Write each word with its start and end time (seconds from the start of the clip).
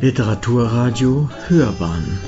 Literaturradio 0.00 1.28
Hörbahn. 1.48 2.20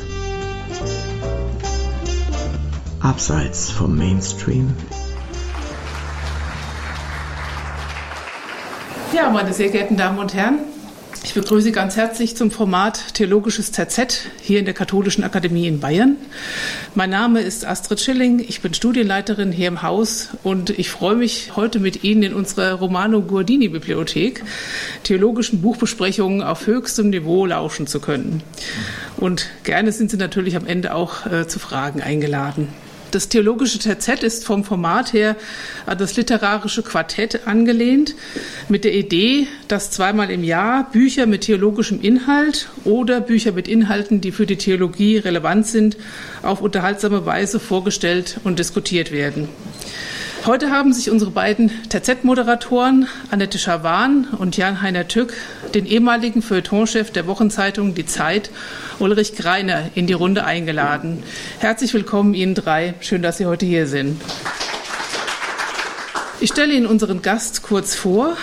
Abseits 3.01 3.71
vom 3.71 3.97
Mainstream. 3.97 4.75
Ja, 9.13 9.31
meine 9.31 9.53
sehr 9.53 9.69
geehrten 9.69 9.97
Damen 9.97 10.19
und 10.19 10.35
Herren, 10.35 10.59
ich 11.23 11.35
begrüße 11.35 11.65
Sie 11.65 11.73
ganz 11.73 11.97
herzlich 11.97 12.37
zum 12.37 12.51
Format 12.51 13.15
Theologisches 13.15 13.73
ZZ 13.73 14.27
hier 14.41 14.59
in 14.59 14.65
der 14.65 14.75
Katholischen 14.75 15.23
Akademie 15.23 15.67
in 15.67 15.79
Bayern. 15.79 16.17
Mein 16.95 17.11
Name 17.11 17.41
ist 17.41 17.67
Astrid 17.67 18.01
Schilling, 18.01 18.39
ich 18.41 18.63
bin 18.63 18.73
Studienleiterin 18.73 19.53
hier 19.53 19.69
im 19.69 19.83
Haus 19.83 20.31
und 20.43 20.71
ich 20.71 20.91
freue 20.91 21.17
mich, 21.17 21.57
heute 21.57 21.79
mit 21.79 22.05
Ihnen 22.05 22.23
in 22.23 22.35
unserer 22.35 22.75
Romano 22.75 23.21
Guardini 23.21 23.69
Bibliothek 23.69 24.43
theologischen 25.05 25.61
Buchbesprechungen 25.61 26.43
auf 26.43 26.67
höchstem 26.67 27.11
Niveau 27.11 27.45
lauschen 27.45 27.87
zu 27.87 28.01
können. 28.01 28.43
Und 29.17 29.51
gerne 29.65 29.93
sind 29.93 30.11
Sie 30.11 30.17
natürlich 30.17 30.57
am 30.57 30.67
Ende 30.67 30.95
auch 30.95 31.27
äh, 31.27 31.47
zu 31.47 31.59
Fragen 31.59 32.01
eingeladen. 32.01 32.69
Das 33.11 33.29
theologische 33.29 33.79
TZ 33.79 34.23
ist 34.23 34.45
vom 34.45 34.65
Format 34.65 35.13
her 35.13 35.37
an 35.87 35.99
das 35.99 36.17
literarische 36.17 36.83
Quartett 36.83 37.47
angelehnt, 37.47 38.15
mit 38.69 38.85
der 38.85 38.95
Idee, 38.95 39.49
dass 39.67 39.91
zweimal 39.91 40.31
im 40.31 40.45
Jahr 40.45 40.91
Bücher 40.93 41.27
mit 41.27 41.43
theologischem 41.43 42.01
Inhalt 42.01 42.69
oder 42.85 43.21
Bücher 43.21 43.53
mit 43.53 43.67
Inhalten, 43.67 44.21
die 44.21 44.31
für 44.31 44.47
die 44.47 44.57
Theologie 44.57 45.17
relevant 45.19 45.67
sind, 45.67 45.97
auf 46.43 46.61
unterhaltsame 46.61 47.27
Weise 47.27 47.59
vorgestellt 47.59 48.39
und 48.45 48.59
diskutiert 48.59 49.11
werden. 49.11 49.49
Heute 50.47 50.71
haben 50.71 50.95
sich 50.95 51.11
unsere 51.11 51.31
beiden 51.31 51.71
TZ-Moderatoren 51.91 53.07
Annette 53.31 53.59
Schawan 53.59 54.27
und 54.39 54.57
Jan-Heiner 54.57 55.07
Tück 55.07 55.35
den 55.75 55.85
ehemaligen 55.85 56.41
Feuilletonchef 56.41 57.11
der 57.11 57.27
Wochenzeitung 57.27 57.95
Die 57.95 58.07
Zeit, 58.07 58.51
Ulrich 59.01 59.37
Greiner, 59.37 59.91
in 59.95 60.07
die 60.07 60.15
Runde 60.15 60.45
eingeladen. 60.45 61.23
Herzlich 61.59 61.93
willkommen 61.93 62.33
Ihnen 62.33 62.55
drei. 62.55 62.95
Schön, 63.01 63.21
dass 63.21 63.37
Sie 63.37 63.45
heute 63.45 63.67
hier 63.67 63.87
sind. 63.87 64.19
Ich 66.41 66.49
stelle 66.49 66.73
Ihnen 66.73 66.87
unseren 66.87 67.21
Gast 67.21 67.63
kurz 67.63 67.95
vor. 67.95 68.35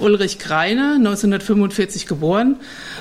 Ulrich 0.00 0.38
Greiner, 0.38 0.94
1945 0.94 2.06
geboren, 2.06 2.56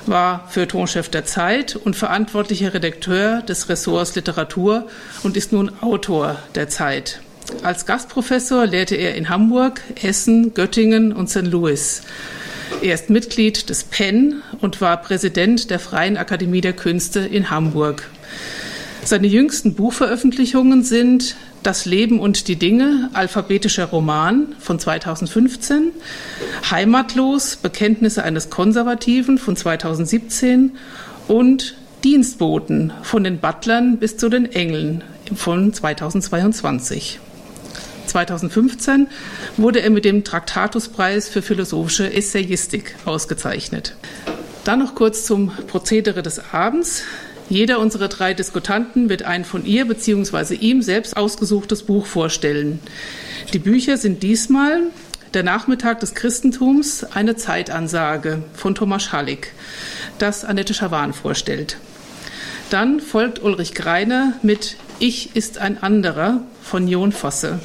war 0.05 0.49
Feuilletonchef 0.49 1.07
der 1.07 1.23
Zeit 1.23 1.77
und 1.77 1.95
verantwortlicher 1.95 2.73
Redakteur 2.73 3.41
des 3.41 3.69
Ressorts 3.69 4.15
Literatur 4.15 4.87
und 5.23 5.37
ist 5.37 5.53
nun 5.53 5.71
Autor 5.81 6.35
der 6.55 6.67
Zeit. 6.67 7.22
Als 7.63 7.85
Gastprofessor 7.85 8.65
lehrte 8.65 8.95
er 8.95 9.15
in 9.15 9.29
Hamburg, 9.29 9.81
Essen, 10.01 10.53
Göttingen 10.53 11.13
und 11.13 11.29
St. 11.29 11.43
Louis. 11.43 12.01
Er 12.81 12.93
ist 12.93 13.09
Mitglied 13.09 13.69
des 13.69 13.83
PEN 13.85 14.41
und 14.59 14.81
war 14.81 14.97
Präsident 14.97 15.69
der 15.69 15.79
Freien 15.79 16.17
Akademie 16.17 16.61
der 16.61 16.73
Künste 16.73 17.19
in 17.21 17.49
Hamburg. 17.49 18.09
Seine 19.05 19.27
jüngsten 19.27 19.75
Buchveröffentlichungen 19.75 20.83
sind 20.83 21.35
Das 21.61 21.85
Leben 21.85 22.19
und 22.19 22.49
die 22.49 22.57
Dinge, 22.57 23.09
alphabetischer 23.13 23.85
Roman 23.85 24.55
von 24.59 24.79
2015, 24.79 25.91
Heimatlos, 26.69 27.55
Bekenntnisse 27.55 28.23
eines 28.23 28.49
Konservativen 28.49 29.37
von 29.37 29.55
2017 29.55 30.71
und 31.27 31.75
Dienstboten 32.03 32.91
von 33.01 33.23
den 33.23 33.39
Butlern 33.39 33.97
bis 33.97 34.17
zu 34.17 34.27
den 34.27 34.51
Engeln 34.51 35.03
von 35.33 35.73
2022. 35.73 37.19
2015 38.13 39.07
wurde 39.57 39.81
er 39.81 39.89
mit 39.89 40.05
dem 40.05 40.23
Traktatuspreis 40.23 41.29
für 41.29 41.41
philosophische 41.41 42.13
Essayistik 42.13 42.95
ausgezeichnet. 43.05 43.95
Dann 44.63 44.79
noch 44.79 44.93
kurz 44.93 45.25
zum 45.25 45.51
Prozedere 45.67 46.21
des 46.21 46.53
Abends. 46.53 47.03
Jeder 47.49 47.79
unserer 47.79 48.07
drei 48.07 48.35
Diskutanten 48.35 49.09
wird 49.09 49.23
ein 49.23 49.43
von 49.43 49.65
ihr 49.65 49.85
bzw. 49.85 50.53
ihm 50.55 50.81
selbst 50.83 51.17
ausgesuchtes 51.17 51.83
Buch 51.83 52.05
vorstellen. 52.05 52.79
Die 53.51 53.59
Bücher 53.59 53.97
sind 53.97 54.21
diesmal 54.23 54.81
Der 55.33 55.41
Nachmittag 55.41 55.99
des 55.99 56.13
Christentums, 56.13 57.03
eine 57.03 57.35
Zeitansage 57.35 58.43
von 58.53 58.75
Thomas 58.75 59.11
Hallig, 59.11 59.51
das 60.19 60.45
Annette 60.45 60.75
Schawan 60.75 61.11
vorstellt. 61.11 61.77
Dann 62.69 62.99
folgt 62.99 63.41
Ulrich 63.41 63.73
Greiner 63.73 64.33
mit 64.43 64.77
Ich 64.99 65.35
ist 65.35 65.57
ein 65.57 65.81
anderer 65.81 66.41
von 66.61 66.87
Jon 66.87 67.11
Fosse. 67.11 67.59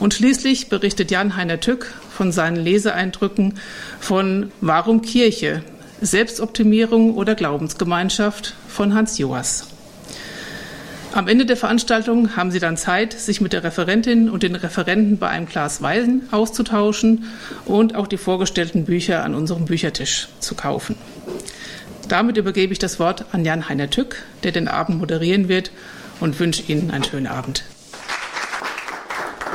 Und 0.00 0.14
schließlich 0.14 0.70
berichtet 0.70 1.10
Jan-Heiner 1.10 1.60
Tück 1.60 1.92
von 2.10 2.32
seinen 2.32 2.56
Leseeindrücken 2.56 3.58
von 4.00 4.50
Warum 4.62 5.02
Kirche? 5.02 5.62
Selbstoptimierung 6.00 7.14
oder 7.14 7.34
Glaubensgemeinschaft 7.34 8.54
von 8.66 8.94
Hans 8.94 9.18
Joas. 9.18 9.66
Am 11.12 11.28
Ende 11.28 11.44
der 11.44 11.58
Veranstaltung 11.58 12.34
haben 12.36 12.50
Sie 12.50 12.60
dann 12.60 12.78
Zeit, 12.78 13.12
sich 13.12 13.42
mit 13.42 13.52
der 13.52 13.62
Referentin 13.62 14.30
und 14.30 14.42
den 14.42 14.54
Referenten 14.54 15.18
bei 15.18 15.28
einem 15.28 15.46
Glas 15.46 15.82
Wein 15.82 16.22
auszutauschen 16.30 17.24
und 17.66 17.94
auch 17.94 18.06
die 18.06 18.16
vorgestellten 18.16 18.86
Bücher 18.86 19.22
an 19.22 19.34
unserem 19.34 19.66
Büchertisch 19.66 20.28
zu 20.38 20.54
kaufen. 20.54 20.94
Damit 22.08 22.38
übergebe 22.38 22.72
ich 22.72 22.78
das 22.78 22.98
Wort 23.00 23.26
an 23.32 23.44
Jan-Heiner 23.44 23.90
Tück, 23.90 24.22
der 24.44 24.52
den 24.52 24.68
Abend 24.68 24.98
moderieren 24.98 25.48
wird 25.48 25.72
und 26.20 26.40
wünsche 26.40 26.62
Ihnen 26.62 26.90
einen 26.90 27.04
schönen 27.04 27.26
Abend. 27.26 27.64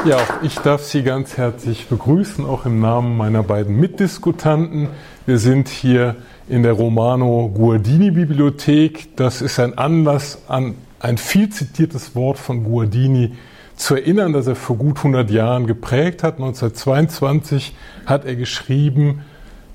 Ja, 0.05 0.17
auch 0.17 0.43
ich 0.43 0.53
darf 0.59 0.83
Sie 0.83 1.01
ganz 1.01 1.35
herzlich 1.35 1.87
begrüßen, 1.87 2.45
auch 2.45 2.67
im 2.67 2.79
Namen 2.79 3.17
meiner 3.17 3.41
beiden 3.41 3.79
Mitdiskutanten. 3.79 4.89
Wir 5.25 5.39
sind 5.39 5.67
hier 5.67 6.15
in 6.47 6.61
der 6.61 6.73
Romano 6.73 7.49
Guardini 7.51 8.11
Bibliothek. 8.11 9.15
Das 9.15 9.41
ist 9.41 9.59
ein 9.59 9.79
Anlass 9.79 10.43
an 10.47 10.75
ein 10.99 11.17
viel 11.17 11.49
zitiertes 11.49 12.15
Wort 12.15 12.37
von 12.37 12.65
Guardini 12.65 13.33
zu 13.77 13.95
erinnern, 13.95 14.31
das 14.31 14.45
er 14.45 14.55
vor 14.55 14.77
gut 14.77 14.97
100 14.97 15.31
Jahren 15.31 15.65
geprägt 15.65 16.21
hat. 16.21 16.35
1922 16.35 17.75
hat 18.05 18.25
er 18.25 18.35
geschrieben, 18.35 19.23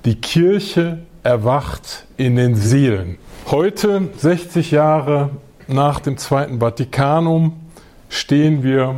die 0.05 0.15
Kirche 0.15 0.99
erwacht 1.23 2.05
in 2.15 2.37
den 2.37 2.55
Seelen. 2.55 3.17
Heute, 3.47 4.07
60 4.15 4.71
Jahre 4.71 5.31
nach 5.67 5.99
dem 5.99 6.17
Zweiten 6.17 6.61
Vatikanum, 6.61 7.59
stehen 8.07 8.63
wir 8.63 8.95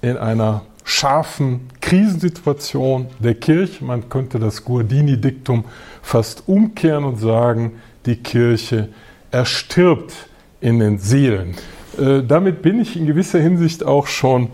in 0.00 0.16
einer 0.16 0.62
scharfen 0.86 1.62
Krisensituation 1.80 3.08
der 3.18 3.34
Kirche. 3.34 3.84
Man 3.84 4.08
könnte 4.08 4.38
das 4.38 4.64
Guardini-Diktum 4.64 5.64
fast 6.00 6.44
umkehren 6.46 7.04
und 7.04 7.16
sagen, 7.16 7.72
die 8.06 8.14
Kirche 8.16 8.88
erstirbt 9.32 10.14
in 10.60 10.78
den 10.78 10.98
Seelen. 10.98 11.56
Äh, 11.98 12.22
damit 12.22 12.62
bin 12.62 12.80
ich 12.80 12.96
in 12.96 13.04
gewisser 13.04 13.40
Hinsicht 13.40 13.84
auch 13.84 14.06
schon 14.06 14.44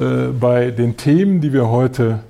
äh, 0.00 0.28
bei 0.40 0.70
den 0.70 0.96
Themen, 0.96 1.42
die 1.42 1.52
wir 1.52 1.68
heute 1.68 2.20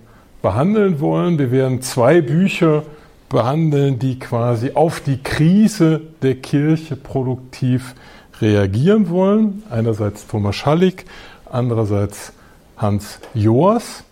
behandeln 0.43 0.99
wollen. 0.99 1.39
Wir 1.39 1.53
werden 1.53 1.81
zwei 1.81 2.21
Bücher 2.21 2.83
behandeln, 3.29 4.01
die 4.01 4.19
quasi 4.19 4.73
auf 4.75 4.99
die 4.99 5.23
Krise 5.23 6.01
der 6.23 6.35
Kirche 6.35 6.97
produktiv 6.97 7.95
reagieren 8.41 9.11
wollen. 9.11 9.63
Einerseits 9.71 10.27
Thomas 10.27 10.57
Schallig, 10.57 11.05
andererseits 11.49 12.33
Hans 12.77 13.21
Joas. 13.35 14.05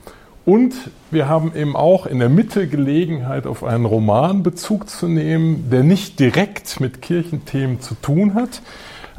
Und 0.44 0.74
wir 1.10 1.28
haben 1.28 1.52
eben 1.54 1.76
auch 1.76 2.06
in 2.06 2.18
der 2.18 2.28
Mitte 2.28 2.66
Gelegenheit, 2.66 3.46
auf 3.46 3.62
einen 3.62 3.84
Roman 3.84 4.42
Bezug 4.42 4.88
zu 4.88 5.06
nehmen, 5.06 5.70
der 5.70 5.84
nicht 5.84 6.18
direkt 6.18 6.80
mit 6.80 7.00
Kirchenthemen 7.00 7.80
zu 7.80 7.94
tun 7.94 8.34
hat, 8.34 8.60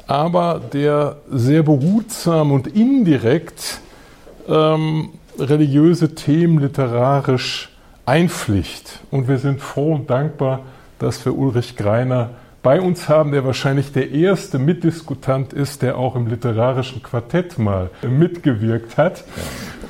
aber 0.06 0.59
der 0.74 1.18
sehr 1.32 1.64
behutsam 1.64 2.52
und 2.52 2.68
indirekt 2.68 3.80
ähm, 4.50 5.09
religiöse 5.40 6.14
Themen 6.14 6.59
literarisch 6.59 7.70
einpflicht. 8.06 9.00
Und 9.09 9.29
wir 9.29 9.38
sind 9.38 9.62
froh 9.62 9.94
und 9.94 10.09
dankbar, 10.09 10.59
dass 11.00 11.23
wir 11.26 11.38
Ulrich 11.38 11.78
Greiner 11.78 12.32
bei 12.64 12.80
uns 12.80 13.10
haben, 13.10 13.34
der 13.34 13.44
wahrscheinlich 13.44 13.92
der 13.92 14.12
erste 14.12 14.58
Mitdiskutant 14.58 15.52
ist, 15.52 15.82
der 15.82 15.98
auch 15.98 16.16
im 16.16 16.28
literarischen 16.28 17.04
Quartett 17.04 17.60
mal 17.60 17.90
mitgewirkt 18.02 18.98
hat. 18.98 19.26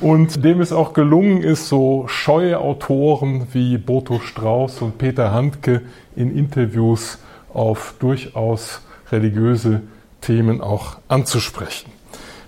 Und 0.00 0.44
dem 0.44 0.60
es 0.60 0.72
auch 0.72 0.92
gelungen 0.92 1.40
ist, 1.40 1.68
so 1.68 2.06
scheue 2.08 2.58
Autoren 2.58 3.46
wie 3.52 3.78
Boto 3.78 4.18
Strauß 4.18 4.82
und 4.82 4.98
Peter 4.98 5.32
Handke 5.32 5.82
in 6.16 6.36
Interviews 6.36 7.18
auf 7.54 7.94
durchaus 8.00 8.82
religiöse 9.12 9.82
Themen 10.20 10.60
auch 10.60 10.96
anzusprechen. 11.06 11.92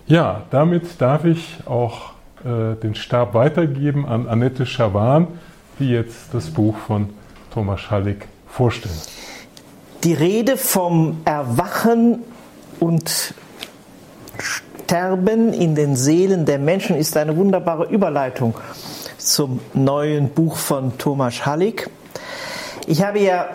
Ja, 0.08 0.42
damit 0.50 1.00
darf 1.00 1.24
ich 1.24 1.58
auch 1.66 2.12
äh, 2.44 2.74
den 2.74 2.96
Stab 2.96 3.32
weitergeben 3.34 4.04
an 4.06 4.26
Annette 4.26 4.66
Schawan, 4.66 5.28
die 5.78 5.90
jetzt 5.90 6.34
das 6.34 6.50
Buch 6.50 6.76
von 6.76 7.10
Thomas 7.52 7.80
Schallig 7.80 8.26
vorstellt. 8.48 9.08
Die 10.06 10.14
Rede 10.14 10.56
vom 10.56 11.20
Erwachen 11.24 12.22
und 12.78 13.34
Sterben 14.38 15.52
in 15.52 15.74
den 15.74 15.96
Seelen 15.96 16.46
der 16.46 16.60
Menschen 16.60 16.94
ist 16.94 17.16
eine 17.16 17.36
wunderbare 17.36 17.86
Überleitung 17.86 18.54
zum 19.18 19.58
neuen 19.74 20.28
Buch 20.28 20.58
von 20.58 20.96
Thomas 20.96 21.44
Hallig. 21.44 21.90
Ich 22.86 23.02
habe 23.02 23.18
ja 23.18 23.48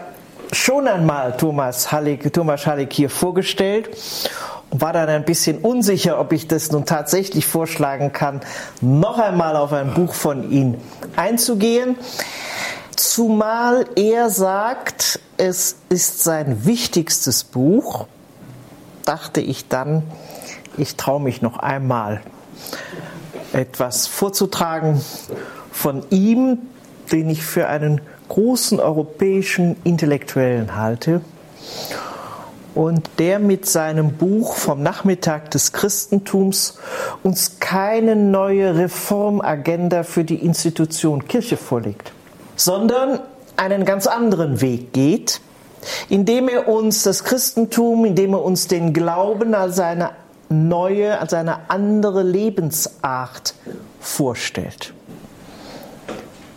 schon 0.51 0.89
einmal 0.89 1.38
Thomas 1.38 1.89
Halleck, 1.89 2.33
Thomas 2.33 2.68
Halleck 2.68 2.92
hier 2.92 3.09
vorgestellt 3.09 3.89
und 4.71 4.81
war 4.81 4.92
dann 4.92 5.07
ein 5.07 5.24
bisschen 5.24 5.59
unsicher, 5.59 6.19
ob 6.19 6.33
ich 6.33 6.50
das 6.50 6.69
nun 6.69 6.86
tatsächlich 6.86 7.45
vorschlagen 7.45 8.12
kann, 8.12 8.42
noch 8.81 9.19
einmal 9.19 9.56
auf 9.56 9.71
ein 9.71 9.94
Buch 9.94 10.13
von 10.13 10.51
ihm 10.51 10.75
einzugehen. 11.15 11.95
Zumal 13.01 13.88
er 13.95 14.30
sagt, 14.30 15.19
es 15.38 15.75
ist 15.89 16.24
sein 16.24 16.65
wichtigstes 16.65 17.44
Buch, 17.44 18.06
dachte 19.06 19.42
ich 19.42 19.68
dann, 19.68 20.03
ich 20.77 20.98
traue 20.98 21.19
mich 21.19 21.42
noch 21.42 21.57
einmal 21.57 22.21
etwas 23.53 24.06
vorzutragen 24.06 25.01
von 25.71 26.03
ihm, 26.12 26.59
den 27.12 27.31
ich 27.31 27.42
für 27.42 27.68
einen 27.68 28.01
großen 28.30 28.80
europäischen 28.80 29.77
Intellektuellen 29.83 30.75
halte. 30.75 31.21
Und 32.75 33.09
der 33.18 33.39
mit 33.39 33.65
seinem 33.65 34.12
Buch 34.12 34.53
vom 34.53 34.83
Nachmittag 34.83 35.50
des 35.50 35.74
Christentums 35.74 36.77
uns 37.24 37.59
keine 37.59 38.15
neue 38.15 38.75
Reformagenda 38.75 40.03
für 40.03 40.24
die 40.24 40.45
Institution 40.45 41.27
Kirche 41.27 41.57
vorlegt, 41.57 42.13
sondern 42.63 43.19
einen 43.58 43.86
ganz 43.86 44.08
anderen 44.08 44.62
Weg 44.62 44.94
geht, 44.94 45.42
indem 46.10 46.48
er 46.48 46.68
uns 46.68 47.04
das 47.04 47.24
Christentum, 47.24 48.06
indem 48.06 48.34
er 48.34 48.44
uns 48.44 48.68
den 48.68 48.94
Glauben 48.94 49.56
als 49.56 49.80
eine 49.80 50.12
neue, 50.50 51.19
als 51.19 51.34
eine 51.34 51.69
andere 51.69 52.24
Lebensart 52.24 53.56
vorstellt. 54.00 54.94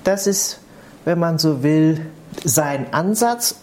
Das 0.03 0.27
ist, 0.27 0.59
wenn 1.05 1.19
man 1.19 1.39
so 1.39 1.63
will, 1.63 2.05
sein 2.45 2.93
Ansatz, 2.93 3.57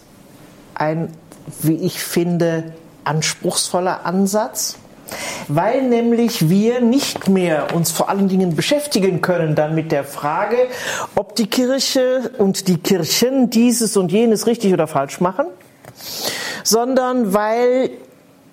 ein, 0.74 1.12
wie 1.60 1.76
ich 1.76 2.02
finde, 2.02 2.72
anspruchsvoller 3.04 4.04
Ansatz, 4.04 4.76
weil 5.48 5.82
nämlich 5.82 6.48
wir 6.48 6.80
nicht 6.80 7.28
mehr 7.28 7.74
uns 7.74 7.90
vor 7.90 8.08
allen 8.08 8.28
Dingen 8.28 8.56
beschäftigen 8.56 9.20
können 9.20 9.54
dann 9.54 9.74
mit 9.74 9.92
der 9.92 10.04
Frage, 10.04 10.56
ob 11.14 11.36
die 11.36 11.46
Kirche 11.46 12.32
und 12.38 12.68
die 12.68 12.78
Kirchen 12.78 13.50
dieses 13.50 13.96
und 13.96 14.12
jenes 14.12 14.46
richtig 14.46 14.72
oder 14.72 14.86
falsch 14.86 15.20
machen, 15.20 15.46
sondern 16.64 17.34
weil 17.34 17.90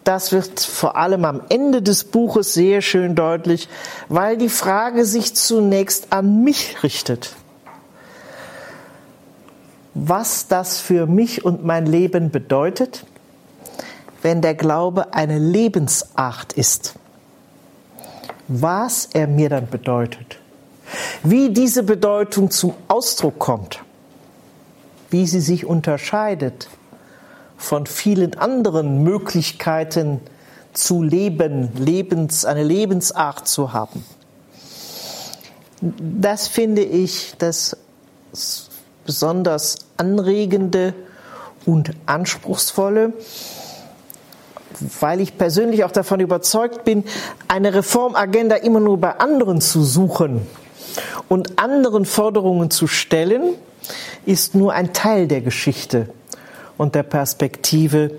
das 0.04 0.32
wird 0.32 0.60
vor 0.60 0.96
allem 0.96 1.26
am 1.26 1.42
Ende 1.50 1.82
des 1.82 2.04
Buches 2.04 2.54
sehr 2.54 2.82
schön 2.82 3.16
deutlich, 3.16 3.70
weil 4.08 4.38
die 4.38 4.50
Frage 4.50 5.06
sich 5.06 5.36
zunächst 5.36 6.12
an 6.12 6.44
mich 6.44 6.82
richtet. 6.82 7.36
Was 9.94 10.48
das 10.48 10.80
für 10.80 11.06
mich 11.06 11.46
und 11.46 11.64
mein 11.64 11.86
Leben 11.86 12.32
bedeutet, 12.32 13.06
wenn 14.22 14.42
der 14.42 14.56
Glaube 14.56 15.14
eine 15.14 15.40
Lebensart 15.40 16.54
ist. 16.54 16.96
Was 18.48 19.10
er 19.14 19.28
mir 19.28 19.50
dann 19.50 19.70
bedeutet. 19.70 20.40
Wie 21.24 21.52
diese 21.52 21.84
Bedeutung 21.84 22.50
zum 22.50 22.74
Ausdruck 22.88 23.40
kommt. 23.40 23.84
Wie 25.10 25.28
sie 25.28 25.42
sich 25.42 25.66
unterscheidet 25.66 26.70
von 27.58 27.86
vielen 27.86 28.36
anderen 28.36 29.04
Möglichkeiten 29.04 30.22
zu 30.74 31.04
leben, 31.04 31.72
Lebens, 31.76 32.46
eine 32.46 32.64
Lebensart 32.64 33.48
zu 33.48 33.74
haben. 33.74 34.06
Das 35.82 36.48
finde 36.48 36.82
ich 36.82 37.36
das 37.38 37.78
besonders 39.06 39.78
anregende 39.98 40.94
und 41.66 41.92
anspruchsvolle, 42.06 43.14
weil 45.00 45.22
ich 45.22 45.38
persönlich 45.38 45.84
auch 45.84 45.92
davon 45.92 46.20
überzeugt 46.20 46.84
bin, 46.84 47.04
eine 47.48 47.74
Reformagenda 47.74 48.56
immer 48.56 48.80
nur 48.80 48.98
bei 48.98 49.20
anderen 49.20 49.62
zu 49.62 49.84
suchen 49.84 50.48
und 51.28 51.60
anderen 51.60 52.06
Forderungen 52.06 52.72
zu 52.72 52.88
stellen, 52.88 53.56
ist 54.26 54.56
nur 54.56 54.74
ein 54.74 54.94
Teil 54.94 55.28
der 55.28 55.42
Geschichte 55.42 56.10
und 56.78 56.96
der 56.96 57.04
Perspektive 57.04 58.12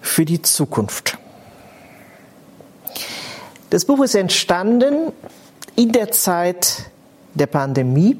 für 0.00 0.24
die 0.24 0.42
Zukunft. 0.42 1.18
Das 3.70 3.84
Buch 3.84 4.04
ist 4.04 4.14
entstanden 4.14 5.12
in 5.74 5.92
der 5.92 6.10
Zeit 6.12 6.84
der 7.34 7.46
Pandemie, 7.46 8.16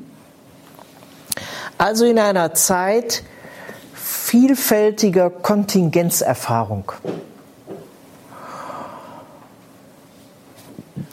also 1.79 2.05
in 2.05 2.19
einer 2.19 2.55
Zeit 2.55 3.23
vielfältiger 3.95 5.31
Kontingenzerfahrung. 5.31 6.91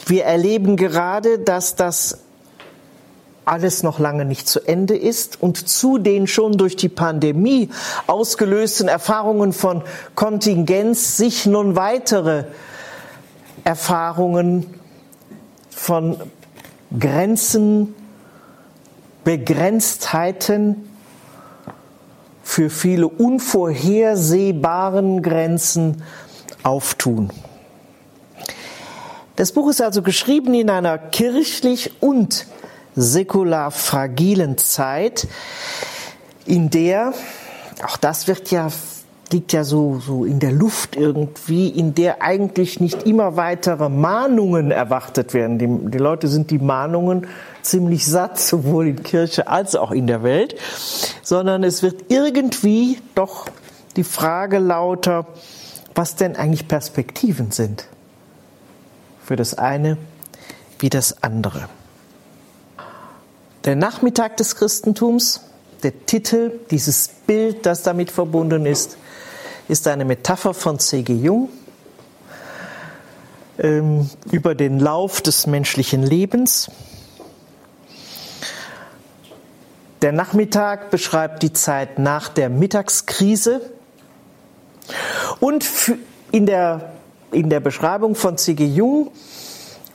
Wir 0.06 0.24
erleben 0.24 0.76
gerade, 0.76 1.38
dass 1.38 1.76
das 1.76 2.18
alles 3.44 3.82
noch 3.82 3.98
lange 3.98 4.24
nicht 4.24 4.48
zu 4.48 4.60
Ende 4.60 4.96
ist 4.96 5.42
und 5.42 5.68
zu 5.68 5.98
den 5.98 6.26
schon 6.26 6.52
durch 6.52 6.76
die 6.76 6.88
Pandemie 6.88 7.68
ausgelösten 8.06 8.88
Erfahrungen 8.88 9.52
von 9.52 9.82
Kontingenz 10.14 11.16
sich 11.16 11.44
nun 11.46 11.74
weitere 11.76 12.44
Erfahrungen 13.64 14.66
von 15.70 16.16
Grenzen, 16.98 17.94
Begrenztheiten, 19.24 20.88
für 22.44 22.70
viele 22.70 23.08
unvorhersehbaren 23.08 25.22
Grenzen 25.22 26.02
auftun. 26.64 27.30
Das 29.42 29.50
Buch 29.50 29.70
ist 29.70 29.82
also 29.82 30.02
geschrieben 30.02 30.54
in 30.54 30.70
einer 30.70 30.98
kirchlich 30.98 31.94
und 31.98 32.46
säkular 32.94 33.72
fragilen 33.72 34.56
Zeit, 34.56 35.26
in 36.46 36.70
der, 36.70 37.12
auch 37.84 37.96
das 37.96 38.28
wird 38.28 38.52
ja, 38.52 38.68
liegt 39.32 39.52
ja 39.52 39.64
so, 39.64 39.98
so 39.98 40.24
in 40.24 40.38
der 40.38 40.52
Luft 40.52 40.94
irgendwie, 40.94 41.68
in 41.70 41.92
der 41.92 42.22
eigentlich 42.22 42.78
nicht 42.78 43.02
immer 43.02 43.34
weitere 43.34 43.88
Mahnungen 43.88 44.70
erwartet 44.70 45.34
werden. 45.34 45.58
Die, 45.58 45.90
die 45.90 45.98
Leute 45.98 46.28
sind 46.28 46.52
die 46.52 46.60
Mahnungen 46.60 47.26
ziemlich 47.62 48.06
satt, 48.06 48.38
sowohl 48.38 48.86
in 48.86 49.02
Kirche 49.02 49.48
als 49.48 49.74
auch 49.74 49.90
in 49.90 50.06
der 50.06 50.22
Welt, 50.22 50.54
sondern 51.24 51.64
es 51.64 51.82
wird 51.82 52.12
irgendwie 52.12 52.98
doch 53.16 53.46
die 53.96 54.04
Frage 54.04 54.60
lauter, 54.60 55.26
was 55.96 56.14
denn 56.14 56.36
eigentlich 56.36 56.68
Perspektiven 56.68 57.50
sind. 57.50 57.88
Für 59.24 59.36
das 59.36 59.54
eine 59.54 59.96
wie 60.78 60.90
das 60.90 61.22
andere. 61.22 61.68
Der 63.64 63.76
Nachmittag 63.76 64.36
des 64.38 64.56
Christentums, 64.56 65.42
der 65.82 66.06
Titel, 66.06 66.58
dieses 66.70 67.08
Bild, 67.08 67.64
das 67.64 67.82
damit 67.82 68.10
verbunden 68.10 68.66
ist, 68.66 68.96
ist 69.68 69.86
eine 69.86 70.04
Metapher 70.04 70.54
von 70.54 70.78
C.G. 70.78 71.12
Jung 71.12 71.48
ähm, 73.58 74.10
über 74.30 74.54
den 74.54 74.80
Lauf 74.80 75.20
des 75.20 75.46
menschlichen 75.46 76.02
Lebens. 76.02 76.70
Der 80.02 80.10
Nachmittag 80.10 80.90
beschreibt 80.90 81.44
die 81.44 81.52
Zeit 81.52 82.00
nach 82.00 82.28
der 82.28 82.48
Mittagskrise 82.48 83.60
und 85.38 85.64
in 86.32 86.46
der, 86.46 86.91
in 87.32 87.50
der 87.50 87.60
Beschreibung 87.60 88.14
von 88.14 88.36
C.G. 88.36 88.64
Jung 88.64 89.10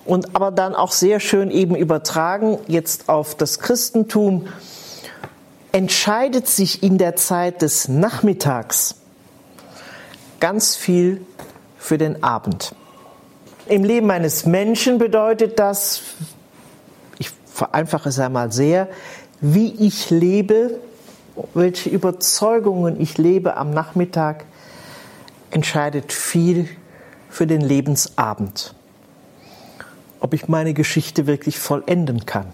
und 0.06 0.36
aber 0.36 0.52
dann 0.52 0.76
auch 0.76 0.92
sehr 0.92 1.20
schön 1.20 1.52
eben 1.52 1.76
übertragen 1.76 2.58
jetzt 2.68 3.10
auf 3.10 3.36
das 3.36 3.60
Christentum, 3.60 4.48
entscheidet 5.72 6.48
sich 6.48 6.82
in 6.82 6.98
der 6.98 7.16
Zeit 7.16 7.62
des 7.62 7.88
Nachmittags 7.88 8.96
ganz 10.40 10.76
viel 10.76 11.26
für 11.78 11.98
den 11.98 12.24
Abend. 12.24 12.74
Im 13.68 13.84
Leben 13.84 14.10
eines 14.12 14.46
Menschen 14.46 14.98
bedeutet 14.98 15.60
das, 15.60 16.02
ich 17.20 17.32
vereinfache 17.46 18.10
es 18.10 18.20
einmal 18.20 18.52
sehr, 18.52 18.88
wie 19.42 19.74
ich 19.86 20.10
lebe, 20.10 20.80
welche 21.54 21.90
Überzeugungen 21.90 23.00
ich 23.00 23.18
lebe 23.18 23.58
am 23.58 23.72
Nachmittag, 23.72 24.46
entscheidet 25.52 26.14
viel 26.14 26.70
für 27.38 27.48
den 27.48 27.62
Lebensabend 27.62 28.74
ob 30.20 30.34
ich 30.34 30.48
meine 30.48 30.74
Geschichte 30.74 31.28
wirklich 31.28 31.60
vollenden 31.60 32.26
kann. 32.26 32.48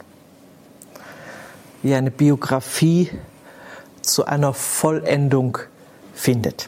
Wie 1.82 1.94
eine 1.94 2.12
Biografie 2.12 3.10
zu 4.02 4.26
einer 4.26 4.54
Vollendung 4.54 5.58
findet. 6.14 6.68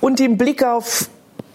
Und 0.00 0.20
im 0.20 0.36
Blick 0.36 0.64
auf 0.64 1.08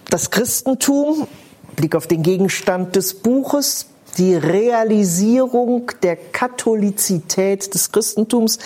das 0.10 0.32
Christentum, 0.32 1.28
Blick 1.76 1.96
auf 1.96 2.08
den 2.08 2.24
Gegenstand 2.24 2.96
des 2.96 3.16
Buches, 3.16 3.88
die 4.18 4.36
Realisierung 4.36 5.92
der 6.04 6.16
Katholizität 6.16 7.74
des 7.74 7.92
Christentums, 7.92 8.60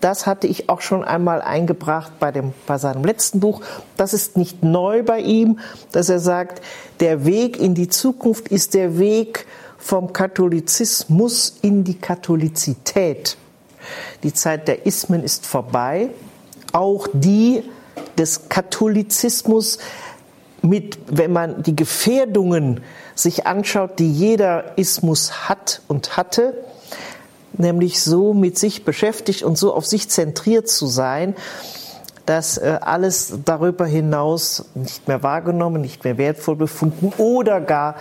Das 0.00 0.26
hatte 0.26 0.46
ich 0.46 0.68
auch 0.68 0.80
schon 0.80 1.04
einmal 1.04 1.40
eingebracht 1.40 2.12
bei, 2.18 2.32
dem, 2.32 2.52
bei 2.66 2.78
seinem 2.78 3.04
letzten 3.04 3.40
Buch. 3.40 3.62
Das 3.96 4.12
ist 4.12 4.36
nicht 4.36 4.62
neu 4.62 5.02
bei 5.02 5.20
ihm, 5.20 5.58
dass 5.92 6.08
er 6.08 6.20
sagt, 6.20 6.62
der 7.00 7.24
Weg 7.24 7.58
in 7.58 7.74
die 7.74 7.88
Zukunft 7.88 8.48
ist 8.48 8.74
der 8.74 8.98
Weg 8.98 9.46
vom 9.78 10.12
Katholizismus 10.12 11.56
in 11.62 11.84
die 11.84 11.98
Katholizität. 11.98 13.36
Die 14.22 14.32
Zeit 14.32 14.68
der 14.68 14.86
Ismen 14.86 15.22
ist 15.22 15.46
vorbei. 15.46 16.08
Auch 16.72 17.06
die 17.12 17.62
des 18.18 18.48
Katholizismus 18.48 19.78
mit, 20.62 20.98
wenn 21.08 21.32
man 21.32 21.62
die 21.62 21.76
Gefährdungen 21.76 22.80
sich 23.14 23.46
anschaut, 23.46 23.98
die 23.98 24.10
jeder 24.10 24.78
Ismus 24.78 25.48
hat 25.48 25.82
und 25.88 26.16
hatte, 26.16 26.64
nämlich 27.58 28.02
so 28.02 28.34
mit 28.34 28.58
sich 28.58 28.84
beschäftigt 28.84 29.42
und 29.42 29.56
so 29.56 29.74
auf 29.74 29.86
sich 29.86 30.08
zentriert 30.08 30.68
zu 30.68 30.86
sein, 30.86 31.34
dass 32.26 32.56
äh, 32.56 32.78
alles 32.80 33.34
darüber 33.44 33.86
hinaus 33.86 34.64
nicht 34.74 35.08
mehr 35.08 35.22
wahrgenommen, 35.22 35.82
nicht 35.82 36.04
mehr 36.04 36.16
wertvoll 36.16 36.56
befunden 36.56 37.12
oder 37.18 37.60
gar 37.60 37.96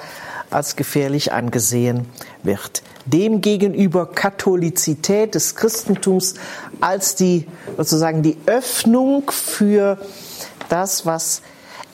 als 0.49 0.75
gefährlich 0.75 1.33
angesehen 1.33 2.07
wird. 2.43 2.83
Demgegenüber 3.05 4.05
Katholizität 4.05 5.35
des 5.35 5.55
Christentums 5.55 6.35
als 6.79 7.15
die 7.15 7.47
sozusagen 7.75 8.21
die 8.21 8.37
Öffnung 8.45 9.29
für 9.29 9.97
das, 10.69 11.05
was 11.05 11.41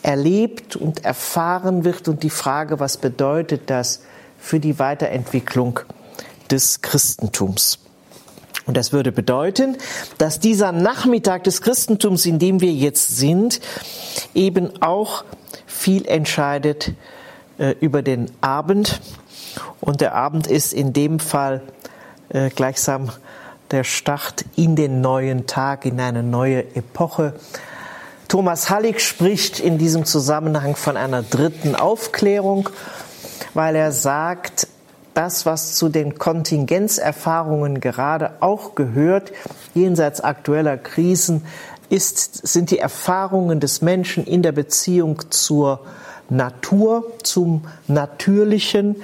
erlebt 0.03 0.75
und 0.75 1.03
erfahren 1.05 1.83
wird 1.83 2.07
und 2.07 2.23
die 2.23 2.29
Frage, 2.29 2.79
was 2.79 2.97
bedeutet 2.97 3.69
das 3.69 4.01
für 4.37 4.59
die 4.59 4.77
Weiterentwicklung 4.77 5.79
des 6.51 6.81
Christentums. 6.81 7.79
Und 8.65 8.77
das 8.77 8.93
würde 8.93 9.11
bedeuten, 9.11 9.77
dass 10.19 10.39
dieser 10.39 10.71
Nachmittag 10.71 11.43
des 11.43 11.61
Christentums, 11.61 12.25
in 12.25 12.37
dem 12.37 12.61
wir 12.61 12.71
jetzt 12.71 13.17
sind, 13.17 13.61
eben 14.35 14.81
auch 14.81 15.23
viel 15.65 16.05
entscheidet 16.05 16.91
äh, 17.57 17.75
über 17.79 18.01
den 18.03 18.29
Abend. 18.41 19.01
Und 19.79 20.01
der 20.01 20.13
Abend 20.13 20.45
ist 20.45 20.73
in 20.73 20.93
dem 20.93 21.19
Fall 21.19 21.63
äh, 22.29 22.49
gleichsam 22.49 23.11
der 23.71 23.83
Start 23.83 24.45
in 24.55 24.75
den 24.75 25.01
neuen 25.01 25.47
Tag, 25.47 25.85
in 25.85 25.99
eine 25.99 26.21
neue 26.21 26.75
Epoche. 26.75 27.33
Thomas 28.27 28.69
Hallig 28.69 29.01
spricht 29.01 29.59
in 29.59 29.79
diesem 29.79 30.05
Zusammenhang 30.05 30.75
von 30.75 30.97
einer 30.97 31.23
dritten 31.23 31.75
Aufklärung, 31.75 32.69
weil 33.55 33.75
er 33.75 33.91
sagt, 33.91 34.67
das, 35.19 35.45
was 35.45 35.75
zu 35.75 35.89
den 35.89 36.17
Kontingenzerfahrungen 36.17 37.81
gerade 37.81 38.38
auch 38.39 38.73
gehört, 38.73 39.33
jenseits 39.73 40.21
aktueller 40.21 40.77
Krisen, 40.77 41.45
ist, 41.89 42.47
sind 42.47 42.71
die 42.71 42.79
Erfahrungen 42.79 43.59
des 43.59 43.81
Menschen 43.81 44.25
in 44.25 44.43
der 44.43 44.53
Beziehung 44.53 45.29
zur 45.29 45.81
Natur, 46.29 47.11
zum 47.21 47.65
Natürlichen. 47.88 49.03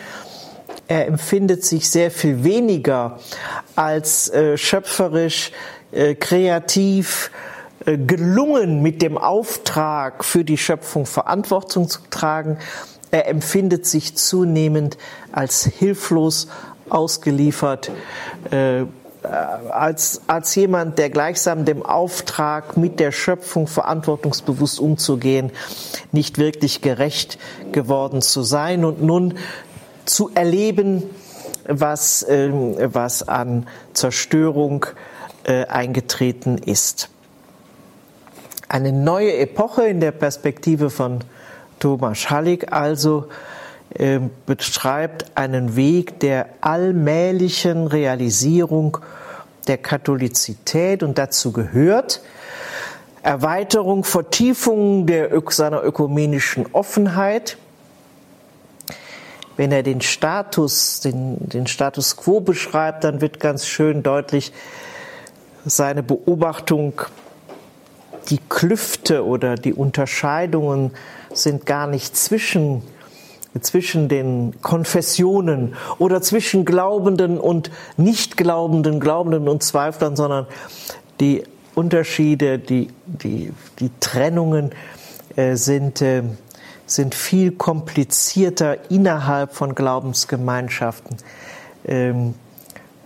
Er 0.88 1.06
empfindet 1.08 1.66
sich 1.66 1.90
sehr 1.90 2.12
viel 2.12 2.46
weniger 2.46 3.20
als 3.76 4.30
äh, 4.30 4.58
schöpferisch, 4.58 5.52
äh, 5.92 6.16
kreativ, 6.16 7.30
äh, 7.86 7.98
gelungen 7.98 8.82
mit 8.82 9.02
dem 9.02 9.18
Auftrag 9.18 10.24
für 10.24 10.46
die 10.46 10.58
Schöpfung 10.58 11.06
Verantwortung 11.06 11.90
zu 11.90 12.00
tragen, 12.10 12.58
er 13.12 13.28
empfindet 13.28 13.86
sich 13.86 14.16
zunehmend 14.16 14.98
als 15.32 15.66
hilflos 15.66 16.48
ausgeliefert, 16.90 17.92
äh, 18.52 18.86
als, 19.72 20.22
als 20.28 20.54
jemand, 20.56 21.00
der 21.00 21.10
gleichsam 21.10 21.66
dem 21.66 21.84
Auftrag, 21.84 22.78
mit 22.78 23.00
der 23.00 23.12
Schöpfung 23.12 23.68
verantwortungsbewusst 23.68 24.80
umzugehen, 24.80 25.52
nicht 26.12 26.38
wirklich 26.38 26.82
gerecht 26.82 27.40
geworden 27.72 28.22
zu 28.22 28.44
sein 28.44 28.86
und 28.86 29.02
nun 29.02 29.36
zu 30.06 30.30
erleben, 30.36 31.04
was, 31.68 32.22
äh, 32.24 32.52
was 32.94 33.28
an 33.28 33.68
Zerstörung 33.94 34.86
äh, 35.44 35.66
eingetreten 35.66 36.58
ist. 36.60 37.10
Eine 38.68 38.92
neue 38.92 39.36
Epoche 39.38 39.86
in 39.88 40.00
der 40.00 40.12
Perspektive 40.12 40.90
von 40.90 41.20
Thomas 41.80 42.30
Hallig 42.30 42.72
also 42.72 43.28
äh, 43.94 44.20
beschreibt 44.46 45.26
einen 45.36 45.76
Weg 45.76 46.20
der 46.20 46.48
allmählichen 46.62 47.88
Realisierung 47.88 48.98
der 49.68 49.78
Katholizität 49.78 51.04
und 51.04 51.18
dazu 51.18 51.52
gehört 51.52 52.22
Erweiterung, 53.24 54.04
Vertiefung 54.04 55.08
der, 55.08 55.30
seiner 55.50 55.84
ökumenischen 55.84 56.68
Offenheit. 56.74 57.58
Wenn 59.58 59.72
er 59.72 59.82
den 59.82 60.02
Status, 60.02 61.00
den, 61.00 61.38
den 61.40 61.66
Status 61.66 62.18
quo 62.18 62.42
beschreibt, 62.42 63.04
dann 63.04 63.22
wird 63.22 63.40
ganz 63.40 63.66
schön 63.66 64.04
deutlich 64.04 64.54
seine 65.66 66.04
Beobachtung, 66.04 67.02
die 68.30 68.40
Klüfte 68.50 69.26
oder 69.26 69.56
die 69.56 69.74
Unterscheidungen 69.74 70.92
sind 71.38 71.66
gar 71.66 71.88
nicht 71.88 72.16
zwischen, 72.16 72.82
zwischen 73.62 74.08
den 74.10 74.60
Konfessionen 74.62 75.76
oder 75.98 76.22
zwischen 76.22 76.66
Glaubenden 76.66 77.38
und 77.38 77.72
Nichtglaubenden, 77.98 79.00
Glaubenden 79.00 79.48
und 79.48 79.64
Zweiflern, 79.64 80.16
sondern 80.16 80.48
die 81.20 81.44
Unterschiede, 81.76 82.60
die, 82.60 82.90
die, 83.06 83.52
die 83.80 83.92
Trennungen 84.00 84.72
äh, 85.36 85.56
sind, 85.56 86.02
äh, 86.02 86.24
sind 86.86 87.16
viel 87.16 87.52
komplizierter 87.52 88.90
innerhalb 88.90 89.54
von 89.54 89.76
Glaubensgemeinschaften. 89.76 91.18
Ähm, 91.86 92.34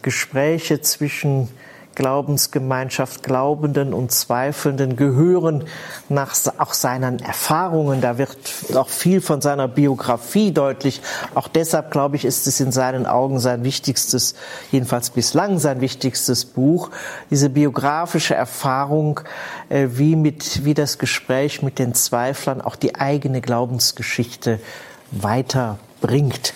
Gespräche 0.02 0.82
zwischen 0.82 1.50
Glaubensgemeinschaft 2.00 3.24
Glaubenden 3.24 3.94
und 3.94 4.14
Zweifelnden 4.14 4.96
gehören 4.96 5.66
nach 6.08 6.34
auch 6.58 6.72
seinen 6.72 7.20
Erfahrungen. 7.20 8.00
Da 8.00 8.18
wird 8.18 8.38
auch 8.74 8.88
viel 8.88 9.20
von 9.20 9.42
seiner 9.42 9.68
Biografie 9.68 10.54
deutlich. 10.54 11.02
Auch 11.36 11.50
deshalb, 11.50 11.92
glaube 11.92 12.16
ich, 12.16 12.24
ist 12.24 12.48
es 12.48 12.62
in 12.62 12.72
seinen 12.72 13.06
Augen 13.06 13.42
sein 13.42 13.66
wichtigstes, 13.66 14.36
jedenfalls 14.72 15.10
bislang 15.10 15.60
sein 15.60 15.82
wichtigstes 15.82 16.46
Buch. 16.46 16.90
Diese 17.32 17.50
biografische 17.50 18.34
Erfahrung, 18.34 19.20
äh, 19.68 19.90
wie 19.92 20.16
mit, 20.16 20.64
wie 20.64 20.76
das 20.76 21.00
Gespräch 21.00 21.62
mit 21.64 21.80
den 21.80 21.94
Zweiflern 21.94 22.62
auch 22.62 22.78
die 22.78 22.96
eigene 22.96 23.42
Glaubensgeschichte 23.42 24.62
weiterbringt. 25.12 26.54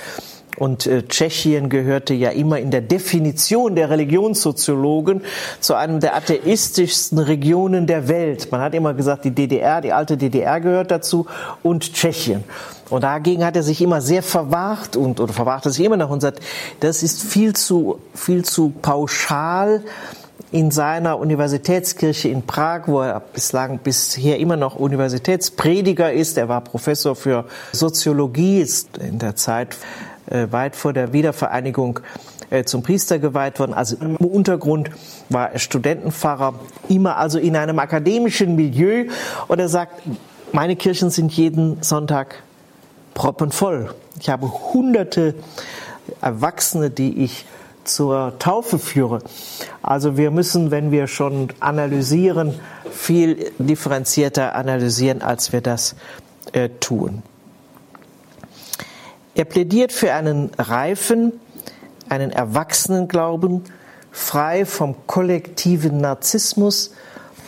Und 0.58 0.86
äh, 0.86 1.04
Tschechien 1.04 1.70
gehörte 1.70 2.14
ja 2.14 2.30
immer 2.30 2.60
in 2.60 2.70
der 2.70 2.82
Definition 2.82 3.76
der 3.76 3.90
Religionssoziologen 3.90 5.22
zu 5.60 5.74
einem 5.74 6.00
der 6.00 6.16
atheistischsten 6.16 7.18
Regionen 7.18 7.88
der 7.88 8.08
Welt. 8.08 8.52
Man 8.52 8.62
hat 8.62 8.76
immer 8.76 8.94
gesagt, 8.94 9.26
die 9.26 9.32
DDR, 9.32 9.82
die 9.82 9.94
alte 9.94 10.18
DDR 10.18 10.62
gehört 10.62 10.92
dazu 10.92 11.26
und 11.64 11.94
Tschechien. 11.94 12.44
Und 12.90 13.04
dagegen 13.04 13.44
hat 13.44 13.56
er 13.56 13.64
sich 13.64 13.82
immer 13.82 14.02
sehr 14.02 14.22
verwahrt 14.22 14.96
und 14.96 15.20
oder 15.20 15.34
verwahrt 15.34 15.66
er 15.66 15.72
sich 15.72 15.84
immer 15.84 15.98
noch 15.98 16.12
und 16.12 16.22
sagt, 16.22 16.42
das 16.82 17.02
ist 17.02 17.24
viel 17.24 17.54
zu 17.54 18.00
viel 18.14 18.46
zu 18.46 18.72
pauschal 18.82 19.82
in 20.52 20.70
seiner 20.70 21.18
Universitätskirche 21.18 22.30
in 22.30 22.44
Prag, 22.44 22.84
wo 22.86 23.02
er 23.02 23.20
bislang 23.20 23.80
bisher 23.80 24.38
immer 24.38 24.56
noch 24.56 24.76
Universitätsprediger 24.76 26.14
ist. 26.14 26.38
Er 26.38 26.48
war 26.48 26.62
Professor 26.62 27.16
für 27.16 27.46
Soziologie, 27.72 28.64
in 29.00 29.18
der 29.18 29.36
Zeit 29.36 29.76
weit 30.28 30.76
vor 30.76 30.94
der 30.94 31.14
Wiedervereinigung 31.14 32.00
äh, 32.54 32.64
zum 32.66 32.84
Priester 32.84 33.18
geweiht 33.20 33.60
worden. 33.60 33.74
Also 33.74 33.96
im 34.00 34.16
Untergrund 34.18 34.92
war 35.30 35.52
er 35.52 35.60
Studentenpfarrer, 35.60 36.54
immer 36.88 37.18
also 37.18 37.40
in 37.40 37.56
einem 37.56 37.80
akademischen 37.80 38.56
Milieu. 38.56 39.08
Und 39.48 39.60
er 39.60 39.70
sagt, 39.70 40.04
meine 40.52 40.76
Kirchen 40.76 41.10
sind 41.10 41.34
jeden 41.34 41.82
Sonntag 41.82 42.44
proppenvoll. 43.16 43.94
Ich 44.20 44.30
habe 44.30 44.52
hunderte 44.52 45.34
Erwachsene, 46.22 46.92
die 46.92 47.24
ich 47.24 47.46
zur 47.86 48.34
Taufe 48.40 48.78
führe. 48.80 49.20
Also 49.82 50.16
wir 50.16 50.30
müssen, 50.30 50.70
wenn 50.70 50.92
wir 50.92 51.08
schon 51.08 51.50
analysieren, 51.60 52.60
viel 52.92 53.52
differenzierter 53.58 54.56
analysieren, 54.56 55.22
als 55.22 55.52
wir 55.54 55.62
das 55.62 55.96
äh, 56.54 56.70
tun. 56.80 57.24
Er 59.36 59.46
plädiert 59.46 59.92
für 59.92 60.14
einen 60.14 60.52
reifen, 60.58 61.34
einen 62.10 62.32
erwachsenen 62.32 63.08
Glauben, 63.08 63.64
frei 64.12 64.66
vom 64.66 64.96
kollektiven 65.08 65.98
Narzissmus. 65.98 66.92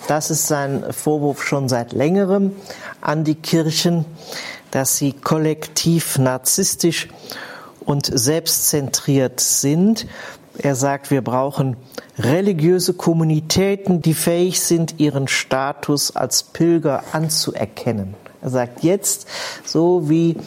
Das 0.07 0.31
ist 0.31 0.47
sein 0.47 0.83
Vorwurf 0.91 1.43
schon 1.43 1.69
seit 1.69 1.93
längerem 1.93 2.55
an 3.01 3.23
die 3.23 3.35
Kirchen, 3.35 4.05
dass 4.71 4.97
sie 4.97 5.13
kollektiv 5.13 6.17
narzisstisch 6.17 7.07
und 7.81 8.09
selbstzentriert 8.11 9.39
sind. 9.39 10.07
Er 10.57 10.75
sagt, 10.75 11.11
wir 11.11 11.21
brauchen 11.21 11.77
religiöse 12.17 12.93
Kommunitäten, 12.93 14.01
die 14.01 14.13
fähig 14.13 14.61
sind, 14.61 14.99
ihren 14.99 15.27
Status 15.27 16.15
als 16.15 16.43
Pilger 16.43 17.03
anzuerkennen. 17.11 18.15
Er 18.41 18.49
sagt 18.49 18.83
jetzt, 18.83 19.27
so 19.65 20.09
wie, 20.09 20.37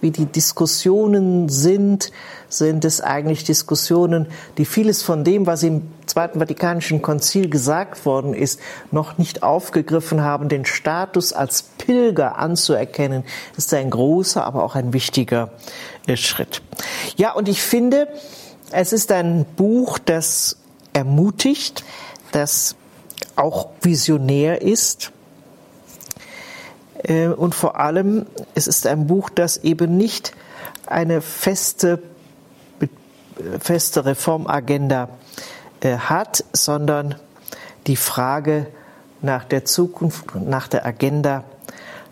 wie 0.00 0.10
die 0.10 0.26
Diskussionen 0.26 1.48
sind, 1.48 2.10
sind 2.48 2.84
es 2.84 3.00
eigentlich 3.00 3.44
Diskussionen, 3.44 4.26
die 4.56 4.64
vieles 4.64 5.02
von 5.02 5.24
dem, 5.24 5.46
was 5.46 5.62
im 5.62 5.82
Zweiten 6.06 6.38
Vatikanischen 6.38 7.02
Konzil 7.02 7.50
gesagt 7.50 8.06
worden 8.06 8.32
ist, 8.34 8.60
noch 8.90 9.18
nicht 9.18 9.42
aufgegriffen 9.42 10.22
haben, 10.22 10.48
den 10.48 10.64
Status 10.64 11.32
als 11.32 11.62
Pilger 11.62 12.38
anzuerkennen, 12.38 13.24
ist 13.56 13.74
ein 13.74 13.90
großer, 13.90 14.44
aber 14.44 14.64
auch 14.64 14.74
ein 14.74 14.92
wichtiger 14.92 15.50
äh, 16.06 16.16
Schritt. 16.16 16.62
Ja, 17.16 17.32
und 17.32 17.48
ich 17.48 17.62
finde, 17.62 18.08
es 18.70 18.92
ist 18.92 19.12
ein 19.12 19.44
Buch, 19.56 19.98
das 19.98 20.56
ermutigt, 20.92 21.84
das 22.32 22.76
auch 23.36 23.68
visionär 23.82 24.62
ist. 24.62 25.12
Äh, 27.02 27.28
und 27.28 27.54
vor 27.54 27.78
allem, 27.78 28.26
es 28.54 28.66
ist 28.66 28.86
ein 28.86 29.06
Buch, 29.06 29.30
das 29.30 29.58
eben 29.58 29.96
nicht 29.96 30.34
eine 30.86 31.20
feste, 31.20 32.02
feste 33.60 34.04
Reformagenda 34.04 35.08
äh, 35.80 35.96
hat, 35.96 36.44
sondern 36.52 37.14
die 37.86 37.96
Frage 37.96 38.66
nach 39.22 39.44
der 39.44 39.64
Zukunft, 39.64 40.34
nach 40.34 40.68
der 40.68 40.86
Agenda 40.86 41.44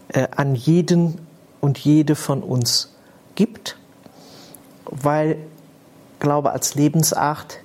äh, 0.09 0.29
an 0.35 0.55
jeden 0.55 1.27
und 1.61 1.79
jede 1.79 2.15
von 2.15 2.43
uns 2.43 2.95
gibt, 3.35 3.77
weil 4.85 5.39
Glaube 6.19 6.53
als 6.53 6.75
Lebensart 6.75 7.59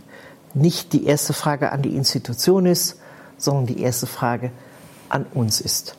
nicht 0.54 0.92
die 0.94 1.06
erste 1.06 1.34
Frage 1.34 1.72
an 1.72 1.82
die 1.82 1.96
Institution 1.96 2.66
ist, 2.66 3.00
sondern 3.38 3.66
die 3.66 3.82
erste 3.82 4.08
Frage 4.08 4.52
an 5.08 5.26
uns 5.34 5.62
ist. 5.62 5.96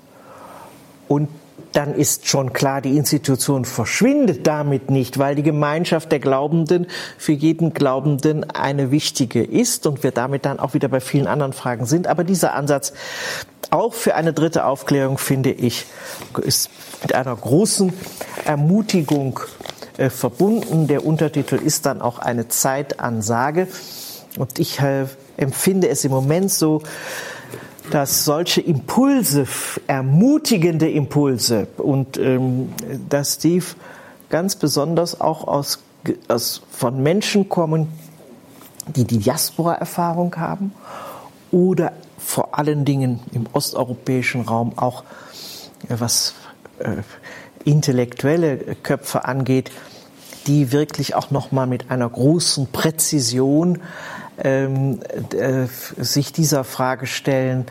Und 1.08 1.28
dann 1.72 1.94
ist 1.94 2.28
schon 2.28 2.52
klar, 2.52 2.80
die 2.80 2.96
Institution 2.96 3.64
verschwindet 3.64 4.46
damit 4.46 4.90
nicht, 4.90 5.18
weil 5.18 5.34
die 5.34 5.42
Gemeinschaft 5.42 6.12
der 6.12 6.20
Glaubenden 6.20 6.86
für 7.16 7.32
jeden 7.32 7.72
Glaubenden 7.72 8.48
eine 8.50 8.90
wichtige 8.90 9.42
ist 9.42 9.86
und 9.86 10.02
wir 10.02 10.10
damit 10.10 10.44
dann 10.44 10.58
auch 10.58 10.74
wieder 10.74 10.88
bei 10.88 11.00
vielen 11.00 11.26
anderen 11.26 11.52
Fragen 11.52 11.86
sind. 11.86 12.06
Aber 12.06 12.24
dieser 12.24 12.54
Ansatz 12.54 12.92
auch 13.70 13.94
für 13.94 14.14
eine 14.14 14.32
dritte 14.34 14.66
Aufklärung, 14.66 15.16
finde 15.16 15.50
ich, 15.50 15.86
ist 16.42 16.68
mit 17.00 17.14
einer 17.14 17.34
großen 17.34 17.92
Ermutigung 18.44 19.40
äh, 19.96 20.10
verbunden. 20.10 20.88
Der 20.88 21.06
Untertitel 21.06 21.56
ist 21.56 21.86
dann 21.86 22.02
auch 22.02 22.18
eine 22.18 22.48
Zeitansage. 22.48 23.66
Und 24.36 24.58
ich 24.58 24.80
äh, 24.80 25.06
empfinde 25.38 25.88
es 25.88 26.04
im 26.04 26.12
Moment 26.12 26.50
so, 26.50 26.82
dass 27.92 28.24
solche 28.24 28.62
Impulse, 28.62 29.46
ermutigende 29.86 30.90
Impulse 30.90 31.66
und 31.76 32.16
ähm, 32.16 32.72
dass 33.10 33.36
die 33.36 33.62
ganz 34.30 34.56
besonders 34.56 35.20
auch 35.20 35.46
aus, 35.46 35.80
aus, 36.26 36.62
von 36.70 37.02
Menschen 37.02 37.50
kommen, 37.50 37.88
die 38.96 39.04
die 39.04 39.18
Diaspora-Erfahrung 39.18 40.34
haben 40.36 40.72
oder 41.50 41.92
vor 42.16 42.58
allen 42.58 42.86
Dingen 42.86 43.20
im 43.32 43.44
osteuropäischen 43.52 44.40
Raum 44.40 44.72
auch, 44.76 45.04
äh, 45.90 45.96
was 45.98 46.32
äh, 46.78 47.02
intellektuelle 47.66 48.56
Köpfe 48.82 49.26
angeht, 49.26 49.70
die 50.46 50.72
wirklich 50.72 51.14
auch 51.14 51.30
noch 51.30 51.52
mal 51.52 51.66
mit 51.66 51.90
einer 51.90 52.08
großen 52.08 52.68
Präzision 52.68 53.82
ähm, 54.42 55.00
äh, 55.32 55.66
sich 56.02 56.32
dieser 56.32 56.64
Frage 56.64 57.06
stellen, 57.06 57.66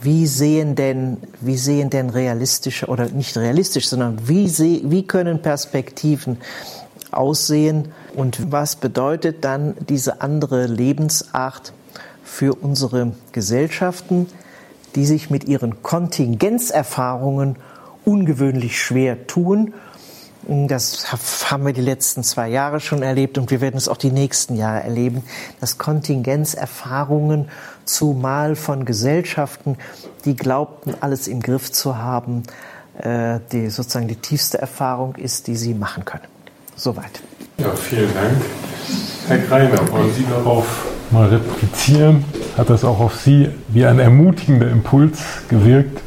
wie 0.00 0.26
sehen 0.26 0.74
denn, 0.74 1.18
wie 1.40 1.56
sehen 1.56 1.90
denn 1.90 2.10
realistische 2.10 2.86
oder 2.86 3.08
nicht 3.08 3.36
realistisch, 3.36 3.88
sondern 3.88 4.28
wie, 4.28 4.48
seh, 4.48 4.82
wie 4.84 5.06
können 5.06 5.40
Perspektiven 5.40 6.38
aussehen 7.10 7.92
und 8.14 8.52
was 8.52 8.76
bedeutet 8.76 9.44
dann 9.44 9.74
diese 9.88 10.20
andere 10.20 10.66
Lebensart 10.66 11.72
für 12.24 12.54
unsere 12.54 13.12
Gesellschaften, 13.32 14.26
die 14.94 15.06
sich 15.06 15.30
mit 15.30 15.44
ihren 15.44 15.82
Kontingenzerfahrungen 15.82 17.56
ungewöhnlich 18.04 18.80
schwer 18.80 19.26
tun 19.26 19.74
das 20.48 21.06
haben 21.50 21.66
wir 21.66 21.72
die 21.72 21.80
letzten 21.80 22.22
zwei 22.22 22.48
Jahre 22.48 22.80
schon 22.80 23.02
erlebt 23.02 23.38
und 23.38 23.50
wir 23.50 23.60
werden 23.60 23.76
es 23.76 23.88
auch 23.88 23.96
die 23.96 24.12
nächsten 24.12 24.56
Jahre 24.56 24.82
erleben, 24.82 25.24
dass 25.60 25.78
Kontingenzerfahrungen 25.78 27.48
zumal 27.84 28.54
von 28.54 28.84
Gesellschaften, 28.84 29.76
die 30.24 30.36
glaubten, 30.36 30.94
alles 31.00 31.28
im 31.28 31.40
Griff 31.40 31.72
zu 31.72 31.98
haben, 31.98 32.44
äh, 32.98 33.40
die 33.52 33.70
sozusagen 33.70 34.08
die 34.08 34.16
tiefste 34.16 34.58
Erfahrung 34.58 35.16
ist, 35.16 35.46
die 35.48 35.56
sie 35.56 35.74
machen 35.74 36.04
können. 36.04 36.26
Soweit. 36.76 37.22
Ja, 37.58 37.74
vielen 37.74 38.12
Dank. 38.14 38.42
Herr 39.28 39.38
Greiner, 39.38 39.90
wollen 39.90 40.12
Sie 40.14 40.24
darauf 40.30 40.86
mal 41.10 41.28
replizieren? 41.28 42.24
Hat 42.56 42.70
das 42.70 42.84
auch 42.84 43.00
auf 43.00 43.16
Sie 43.16 43.48
wie 43.68 43.84
ein 43.84 43.98
ermutigender 43.98 44.70
Impuls 44.70 45.18
gewirkt? 45.48 46.00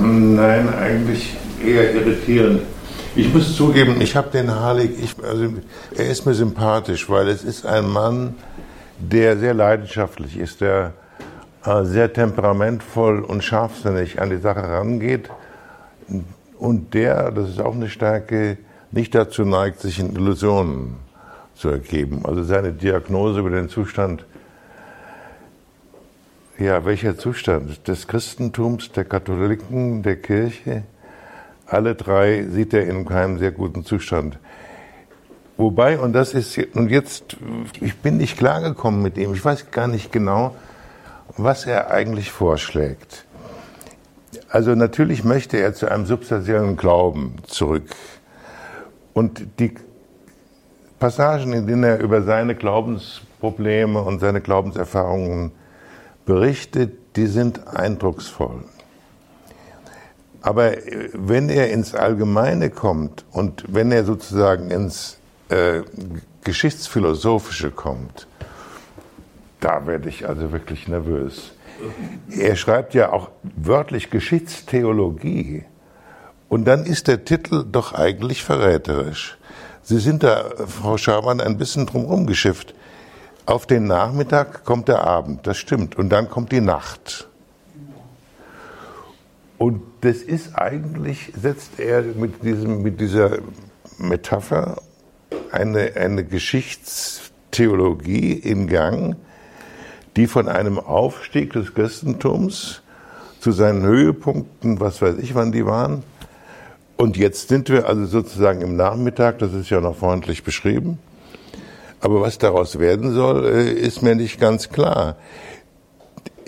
Nein, 0.00 0.68
eigentlich 0.74 1.36
eher 1.64 1.94
irritierend. 1.94 2.62
Ich 3.16 3.32
muss 3.32 3.56
zugeben, 3.56 3.98
ich 4.02 4.14
habe 4.14 4.28
den 4.28 4.54
Harlik, 4.54 4.92
ich, 5.02 5.14
also, 5.24 5.48
er 5.96 6.06
ist 6.06 6.26
mir 6.26 6.34
sympathisch, 6.34 7.08
weil 7.08 7.28
es 7.28 7.44
ist 7.44 7.64
ein 7.64 7.88
Mann, 7.88 8.34
der 8.98 9.38
sehr 9.38 9.54
leidenschaftlich 9.54 10.36
ist, 10.36 10.60
der 10.60 10.92
äh, 11.64 11.84
sehr 11.84 12.12
temperamentvoll 12.12 13.20
und 13.20 13.42
scharfsinnig 13.42 14.20
an 14.20 14.28
die 14.28 14.36
Sache 14.36 14.62
rangeht 14.62 15.30
und 16.58 16.92
der, 16.92 17.30
das 17.30 17.48
ist 17.48 17.60
auch 17.60 17.74
eine 17.74 17.88
Stärke, 17.88 18.58
nicht 18.90 19.14
dazu 19.14 19.46
neigt, 19.46 19.80
sich 19.80 19.98
in 19.98 20.14
Illusionen 20.14 20.96
zu 21.54 21.70
ergeben. 21.70 22.20
Also 22.26 22.42
seine 22.42 22.72
Diagnose 22.72 23.40
über 23.40 23.50
den 23.50 23.70
Zustand, 23.70 24.26
ja, 26.58 26.84
welcher 26.84 27.16
Zustand? 27.16 27.88
Des 27.88 28.06
Christentums, 28.06 28.92
der 28.92 29.06
Katholiken, 29.06 30.02
der 30.02 30.16
Kirche? 30.16 30.82
Alle 31.66 31.94
drei 31.94 32.44
sieht 32.44 32.72
er 32.74 32.86
in 32.86 33.04
keinem 33.04 33.38
sehr 33.38 33.52
guten 33.52 33.84
Zustand. 33.84 34.38
Wobei, 35.56 35.98
und 35.98 36.12
das 36.12 36.34
ist, 36.34 36.58
und 36.74 36.90
jetzt, 36.90 37.36
ich 37.80 37.96
bin 37.96 38.18
nicht 38.18 38.36
klargekommen 38.36 39.02
mit 39.02 39.16
ihm, 39.16 39.32
ich 39.32 39.44
weiß 39.44 39.70
gar 39.70 39.88
nicht 39.88 40.12
genau, 40.12 40.54
was 41.36 41.66
er 41.66 41.90
eigentlich 41.90 42.30
vorschlägt. 42.30 43.24
Also 44.48 44.74
natürlich 44.74 45.24
möchte 45.24 45.56
er 45.56 45.74
zu 45.74 45.90
einem 45.90 46.06
substanziellen 46.06 46.76
Glauben 46.76 47.36
zurück. 47.46 47.88
Und 49.12 49.58
die 49.58 49.74
Passagen, 50.98 51.52
in 51.52 51.66
denen 51.66 51.84
er 51.84 52.00
über 52.00 52.22
seine 52.22 52.54
Glaubensprobleme 52.54 54.00
und 54.00 54.20
seine 54.20 54.40
Glaubenserfahrungen 54.40 55.52
berichtet, 56.26 57.16
die 57.16 57.26
sind 57.26 57.66
eindrucksvoll. 57.66 58.64
Aber 60.42 60.76
äh, 60.76 61.10
wenn 61.12 61.48
er 61.48 61.70
ins 61.70 61.94
Allgemeine 61.94 62.70
kommt 62.70 63.24
und 63.32 63.64
wenn 63.68 63.92
er 63.92 64.04
sozusagen 64.04 64.70
ins 64.70 65.18
äh, 65.48 65.82
Geschichtsphilosophische 66.44 67.70
kommt, 67.70 68.26
da 69.60 69.86
werde 69.86 70.08
ich 70.08 70.28
also 70.28 70.52
wirklich 70.52 70.86
nervös. 70.86 71.52
Er 72.30 72.56
schreibt 72.56 72.94
ja 72.94 73.12
auch 73.12 73.30
wörtlich 73.42 74.10
Geschichtstheologie. 74.10 75.64
Und 76.48 76.64
dann 76.66 76.84
ist 76.86 77.08
der 77.08 77.24
Titel 77.24 77.64
doch 77.70 77.92
eigentlich 77.92 78.44
verräterisch. 78.44 79.36
Sie 79.82 79.98
sind 79.98 80.22
da, 80.22 80.44
Frau 80.66 80.96
Schamann, 80.96 81.40
ein 81.40 81.58
bisschen 81.58 81.86
drumherum 81.86 82.26
geschifft. 82.26 82.74
Auf 83.46 83.66
den 83.66 83.86
Nachmittag 83.86 84.64
kommt 84.64 84.88
der 84.88 85.04
Abend, 85.04 85.46
das 85.46 85.58
stimmt. 85.58 85.96
Und 85.96 86.08
dann 86.10 86.28
kommt 86.28 86.52
die 86.52 86.60
Nacht. 86.60 87.28
Und 89.58 89.82
das 90.06 90.18
ist 90.18 90.54
eigentlich, 90.54 91.32
setzt 91.40 91.80
er 91.80 92.02
mit, 92.02 92.44
diesem, 92.44 92.80
mit 92.80 93.00
dieser 93.00 93.38
Metapher 93.98 94.76
eine, 95.50 95.96
eine 95.96 96.22
Geschichtstheologie 96.22 98.34
in 98.34 98.68
Gang, 98.68 99.16
die 100.14 100.28
von 100.28 100.48
einem 100.48 100.78
Aufstieg 100.78 101.54
des 101.54 101.74
Christentums 101.74 102.82
zu 103.40 103.50
seinen 103.50 103.82
Höhepunkten, 103.82 104.78
was 104.78 105.02
weiß 105.02 105.16
ich, 105.18 105.34
wann 105.34 105.50
die 105.50 105.66
waren. 105.66 106.04
Und 106.96 107.16
jetzt 107.16 107.48
sind 107.48 107.68
wir 107.68 107.88
also 107.88 108.06
sozusagen 108.06 108.60
im 108.60 108.76
Nachmittag, 108.76 109.40
das 109.40 109.54
ist 109.54 109.70
ja 109.70 109.80
noch 109.80 109.96
freundlich 109.96 110.44
beschrieben. 110.44 111.00
Aber 112.00 112.20
was 112.20 112.38
daraus 112.38 112.78
werden 112.78 113.12
soll, 113.12 113.44
äh, 113.44 113.72
ist 113.72 114.02
mir 114.02 114.14
nicht 114.14 114.38
ganz 114.38 114.68
klar. 114.68 115.16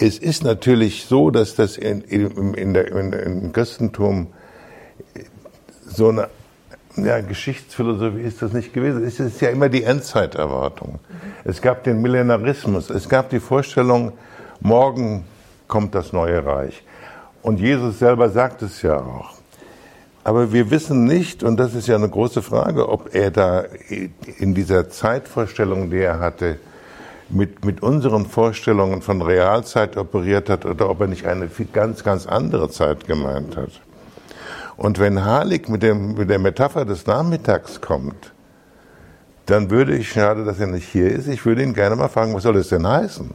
Es 0.00 0.16
ist 0.18 0.44
natürlich 0.44 1.06
so, 1.06 1.30
dass 1.30 1.56
das 1.56 1.76
in, 1.76 2.02
in, 2.02 2.54
in 2.54 2.72
der, 2.72 2.92
in, 2.92 3.12
im 3.12 3.52
Christentum 3.52 4.28
so 5.84 6.11
eine 6.11 6.28
ja, 6.96 7.20
Geschichtsphilosophie 7.20 8.20
ist 8.20 8.40
das 8.40 8.52
nicht 8.52 8.72
gewesen. 8.72 9.04
Es 9.04 9.18
ist 9.18 9.40
ja 9.40 9.48
immer 9.48 9.68
die 9.68 9.82
Endzeiterwartung. 9.82 11.00
Es 11.44 11.61
gab 11.61 11.82
den 11.82 12.00
Millenarismus, 12.00 12.90
es 12.90 13.08
gab 13.08 13.30
die 13.30 13.40
Vorstellung, 13.40 14.12
morgen 14.61 15.24
kommt 15.66 15.96
das 15.96 16.12
neue 16.12 16.44
Reich. 16.46 16.84
Und 17.42 17.58
Jesus 17.58 17.98
selber 17.98 18.28
sagt 18.30 18.62
es 18.62 18.82
ja 18.82 18.98
auch. 18.98 19.34
Aber 20.22 20.52
wir 20.52 20.70
wissen 20.70 21.06
nicht, 21.06 21.42
und 21.42 21.56
das 21.58 21.74
ist 21.74 21.88
ja 21.88 21.96
eine 21.96 22.08
große 22.08 22.42
Frage, 22.42 22.88
ob 22.88 23.14
er 23.14 23.32
da 23.32 23.64
in 24.38 24.54
dieser 24.54 24.90
Zeitvorstellung, 24.90 25.90
die 25.90 25.98
er 25.98 26.20
hatte, 26.20 26.58
mit, 27.31 27.64
mit 27.64 27.83
unseren 27.83 28.27
Vorstellungen 28.27 29.03
von 29.03 29.23
Realzeit 29.23 29.97
operiert 29.97 30.49
hat 30.49 30.64
oder 30.64 30.88
ob 30.88 31.01
er 31.01 31.07
nicht 31.07 31.27
eine 31.27 31.49
ganz, 31.73 32.05
ganz 32.05 32.27
andere 32.27 32.71
Zeit 32.71 33.07
gemeint 33.07 33.57
hat. 33.57 33.71
Und 34.77 34.99
wenn 34.99 35.25
Harlik 35.25 35.69
mit, 35.69 35.83
dem, 35.83 36.14
mit 36.14 36.31
der 36.31 36.38
Metapher 36.38 36.85
des 36.85 37.07
Nachmittags 37.07 37.81
kommt, 37.81 38.33
dann 39.47 39.71
würde 39.71 39.97
ich, 39.97 40.11
schade, 40.11 40.45
dass 40.45 40.61
er 40.61 40.67
nicht 40.67 40.88
hier 40.88 41.11
ist, 41.11 41.27
ich 41.27 41.45
würde 41.45 41.62
ihn 41.62 41.75
gerne 41.75 41.97
mal 41.97 42.09
fragen, 42.09 42.35
was 42.35 42.43
soll 42.43 42.55
das 42.55 42.69
denn 42.69 42.87
heißen? 42.87 43.31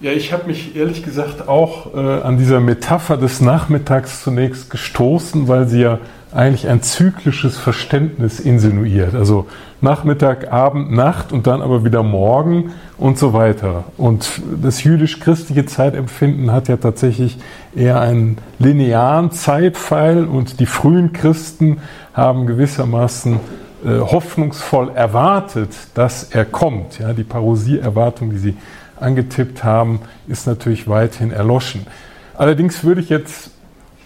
Ja, 0.00 0.10
ich 0.10 0.32
habe 0.32 0.48
mich 0.48 0.74
ehrlich 0.74 1.04
gesagt 1.04 1.46
auch 1.46 1.94
äh, 1.94 1.98
an 1.98 2.36
dieser 2.36 2.58
Metapher 2.58 3.16
des 3.16 3.40
Nachmittags 3.40 4.22
zunächst 4.24 4.68
gestoßen, 4.68 5.46
weil 5.46 5.68
sie 5.68 5.82
ja 5.82 6.00
eigentlich 6.34 6.68
ein 6.68 6.82
zyklisches 6.82 7.58
Verständnis 7.58 8.40
insinuiert. 8.40 9.14
Also 9.14 9.46
Nachmittag, 9.80 10.52
Abend, 10.52 10.92
Nacht 10.92 11.32
und 11.32 11.46
dann 11.46 11.60
aber 11.60 11.84
wieder 11.84 12.02
Morgen 12.02 12.72
und 12.96 13.18
so 13.18 13.32
weiter. 13.32 13.84
Und 13.96 14.40
das 14.62 14.84
jüdisch-christliche 14.84 15.66
Zeitempfinden 15.66 16.52
hat 16.52 16.68
ja 16.68 16.76
tatsächlich 16.76 17.38
eher 17.74 18.00
einen 18.00 18.38
linearen 18.58 19.32
Zeitpfeil 19.32 20.24
und 20.24 20.60
die 20.60 20.66
frühen 20.66 21.12
Christen 21.12 21.78
haben 22.14 22.46
gewissermaßen 22.46 23.40
äh, 23.84 23.98
hoffnungsvoll 23.98 24.92
erwartet, 24.94 25.70
dass 25.94 26.24
er 26.24 26.44
kommt. 26.44 26.98
Ja, 26.98 27.12
die 27.12 27.24
Parosie-Erwartung, 27.24 28.30
die 28.30 28.38
sie 28.38 28.56
angetippt 29.00 29.64
haben, 29.64 30.00
ist 30.28 30.46
natürlich 30.46 30.88
weithin 30.88 31.32
erloschen. 31.32 31.86
Allerdings 32.34 32.84
würde 32.84 33.00
ich 33.00 33.08
jetzt 33.08 33.50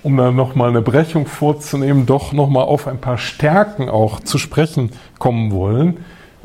um 0.07 0.17
da 0.17 0.31
nochmal 0.31 0.69
eine 0.69 0.83
Brechung 0.83 1.27
vorzunehmen, 1.27 2.07
doch 2.07 2.33
nochmal 2.33 2.63
auf 2.63 2.87
ein 2.87 2.99
paar 2.99 3.19
Stärken 3.19 3.89
auch 3.89 4.21
zu 4.21 4.39
sprechen 4.39 4.93
kommen 5.19 5.51
wollen. 5.51 5.97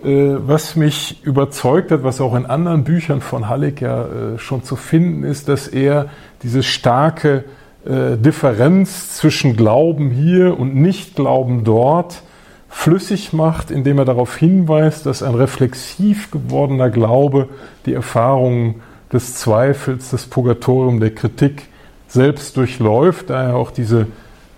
Äh, 0.04 0.34
was 0.48 0.76
mich 0.76 1.24
überzeugt 1.24 1.92
hat, 1.92 2.04
was 2.04 2.22
auch 2.22 2.34
in 2.34 2.48
anderen 2.48 2.84
Büchern 2.84 3.22
von 3.22 3.50
Halleck 3.50 3.80
ja 3.80 4.06
äh, 4.06 4.40
schon 4.40 4.64
zu 4.64 4.76
finden 4.76 5.24
ist, 5.24 5.48
dass 5.48 5.68
er 5.68 6.08
diese 6.42 6.64
starke 6.64 7.44
äh, 7.86 8.18
Differenz 8.18 9.14
zwischen 9.14 9.56
Glauben 9.56 10.10
hier 10.10 10.60
und 10.60 10.74
Nicht-Glauben 10.74 11.64
dort 11.64 12.24
flüssig 12.68 13.32
macht, 13.32 13.70
indem 13.70 14.00
er 14.00 14.06
darauf 14.06 14.38
hinweist, 14.38 15.06
dass 15.06 15.22
ein 15.22 15.36
reflexiv 15.36 16.32
gewordener 16.32 16.90
Glaube 16.90 17.50
die 17.86 17.94
Erfahrungen 17.94 18.82
des 19.14 19.36
Zweifels, 19.36 20.10
des 20.10 20.26
Purgatorium, 20.26 21.00
der 21.00 21.14
Kritik 21.14 21.68
selbst 22.12 22.58
durchläuft, 22.58 23.30
da 23.30 23.44
er 23.50 23.56
auch 23.56 23.72
diese 23.72 24.08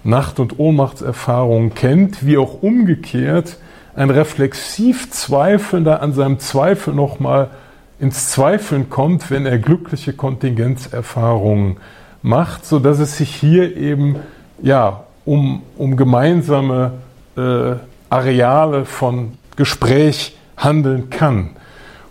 Nacht- 0.03 0.39
und 0.39 0.59
Ohnmachtserfahrungen 0.59 1.73
kennt, 1.73 2.25
wie 2.25 2.37
auch 2.37 2.61
umgekehrt 2.61 3.57
ein 3.95 4.09
reflexiv 4.09 5.11
Zweifelnder 5.11 6.01
an 6.01 6.13
seinem 6.13 6.39
Zweifel 6.39 6.93
nochmal 6.93 7.51
ins 7.99 8.31
Zweifeln 8.31 8.89
kommt, 8.89 9.29
wenn 9.29 9.45
er 9.45 9.59
glückliche 9.59 10.13
Kontingenzerfahrungen 10.13 11.77
macht, 12.21 12.65
so 12.65 12.79
dass 12.79 12.99
es 12.99 13.17
sich 13.17 13.33
hier 13.33 13.77
eben 13.77 14.17
ja 14.61 15.03
um, 15.25 15.61
um 15.77 15.95
gemeinsame 15.95 16.93
äh, 17.37 17.75
Areale 18.09 18.85
von 18.85 19.37
Gespräch 19.55 20.37
handeln 20.57 21.09
kann. 21.09 21.51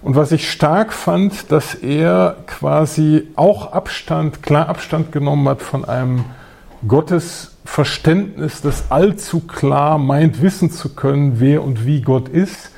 Und 0.03 0.17
was 0.17 0.33
ich 0.33 0.51
stark 0.51 0.93
fand, 0.93 1.53
dass 1.53 1.77
er 1.77 2.37
quasi 2.47 3.29
auch 3.37 3.73
Abstand, 3.73 4.43
klar 4.43 4.69
Abstand 4.69 5.13
genommen 5.13 5.49
hat 5.49 5.63
von 5.63 5.85
einem 5.85 6.25
Gottesverständnis, 6.87 8.61
das 8.61 8.91
allzu 8.91 9.41
klar 9.41 9.99
meint, 9.99 10.43
wissen 10.43 10.73
zu 10.73 10.95
können, 10.95 11.39
wer 11.39 11.63
und 11.63 11.87
wie 11.87 12.01
Gott 12.01 12.29
ist. 12.29 12.73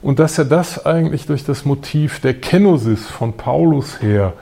Und 0.00 0.18
dass 0.18 0.38
er 0.38 0.46
das 0.46 0.86
eigentlich 0.86 1.26
durch 1.26 1.44
das 1.44 1.66
Motiv 1.66 2.20
der 2.20 2.34
Kenosis 2.34 3.06
von 3.06 3.34
Paulus 3.34 4.00
her 4.00 4.32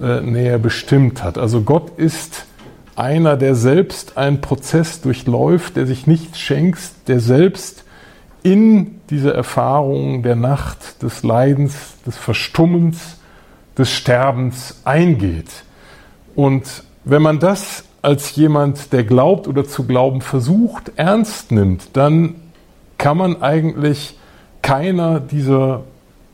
äh, 0.00 0.20
näher 0.20 0.58
bestimmt 0.58 1.24
hat. 1.24 1.36
Also 1.36 1.62
Gott 1.62 1.98
ist 1.98 2.46
einer, 2.94 3.36
der 3.36 3.56
selbst 3.56 4.16
einen 4.16 4.40
Prozess 4.40 5.00
durchläuft, 5.00 5.76
der 5.76 5.86
sich 5.86 6.06
nicht 6.06 6.36
schenkt, 6.36 7.08
der 7.08 7.18
selbst 7.18 7.84
in 8.42 9.00
diese 9.10 9.32
Erfahrung 9.32 10.22
der 10.22 10.36
Nacht, 10.36 11.02
des 11.02 11.22
Leidens, 11.22 11.74
des 12.06 12.16
Verstummens, 12.16 13.18
des 13.78 13.90
Sterbens 13.90 14.80
eingeht. 14.84 15.64
Und 16.34 16.84
wenn 17.04 17.22
man 17.22 17.38
das 17.38 17.84
als 18.02 18.34
jemand, 18.34 18.92
der 18.92 19.04
glaubt 19.04 19.46
oder 19.46 19.64
zu 19.64 19.84
glauben 19.84 20.20
versucht, 20.20 20.92
ernst 20.96 21.52
nimmt, 21.52 21.96
dann 21.96 22.34
kann 22.98 23.16
man 23.16 23.42
eigentlich 23.42 24.18
keiner 24.60 25.20
dieser 25.20 25.82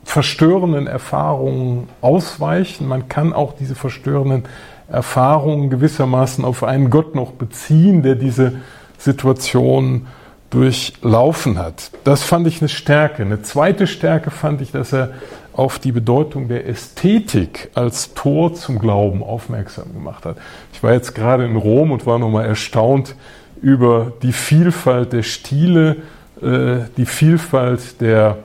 verstörenden 0.03 0.87
Erfahrungen 0.87 1.89
ausweichen. 2.01 2.87
Man 2.87 3.07
kann 3.09 3.33
auch 3.33 3.53
diese 3.53 3.75
verstörenden 3.75 4.45
Erfahrungen 4.87 5.69
gewissermaßen 5.69 6.43
auf 6.43 6.63
einen 6.63 6.89
Gott 6.89 7.13
noch 7.13 7.31
beziehen, 7.31 8.01
der 8.01 8.15
diese 8.15 8.61
Situation 8.97 10.07
durchlaufen 10.49 11.59
hat. 11.59 11.91
Das 12.03 12.23
fand 12.23 12.47
ich 12.47 12.61
eine 12.61 12.69
Stärke. 12.69 13.23
Eine 13.23 13.41
zweite 13.41 13.87
Stärke 13.87 14.31
fand 14.31 14.61
ich, 14.61 14.71
dass 14.71 14.93
er 14.93 15.11
auf 15.53 15.77
die 15.77 15.91
Bedeutung 15.91 16.47
der 16.47 16.67
Ästhetik 16.67 17.69
als 17.75 18.13
Tor 18.13 18.53
zum 18.53 18.79
Glauben 18.79 19.23
aufmerksam 19.23 19.93
gemacht 19.93 20.25
hat. 20.25 20.37
Ich 20.73 20.81
war 20.81 20.93
jetzt 20.93 21.13
gerade 21.13 21.45
in 21.45 21.55
Rom 21.55 21.91
und 21.91 22.05
war 22.05 22.17
nochmal 22.17 22.45
erstaunt 22.45 23.15
über 23.61 24.13
die 24.23 24.31
Vielfalt 24.31 25.13
der 25.13 25.23
Stile, 25.23 25.97
äh, 26.41 26.85
die 26.97 27.05
Vielfalt 27.05 27.99
der 27.99 28.37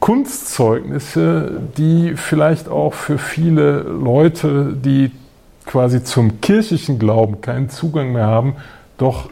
Kunstzeugnisse, 0.00 1.60
die 1.76 2.14
vielleicht 2.16 2.68
auch 2.68 2.94
für 2.94 3.18
viele 3.18 3.80
Leute, 3.82 4.72
die 4.74 5.10
quasi 5.66 6.02
zum 6.02 6.40
kirchlichen 6.40 6.98
Glauben 6.98 7.40
keinen 7.40 7.68
Zugang 7.68 8.12
mehr 8.12 8.26
haben, 8.26 8.56
doch 8.96 9.28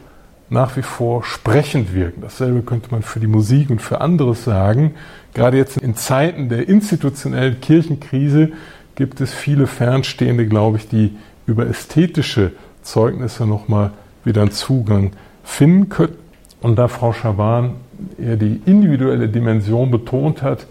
nach 0.49 0.77
wie 0.77 0.81
vor 0.81 1.23
sprechend 1.23 1.93
wirken. 1.93 2.21
Dasselbe 2.21 2.61
könnte 2.61 2.89
man 2.91 3.01
für 3.01 3.19
die 3.19 3.27
Musik 3.27 3.69
und 3.69 3.81
für 3.81 4.01
anderes 4.01 4.43
sagen. 4.43 4.95
Gerade 5.33 5.57
jetzt 5.57 5.77
in 5.77 5.95
Zeiten 5.95 6.49
der 6.49 6.69
institutionellen 6.69 7.59
Kirchenkrise 7.59 8.51
gibt 8.95 9.19
es 9.21 9.33
viele 9.33 9.67
Fernstehende, 9.67 10.47
glaube 10.47 10.77
ich, 10.77 10.87
die 10.87 11.15
über 11.45 11.67
ästhetische 11.67 12.53
Zeugnisse 12.81 13.45
nochmal 13.45 13.91
wieder 14.23 14.41
einen 14.41 14.51
Zugang 14.51 15.11
finden 15.43 15.89
können. 15.89 16.15
Und 16.61 16.77
da 16.77 16.87
Frau 16.87 17.13
Schaban 17.13 17.75
eher 18.17 18.37
die 18.37 18.61
individuelle 18.65 19.27
Dimension 19.27 19.91
betont 19.91 20.41
hat, 20.41 20.65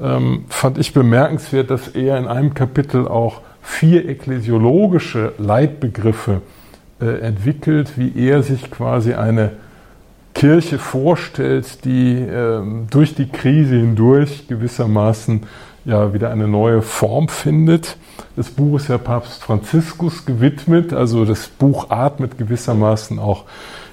ähm, 0.00 0.44
fand 0.48 0.78
ich 0.78 0.92
bemerkenswert, 0.92 1.70
dass 1.70 1.88
er 1.88 2.18
in 2.18 2.26
einem 2.26 2.54
Kapitel 2.54 3.06
auch 3.06 3.42
vier 3.62 4.08
ekklesiologische 4.08 5.32
Leitbegriffe 5.38 6.32
äh, 6.32 6.59
entwickelt, 7.06 7.92
wie 7.96 8.12
er 8.16 8.42
sich 8.42 8.70
quasi 8.70 9.14
eine 9.14 9.52
Kirche 10.34 10.78
vorstellt, 10.78 11.84
die 11.84 12.14
ähm, 12.14 12.86
durch 12.90 13.14
die 13.14 13.28
Krise 13.28 13.76
hindurch 13.76 14.46
gewissermaßen 14.48 15.42
ja 15.84 16.12
wieder 16.12 16.30
eine 16.30 16.46
neue 16.46 16.82
Form 16.82 17.28
findet. 17.28 17.96
Das 18.36 18.50
Buch 18.50 18.76
ist 18.76 18.88
ja 18.88 18.98
Papst 18.98 19.42
Franziskus 19.42 20.24
gewidmet, 20.26 20.92
also 20.92 21.24
das 21.24 21.48
Buch 21.48 21.90
atmet 21.90 22.38
gewissermaßen 22.38 23.18
auch 23.18 23.44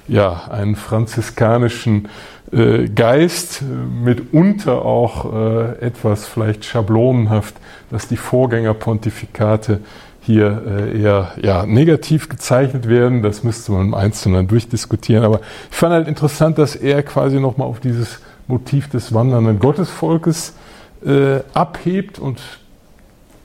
ja 0.06 0.44
einen 0.50 0.76
franziskanischen 0.76 2.08
äh, 2.52 2.88
Geist, 2.88 3.62
mitunter 3.62 4.82
auch 4.82 5.32
äh, 5.34 5.78
etwas 5.80 6.26
vielleicht 6.26 6.64
schablonenhaft, 6.64 7.56
dass 7.90 8.08
die 8.08 8.16
Vorgängerpontifikate 8.16 9.80
hier 10.28 10.62
äh, 10.66 11.00
eher 11.00 11.32
ja, 11.40 11.64
negativ 11.64 12.28
gezeichnet 12.28 12.86
werden. 12.86 13.22
Das 13.22 13.44
müsste 13.44 13.72
man 13.72 13.86
im 13.86 13.94
Einzelnen 13.94 14.46
durchdiskutieren. 14.46 15.24
Aber 15.24 15.40
ich 15.70 15.76
fand 15.76 15.94
halt 15.94 16.06
interessant, 16.06 16.58
dass 16.58 16.76
er 16.76 17.02
quasi 17.02 17.40
nochmal 17.40 17.66
auf 17.66 17.80
dieses 17.80 18.20
Motiv 18.46 18.90
des 18.90 19.14
wandernden 19.14 19.58
Gottesvolkes 19.58 20.54
äh, 21.02 21.40
abhebt 21.54 22.18
und 22.18 22.42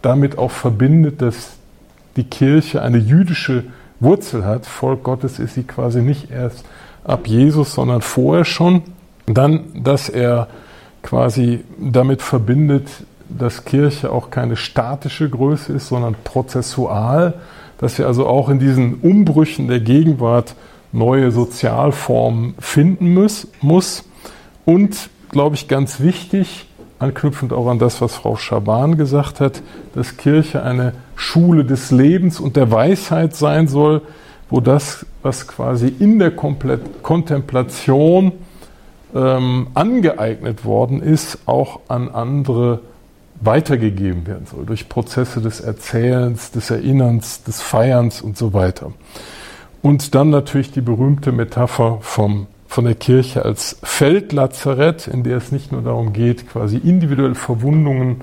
damit 0.02 0.38
auch 0.38 0.52
verbindet, 0.52 1.22
dass 1.22 1.52
die 2.18 2.26
Kirche 2.26 2.82
eine 2.82 2.98
jüdische 2.98 3.64
Wurzel 4.02 4.44
hat. 4.44 4.66
Volk 4.66 5.04
Gottes 5.04 5.40
ist 5.40 5.54
sie 5.54 5.64
quasi 5.64 6.02
nicht 6.02 6.32
erst 6.32 6.66
ab 7.06 7.28
Jesus, 7.28 7.74
sondern 7.76 8.02
vorher 8.02 8.44
schon. 8.44 8.82
Dann, 9.26 9.84
dass 9.84 10.10
er 10.10 10.50
quasi 11.02 11.64
damit 11.80 12.22
verbindet, 12.22 12.90
dass 13.30 13.66
Kirche 13.66 14.12
auch 14.12 14.30
keine 14.30 14.56
statische 14.56 15.30
Größe 15.30 15.74
ist, 15.74 15.88
sondern 15.88 16.16
prozessual, 16.24 17.36
dass 17.78 17.98
wir 17.98 18.08
also 18.08 18.28
auch 18.28 18.50
in 18.50 18.60
diesen 18.60 18.96
Umbrüchen 18.96 19.68
der 19.68 19.80
Gegenwart 19.80 20.56
neue 20.92 21.32
Sozialformen 21.32 22.56
finden 22.60 23.14
muss. 23.14 23.48
muss. 23.62 24.04
Und, 24.66 25.10
glaube 25.32 25.56
ich, 25.56 25.68
ganz 25.68 26.00
wichtig, 26.00 26.68
anknüpfend 27.00 27.52
auch 27.52 27.68
an 27.68 27.80
das, 27.80 28.02
was 28.02 28.16
Frau 28.16 28.36
Schaban 28.36 28.98
gesagt 28.98 29.40
hat, 29.40 29.62
dass 29.96 30.18
Kirche 30.18 30.64
eine 30.64 30.94
Schule 31.16 31.66
des 31.66 31.92
Lebens 31.92 32.40
und 32.40 32.56
der 32.56 32.72
Weisheit 32.72 33.36
sein 33.36 33.68
soll, 33.68 34.02
wo 34.50 34.62
das, 34.62 35.06
was 35.22 35.48
quasi 35.48 35.94
in 36.00 36.20
der 36.20 36.32
Kontemplation 36.32 38.34
ähm, 39.16 39.68
angeeignet 39.74 40.64
worden 40.64 41.02
ist, 41.02 41.40
auch 41.46 41.82
an 41.88 42.10
andere 42.10 42.82
weitergegeben 43.46 44.28
werden 44.28 44.46
soll, 44.46 44.66
durch 44.66 44.90
Prozesse 44.90 45.42
des 45.42 45.60
Erzählens, 45.60 46.52
des 46.52 46.70
Erinnerns, 46.70 47.44
des 47.44 47.62
Feierns 47.62 48.22
und 48.22 48.38
so 48.38 48.54
weiter. 48.54 48.94
Und 49.82 50.16
dann 50.16 50.30
natürlich 50.30 50.72
die 50.72 50.82
berühmte 50.82 51.32
Metapher 51.32 52.00
vom, 52.02 52.48
von 52.68 52.86
der 52.86 52.96
Kirche 52.96 53.44
als 53.44 53.78
Feldlazarett, 53.84 55.08
in 55.08 55.24
der 55.24 55.38
es 55.38 55.52
nicht 55.52 55.72
nur 55.72 55.82
darum 55.82 56.14
geht, 56.14 56.50
quasi 56.50 56.78
individuelle 56.78 57.36
Verwundungen 57.36 58.22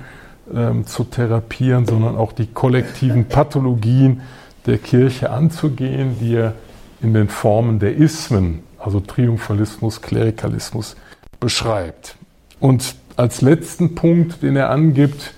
ähm, 0.54 0.86
zu 0.86 1.04
therapieren, 1.04 1.86
sondern 1.86 2.16
auch 2.16 2.32
die 2.32 2.46
kollektiven 2.46 3.26
Pathologien 3.26 4.22
der 4.66 4.78
Kirche 4.78 5.30
anzugehen, 5.30 6.16
die 6.20 6.34
er 6.34 6.54
in 7.02 7.14
den 7.14 7.28
Formen 7.28 7.78
der 7.78 7.96
Ismen, 7.96 8.62
also 8.78 9.00
Triumphalismus, 9.00 10.02
Klerikalismus, 10.02 10.96
beschreibt. 11.38 12.16
Und 12.58 12.94
als 13.20 13.42
letzten 13.42 13.94
Punkt, 13.94 14.42
den 14.42 14.56
er 14.56 14.70
angibt, 14.70 15.34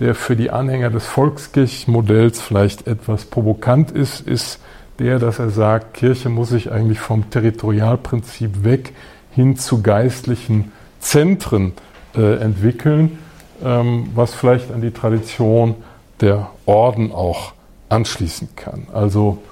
der 0.00 0.14
für 0.14 0.36
die 0.36 0.50
Anhänger 0.50 0.88
des 0.88 1.04
Volkskirchenmodells 1.04 2.40
vielleicht 2.40 2.86
etwas 2.86 3.26
provokant 3.26 3.90
ist, 3.90 4.20
ist 4.20 4.58
der, 4.98 5.18
dass 5.18 5.38
er 5.38 5.50
sagt, 5.50 5.92
Kirche 5.92 6.30
muss 6.30 6.48
sich 6.48 6.72
eigentlich 6.72 6.98
vom 6.98 7.28
Territorialprinzip 7.28 8.64
weg 8.64 8.94
hin 9.32 9.58
zu 9.58 9.82
geistlichen 9.82 10.72
Zentren 10.98 11.74
äh, 12.16 12.36
entwickeln, 12.36 13.18
ähm, 13.62 14.08
was 14.14 14.34
vielleicht 14.34 14.72
an 14.72 14.80
die 14.80 14.92
Tradition 14.92 15.74
der 16.22 16.48
Orden 16.64 17.12
auch 17.12 17.52
anschließen 17.90 18.48
kann. 18.56 18.86
Also 18.94 19.42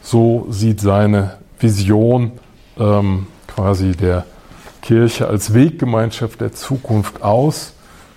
so 0.00 0.46
sieht 0.48 0.80
seine 0.80 1.38
Vision 1.58 2.30
ähm, 2.78 3.26
quasi 3.48 3.96
der 3.96 4.26
Kirche 4.82 5.28
als 5.28 5.54
Weggemeinschaft 5.54 6.40
der 6.40 6.52
Zukunft 6.52 7.22
aus. 7.22 7.72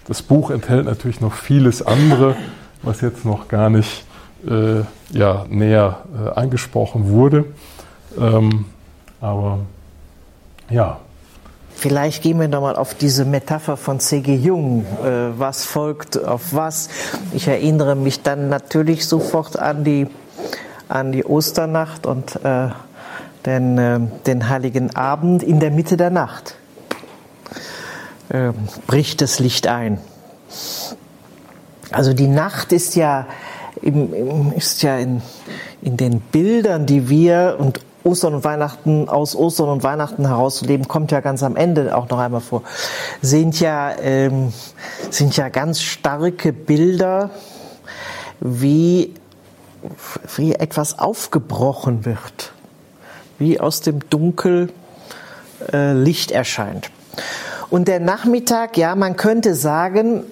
Das 0.08 0.22
Buch 0.22 0.50
enthält 0.52 0.86
natürlich 0.86 1.22
noch 1.22 1.34
vieles 1.34 1.82
andere, 1.82 2.36
was 2.82 3.02
jetzt 3.02 3.24
noch 3.24 3.48
gar 3.48 3.70
nicht 3.70 4.04
äh, 4.48 4.82
ja, 5.12 5.46
näher 5.50 6.04
äh, 6.14 6.30
angesprochen 6.38 7.10
wurde. 7.10 7.46
Ähm, 8.20 8.66
aber 9.22 9.60
ja. 10.70 11.00
Vielleicht 11.78 12.24
gehen 12.24 12.40
wir 12.40 12.48
nochmal 12.48 12.76
auf 12.76 12.94
diese 12.94 13.26
Metapher 13.26 13.78
von 13.78 14.00
C.G. 14.00 14.36
Jung. 14.36 14.86
Äh, 15.04 15.38
was 15.38 15.66
folgt 15.66 16.24
auf 16.24 16.54
was? 16.54 16.90
Ich 17.34 17.48
erinnere 17.48 17.96
mich 17.96 18.22
dann 18.24 18.50
natürlich 18.50 19.08
sofort 19.08 19.60
an 19.60 19.84
die, 19.84 20.08
an 20.88 21.12
die 21.12 21.26
Osternacht 21.26 22.06
und 22.06 22.40
äh, 23.46 23.50
den, 23.50 23.78
äh, 23.78 24.00
den 24.26 24.50
Heiligen 24.50 24.96
Abend 24.96 25.44
in 25.44 25.60
der 25.60 25.72
Mitte 25.72 25.98
der 25.98 26.10
Nacht. 26.10 26.56
Äh, 28.30 28.52
bricht 28.88 29.22
das 29.22 29.40
Licht 29.40 29.68
ein. 29.68 30.00
Also 31.92 32.14
die 32.14 32.28
Nacht 32.28 32.72
ist 32.72 32.96
ja 32.96 33.28
ist 34.56 34.82
ja 34.84 34.98
in, 34.98 35.22
in 35.82 35.98
den 35.98 36.20
Bildern, 36.20 36.86
die 36.86 37.10
wir 37.10 37.58
und 37.60 37.82
Ostern 38.04 38.36
und 38.36 38.44
Weihnachten 38.44 39.10
aus 39.10 39.36
Ostern 39.36 39.70
und 39.70 39.84
Weihnachten 39.84 40.28
herauszuleben, 40.28 40.88
kommt 40.88 41.12
ja 41.12 41.22
ganz 41.22 41.44
am 41.44 41.56
Ende 41.56 41.96
auch 41.96 42.08
noch 42.10 42.20
einmal 42.20 42.42
vor, 42.42 42.62
sind 43.22 43.60
ja, 43.60 43.92
ähm, 44.00 44.54
sind 45.10 45.36
ja 45.36 45.50
ganz 45.50 45.82
starke 45.82 46.54
Bilder, 46.54 47.32
wie, 48.40 49.14
wie 50.36 50.54
etwas 50.54 51.00
aufgebrochen 51.00 52.06
wird, 52.06 52.54
wie 53.40 53.60
aus 53.60 53.82
dem 53.82 54.08
Dunkel 54.10 54.70
äh, 55.72 55.94
Licht 55.94 56.32
erscheint. 56.32 56.90
Und 57.70 57.88
der 57.88 58.00
Nachmittag, 58.00 58.78
ja, 58.78 58.96
man 58.96 59.16
könnte 59.16 59.56
sagen, 59.56 60.24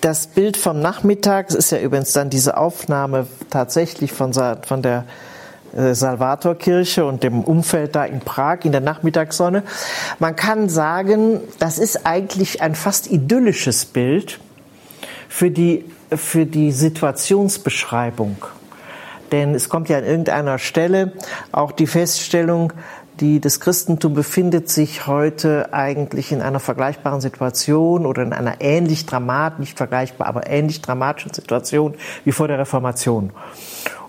das 0.00 0.26
Bild 0.26 0.56
vom 0.56 0.80
Nachmittag, 0.80 1.48
das 1.48 1.56
ist 1.56 1.70
ja 1.70 1.78
übrigens 1.78 2.12
dann 2.12 2.28
diese 2.28 2.56
Aufnahme 2.56 3.26
tatsächlich 3.50 4.12
von, 4.12 4.32
von 4.32 4.82
der 4.82 5.04
äh, 5.76 5.94
Salvatorkirche 5.94 7.04
und 7.04 7.22
dem 7.22 7.42
Umfeld 7.42 7.94
da 7.94 8.04
in 8.04 8.20
Prag 8.20 8.64
in 8.64 8.72
der 8.72 8.80
Nachmittagssonne. 8.80 9.62
Man 10.18 10.36
kann 10.36 10.68
sagen, 10.68 11.40
das 11.58 11.78
ist 11.78 12.04
eigentlich 12.04 12.60
ein 12.60 12.74
fast 12.74 13.10
idyllisches 13.10 13.84
Bild 13.84 14.40
für 15.28 15.50
die, 15.50 15.84
für 16.10 16.46
die 16.46 16.72
Situationsbeschreibung. 16.72 18.36
Denn 19.32 19.54
es 19.54 19.68
kommt 19.68 19.88
ja 19.88 19.98
an 19.98 20.04
irgendeiner 20.04 20.58
Stelle 20.58 21.12
auch 21.50 21.72
die 21.72 21.86
Feststellung, 21.86 22.72
die, 23.20 23.40
das 23.40 23.60
Christentum 23.60 24.14
befindet 24.14 24.68
sich 24.68 25.06
heute 25.06 25.72
eigentlich 25.72 26.32
in 26.32 26.42
einer 26.42 26.60
vergleichbaren 26.60 27.20
Situation 27.20 28.06
oder 28.06 28.22
in 28.22 28.32
einer 28.32 28.60
ähnlich 28.60 29.06
dramatischen, 29.06 29.60
nicht 29.60 29.76
vergleichbar, 29.76 30.26
aber 30.26 30.48
ähnlich 30.48 30.82
dramatischen 30.82 31.32
Situation 31.32 31.94
wie 32.24 32.32
vor 32.32 32.48
der 32.48 32.58
Reformation. 32.58 33.32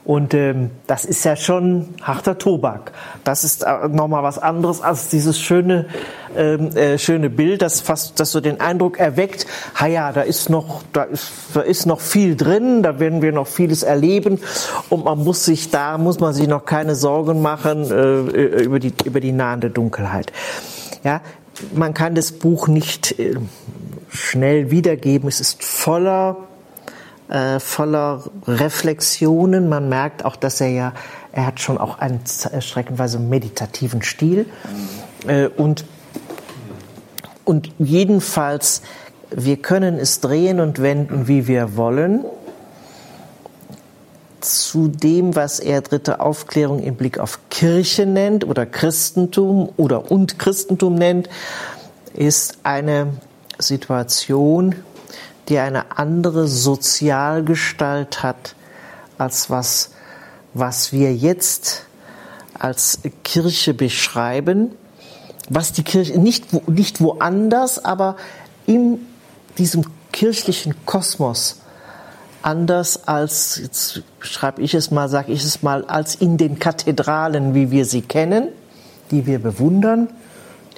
Und 0.06 0.34
ähm, 0.34 0.72
das 0.86 1.06
ist 1.06 1.24
ja 1.24 1.38
schon 1.38 1.96
harter 2.02 2.38
Tobak. 2.38 2.92
Das 3.24 3.46
ist 3.46 3.63
äh, 3.63 3.88
nochmal 3.88 4.22
was 4.22 4.38
anderes 4.38 4.82
als 4.82 5.08
dieses 5.08 5.39
schöne, 5.39 5.86
ähm, 6.36 6.76
äh, 6.76 6.98
schöne 6.98 7.30
Bild, 7.30 7.62
das 7.62 7.80
fast, 7.80 8.20
das 8.20 8.32
so 8.32 8.42
den 8.42 8.60
Eindruck 8.60 9.00
erweckt, 9.00 9.48
ha 9.76 9.88
ja, 9.88 10.12
da 10.12 10.22
ist 10.22 10.50
noch, 10.50 10.84
da 10.92 11.04
ist, 11.04 11.32
da 11.54 11.62
ist 11.62 11.86
noch 11.86 12.02
viel 12.02 12.36
drin, 12.36 12.84
da 12.84 13.00
werden 13.00 13.22
wir 13.22 13.32
noch 13.32 13.48
vieles 13.48 13.84
erleben 13.84 14.39
und 14.89 15.06
man 15.06 15.24
muss 15.24 15.46
sich 15.46 15.72
da, 15.72 15.98
muss 15.98 16.20
man 16.20 16.34
sich 16.34 16.48
noch 16.48 16.66
keine 16.66 16.96
Sorgen 16.96 17.42
machen 17.42 17.89
äh, 17.89 18.63
über 18.63 18.80
die, 18.80 18.94
über 19.06 19.22
die 19.22 19.32
nahende 19.32 19.70
Dunkelheit. 19.70 20.34
Ja, 21.06 21.22
man 21.74 21.94
kann 21.94 22.13
das 22.13 22.34
Buch 22.34 22.68
nicht 22.68 23.18
äh, 23.20 23.36
schnell 24.10 24.70
wiedergeben. 24.70 25.30
Es 25.30 25.39
ist 25.39 25.63
voller 25.63 26.38
äh, 27.34 27.60
voller 27.60 28.24
Reflexionen. 28.48 29.67
Man 29.67 29.89
merkt 29.89 30.24
auch, 30.24 30.36
dass 30.36 30.62
er 30.62 30.69
ja, 30.69 30.93
er 31.32 31.48
hat 31.48 31.60
schon 31.60 31.80
auch 31.80 31.98
einen 31.98 32.22
streckenweise 32.60 33.17
meditativen 33.19 34.04
Stil. 34.04 34.46
Äh, 35.28 35.48
und, 35.48 35.84
und 37.43 37.72
jedenfalls, 37.80 38.84
wir 39.32 39.58
können 39.58 39.98
es 39.98 40.19
drehen 40.19 40.60
und 40.60 40.82
wenden, 40.82 41.28
wie 41.28 41.48
wir 41.48 41.76
wollen. 41.76 42.24
Zu 44.39 44.89
dem, 44.89 45.36
was 45.36 45.60
er 45.60 45.82
dritte 45.82 46.19
Aufklärung 46.19 46.84
im 46.84 46.96
Blick 46.96 47.17
auf 47.17 47.39
Kirche 47.50 48.06
nennt 48.06 48.46
oder 48.46 48.65
Christentum 48.65 49.69
oder 49.78 50.12
und 50.12 50.38
Christentum 50.38 50.96
nennt, 50.96 51.30
ist 52.13 52.60
eine 52.62 53.08
Situation, 53.58 54.76
die 55.49 55.60
eine 55.60 55.97
andere 55.97 56.47
Sozialgestalt 56.47 58.23
hat, 58.23 58.56
als 59.17 59.49
was, 59.49 59.91
was 60.53 60.91
wir 60.91 61.13
jetzt 61.13 61.86
als 62.58 62.99
Kirche 63.23 63.73
beschreiben, 63.73 64.71
was 65.49 65.73
die 65.73 65.84
Kirche 65.84 66.17
nicht, 66.17 66.67
nicht 66.69 67.01
woanders, 67.01 67.84
aber 67.84 68.15
in 68.65 68.99
diesem 69.58 69.84
kirchlichen 70.12 70.86
Kosmos 70.86 71.58
anders 72.41 73.08
als, 73.08 73.58
jetzt 73.62 74.03
schreibe 74.19 74.62
ich 74.62 74.73
es 74.73 74.91
mal, 74.91 75.10
sage 75.10 75.32
ich 75.32 75.43
es 75.43 75.63
mal, 75.63 75.86
als 75.86 76.15
in 76.15 76.38
den 76.38 76.60
Kathedralen, 76.60 77.53
wie 77.53 77.71
wir 77.71 77.86
sie 77.86 78.01
kennen, 78.01 78.49
die 79.12 79.25
wir 79.25 79.39
bewundern, 79.39 80.10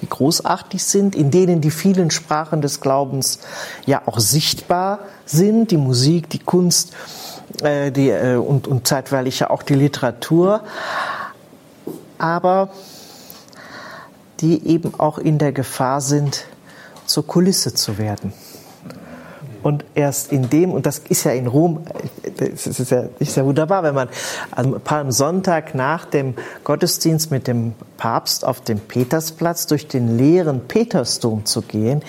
die 0.01 0.09
großartig 0.09 0.83
sind, 0.83 1.15
in 1.15 1.31
denen 1.31 1.61
die 1.61 1.71
vielen 1.71 2.11
Sprachen 2.11 2.61
des 2.61 2.81
Glaubens 2.81 3.39
ja 3.85 4.01
auch 4.05 4.19
sichtbar 4.19 4.99
sind, 5.25 5.71
die 5.71 5.77
Musik, 5.77 6.29
die 6.29 6.39
Kunst 6.39 6.93
äh, 7.61 7.91
die, 7.91 8.09
äh, 8.09 8.35
und, 8.35 8.67
und 8.67 8.87
zeitweilig 8.87 9.39
ja 9.39 9.49
auch 9.49 9.63
die 9.63 9.75
Literatur, 9.75 10.61
aber 12.17 12.69
die 14.41 14.67
eben 14.67 14.93
auch 14.99 15.17
in 15.17 15.37
der 15.37 15.51
Gefahr 15.51 16.01
sind, 16.01 16.45
zur 17.05 17.25
Kulisse 17.25 17.73
zu 17.73 17.97
werden. 17.97 18.33
Und 19.63 19.85
erst 19.95 20.31
in 20.31 20.49
dem, 20.49 20.71
und 20.71 20.85
das 20.85 20.99
ist 20.99 21.23
ja 21.23 21.31
in 21.31 21.47
Rom, 21.47 21.85
das 22.37 22.67
ist 22.67 22.91
ja, 22.91 23.05
ist 23.19 23.37
ja 23.37 23.45
wunderbar, 23.45 23.83
wenn 23.83 23.95
man 23.95 24.09
am 24.51 24.79
Palmsonntag 24.81 25.75
nach 25.75 26.05
dem 26.05 26.35
Gottesdienst 26.63 27.31
mit 27.31 27.47
dem 27.47 27.73
Papst 27.97 28.45
auf 28.45 28.61
dem 28.61 28.79
Petersplatz 28.79 29.67
durch 29.67 29.87
den 29.87 30.17
leeren 30.17 30.61
Petersdom 30.67 31.45
zu 31.45 31.61
gehen, 31.61 32.01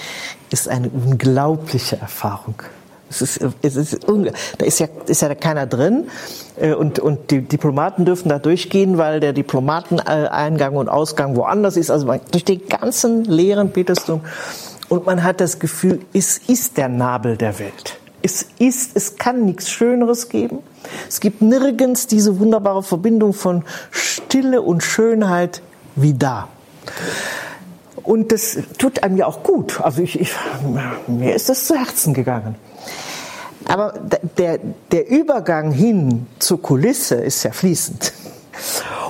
ist 0.50 0.68
eine 0.68 0.88
unglaubliche 0.88 1.96
Erfahrung. 1.96 2.62
Es 3.08 3.22
ist, 3.22 3.40
es 3.62 3.76
ist, 3.76 4.04
da 4.58 4.64
ist 4.66 4.80
ja, 4.80 4.88
ist 5.06 5.22
ja 5.22 5.32
keiner 5.36 5.66
drin 5.66 6.08
äh, 6.56 6.74
und, 6.74 6.98
und 6.98 7.30
die 7.30 7.40
Diplomaten 7.42 8.04
dürfen 8.04 8.28
da 8.28 8.40
durchgehen, 8.40 8.98
weil 8.98 9.20
der 9.20 9.32
Diplomateneingang 9.32 10.74
und 10.74 10.88
Ausgang 10.88 11.36
woanders 11.36 11.76
ist. 11.76 11.90
Also 11.90 12.12
durch 12.32 12.44
den 12.44 12.66
ganzen 12.66 13.24
leeren 13.24 13.70
Petersdom 13.70 14.22
und 14.88 15.06
man 15.06 15.22
hat 15.22 15.40
das 15.40 15.60
Gefühl, 15.60 16.00
es 16.12 16.38
ist 16.38 16.76
der 16.76 16.88
Nabel 16.88 17.36
der 17.36 17.58
Welt. 17.58 17.98
Es 18.22 18.46
ist, 18.59 18.96
es 18.96 19.16
kann 19.16 19.44
nichts 19.44 19.70
Schöneres 19.70 20.29
geben. 20.29 20.59
Es 21.09 21.20
gibt 21.20 21.42
nirgends 21.42 22.07
diese 22.07 22.38
wunderbare 22.40 22.83
Verbindung 22.83 23.33
von 23.33 23.64
Stille 23.90 24.62
und 24.62 24.83
Schönheit 24.83 25.62
wie 25.94 26.14
da. 26.14 26.48
Und 28.02 28.33
das 28.33 28.59
tut 28.79 29.02
einem 29.02 29.16
ja 29.16 29.26
auch 29.26 29.42
gut. 29.42 29.81
Also 29.81 30.02
ich, 30.02 30.20
ich, 30.20 30.33
mir 31.07 31.35
ist 31.35 31.48
das 31.48 31.66
zu 31.66 31.74
Herzen 31.74 32.14
gegangen. 32.14 32.55
Aber 33.64 33.94
der, 34.38 34.61
der 34.92 35.09
Übergang 35.09 35.72
hin 35.72 36.26
zur 36.38 36.62
Kulisse 36.62 37.16
ist 37.16 37.42
ja 37.42 37.50
fließend. 37.50 38.12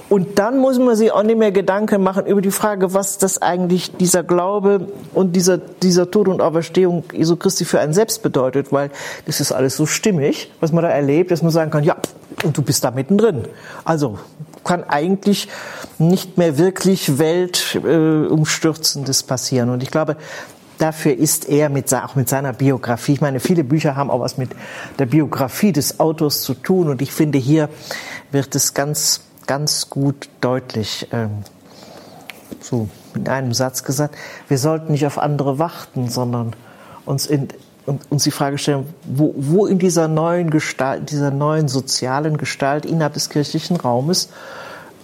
Und 0.09 0.39
dann 0.39 0.59
muss 0.59 0.79
man 0.79 0.97
sich 0.97 1.13
auch 1.13 1.23
nicht 1.23 1.39
mehr 1.39 1.53
Gedanken 1.53 2.03
machen 2.03 2.27
über 2.27 2.41
die 2.41 2.51
Frage, 2.51 2.95
was 2.95 3.19
das 3.19 3.43
eigentlich 3.43 3.97
dieser 3.97 4.23
Glaube 4.23 4.89
und 5.15 5.35
dieser, 5.35 5.59
dieser 5.59 6.11
Tod 6.11 6.29
und 6.29 6.41
Auferstehung 6.41 7.05
Jesu 7.13 7.37
Christi 7.37 7.65
für 7.65 7.81
einen 7.81 7.93
selbst 7.93 8.23
bedeutet, 8.23 8.73
weil 8.73 8.91
das 9.27 9.41
ist 9.41 9.53
alles 9.53 9.77
so 9.77 9.87
stimmig, 9.87 10.53
was 10.61 10.73
man 10.73 10.83
da 10.83 10.91
erlebt, 10.91 11.31
dass 11.31 11.43
man 11.43 11.51
sagen 11.51 11.71
kann, 11.71 11.85
ja, 11.85 11.97
und 12.45 12.57
du 12.57 12.63
bist 12.63 12.85
da 12.85 12.91
mittendrin. 12.91 13.45
Also 13.85 14.19
kann 14.65 14.85
eigentlich 14.85 15.49
nicht 15.99 16.37
mehr 16.37 16.59
wirklich 16.59 17.19
weltumstürzendes 17.19 19.23
äh, 19.23 19.27
passieren. 19.27 19.71
Und 19.71 19.83
ich 19.83 19.91
glaube, 19.91 20.17
dafür 20.79 21.17
ist 21.17 21.49
er 21.49 21.71
mit, 21.71 21.93
auch 21.95 22.17
mit 22.17 22.29
seiner 22.29 22.53
Biografie. 22.53 23.15
Ich 23.15 23.21
meine, 23.21 23.41
viele 23.41 23.65
Bücher 23.65 23.97
haben 23.97 24.11
auch 24.11 24.21
was 24.21 24.37
mit 24.37 24.51
der 24.99 25.07
Biografie 25.07 25.73
des 25.73 26.01
Autors 26.01 26.43
zu 26.43 26.55
tun. 26.55 26.89
Und 26.89 27.01
ich 27.01 27.13
finde, 27.13 27.39
hier 27.39 27.69
wird 28.31 28.55
es 28.55 28.75
ganz 28.75 29.23
ganz 29.47 29.91
gut 29.91 30.29
deutlich, 30.41 31.09
ähm, 31.13 31.45
so 32.61 32.89
in 33.15 33.29
einem 33.29 33.55
Satz 33.55 33.83
gesagt, 33.83 34.17
wir 34.49 34.59
sollten 34.59 34.93
nicht 34.93 35.07
auf 35.07 35.19
andere 35.19 35.59
warten, 35.59 36.09
sondern 36.09 36.55
uns, 37.05 37.27
in, 37.27 37.49
uns 38.11 38.25
die 38.25 38.31
Frage 38.31 38.59
stellen, 38.59 38.87
wo, 39.05 39.35
wo 39.37 39.67
in 39.67 39.79
dieser 39.79 40.09
neuen 40.09 40.51
Gestalt, 40.51 41.11
dieser 41.11 41.31
neuen 41.31 41.69
sozialen 41.69 42.37
Gestalt 42.37 42.85
innerhalb 42.85 43.15
des 43.15 43.31
kirchlichen 43.31 43.77
Raumes 43.77 44.29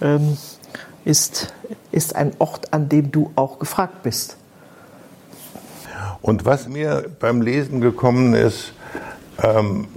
ähm, 0.01 0.37
ist, 1.05 1.53
ist 1.91 2.15
ein 2.15 2.33
Ort, 2.39 2.73
an 2.73 2.89
dem 2.89 3.11
du 3.11 3.31
auch 3.35 3.59
gefragt 3.59 4.03
bist. 4.03 4.37
Und 6.21 6.45
was 6.45 6.69
mir 6.69 7.05
beim 7.19 7.41
Lesen 7.41 7.81
gekommen 7.81 8.33
ist, 8.33 8.73
ähm, 9.41 9.87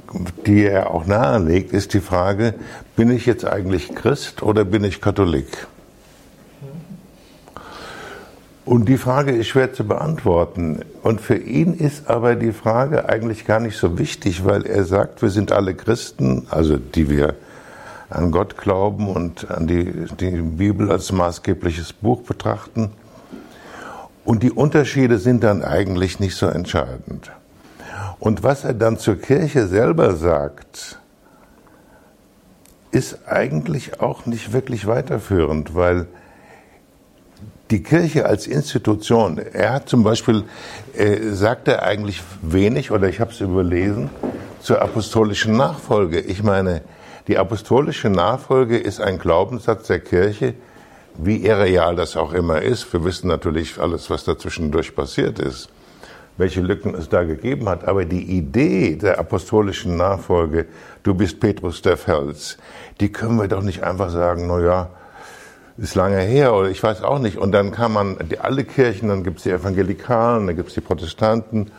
die 0.46 0.64
er 0.64 0.90
auch 0.90 1.06
nahelegt, 1.06 1.72
ist 1.72 1.94
die 1.94 2.00
Frage, 2.00 2.54
bin 2.96 3.10
ich 3.10 3.26
jetzt 3.26 3.44
eigentlich 3.44 3.94
Christ 3.94 4.42
oder 4.42 4.64
bin 4.64 4.84
ich 4.84 5.00
Katholik? 5.00 5.66
Und 8.64 8.88
die 8.88 8.98
Frage 8.98 9.30
ist 9.30 9.46
schwer 9.46 9.72
zu 9.72 9.86
beantworten. 9.86 10.80
Und 11.02 11.20
für 11.20 11.36
ihn 11.36 11.72
ist 11.72 12.10
aber 12.10 12.34
die 12.34 12.50
Frage 12.50 13.08
eigentlich 13.08 13.44
gar 13.44 13.60
nicht 13.60 13.76
so 13.76 13.96
wichtig, 13.96 14.44
weil 14.44 14.66
er 14.66 14.84
sagt, 14.84 15.22
wir 15.22 15.30
sind 15.30 15.52
alle 15.52 15.74
Christen, 15.74 16.48
also 16.50 16.76
die 16.76 17.08
wir 17.08 17.36
an 18.10 18.32
Gott 18.32 18.56
glauben 18.56 19.08
und 19.08 19.50
an 19.52 19.68
die, 19.68 20.06
die 20.18 20.30
Bibel 20.30 20.90
als 20.90 21.12
maßgebliches 21.12 21.92
Buch 21.92 22.22
betrachten. 22.22 22.90
Und 24.24 24.42
die 24.42 24.50
Unterschiede 24.50 25.18
sind 25.18 25.44
dann 25.44 25.62
eigentlich 25.62 26.18
nicht 26.18 26.34
so 26.34 26.46
entscheidend. 26.46 27.30
Und 28.18 28.42
was 28.42 28.64
er 28.64 28.74
dann 28.74 28.98
zur 28.98 29.16
Kirche 29.16 29.66
selber 29.66 30.16
sagt, 30.16 30.98
ist 32.90 33.26
eigentlich 33.26 34.00
auch 34.00 34.26
nicht 34.26 34.52
wirklich 34.52 34.86
weiterführend, 34.86 35.74
weil 35.74 36.06
die 37.70 37.82
Kirche 37.82 38.26
als 38.26 38.46
Institution, 38.46 39.38
er 39.38 39.74
hat 39.74 39.88
zum 39.88 40.02
Beispiel, 40.02 40.44
äh, 40.94 41.30
sagt 41.32 41.68
er 41.68 41.82
eigentlich 41.82 42.22
wenig, 42.40 42.92
oder 42.92 43.08
ich 43.08 43.20
habe 43.20 43.32
es 43.32 43.40
überlesen, 43.40 44.08
zur 44.62 44.80
apostolischen 44.80 45.56
Nachfolge. 45.56 46.20
Ich 46.20 46.42
meine, 46.42 46.82
die 47.28 47.38
apostolische 47.38 48.08
Nachfolge 48.08 48.78
ist 48.78 49.00
ein 49.00 49.18
Glaubenssatz 49.18 49.88
der 49.88 50.00
Kirche, 50.00 50.54
wie 51.18 51.44
irreal 51.44 51.96
das 51.96 52.16
auch 52.16 52.32
immer 52.32 52.62
ist. 52.62 52.90
Wir 52.92 53.04
wissen 53.04 53.28
natürlich 53.28 53.78
alles, 53.78 54.10
was 54.10 54.24
dazwischendurch 54.24 54.94
passiert 54.94 55.38
ist 55.38 55.68
welche 56.36 56.60
Lücken 56.60 56.94
es 56.94 57.08
da 57.08 57.24
gegeben 57.24 57.68
hat. 57.68 57.86
Aber 57.86 58.04
die 58.04 58.22
Idee 58.22 58.96
der 58.96 59.18
apostolischen 59.18 59.96
Nachfolge, 59.96 60.66
du 61.02 61.14
bist 61.14 61.40
Petrus 61.40 61.82
der 61.82 61.96
Fels, 61.96 62.58
die 63.00 63.10
können 63.10 63.36
wir 63.36 63.48
doch 63.48 63.62
nicht 63.62 63.82
einfach 63.82 64.10
sagen, 64.10 64.46
na 64.46 64.60
ja, 64.60 64.90
ist 65.78 65.94
lange 65.94 66.20
her 66.20 66.54
oder 66.54 66.70
ich 66.70 66.82
weiß 66.82 67.02
auch 67.02 67.18
nicht. 67.18 67.36
Und 67.36 67.52
dann 67.52 67.70
kann 67.70 67.92
man 67.92 68.16
die, 68.30 68.38
alle 68.38 68.64
Kirchen, 68.64 69.08
dann 69.08 69.24
gibt 69.24 69.38
es 69.38 69.42
die 69.44 69.50
Evangelikalen, 69.50 70.46
dann 70.46 70.56
gibt 70.56 70.68
es 70.68 70.74
die 70.74 70.80
Protestanten. 70.80 71.70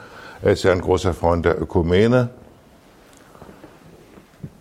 Er 0.42 0.54
ist 0.54 0.64
ja 0.64 0.72
ein 0.72 0.82
großer 0.82 1.14
Freund 1.14 1.46
der 1.46 1.60
Ökumene. 1.60 2.30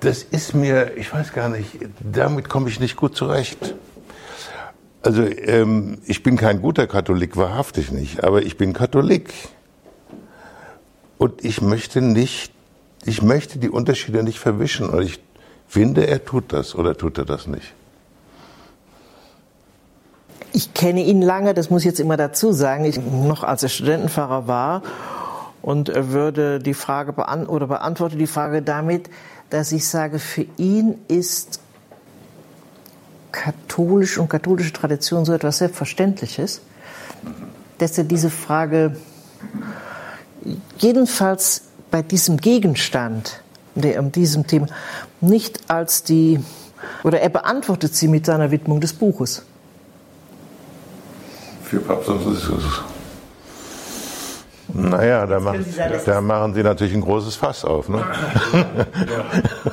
Das 0.01 0.23
ist 0.23 0.55
mir, 0.55 0.97
ich 0.97 1.13
weiß 1.13 1.33
gar 1.33 1.49
nicht, 1.49 1.79
damit 2.01 2.49
komme 2.49 2.69
ich 2.69 2.81
nicht 2.81 2.97
gut 2.97 3.17
zurecht. 3.17 3.75
Also 5.03 5.23
ähm, 5.23 5.99
ich 6.07 6.23
bin 6.23 6.37
kein 6.37 6.61
guter 6.61 6.87
Katholik, 6.87 7.37
wahrhaftig 7.37 7.93
nicht, 7.93 8.25
aber 8.25 8.43
ich 8.43 8.57
bin 8.57 8.73
Katholik. 8.73 9.33
Und 11.19 11.45
ich 11.45 11.61
möchte 11.63 12.01
nicht, 12.01 12.53
ich 13.05 13.23
möchte 13.23 13.59
die 13.59 13.71
Unterschiede 13.71 14.23
nicht 14.23 14.39
verwischen. 14.39 14.89
Und 14.91 15.03
ich 15.03 15.21
finde, 15.67 16.07
er 16.07 16.25
tut 16.25 16.53
das 16.53 16.75
oder 16.75 16.97
tut 16.97 17.19
er 17.19 17.25
das 17.25 17.47
nicht. 17.47 17.75
Ich 20.53 20.73
kenne 20.73 21.03
ihn 21.03 21.21
lange, 21.21 21.53
das 21.53 21.69
muss 21.69 21.83
ich 21.83 21.87
jetzt 21.87 22.01
immer 22.01 22.17
dazu 22.17 22.53
sagen, 22.53 22.85
ich, 22.85 22.99
noch 22.99 23.43
als 23.43 23.63
er 23.63 23.69
Studentenpfarrer 23.69 24.47
war 24.47 24.83
und 25.61 25.91
er 25.91 26.11
würde 26.13 26.61
die 26.61 26.73
Frage 26.73 27.13
beant 27.13 27.49
oder 27.49 27.67
beantworte 27.67 28.17
die 28.17 28.27
Frage 28.27 28.63
damit, 28.63 29.11
dass 29.51 29.73
ich 29.73 29.87
sage, 29.87 30.19
für 30.19 30.47
ihn 30.57 30.95
ist 31.09 31.61
katholisch 33.33 34.17
und 34.17 34.29
katholische 34.29 34.73
Tradition 34.73 35.25
so 35.25 35.33
etwas 35.33 35.59
Selbstverständliches, 35.59 36.63
dass 37.79 37.99
er 37.99 38.05
diese 38.05 38.31
Frage 38.31 38.97
jedenfalls 40.79 41.63
bei 41.91 42.03
diesem 42.03 42.37
Gegenstand, 42.37 43.41
der 43.75 44.01
um 44.01 44.13
diesem 44.13 44.47
Thema, 44.47 44.67
nicht 45.21 45.71
als 45.71 46.03
die, 46.03 46.41
oder 47.03 47.21
er 47.21 47.29
beantwortet 47.29 47.95
sie 47.95 48.09
mit 48.09 48.27
seiner 48.27 48.51
Widmung 48.51 48.81
des 48.81 48.93
Buches. 48.93 49.43
Für 51.65 51.81
Papst 51.81 52.07
Franziskus. 52.07 52.63
Naja, 54.69 55.27
da 55.27 55.41
machen, 55.41 55.65
da 56.05 56.21
machen 56.21 56.55
Sie 56.55 56.63
natürlich 56.63 56.95
ein 56.95 57.01
großes 57.01 57.37
Fass 57.37 57.65
auf. 57.65 57.89
Ne? 57.89 58.05
Ja. 58.53 59.73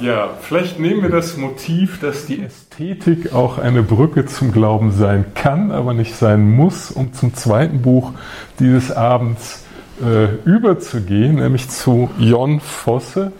Ja, 0.00 0.30
vielleicht 0.40 0.78
nehmen 0.78 1.02
wir 1.02 1.10
das 1.10 1.36
Motiv, 1.36 2.00
dass 2.00 2.26
die 2.26 2.40
Ästhetik 2.40 3.32
auch 3.32 3.58
eine 3.58 3.82
Brücke 3.82 4.26
zum 4.26 4.52
Glauben 4.52 4.92
sein 4.92 5.24
kann, 5.34 5.72
aber 5.72 5.92
nicht 5.92 6.14
sein 6.14 6.50
muss, 6.50 6.90
um 6.90 7.12
zum 7.12 7.34
zweiten 7.34 7.82
Buch 7.82 8.12
dieses 8.60 8.92
Abends 8.92 9.64
äh, 10.00 10.34
überzugehen, 10.44 11.36
nämlich 11.36 11.68
zu 11.68 12.10
Jon 12.18 12.60
Fosse. 12.60 13.32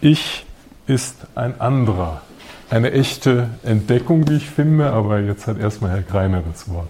Ich 0.00 0.46
ist 0.86 1.16
ein 1.34 1.60
anderer. 1.60 2.22
Eine 2.70 2.92
echte 2.92 3.48
Entdeckung, 3.62 4.28
wie 4.28 4.36
ich 4.36 4.48
finde, 4.48 4.90
aber 4.90 5.20
jetzt 5.20 5.46
hat 5.46 5.58
erstmal 5.58 5.90
Herr 5.90 6.02
Greiner 6.02 6.42
das 6.50 6.68
Wort. 6.70 6.88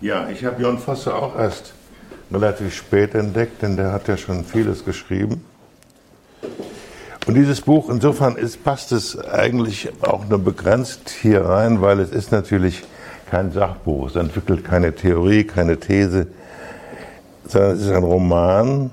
Ja, 0.00 0.28
ich 0.28 0.44
habe 0.44 0.60
Jon 0.60 0.78
Fosse 0.78 1.14
auch 1.14 1.38
erst 1.38 1.72
relativ 2.30 2.74
spät 2.74 3.14
entdeckt, 3.14 3.62
denn 3.62 3.76
der 3.76 3.92
hat 3.92 4.08
ja 4.08 4.16
schon 4.16 4.44
vieles 4.44 4.84
geschrieben. 4.84 5.44
Und 7.26 7.34
dieses 7.34 7.62
Buch, 7.62 7.88
insofern 7.88 8.36
ist, 8.36 8.64
passt 8.64 8.92
es 8.92 9.18
eigentlich 9.18 9.90
auch 10.02 10.26
nur 10.28 10.38
begrenzt 10.38 11.08
hier 11.08 11.46
rein, 11.46 11.80
weil 11.80 12.00
es 12.00 12.10
ist 12.10 12.32
natürlich 12.32 12.84
kein 13.30 13.50
Sachbuch. 13.50 14.08
Es 14.08 14.16
entwickelt 14.16 14.62
keine 14.62 14.94
Theorie, 14.94 15.44
keine 15.44 15.78
These, 15.78 16.26
sondern 17.48 17.72
es 17.72 17.80
ist 17.80 17.90
ein 17.90 18.04
Roman. 18.04 18.90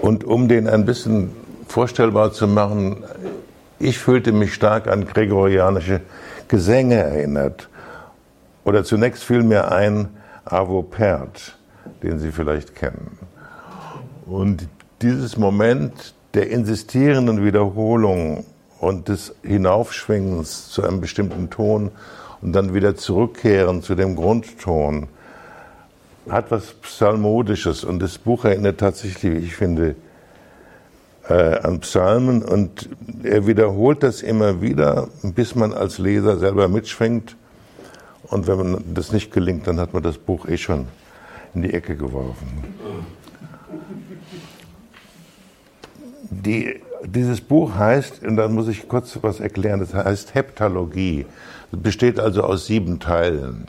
Und 0.00 0.22
um 0.22 0.46
den 0.46 0.68
ein 0.68 0.84
bisschen 0.84 1.32
vorstellbar 1.66 2.32
zu 2.32 2.46
machen, 2.46 3.02
ich 3.80 3.98
fühlte 3.98 4.30
mich 4.30 4.54
stark 4.54 4.86
an 4.86 5.04
gregorianische 5.04 6.00
Gesänge 6.46 6.94
erinnert. 6.94 7.68
Oder 8.64 8.84
zunächst 8.84 9.24
fiel 9.24 9.42
mir 9.42 9.72
ein 9.72 10.10
Avo 10.44 10.82
Pert, 10.82 11.58
den 12.04 12.20
Sie 12.20 12.30
vielleicht 12.30 12.76
kennen. 12.76 13.18
Und 14.26 14.68
dieses 15.00 15.36
Moment 15.36 16.14
der 16.34 16.50
insistierenden 16.50 17.44
Wiederholung 17.44 18.44
und 18.80 19.08
des 19.08 19.34
Hinaufschwingens 19.42 20.70
zu 20.70 20.82
einem 20.82 21.00
bestimmten 21.00 21.50
Ton 21.50 21.90
und 22.40 22.52
dann 22.52 22.74
wieder 22.74 22.96
zurückkehren 22.96 23.82
zu 23.82 23.94
dem 23.94 24.16
Grundton, 24.16 25.08
hat 26.28 26.50
was 26.50 26.72
Psalmodisches 26.74 27.84
und 27.84 28.00
das 28.00 28.18
Buch 28.18 28.44
erinnert 28.44 28.78
tatsächlich, 28.78 29.32
wie 29.32 29.44
ich 29.46 29.56
finde, 29.56 29.94
äh, 31.28 31.58
an 31.58 31.80
Psalmen 31.80 32.42
und 32.42 32.88
er 33.22 33.46
wiederholt 33.46 34.02
das 34.02 34.22
immer 34.22 34.60
wieder, 34.60 35.08
bis 35.22 35.54
man 35.54 35.72
als 35.72 35.98
Leser 35.98 36.38
selber 36.38 36.68
mitschwenkt. 36.68 37.36
Und 38.24 38.46
wenn 38.46 38.56
man 38.56 38.84
das 38.94 39.12
nicht 39.12 39.30
gelingt, 39.32 39.66
dann 39.66 39.78
hat 39.78 39.92
man 39.92 40.02
das 40.02 40.18
Buch 40.18 40.48
eh 40.48 40.56
schon 40.56 40.86
in 41.54 41.62
die 41.62 41.74
Ecke 41.74 41.96
geworfen. 41.96 42.81
Die, 46.32 46.80
dieses 47.04 47.40
Buch 47.42 47.74
heißt, 47.74 48.24
und 48.24 48.36
dann 48.36 48.54
muss 48.54 48.68
ich 48.68 48.88
kurz 48.88 49.18
was 49.20 49.38
erklären, 49.38 49.80
das 49.80 49.92
heißt 49.92 50.34
Heptalogie. 50.34 51.26
Es 51.72 51.78
besteht 51.78 52.18
also 52.18 52.42
aus 52.42 52.66
sieben 52.66 53.00
Teilen. 53.00 53.66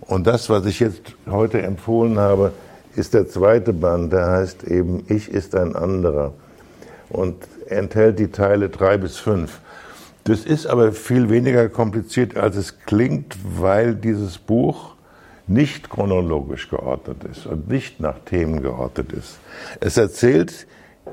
Und 0.00 0.26
das, 0.26 0.48
was 0.48 0.66
ich 0.66 0.78
jetzt 0.80 1.14
heute 1.28 1.62
empfohlen 1.62 2.18
habe, 2.18 2.52
ist 2.94 3.14
der 3.14 3.28
zweite 3.28 3.72
Band, 3.72 4.12
der 4.12 4.28
heißt 4.28 4.64
eben 4.64 5.04
Ich 5.08 5.28
ist 5.28 5.54
ein 5.54 5.74
anderer 5.74 6.32
und 7.08 7.36
enthält 7.66 8.18
die 8.18 8.28
Teile 8.28 8.68
drei 8.68 8.96
bis 8.96 9.16
fünf. 9.16 9.60
Das 10.24 10.44
ist 10.44 10.66
aber 10.66 10.92
viel 10.92 11.28
weniger 11.28 11.68
kompliziert, 11.68 12.36
als 12.36 12.56
es 12.56 12.78
klingt, 12.86 13.36
weil 13.44 13.94
dieses 13.94 14.38
Buch 14.38 14.94
nicht 15.46 15.90
chronologisch 15.90 16.68
geordnet 16.68 17.24
ist 17.24 17.46
und 17.46 17.68
nicht 17.68 17.98
nach 18.00 18.18
Themen 18.24 18.62
geordnet 18.62 19.12
ist. 19.12 19.38
Es 19.80 19.96
erzählt 19.96 20.66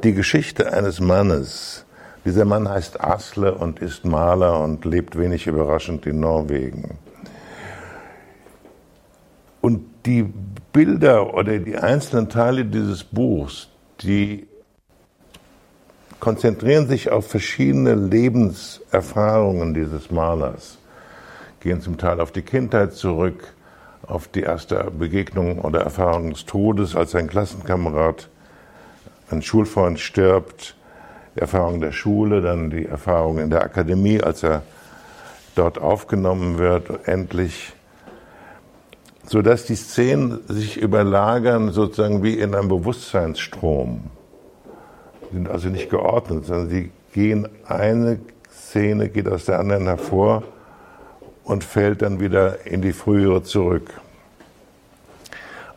die 0.04 0.14
Geschichte 0.14 0.74
eines 0.74 1.00
Mannes. 1.00 1.86
Dieser 2.26 2.46
Mann 2.46 2.70
heißt 2.70 3.02
Asle 3.02 3.56
und 3.56 3.80
ist 3.80 4.06
Maler 4.06 4.60
und 4.60 4.86
lebt 4.86 5.18
wenig 5.18 5.48
überraschend 5.48 6.06
in 6.06 6.20
Norwegen. 6.20 6.98
Und 9.62 9.86
die 10.06 10.26
Bilder 10.72 11.34
oder 11.34 11.58
die 11.60 11.78
einzelnen 11.78 12.30
Teile 12.30 12.66
dieses 12.66 13.04
Buchs, 13.04 13.70
die 14.02 14.48
konzentrieren 16.20 16.88
sich 16.88 17.12
auf 17.12 17.28
verschiedene 17.28 17.96
Lebenserfahrungen 17.96 19.74
dieses 19.74 20.12
Malers, 20.12 20.78
gehen 21.60 21.82
zum 21.82 21.98
Teil 21.98 22.20
auf 22.20 22.32
die 22.32 22.42
Kindheit 22.42 22.94
zurück, 22.94 23.54
auf 24.06 24.28
die 24.28 24.42
erste 24.42 24.92
Begegnung 24.92 25.60
oder 25.60 25.82
Erfahrung 25.82 26.30
des 26.30 26.46
Todes, 26.46 26.96
als 26.96 27.16
ein 27.16 27.28
Klassenkamerad, 27.28 28.30
ein 29.30 29.42
Schulfreund 29.42 30.00
stirbt, 30.00 30.76
die 31.36 31.42
Erfahrung 31.42 31.82
der 31.82 31.92
Schule, 31.92 32.42
dann 32.42 32.70
die 32.70 32.86
Erfahrung 32.86 33.40
in 33.40 33.50
der 33.50 33.62
Akademie, 33.62 34.22
als 34.22 34.44
er 34.44 34.64
dort 35.56 35.80
aufgenommen 35.80 36.58
wird, 36.58 37.08
endlich, 37.08 37.74
so 39.26 39.42
dass 39.42 39.66
die 39.66 39.76
Szenen 39.76 40.40
sich 40.48 40.78
überlagern 40.78 41.72
sozusagen 41.72 42.24
wie 42.24 42.34
in 42.34 42.56
einem 42.56 42.70
Bewusstseinsstrom. 42.70 44.10
Sie 45.30 45.36
sind 45.36 45.50
also 45.50 45.70
nicht 45.70 45.90
geordnet, 45.90 46.46
sondern 46.46 46.70
sie 46.70 46.92
gehen, 47.14 47.48
eine 47.68 48.20
Szene 48.50 49.10
geht 49.10 49.28
aus 49.28 49.46
der 49.46 49.60
anderen 49.60 49.86
hervor 49.86 50.44
und 51.44 51.64
fällt 51.64 52.02
dann 52.02 52.20
wieder 52.20 52.66
in 52.66 52.82
die 52.82 52.94
frühere 52.94 53.44
zurück. 53.44 53.90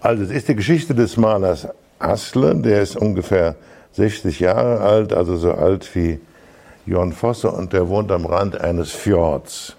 Also 0.00 0.22
es 0.22 0.30
ist 0.30 0.48
die 0.48 0.54
Geschichte 0.54 0.94
des 0.94 1.16
Malers 1.16 1.68
Asle, 2.00 2.56
der 2.56 2.82
ist 2.82 2.96
ungefähr 2.96 3.54
60 3.92 4.40
Jahre 4.40 4.80
alt, 4.80 5.12
also 5.12 5.36
so 5.36 5.52
alt 5.52 5.94
wie 5.94 6.20
Jon 6.86 7.12
Fosse 7.12 7.50
und 7.50 7.72
der 7.72 7.88
wohnt 7.88 8.10
am 8.10 8.26
Rand 8.26 8.60
eines 8.60 8.90
Fjords. 8.90 9.76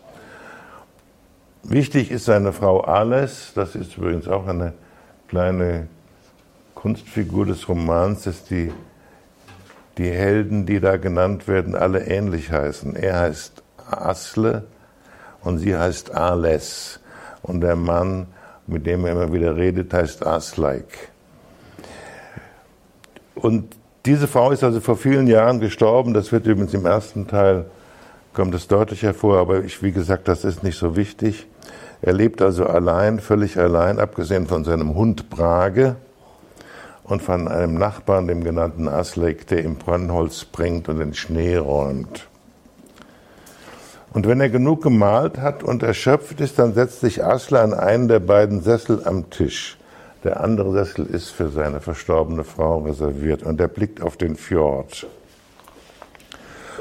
Wichtig 1.63 2.11
ist 2.11 2.25
seine 2.25 2.53
Frau 2.53 2.81
Ales, 2.81 3.51
das 3.55 3.75
ist 3.75 3.97
übrigens 3.97 4.27
auch 4.27 4.47
eine 4.47 4.73
kleine 5.27 5.87
Kunstfigur 6.75 7.45
des 7.45 7.67
Romans, 7.67 8.23
dass 8.23 8.43
die, 8.45 8.71
die 9.97 10.09
Helden, 10.09 10.65
die 10.65 10.79
da 10.79 10.97
genannt 10.97 11.47
werden, 11.47 11.75
alle 11.75 12.05
ähnlich 12.05 12.51
heißen. 12.51 12.95
Er 12.95 13.19
heißt 13.19 13.61
Asle 13.89 14.63
und 15.41 15.59
sie 15.59 15.77
heißt 15.77 16.13
Ales. 16.15 16.99
Und 17.43 17.61
der 17.61 17.75
Mann, 17.75 18.27
mit 18.67 18.85
dem 18.85 19.05
er 19.05 19.13
immer 19.13 19.33
wieder 19.33 19.55
redet, 19.55 19.93
heißt 19.93 20.25
Aslaik. 20.25 21.10
Und 23.35 23.75
diese 24.05 24.27
Frau 24.27 24.51
ist 24.51 24.63
also 24.63 24.81
vor 24.81 24.97
vielen 24.97 25.27
Jahren 25.27 25.59
gestorben. 25.59 26.13
Das 26.13 26.31
wird 26.31 26.45
übrigens 26.47 26.73
im 26.73 26.85
ersten 26.85 27.27
Teil, 27.27 27.65
kommt 28.33 28.55
es 28.55 28.67
deutlich 28.67 29.03
hervor, 29.03 29.37
aber 29.39 29.63
ich, 29.63 29.83
wie 29.83 29.91
gesagt, 29.91 30.27
das 30.27 30.43
ist 30.43 30.63
nicht 30.63 30.77
so 30.77 30.95
wichtig. 30.95 31.47
Er 32.01 32.13
lebt 32.13 32.41
also 32.41 32.65
allein, 32.65 33.19
völlig 33.19 33.57
allein, 33.57 33.99
abgesehen 33.99 34.47
von 34.47 34.63
seinem 34.63 34.95
Hund 34.95 35.29
Brage 35.29 35.97
und 37.03 37.21
von 37.21 37.47
einem 37.47 37.75
Nachbarn, 37.75 38.27
dem 38.27 38.43
genannten 38.43 38.87
Aslek, 38.87 39.45
der 39.47 39.63
im 39.63 39.75
Brennholz 39.75 40.45
bringt 40.45 40.89
und 40.89 40.99
den 40.99 41.13
Schnee 41.13 41.57
räumt. 41.57 42.27
Und 44.13 44.27
wenn 44.27 44.41
er 44.41 44.49
genug 44.49 44.81
gemalt 44.81 45.37
hat 45.37 45.63
und 45.63 45.83
erschöpft 45.83 46.41
ist, 46.41 46.59
dann 46.59 46.73
setzt 46.73 47.01
sich 47.01 47.23
Asle 47.23 47.59
an 47.61 47.73
einen 47.73 48.07
der 48.07 48.19
beiden 48.19 48.61
Sessel 48.61 49.03
am 49.05 49.29
Tisch. 49.29 49.77
Der 50.23 50.39
andere 50.41 50.71
Sessel 50.71 51.05
ist 51.07 51.29
für 51.29 51.49
seine 51.49 51.81
verstorbene 51.81 52.43
Frau 52.43 52.79
reserviert 52.79 53.41
und 53.41 53.59
er 53.59 53.67
blickt 53.67 54.01
auf 54.01 54.17
den 54.17 54.35
Fjord. 54.35 55.07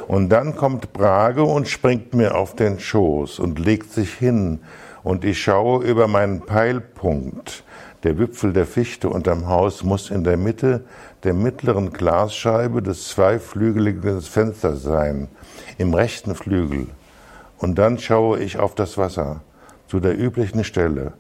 Und 0.09 0.28
dann 0.28 0.57
kommt 0.57 0.93
Brage 0.93 1.43
und 1.45 1.68
springt 1.68 2.12
mir 2.12 2.34
auf 2.34 2.55
den 2.55 2.80
Schoß 2.80 3.38
und 3.38 3.59
legt 3.59 3.93
sich 3.93 4.12
hin 4.12 4.61
und 5.03 5.24
ich 5.24 5.43
schaue 5.43 5.84
über 5.84 6.07
meinen 6.07 6.41
Peilpunkt. 6.41 7.64
Der 8.03 8.18
Wipfel 8.18 8.53
der 8.53 8.66
Fichte 8.66 9.09
unterm 9.09 9.47
Haus 9.47 9.84
muss 9.84 10.11
in 10.11 10.24
der 10.24 10.36
Mitte 10.36 10.84
der 11.22 11.32
mittleren 11.32 11.93
Glasscheibe 11.93 12.82
des 12.82 13.09
zweiflügeligen 13.09 14.20
Fensters 14.20 14.82
sein, 14.82 15.28
im 15.78 15.95
rechten 15.95 16.34
Flügel. 16.34 16.88
Und 17.59 17.78
dann 17.78 17.99
schaue 17.99 18.38
ich 18.41 18.59
auf 18.59 18.74
das 18.74 18.99
Wasser, 18.99 19.43
zu 19.86 20.01
der 20.01 20.18
üblichen 20.18 20.64
Stelle, 20.64 21.12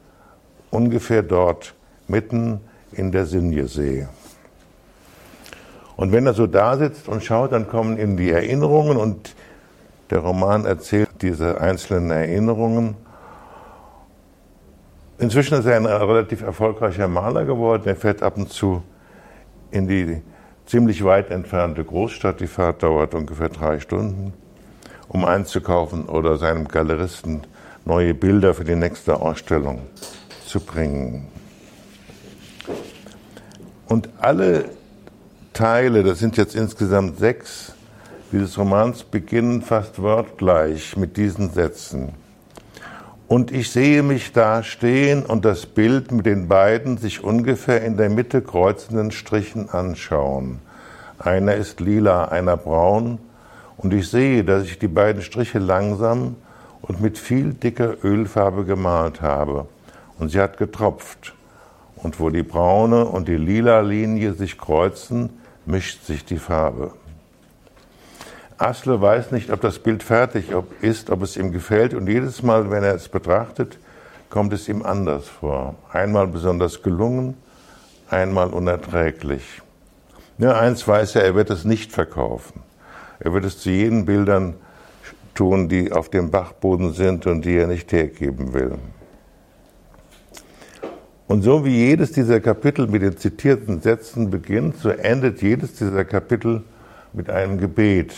ungefähr 0.70 1.22
dort, 1.22 1.74
mitten 2.10 2.60
in 2.92 3.12
der 3.12 3.26
Sinjesee. 3.26 4.08
Und 5.96 6.12
wenn 6.12 6.26
er 6.26 6.34
so 6.34 6.46
da 6.46 6.76
sitzt 6.76 7.08
und 7.08 7.22
schaut, 7.22 7.52
dann 7.52 7.68
kommen 7.68 7.98
ihm 7.98 8.16
die 8.16 8.30
Erinnerungen 8.30 8.96
und 8.96 9.34
der 10.10 10.20
Roman 10.20 10.64
erzählt 10.64 11.08
diese 11.20 11.60
einzelnen 11.60 12.10
Erinnerungen. 12.10 12.96
Inzwischen 15.18 15.58
ist 15.58 15.66
er 15.66 15.76
ein 15.76 15.86
relativ 15.86 16.42
erfolgreicher 16.42 17.06
Maler 17.06 17.44
geworden. 17.44 17.82
Er 17.86 17.96
fährt 17.96 18.22
ab 18.22 18.36
und 18.36 18.50
zu 18.50 18.82
in 19.70 19.86
die 19.86 20.22
ziemlich 20.66 21.04
weit 21.04 21.30
entfernte 21.30 21.84
Großstadt. 21.84 22.40
Die 22.40 22.46
Fahrt 22.46 22.82
dauert 22.82 23.14
ungefähr 23.14 23.50
drei 23.50 23.78
Stunden 23.78 24.32
um 25.10 25.24
einzukaufen 25.24 26.06
oder 26.06 26.36
seinem 26.38 26.68
Galeristen 26.68 27.42
neue 27.84 28.14
Bilder 28.14 28.54
für 28.54 28.64
die 28.64 28.76
nächste 28.76 29.20
Ausstellung 29.20 29.80
zu 30.46 30.60
bringen. 30.60 31.26
Und 33.90 34.08
alle 34.20 34.66
Teile, 35.52 36.04
das 36.04 36.20
sind 36.20 36.36
jetzt 36.36 36.54
insgesamt 36.54 37.18
sechs, 37.18 37.72
dieses 38.30 38.56
Romans 38.56 39.02
beginnen 39.02 39.62
fast 39.62 40.00
wortgleich 40.00 40.96
mit 40.96 41.16
diesen 41.16 41.50
Sätzen. 41.50 42.12
Und 43.26 43.50
ich 43.50 43.72
sehe 43.72 44.04
mich 44.04 44.30
da 44.30 44.62
stehen 44.62 45.24
und 45.24 45.44
das 45.44 45.66
Bild 45.66 46.12
mit 46.12 46.24
den 46.24 46.46
beiden 46.46 46.98
sich 46.98 47.24
ungefähr 47.24 47.82
in 47.82 47.96
der 47.96 48.10
Mitte 48.10 48.42
kreuzenden 48.42 49.10
Strichen 49.10 49.68
anschauen. 49.70 50.60
Einer 51.18 51.56
ist 51.56 51.80
lila, 51.80 52.26
einer 52.26 52.56
braun 52.56 53.18
und 53.76 53.92
ich 53.92 54.08
sehe, 54.08 54.44
dass 54.44 54.66
ich 54.66 54.78
die 54.78 54.86
beiden 54.86 55.20
Striche 55.20 55.58
langsam 55.58 56.36
und 56.80 57.00
mit 57.00 57.18
viel 57.18 57.54
dicker 57.54 57.96
Ölfarbe 58.04 58.64
gemalt 58.64 59.20
habe. 59.20 59.66
Und 60.16 60.28
sie 60.28 60.38
hat 60.38 60.58
getropft. 60.58 61.34
Und 62.02 62.18
wo 62.18 62.30
die 62.30 62.42
braune 62.42 63.04
und 63.04 63.28
die 63.28 63.36
lila 63.36 63.80
Linie 63.80 64.32
sich 64.32 64.56
kreuzen, 64.56 65.30
mischt 65.66 66.04
sich 66.04 66.24
die 66.24 66.38
Farbe. 66.38 66.92
Asle 68.58 69.00
weiß 69.00 69.32
nicht, 69.32 69.50
ob 69.50 69.60
das 69.60 69.78
Bild 69.78 70.02
fertig 70.02 70.46
ist, 70.82 71.10
ob 71.10 71.22
es 71.22 71.36
ihm 71.36 71.50
gefällt. 71.50 71.94
Und 71.94 72.08
jedes 72.08 72.42
Mal, 72.42 72.70
wenn 72.70 72.84
er 72.84 72.94
es 72.94 73.08
betrachtet, 73.08 73.78
kommt 74.28 74.52
es 74.52 74.68
ihm 74.68 74.82
anders 74.82 75.28
vor. 75.28 75.76
Einmal 75.92 76.26
besonders 76.26 76.82
gelungen, 76.82 77.36
einmal 78.10 78.48
unerträglich. 78.48 79.62
Nur 80.38 80.58
eins 80.58 80.86
weiß 80.86 81.16
er, 81.16 81.24
er 81.24 81.34
wird 81.34 81.50
es 81.50 81.64
nicht 81.64 81.92
verkaufen. 81.92 82.62
Er 83.18 83.32
wird 83.32 83.44
es 83.44 83.58
zu 83.58 83.70
jenen 83.70 84.06
Bildern 84.06 84.54
tun, 85.34 85.68
die 85.68 85.92
auf 85.92 86.08
dem 86.08 86.30
Bachboden 86.30 86.92
sind 86.92 87.26
und 87.26 87.44
die 87.44 87.56
er 87.56 87.66
nicht 87.66 87.92
hergeben 87.92 88.52
will. 88.54 88.78
Und 91.30 91.42
so 91.42 91.64
wie 91.64 91.86
jedes 91.86 92.10
dieser 92.10 92.40
Kapitel 92.40 92.88
mit 92.88 93.02
den 93.02 93.16
zitierten 93.16 93.80
Sätzen 93.80 94.30
beginnt, 94.30 94.78
so 94.78 94.88
endet 94.88 95.42
jedes 95.42 95.74
dieser 95.74 96.04
Kapitel 96.04 96.64
mit 97.12 97.30
einem 97.30 97.58
Gebet, 97.58 98.12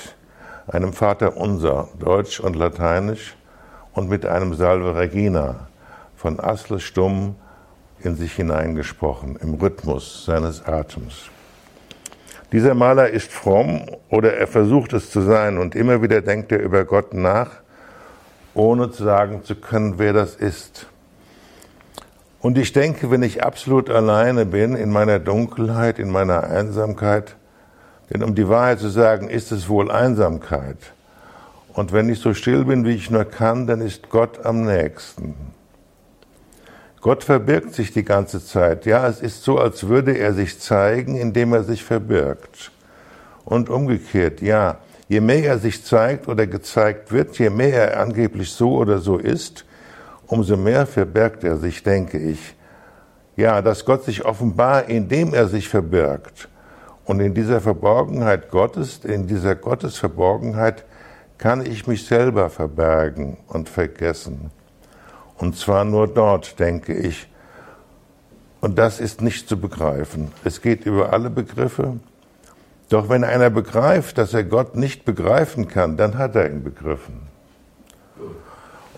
einem 0.66 0.94
Vater 0.94 1.36
unser, 1.36 1.90
Deutsch 1.98 2.40
und 2.40 2.56
Lateinisch, 2.56 3.36
und 3.92 4.08
mit 4.08 4.24
einem 4.24 4.54
Salve 4.54 4.96
Regina 4.96 5.68
von 6.16 6.40
Asle 6.40 6.80
Stumm 6.80 7.34
in 8.02 8.16
sich 8.16 8.32
hineingesprochen, 8.32 9.36
im 9.36 9.56
Rhythmus 9.56 10.24
seines 10.24 10.64
Atems. 10.64 11.28
Dieser 12.50 12.72
Maler 12.72 13.10
ist 13.10 13.30
fromm 13.30 13.90
oder 14.08 14.38
er 14.38 14.46
versucht 14.46 14.94
es 14.94 15.10
zu 15.10 15.20
sein 15.20 15.58
und 15.58 15.74
immer 15.74 16.00
wieder 16.00 16.22
denkt 16.22 16.50
er 16.50 16.62
über 16.62 16.86
Gott 16.86 17.12
nach, 17.12 17.50
ohne 18.54 18.90
sagen 18.90 19.44
zu 19.44 19.54
können, 19.54 19.98
wer 19.98 20.14
das 20.14 20.34
ist. 20.34 20.86
Und 22.42 22.58
ich 22.58 22.72
denke, 22.72 23.12
wenn 23.12 23.22
ich 23.22 23.44
absolut 23.44 23.88
alleine 23.88 24.44
bin, 24.44 24.74
in 24.74 24.90
meiner 24.90 25.20
Dunkelheit, 25.20 26.00
in 26.00 26.10
meiner 26.10 26.42
Einsamkeit, 26.42 27.36
denn 28.10 28.24
um 28.24 28.34
die 28.34 28.48
Wahrheit 28.48 28.80
zu 28.80 28.88
sagen, 28.88 29.30
ist 29.30 29.52
es 29.52 29.68
wohl 29.68 29.92
Einsamkeit. 29.92 30.76
Und 31.72 31.92
wenn 31.92 32.08
ich 32.08 32.18
so 32.18 32.34
still 32.34 32.64
bin, 32.64 32.84
wie 32.84 32.96
ich 32.96 33.10
nur 33.10 33.24
kann, 33.24 33.68
dann 33.68 33.80
ist 33.80 34.10
Gott 34.10 34.44
am 34.44 34.64
nächsten. 34.64 35.34
Gott 37.00 37.22
verbirgt 37.22 37.74
sich 37.74 37.92
die 37.92 38.04
ganze 38.04 38.44
Zeit. 38.44 38.86
Ja, 38.86 39.06
es 39.06 39.20
ist 39.20 39.44
so, 39.44 39.58
als 39.58 39.86
würde 39.86 40.18
er 40.18 40.34
sich 40.34 40.58
zeigen, 40.58 41.16
indem 41.16 41.52
er 41.52 41.62
sich 41.62 41.84
verbirgt. 41.84 42.72
Und 43.44 43.70
umgekehrt, 43.70 44.42
ja, 44.42 44.78
je 45.08 45.20
mehr 45.20 45.44
er 45.44 45.58
sich 45.58 45.84
zeigt 45.84 46.26
oder 46.26 46.48
gezeigt 46.48 47.12
wird, 47.12 47.38
je 47.38 47.50
mehr 47.50 47.92
er 47.92 48.00
angeblich 48.00 48.50
so 48.50 48.74
oder 48.74 48.98
so 48.98 49.16
ist, 49.16 49.64
umso 50.32 50.56
mehr 50.56 50.86
verbirgt 50.86 51.44
er 51.44 51.58
sich, 51.58 51.82
denke 51.82 52.16
ich. 52.16 52.56
Ja, 53.36 53.60
dass 53.60 53.84
Gott 53.84 54.04
sich 54.04 54.24
offenbar, 54.24 54.88
indem 54.88 55.34
er 55.34 55.46
sich 55.46 55.68
verbirgt. 55.68 56.48
Und 57.04 57.20
in 57.20 57.34
dieser 57.34 57.60
Verborgenheit 57.60 58.50
Gottes, 58.50 59.00
in 59.04 59.26
dieser 59.26 59.54
Gottesverborgenheit, 59.54 60.84
kann 61.36 61.66
ich 61.66 61.86
mich 61.86 62.06
selber 62.06 62.48
verbergen 62.48 63.36
und 63.46 63.68
vergessen. 63.68 64.50
Und 65.36 65.58
zwar 65.58 65.84
nur 65.84 66.08
dort, 66.08 66.58
denke 66.58 66.94
ich. 66.94 67.28
Und 68.62 68.78
das 68.78 69.00
ist 69.00 69.20
nicht 69.20 69.50
zu 69.50 69.60
begreifen. 69.60 70.32
Es 70.44 70.62
geht 70.62 70.86
über 70.86 71.12
alle 71.12 71.28
Begriffe. 71.28 71.98
Doch 72.88 73.10
wenn 73.10 73.24
einer 73.24 73.50
begreift, 73.50 74.16
dass 74.16 74.32
er 74.32 74.44
Gott 74.44 74.76
nicht 74.76 75.04
begreifen 75.04 75.68
kann, 75.68 75.98
dann 75.98 76.16
hat 76.16 76.36
er 76.36 76.48
ihn 76.48 76.62
begriffen. 76.62 77.31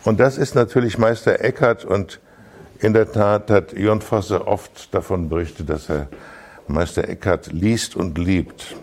Und 0.05 0.21
das 0.21 0.37
ist 0.37 0.55
natürlich 0.55 0.99
Meister 0.99 1.41
Eckhart 1.41 1.85
und 1.85 2.21
in 2.79 2.93
der 2.93 3.11
Tat 3.11 3.51
hat 3.51 3.73
Jörn 3.73 4.03
Fosse 4.03 4.47
oft 4.47 4.95
davon 4.95 5.29
berichtet, 5.29 5.71
dass 5.71 5.89
er 5.89 6.09
Meister 6.69 7.09
Eckhart 7.09 7.53
liest 7.53 7.97
und 7.97 8.19
liebt. 8.19 8.77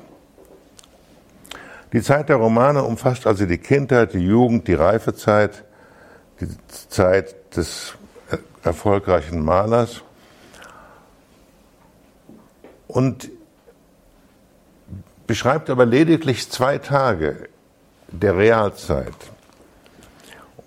Die 1.93 2.01
Zeit 2.01 2.29
der 2.29 2.37
Romane 2.37 2.83
umfasst 2.83 3.27
also 3.27 3.45
die 3.45 3.57
Kindheit, 3.57 4.13
die 4.13 4.25
Jugend, 4.25 4.67
die 4.67 4.73
Reifezeit, 4.73 5.63
die 6.39 6.47
Zeit 6.89 7.55
des 7.55 7.93
erfolgreichen 8.63 9.43
Malers 9.43 10.01
und 12.87 13.29
beschreibt 15.27 15.69
aber 15.69 15.85
lediglich 15.85 16.49
zwei 16.49 16.77
Tage 16.77 17.49
der 18.07 18.37
Realzeit. 18.37 19.30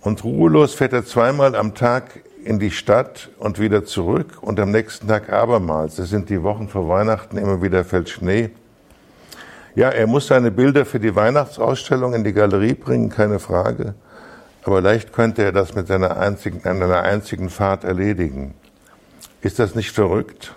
Und 0.04 0.22
ruhelos 0.22 0.74
fährt 0.74 0.92
er 0.92 1.04
zweimal 1.04 1.56
am 1.56 1.74
Tag 1.74 2.20
in 2.44 2.60
die 2.60 2.70
Stadt 2.70 3.30
und 3.38 3.58
wieder 3.58 3.84
zurück 3.84 4.38
und 4.40 4.60
am 4.60 4.70
nächsten 4.70 5.08
Tag 5.08 5.32
abermals. 5.32 5.98
Es 5.98 6.10
sind 6.10 6.30
die 6.30 6.42
Wochen 6.42 6.68
vor 6.68 6.88
Weihnachten, 6.88 7.36
immer 7.36 7.60
wieder 7.60 7.84
fällt 7.84 8.10
Schnee. 8.10 8.50
Ja, 9.74 9.88
er 9.88 10.06
muss 10.06 10.28
seine 10.28 10.52
Bilder 10.52 10.84
für 10.84 11.00
die 11.00 11.16
Weihnachtsausstellung 11.16 12.14
in 12.14 12.22
die 12.22 12.32
Galerie 12.32 12.74
bringen, 12.74 13.08
keine 13.08 13.40
Frage 13.40 13.94
aber 14.64 14.80
leicht 14.80 15.12
könnte 15.12 15.42
er 15.42 15.52
das 15.52 15.74
mit 15.74 15.86
seiner 15.86 16.16
einzigen, 16.16 16.66
einer 16.66 17.02
einzigen 17.02 17.50
Fahrt 17.50 17.84
erledigen. 17.84 18.54
Ist 19.42 19.58
das 19.58 19.74
nicht 19.74 19.90
verrückt? 19.90 20.54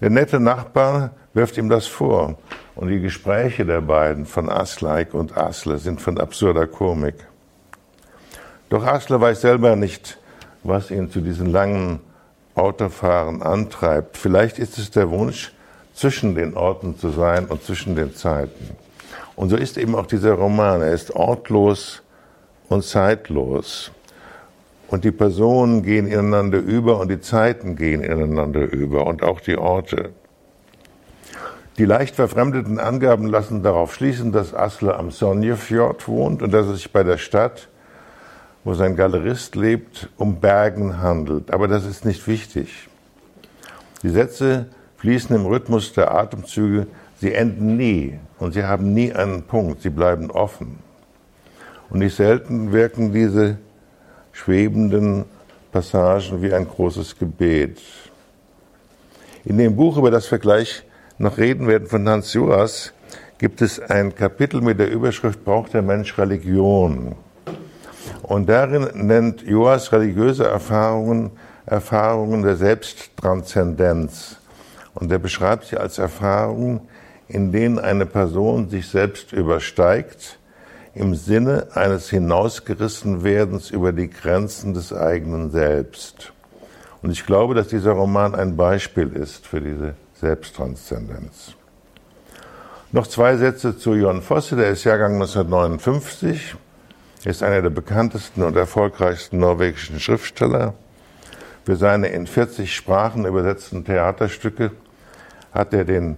Der 0.00 0.10
nette 0.10 0.40
Nachbar 0.40 1.10
wirft 1.32 1.56
ihm 1.56 1.68
das 1.68 1.86
vor 1.86 2.38
und 2.74 2.88
die 2.88 3.00
Gespräche 3.00 3.64
der 3.64 3.80
beiden 3.80 4.26
von 4.26 4.50
Asleik 4.50 5.14
und 5.14 5.36
Asle 5.36 5.78
sind 5.78 6.00
von 6.00 6.18
absurder 6.18 6.66
Komik. 6.66 7.14
Doch 8.68 8.84
Asle 8.84 9.20
weiß 9.20 9.40
selber 9.40 9.76
nicht, 9.76 10.18
was 10.62 10.90
ihn 10.90 11.10
zu 11.10 11.20
diesen 11.20 11.46
langen 11.46 12.00
Autofahren 12.54 13.42
antreibt. 13.42 14.16
Vielleicht 14.16 14.58
ist 14.58 14.78
es 14.78 14.90
der 14.90 15.10
Wunsch, 15.10 15.52
zwischen 15.94 16.34
den 16.34 16.54
Orten 16.54 16.98
zu 16.98 17.08
sein 17.08 17.46
und 17.46 17.62
zwischen 17.62 17.96
den 17.96 18.14
Zeiten. 18.14 18.76
Und 19.34 19.48
so 19.48 19.56
ist 19.56 19.78
eben 19.78 19.94
auch 19.94 20.06
dieser 20.06 20.32
Roman. 20.32 20.82
Er 20.82 20.92
ist 20.92 21.10
ortlos, 21.12 22.02
und 22.68 22.84
zeitlos. 22.84 23.90
Und 24.88 25.04
die 25.04 25.10
Personen 25.10 25.82
gehen 25.82 26.06
ineinander 26.06 26.58
über 26.58 27.00
und 27.00 27.08
die 27.08 27.20
Zeiten 27.20 27.76
gehen 27.76 28.02
ineinander 28.02 28.60
über 28.60 29.06
und 29.06 29.22
auch 29.22 29.40
die 29.40 29.56
Orte. 29.56 30.10
Die 31.78 31.84
leicht 31.84 32.14
verfremdeten 32.14 32.78
Angaben 32.78 33.26
lassen 33.26 33.62
darauf 33.62 33.94
schließen, 33.94 34.32
dass 34.32 34.54
Asle 34.54 34.96
am 34.96 35.10
Sonjefjord 35.10 36.08
wohnt 36.08 36.40
und 36.40 36.52
dass 36.52 36.66
es 36.66 36.78
sich 36.78 36.92
bei 36.92 37.02
der 37.02 37.18
Stadt, 37.18 37.68
wo 38.66 38.74
sein 38.74 38.96
Galerist 38.96 39.54
lebt, 39.54 40.08
um 40.16 40.40
Bergen 40.40 41.00
handelt. 41.00 41.52
Aber 41.52 41.68
das 41.68 41.86
ist 41.86 42.04
nicht 42.04 42.26
wichtig. 42.26 42.88
Die 44.02 44.08
Sätze 44.08 44.66
fließen 44.96 45.36
im 45.36 45.46
Rhythmus 45.46 45.92
der 45.92 46.12
Atemzüge, 46.12 46.88
sie 47.20 47.32
enden 47.32 47.76
nie 47.76 48.18
und 48.40 48.54
sie 48.54 48.64
haben 48.64 48.92
nie 48.92 49.12
einen 49.12 49.44
Punkt, 49.44 49.82
sie 49.82 49.90
bleiben 49.90 50.32
offen. 50.32 50.80
Und 51.90 52.00
nicht 52.00 52.16
selten 52.16 52.72
wirken 52.72 53.12
diese 53.12 53.58
schwebenden 54.32 55.26
Passagen 55.70 56.42
wie 56.42 56.52
ein 56.52 56.66
großes 56.66 57.16
Gebet. 57.20 57.80
In 59.44 59.58
dem 59.58 59.76
Buch, 59.76 59.96
über 59.96 60.10
das 60.10 60.28
wir 60.28 60.38
gleich 60.38 60.82
noch 61.18 61.38
reden 61.38 61.68
werden, 61.68 61.86
von 61.86 62.08
Hans 62.08 62.32
Joas, 62.32 62.92
gibt 63.38 63.62
es 63.62 63.78
ein 63.78 64.12
Kapitel 64.12 64.60
mit 64.60 64.80
der 64.80 64.90
Überschrift 64.90 65.44
Braucht 65.44 65.72
der 65.72 65.82
Mensch 65.82 66.18
Religion? 66.18 67.14
Und 68.22 68.48
darin 68.48 68.88
nennt 68.94 69.42
Joas 69.42 69.92
religiöse 69.92 70.46
Erfahrungen 70.46 71.32
Erfahrungen 71.66 72.42
der 72.44 72.56
Selbsttranszendenz. 72.56 74.36
Und 74.94 75.10
er 75.10 75.18
beschreibt 75.18 75.66
sie 75.66 75.76
als 75.76 75.98
Erfahrungen, 75.98 76.80
in 77.28 77.50
denen 77.50 77.78
eine 77.78 78.06
Person 78.06 78.70
sich 78.70 78.88
selbst 78.88 79.32
übersteigt 79.32 80.38
im 80.94 81.14
Sinne 81.14 81.66
eines 81.74 82.08
Hinausgerissenwerdens 82.08 83.70
über 83.70 83.92
die 83.92 84.08
Grenzen 84.08 84.72
des 84.72 84.92
eigenen 84.92 85.50
Selbst. 85.50 86.32
Und 87.02 87.10
ich 87.10 87.26
glaube, 87.26 87.54
dass 87.54 87.68
dieser 87.68 87.92
Roman 87.92 88.34
ein 88.34 88.56
Beispiel 88.56 89.12
ist 89.12 89.46
für 89.46 89.60
diese 89.60 89.94
Selbsttranszendenz. 90.14 91.54
Noch 92.92 93.08
zwei 93.08 93.36
Sätze 93.36 93.76
zu 93.76 93.94
Jon 93.94 94.22
Fosse, 94.22 94.56
der 94.56 94.70
ist 94.70 94.84
Jahrgang 94.84 95.14
1959. 95.14 96.56
Er 97.24 97.30
ist 97.30 97.42
einer 97.42 97.62
der 97.62 97.70
bekanntesten 97.70 98.42
und 98.42 98.56
erfolgreichsten 98.56 99.38
norwegischen 99.38 100.00
Schriftsteller. 100.00 100.74
Für 101.64 101.76
seine 101.76 102.08
in 102.08 102.26
40 102.26 102.74
Sprachen 102.74 103.24
übersetzten 103.24 103.84
Theaterstücke 103.84 104.70
hat 105.52 105.74
er 105.74 105.84
den 105.84 106.16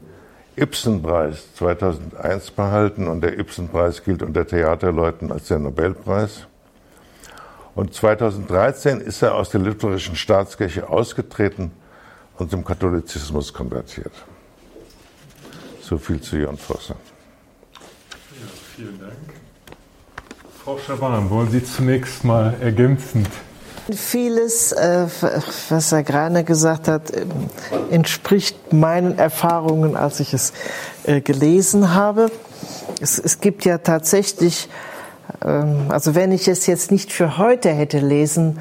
Ibsen-Preis 0.57 1.55
2001 1.55 2.51
behalten 2.51 3.07
und 3.07 3.23
der 3.23 3.39
Ibsen-Preis 3.39 4.03
gilt 4.03 4.23
unter 4.23 4.47
Theaterleuten 4.47 5.33
als 5.33 5.49
der 5.49 5.61
Nobelpreis. 5.61 6.47
Und 7.75 7.95
2013 7.95 9.01
ist 9.01 9.23
er 9.23 9.37
aus 9.37 9.51
der 9.51 9.61
lutherischen 9.61 10.17
Staatskirche 10.17 10.89
ausgetreten 10.89 11.71
und 12.37 12.51
zum 12.51 12.65
Katholizismus 12.65 13.55
konvertiert. 13.55 14.13
So 15.81 15.97
viel 15.97 16.21
zu 16.21 16.37
Jon 16.37 16.59
Vosser. 16.59 16.97
Ja, 18.33 18.47
vielen 18.75 19.01
Dank. 19.01 19.48
Frau 20.69 20.77
Schaban, 20.77 21.31
wollen 21.31 21.51
Sie 21.51 21.65
zunächst 21.65 22.25
mal 22.25 22.55
ergänzend 22.61 23.27
Vieles, 23.91 24.73
äh, 24.73 25.07
was 25.71 25.93
Herr 25.93 26.03
Greiner 26.03 26.43
gesagt 26.43 26.89
hat, 26.89 27.11
äh, 27.11 27.25
entspricht 27.91 28.75
meinen 28.75 29.17
Erfahrungen, 29.17 29.97
als 29.97 30.21
ich 30.21 30.35
es 30.35 30.53
äh, 31.05 31.23
gelesen 31.23 31.95
habe. 31.95 32.31
Es, 33.01 33.19
es 33.19 33.41
gibt 33.41 33.65
ja 33.65 33.79
tatsächlich, 33.79 34.69
ähm, 35.43 35.87
also 35.89 36.15
wenn 36.15 36.33
ich 36.33 36.49
es 36.49 36.67
jetzt 36.67 36.91
nicht 36.91 37.15
für 37.15 37.39
heute 37.39 37.71
hätte 37.71 38.01
lesen 38.01 38.59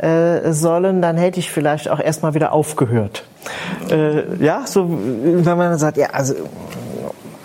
sollen, 0.00 1.02
dann 1.02 1.16
hätte 1.16 1.40
ich 1.40 1.50
vielleicht 1.50 1.88
auch 1.88 1.98
erstmal 1.98 2.32
wieder 2.32 2.52
aufgehört. 2.52 3.24
Ja, 4.38 4.64
so, 4.64 4.88
wenn 4.88 5.58
man 5.58 5.76
sagt, 5.76 5.96
ja, 5.96 6.10
also 6.10 6.34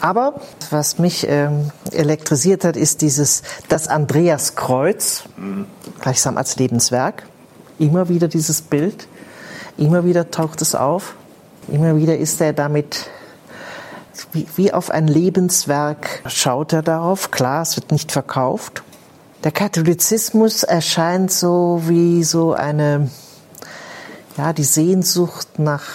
aber 0.03 0.41
was 0.69 0.99
mich 0.99 1.25
ähm, 1.29 1.71
elektrisiert 1.93 2.65
hat, 2.65 2.75
ist 2.75 3.01
dieses 3.01 3.41
das 3.69 3.87
Andreaskreuz, 3.87 5.23
gleichsam 6.01 6.35
als 6.37 6.57
Lebenswerk. 6.57 7.23
Immer 7.79 8.09
wieder 8.09 8.27
dieses 8.27 8.61
Bild, 8.61 9.07
immer 9.77 10.03
wieder 10.03 10.29
taucht 10.29 10.61
es 10.61 10.75
auf, 10.75 11.15
immer 11.69 11.95
wieder 11.95 12.17
ist 12.17 12.41
er 12.41 12.51
damit 12.51 13.09
wie, 14.33 14.45
wie 14.57 14.73
auf 14.73 14.91
ein 14.91 15.07
Lebenswerk 15.07 16.21
schaut 16.27 16.73
er 16.73 16.81
darauf. 16.81 17.31
Klar, 17.31 17.61
es 17.61 17.77
wird 17.77 17.93
nicht 17.93 18.11
verkauft. 18.11 18.83
Der 19.45 19.53
Katholizismus 19.53 20.63
erscheint 20.63 21.31
so 21.31 21.83
wie 21.85 22.25
so 22.25 22.51
eine 22.51 23.09
ja, 24.37 24.51
die 24.51 24.65
Sehnsucht 24.65 25.59
nach 25.59 25.85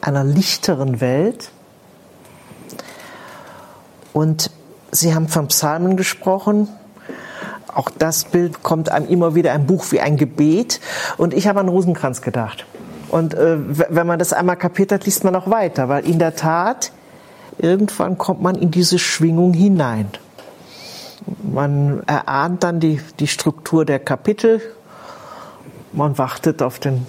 einer 0.00 0.24
lichteren 0.24 1.00
Welt. 1.00 1.52
Und 4.12 4.50
Sie 4.90 5.14
haben 5.14 5.28
von 5.28 5.48
Psalmen 5.48 5.96
gesprochen. 5.96 6.68
Auch 7.72 7.90
das 7.90 8.24
Bild 8.24 8.62
kommt 8.62 8.90
einem 8.90 9.08
immer 9.08 9.34
wieder 9.34 9.52
ein 9.52 9.66
Buch 9.66 9.86
wie 9.90 10.00
ein 10.00 10.16
Gebet. 10.16 10.80
Und 11.16 11.34
ich 11.34 11.46
habe 11.46 11.60
an 11.60 11.68
Rosenkranz 11.68 12.22
gedacht. 12.22 12.64
Und 13.08 13.34
äh, 13.34 13.56
wenn 13.90 14.06
man 14.06 14.18
das 14.18 14.32
einmal 14.32 14.56
kapiert 14.56 14.92
hat, 14.92 15.06
liest 15.06 15.24
man 15.24 15.34
auch 15.34 15.50
weiter, 15.50 15.88
weil 15.88 16.06
in 16.06 16.18
der 16.18 16.36
Tat, 16.36 16.92
irgendwann 17.58 18.18
kommt 18.18 18.42
man 18.42 18.54
in 18.54 18.70
diese 18.70 18.98
Schwingung 18.98 19.54
hinein. 19.54 20.08
Man 21.42 22.02
erahnt 22.06 22.62
dann 22.62 22.80
die, 22.80 23.00
die 23.18 23.26
Struktur 23.26 23.84
der 23.84 23.98
Kapitel. 23.98 24.60
Man 25.92 26.18
wartet 26.18 26.62
auf 26.62 26.78
den, 26.78 27.06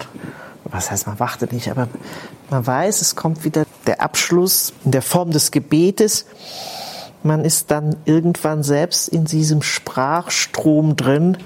was 0.64 0.90
heißt 0.90 1.06
man 1.06 1.18
wartet 1.20 1.52
nicht, 1.52 1.70
aber 1.70 1.88
man 2.50 2.66
weiß, 2.66 3.00
es 3.02 3.14
kommt 3.14 3.44
wieder 3.44 3.64
der 3.86 4.02
Abschluss 4.02 4.72
in 4.84 4.90
der 4.90 5.02
Form 5.02 5.30
des 5.30 5.50
Gebetes. 5.50 6.26
Man 7.22 7.44
ist 7.44 7.70
dann 7.70 7.96
irgendwann 8.04 8.62
selbst 8.62 9.08
in 9.08 9.24
diesem 9.24 9.62
Sprachstrom 9.62 10.96
drin, 10.96 11.36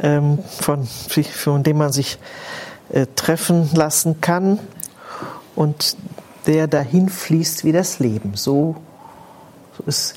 ähm, 0.00 0.38
von, 0.60 0.84
von 0.86 1.62
dem 1.62 1.78
man 1.78 1.92
sich 1.92 2.18
äh, 2.90 3.06
treffen 3.14 3.68
lassen 3.74 4.20
kann 4.20 4.58
und 5.54 5.96
der 6.46 6.66
dahin 6.68 7.08
fließt 7.08 7.64
wie 7.64 7.72
das 7.72 7.98
Leben. 7.98 8.34
So, 8.34 8.76
so 9.76 9.84
ist 9.86 10.14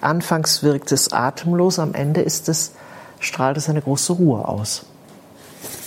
anfangs 0.00 0.62
wirkt 0.62 0.92
es 0.92 1.12
atemlos, 1.12 1.78
am 1.78 1.94
Ende 1.94 2.20
ist 2.20 2.48
es, 2.48 2.74
strahlt 3.20 3.56
es 3.56 3.68
eine 3.68 3.80
große 3.80 4.12
Ruhe 4.12 4.46
aus. 4.46 4.84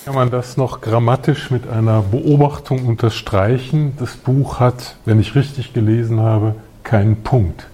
Kann 0.05 0.15
man 0.15 0.31
das 0.31 0.57
noch 0.57 0.81
grammatisch 0.81 1.51
mit 1.51 1.69
einer 1.69 2.01
Beobachtung 2.01 2.87
unterstreichen? 2.87 3.93
Das 3.99 4.15
Buch 4.15 4.59
hat, 4.59 4.95
wenn 5.05 5.19
ich 5.19 5.35
richtig 5.35 5.73
gelesen 5.73 6.21
habe, 6.21 6.55
keinen 6.83 7.23
Punkt. 7.23 7.67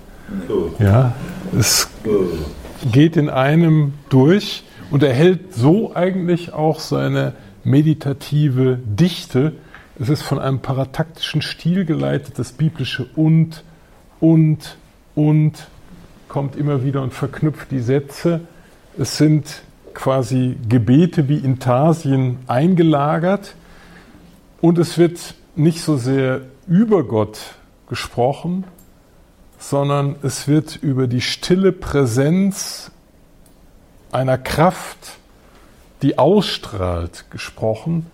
Ja, 0.79 1.13
es 1.57 1.89
geht 2.91 3.17
in 3.17 3.29
einem 3.29 3.93
durch 4.09 4.63
und 4.91 5.03
erhält 5.03 5.53
so 5.53 5.95
eigentlich 5.95 6.53
auch 6.53 6.79
seine 6.79 7.33
meditative 7.63 8.79
Dichte. 8.83 9.53
Es 9.99 10.09
ist 10.09 10.21
von 10.21 10.39
einem 10.39 10.59
parataktischen 10.59 11.41
Stil 11.41 11.85
geleitet, 11.85 12.39
das 12.39 12.51
biblische 12.51 13.05
und, 13.15 13.63
und, 14.19 14.77
und 15.15 15.67
kommt 16.27 16.55
immer 16.55 16.83
wieder 16.83 17.01
und 17.01 17.13
verknüpft 17.13 17.71
die 17.71 17.79
Sätze. 17.79 18.41
Es 18.97 19.17
sind 19.17 19.63
quasi 19.93 20.57
Gebete 20.67 21.29
wie 21.29 21.37
Intarsien 21.37 22.39
eingelagert 22.47 23.55
und 24.61 24.79
es 24.79 24.97
wird 24.97 25.35
nicht 25.55 25.81
so 25.81 25.97
sehr 25.97 26.41
über 26.67 27.03
Gott 27.03 27.39
gesprochen, 27.87 28.63
sondern 29.63 30.17
es 30.23 30.49
wird 30.49 30.75
über 30.75 31.07
die 31.07 31.21
stille 31.21 31.71
Präsenz 31.71 32.91
einer 34.11 34.37
Kraft, 34.37 35.17
die 36.01 36.17
ausstrahlt, 36.17 37.25
gesprochen. 37.29 38.05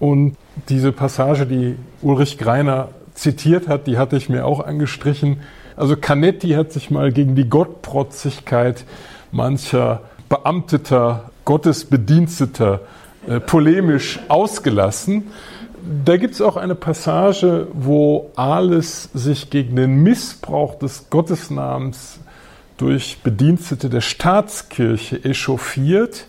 Und 0.00 0.36
diese 0.70 0.92
Passage, 0.92 1.44
die 1.44 1.76
Ulrich 2.00 2.38
Greiner 2.38 2.88
zitiert 3.12 3.68
hat, 3.68 3.86
die 3.86 3.98
hatte 3.98 4.16
ich 4.16 4.30
mir 4.30 4.46
auch 4.46 4.60
angestrichen. 4.60 5.42
Also 5.76 5.94
Canetti 5.94 6.52
hat 6.52 6.72
sich 6.72 6.90
mal 6.90 7.12
gegen 7.12 7.34
die 7.34 7.50
Gottprotzigkeit 7.50 8.86
mancher 9.32 10.00
beamteter, 10.30 11.30
Gottesbediensteter 11.44 12.80
äh, 13.28 13.40
polemisch 13.40 14.20
ausgelassen. 14.28 15.24
Da 16.04 16.16
gibt 16.16 16.34
es 16.34 16.40
auch 16.40 16.56
eine 16.56 16.74
Passage, 16.74 17.68
wo 17.72 18.32
alles 18.34 19.04
sich 19.14 19.50
gegen 19.50 19.76
den 19.76 20.02
Missbrauch 20.02 20.74
des 20.76 21.10
Gottesnamens 21.10 22.18
durch 22.76 23.18
Bedienstete 23.22 23.88
der 23.88 24.00
Staatskirche 24.00 25.24
echauffiert 25.24 26.26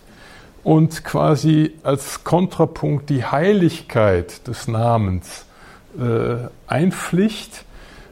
und 0.64 1.04
quasi 1.04 1.74
als 1.82 2.24
Kontrapunkt 2.24 3.10
die 3.10 3.26
Heiligkeit 3.26 4.48
des 4.48 4.68
Namens 4.68 5.46
äh, 6.00 6.36
einpflicht. 6.68 7.66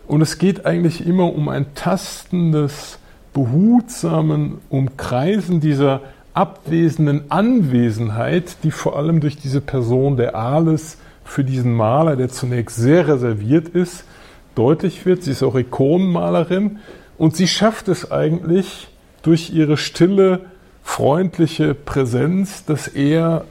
Und 0.07 0.21
es 0.21 0.39
geht 0.39 0.65
eigentlich 0.65 1.05
immer 1.05 1.31
um 1.31 1.47
ein 1.49 1.75
tastendes, 1.75 2.97
behutsamen 3.33 4.61
Umkreisen 4.69 5.59
dieser 5.59 6.01
abwesenden 6.33 7.29
Anwesenheit, 7.29 8.57
die 8.63 8.71
vor 8.71 8.97
allem 8.97 9.19
durch 9.19 9.37
diese 9.37 9.61
Person 9.61 10.17
der 10.17 10.35
Ales 10.35 10.97
für 11.26 11.43
diesen 11.43 11.73
Maler, 11.73 12.15
der 12.15 12.30
zunächst 12.30 12.78
sehr 12.78 13.07
reserviert 13.07 13.67
ist, 13.67 14.05
deutlich 14.53 15.05
wird. 15.05 15.23
Sie 15.23 15.32
ist 15.32 15.43
auch 15.43 15.55
Ikonenmalerin 15.55 16.80
und 17.17 17.36
sie 17.36 17.47
schafft 17.47 17.89
es 17.89 18.11
eigentlich 18.11 18.88
durch 19.23 19.51
ihre 19.51 19.76
stille, 19.76 20.41
freundliche 20.84 21.73
Präsenz, 21.73 22.63
dass 22.63 22.88
er 22.88 23.43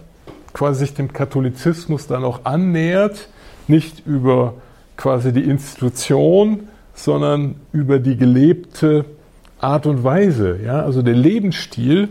quasi 0.55 0.87
sich 0.87 0.95
dem 0.95 1.13
Katholizismus 1.13 2.07
dann 2.07 2.25
auch 2.25 2.45
annähert, 2.45 3.29
nicht 3.67 4.07
über 4.07 4.55
quasi 4.97 5.33
die 5.33 5.43
Institution, 5.43 6.69
sondern 6.95 7.57
über 7.73 7.99
die 7.99 8.17
gelebte 8.17 9.05
Art 9.59 9.87
und 9.87 10.05
Weise, 10.05 10.61
ja, 10.65 10.81
also 10.83 11.03
der 11.03 11.15
Lebensstil. 11.15 12.11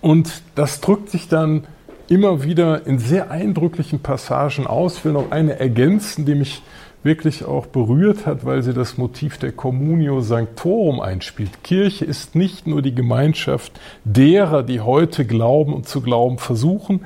Und 0.00 0.42
das 0.54 0.80
drückt 0.80 1.08
sich 1.08 1.28
dann 1.28 1.66
immer 2.08 2.42
wieder 2.42 2.86
in 2.86 2.98
sehr 2.98 3.30
eindrücklichen 3.30 4.00
Passagen 4.00 4.66
aus. 4.66 4.98
Ich 4.98 5.04
will 5.04 5.12
noch 5.12 5.30
eine 5.30 5.60
ergänzen, 5.60 6.24
die 6.24 6.34
mich 6.34 6.62
wirklich 7.02 7.44
auch 7.44 7.66
berührt 7.66 8.26
hat, 8.26 8.44
weil 8.44 8.62
sie 8.62 8.72
das 8.72 8.98
Motiv 8.98 9.38
der 9.38 9.52
Communio 9.52 10.20
Sanctorum 10.20 11.00
einspielt. 11.00 11.62
Kirche 11.62 12.04
ist 12.04 12.34
nicht 12.34 12.66
nur 12.66 12.82
die 12.82 12.94
Gemeinschaft 12.94 13.72
derer, 14.04 14.62
die 14.62 14.80
heute 14.80 15.24
glauben 15.24 15.72
und 15.72 15.88
zu 15.88 16.00
glauben 16.00 16.38
versuchen. 16.38 17.04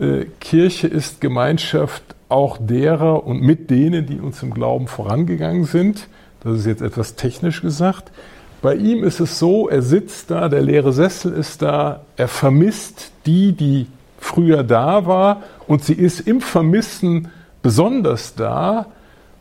Äh, 0.00 0.26
Kirche 0.40 0.88
ist 0.88 1.20
Gemeinschaft 1.20 2.02
auch 2.28 2.58
derer 2.58 3.24
und 3.24 3.40
mit 3.40 3.70
denen, 3.70 4.06
die 4.06 4.18
uns 4.18 4.42
im 4.42 4.52
Glauben 4.52 4.88
vorangegangen 4.88 5.64
sind. 5.64 6.08
Das 6.42 6.58
ist 6.58 6.66
jetzt 6.66 6.82
etwas 6.82 7.14
technisch 7.14 7.62
gesagt. 7.62 8.10
Bei 8.60 8.74
ihm 8.74 9.04
ist 9.04 9.20
es 9.20 9.38
so, 9.38 9.68
er 9.68 9.82
sitzt 9.82 10.30
da, 10.30 10.48
der 10.48 10.62
leere 10.62 10.92
Sessel 10.92 11.32
ist 11.32 11.62
da, 11.62 12.04
er 12.16 12.28
vermisst 12.28 13.12
die, 13.26 13.52
die 13.52 13.86
früher 14.24 14.64
da 14.64 15.06
war 15.06 15.42
und 15.68 15.84
sie 15.84 15.92
ist 15.92 16.20
im 16.20 16.40
Vermissen 16.40 17.28
besonders 17.62 18.34
da. 18.34 18.86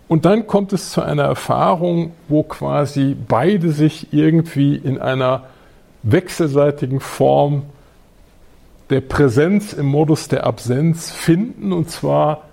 Und 0.10 0.26
dann 0.26 0.46
kommt 0.46 0.74
es 0.74 0.92
zu 0.92 1.02
einer 1.02 1.24
Erfahrung, 1.24 2.12
wo 2.28 2.44
quasi 2.44 3.16
beide 3.28 3.72
sich 3.72 4.12
irgendwie 4.12 4.76
in 4.76 5.00
einer 5.00 5.44
wechselseitigen 6.04 7.00
Form 7.00 7.64
der 8.90 9.00
Präsenz 9.02 9.72
im 9.72 9.86
Modus 9.86 10.28
der 10.28 10.46
Absenz 10.46 11.10
finden, 11.10 11.72
und 11.72 11.90
zwar 11.90 12.44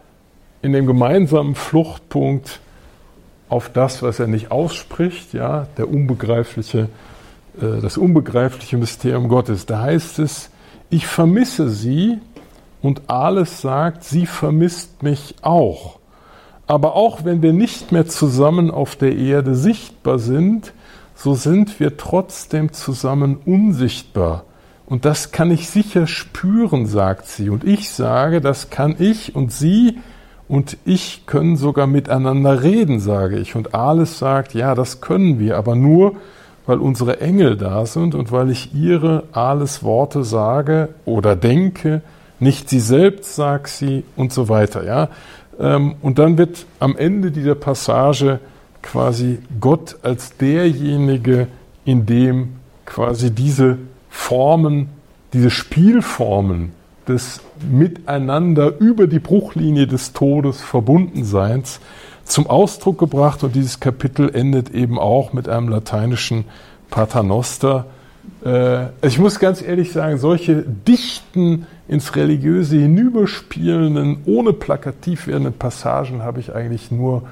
in 0.63 0.73
dem 0.73 0.87
gemeinsamen 0.87 1.57
Fluchtpunkt 1.57 2.61
auf 3.49 3.71
das, 3.71 4.03
was 4.05 4.21
er 4.21 4.29
nicht 4.29 4.53
ausspricht, 4.53 5.35
ja, 5.35 5.67
der 5.77 5.89
unbegreifliche, 5.89 6.89
äh, 7.61 7.81
das 7.83 7.99
unbegreifliche 7.99 8.77
Mysterium 8.77 9.29
Gottes. 9.29 9.67
Da 9.67 9.81
heißt 9.81 10.21
es, 10.21 10.51
ich 10.91 11.07
vermisse 11.07 11.71
sie 11.71 12.19
und 12.83 13.03
alles 13.09 13.61
sagt, 13.61 14.05
sie 14.05 14.27
vermisst 14.27 15.03
mich 15.03 15.37
auch. 15.43 15.99
Aber 16.67 16.95
auch 16.95 17.25
wenn 17.25 17.43
wir 17.43 17.53
nicht 17.53 17.93
mehr 17.93 18.07
zusammen 18.07 18.71
auf 18.71 18.97
der 18.97 19.17
Erde 19.17 19.55
sichtbar 19.55 20.19
sind, 20.19 20.73
so 21.15 21.35
sind 21.35 21.81
wir 21.81 21.97
trotzdem 21.97 22.73
zusammen 22.73 23.39
unsichtbar. 23.45 24.45
Und 24.87 25.05
das 25.05 25.31
kann 25.31 25.51
ich 25.51 25.69
sicher 25.69 26.07
spüren, 26.07 26.87
sagt 26.87 27.27
sie. 27.27 27.51
Und 27.51 27.65
ich 27.65 27.91
sage, 27.91 28.41
das 28.41 28.71
kann 28.71 28.97
ich 28.99 29.37
und 29.37 29.53
sie 29.53 29.99
und 30.49 30.79
ich 30.85 31.27
können 31.27 31.57
sogar 31.57 31.87
miteinander 31.87 32.63
reden, 32.63 32.99
sage 32.99 33.39
ich. 33.39 33.55
Und 33.55 33.75
alles 33.75 34.19
sagt, 34.19 34.55
ja, 34.55 34.75
das 34.75 35.01
können 35.01 35.39
wir, 35.39 35.57
aber 35.57 35.77
nur, 35.77 36.17
weil 36.67 36.79
unsere 36.79 37.21
Engel 37.21 37.57
da 37.57 37.87
sind 37.87 38.15
und 38.15 38.33
weil 38.33 38.51
ich 38.51 38.75
ihre 38.75 39.25
alles 39.33 39.83
Worte 39.83 40.25
sage 40.25 40.91
oder 41.05 41.37
denke, 41.37 42.03
nicht 42.39 42.69
sie 42.69 42.81
selbst 42.81 43.35
sagt 43.35 43.69
sie 43.69 44.05
und 44.17 44.33
so 44.33 44.49
weiter. 44.49 44.85
Ja? 44.85 45.09
Ähm, 45.59 45.95
und 46.01 46.19
dann 46.19 46.39
wird 46.39 46.67
am 46.79 46.97
Ende 46.97 47.31
dieser 47.31 47.55
Passage 47.55 48.41
quasi 48.83 49.39
Gott 49.61 49.97
als 50.03 50.37
derjenige, 50.37 51.49
in 51.85 52.07
dem 52.07 52.55
quasi 52.87 53.31
diese 53.31 53.79
Formen, 54.09 54.89
diese 55.33 55.51
Spielformen 55.51 56.73
des 57.07 57.41
Miteinander 57.71 58.79
über 58.79 59.07
die 59.07 59.19
Bruchlinie 59.19 59.87
des 59.87 60.13
Todes 60.13 60.63
Verbundenseins 60.63 61.81
zum 62.31 62.47
Ausdruck 62.47 62.99
gebracht 62.99 63.45
und 63.45 63.55
dieses 63.55 63.81
Kapitel 63.81 64.35
endet 64.35 64.71
eben 64.71 64.99
auch 64.99 65.33
mit 65.33 65.49
einem 65.49 65.69
lateinischen 65.69 66.45
Paternoster, 66.91 67.87
Äh, 68.45 68.87
ich 69.03 69.19
muss 69.19 69.39
ganz 69.39 69.63
ehrlich 69.63 69.93
sagen, 69.93 70.19
solche 70.19 70.63
dichten, 70.63 71.67
ins 71.89 72.15
Religiöse 72.15 72.77
hinüberspielenden, 72.77 74.19
ohne 74.25 74.53
plakativ 74.53 75.27
werdenden 75.27 75.55
Passagen 75.55 76.23
habe 76.23 76.39
ich 76.41 76.55
eigentlich 76.55 76.91
nur 76.91 77.23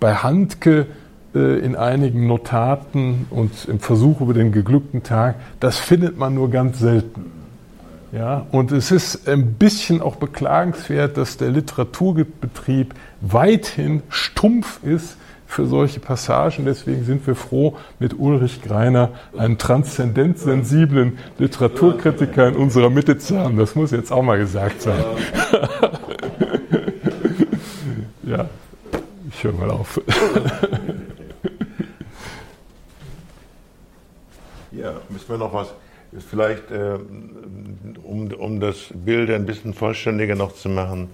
bei 0.00 0.14
Handke 0.14 0.86
äh, 1.34 1.58
in 1.58 1.76
einigen 1.76 2.26
Notaten 2.26 3.26
und 3.30 3.66
im 3.68 3.78
Versuch 3.78 4.20
über 4.20 4.32
den 4.32 4.52
geglückten 4.52 5.02
Tag. 5.02 5.36
Das 5.60 5.78
findet 5.78 6.18
man 6.18 6.34
nur 6.34 6.50
ganz 6.50 6.78
selten. 6.78 7.35
Ja, 8.16 8.46
und 8.50 8.72
es 8.72 8.90
ist 8.92 9.28
ein 9.28 9.54
bisschen 9.54 10.00
auch 10.00 10.16
beklagenswert, 10.16 11.18
dass 11.18 11.36
der 11.36 11.50
Literaturbetrieb 11.50 12.94
weithin 13.20 14.02
stumpf 14.08 14.82
ist 14.82 15.18
für 15.46 15.66
solche 15.66 16.00
Passagen. 16.00 16.64
Deswegen 16.64 17.04
sind 17.04 17.26
wir 17.26 17.34
froh, 17.34 17.76
mit 17.98 18.18
Ulrich 18.18 18.62
Greiner 18.62 19.10
einen 19.36 19.58
transzendent 19.58 20.38
sensiblen 20.38 21.18
Literaturkritiker 21.38 22.48
in 22.48 22.56
unserer 22.56 22.88
Mitte 22.88 23.18
zu 23.18 23.38
haben. 23.38 23.58
Das 23.58 23.74
muss 23.74 23.90
jetzt 23.90 24.10
auch 24.10 24.22
mal 24.22 24.38
gesagt 24.38 24.80
sein. 24.80 25.04
ja, 28.22 28.48
ich 29.30 29.44
höre 29.44 29.52
mal 29.52 29.70
auf. 29.70 30.00
ja, 34.72 34.92
müssen 35.10 35.28
wir 35.28 35.36
noch 35.36 35.52
was, 35.52 35.74
vielleicht, 36.24 36.70
äh, 36.70 36.98
um, 38.02 38.32
um 38.32 38.60
das 38.60 38.90
Bild 38.94 39.30
ein 39.30 39.46
bisschen 39.46 39.74
vollständiger 39.74 40.34
noch 40.34 40.54
zu 40.54 40.68
machen, 40.68 41.08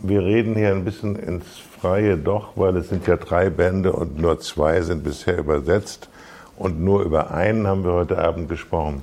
wir 0.00 0.22
reden 0.22 0.54
hier 0.54 0.70
ein 0.70 0.84
bisschen 0.84 1.16
ins 1.16 1.46
Freie 1.80 2.16
doch, 2.16 2.52
weil 2.56 2.76
es 2.76 2.88
sind 2.88 3.06
ja 3.06 3.16
drei 3.16 3.48
Bände 3.50 3.92
und 3.92 4.18
nur 4.18 4.40
zwei 4.40 4.82
sind 4.82 5.04
bisher 5.04 5.38
übersetzt 5.38 6.08
und 6.56 6.80
nur 6.82 7.02
über 7.02 7.30
einen 7.30 7.66
haben 7.66 7.84
wir 7.84 7.92
heute 7.92 8.18
Abend 8.18 8.48
gesprochen. 8.48 9.02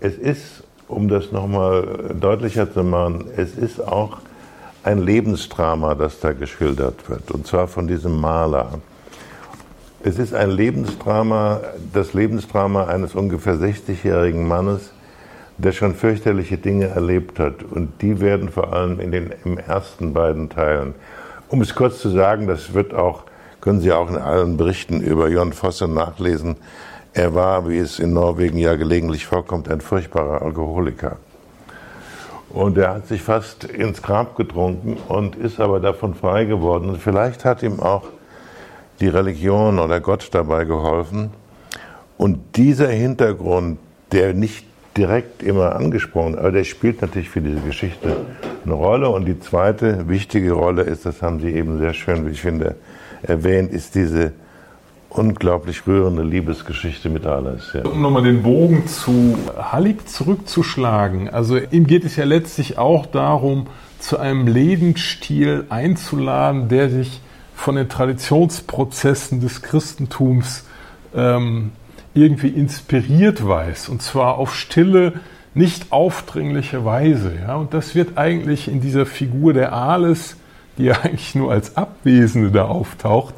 Es 0.00 0.16
ist, 0.16 0.62
um 0.88 1.08
das 1.08 1.32
nochmal 1.32 2.14
deutlicher 2.20 2.72
zu 2.72 2.84
machen, 2.84 3.26
es 3.36 3.56
ist 3.56 3.80
auch 3.80 4.18
ein 4.82 5.02
Lebensdrama, 5.02 5.94
das 5.94 6.20
da 6.20 6.32
geschildert 6.32 7.08
wird, 7.08 7.30
und 7.30 7.46
zwar 7.46 7.68
von 7.68 7.88
diesem 7.88 8.20
Maler. 8.20 8.80
Es 10.06 10.18
ist 10.18 10.34
ein 10.34 10.50
Lebensdrama, 10.50 11.62
das 11.94 12.12
Lebensdrama 12.12 12.84
eines 12.84 13.14
ungefähr 13.14 13.54
60-jährigen 13.54 14.46
Mannes, 14.46 14.92
der 15.56 15.72
schon 15.72 15.94
fürchterliche 15.94 16.58
Dinge 16.58 16.88
erlebt 16.88 17.38
hat. 17.38 17.62
Und 17.62 18.02
die 18.02 18.20
werden 18.20 18.50
vor 18.50 18.74
allem 18.74 19.00
in 19.00 19.12
den 19.12 19.32
im 19.46 19.56
ersten 19.56 20.12
beiden 20.12 20.50
Teilen. 20.50 20.94
Um 21.48 21.62
es 21.62 21.74
kurz 21.74 22.00
zu 22.00 22.10
sagen, 22.10 22.46
das 22.46 22.74
wird 22.74 22.92
auch, 22.92 23.22
können 23.62 23.80
Sie 23.80 23.92
auch 23.92 24.10
in 24.10 24.18
allen 24.18 24.58
Berichten 24.58 25.00
über 25.00 25.28
Jon 25.28 25.54
Fosse 25.54 25.88
nachlesen. 25.88 26.56
Er 27.14 27.34
war, 27.34 27.66
wie 27.66 27.78
es 27.78 27.98
in 27.98 28.12
Norwegen 28.12 28.58
ja 28.58 28.74
gelegentlich 28.74 29.24
vorkommt, 29.24 29.70
ein 29.70 29.80
furchtbarer 29.80 30.42
Alkoholiker. 30.42 31.16
Und 32.50 32.76
er 32.76 32.96
hat 32.96 33.06
sich 33.06 33.22
fast 33.22 33.64
ins 33.64 34.02
Grab 34.02 34.36
getrunken 34.36 34.98
und 35.08 35.34
ist 35.34 35.60
aber 35.60 35.80
davon 35.80 36.14
frei 36.14 36.44
geworden. 36.44 36.90
Und 36.90 37.00
vielleicht 37.00 37.46
hat 37.46 37.62
ihm 37.62 37.80
auch 37.80 38.02
die 39.04 39.10
Religion 39.10 39.78
oder 39.78 40.00
Gott 40.00 40.26
dabei 40.32 40.64
geholfen. 40.64 41.30
Und 42.16 42.56
dieser 42.56 42.88
Hintergrund, 42.88 43.78
der 44.12 44.32
nicht 44.32 44.64
direkt 44.96 45.42
immer 45.42 45.76
angesprochen, 45.76 46.38
aber 46.38 46.52
der 46.52 46.64
spielt 46.64 47.02
natürlich 47.02 47.28
für 47.28 47.42
diese 47.42 47.60
Geschichte 47.60 48.16
eine 48.64 48.74
Rolle. 48.74 49.10
Und 49.10 49.26
die 49.26 49.38
zweite 49.38 50.08
wichtige 50.08 50.52
Rolle 50.52 50.82
ist, 50.82 51.04
das 51.04 51.20
haben 51.20 51.40
Sie 51.40 51.50
eben 51.50 51.78
sehr 51.78 51.92
schön, 51.92 52.26
wie 52.26 52.30
ich 52.30 52.40
finde, 52.40 52.76
erwähnt, 53.22 53.72
ist 53.72 53.94
diese 53.94 54.32
unglaublich 55.10 55.86
rührende 55.86 56.22
Liebesgeschichte 56.22 57.10
mit 57.10 57.26
Alice. 57.26 57.74
Ja. 57.74 57.84
Um 57.84 58.00
nochmal 58.00 58.22
den 58.22 58.42
Bogen 58.42 58.86
zu 58.86 59.36
Hallig 59.58 60.08
zurückzuschlagen. 60.08 61.28
Also 61.28 61.58
ihm 61.58 61.86
geht 61.86 62.04
es 62.04 62.16
ja 62.16 62.24
letztlich 62.24 62.78
auch 62.78 63.04
darum, 63.04 63.66
zu 63.98 64.18
einem 64.18 64.46
Lebensstil 64.46 65.66
einzuladen, 65.68 66.68
der 66.68 66.88
sich 66.88 67.20
von 67.54 67.76
den 67.76 67.88
Traditionsprozessen 67.88 69.40
des 69.40 69.62
Christentums 69.62 70.64
ähm, 71.14 71.72
irgendwie 72.14 72.48
inspiriert 72.48 73.46
weiß, 73.46 73.88
und 73.88 74.02
zwar 74.02 74.38
auf 74.38 74.54
stille, 74.54 75.14
nicht 75.54 75.92
aufdringliche 75.92 76.84
Weise. 76.84 77.32
Ja? 77.40 77.56
Und 77.56 77.74
das 77.74 77.94
wird 77.94 78.18
eigentlich 78.18 78.68
in 78.68 78.80
dieser 78.80 79.06
Figur 79.06 79.52
der 79.52 79.72
Aales, 79.72 80.36
die 80.78 80.84
ja 80.84 80.94
eigentlich 81.02 81.34
nur 81.34 81.52
als 81.52 81.76
Abwesende 81.76 82.50
da 82.50 82.64
auftaucht, 82.64 83.34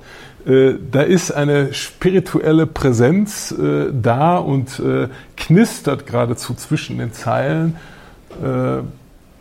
äh, 0.46 0.74
da 0.90 1.02
ist 1.02 1.32
eine 1.32 1.74
spirituelle 1.74 2.66
Präsenz 2.66 3.52
äh, 3.52 3.90
da 3.92 4.38
und 4.38 4.78
äh, 4.78 5.08
knistert 5.36 6.06
geradezu 6.06 6.54
zwischen 6.54 6.98
den 6.98 7.12
Zeilen. 7.12 7.76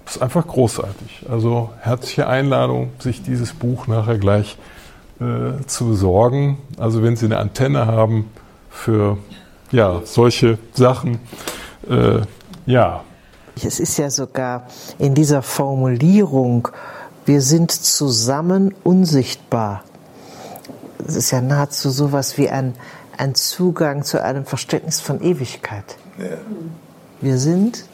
Äh, 0.05 0.09
ist 0.09 0.21
einfach 0.21 0.47
großartig. 0.47 1.25
Also 1.29 1.71
herzliche 1.81 2.27
Einladung, 2.27 2.91
sich 2.99 3.23
dieses 3.23 3.53
Buch 3.53 3.87
nachher 3.87 4.17
gleich 4.17 4.57
äh, 5.19 5.65
zu 5.65 5.87
besorgen. 5.87 6.57
Also 6.77 7.03
wenn 7.03 7.15
Sie 7.15 7.25
eine 7.25 7.37
Antenne 7.37 7.87
haben, 7.87 8.29
für 8.75 9.17
ja, 9.71 10.01
solche 10.03 10.57
Sachen. 10.73 11.19
Äh, 11.89 12.21
ja. 12.65 13.03
Es 13.63 13.79
ist 13.79 13.97
ja 13.97 14.09
sogar 14.09 14.67
in 14.99 15.15
dieser 15.15 15.41
Formulierung, 15.41 16.67
wir 17.25 17.41
sind 17.41 17.71
zusammen 17.71 18.75
unsichtbar. 18.83 19.83
Es 21.07 21.15
ist 21.15 21.31
ja 21.31 21.41
nahezu 21.41 21.89
sowas 21.89 22.37
wie 22.37 22.49
ein, 22.49 22.73
ein 23.17 23.33
Zugang 23.33 24.03
zu 24.03 24.21
einem 24.21 24.45
Verständnis 24.45 24.99
von 24.99 25.21
Ewigkeit. 25.21 25.97
Ja. 26.19 26.37
Wir 27.21 27.37
sind 27.37 27.85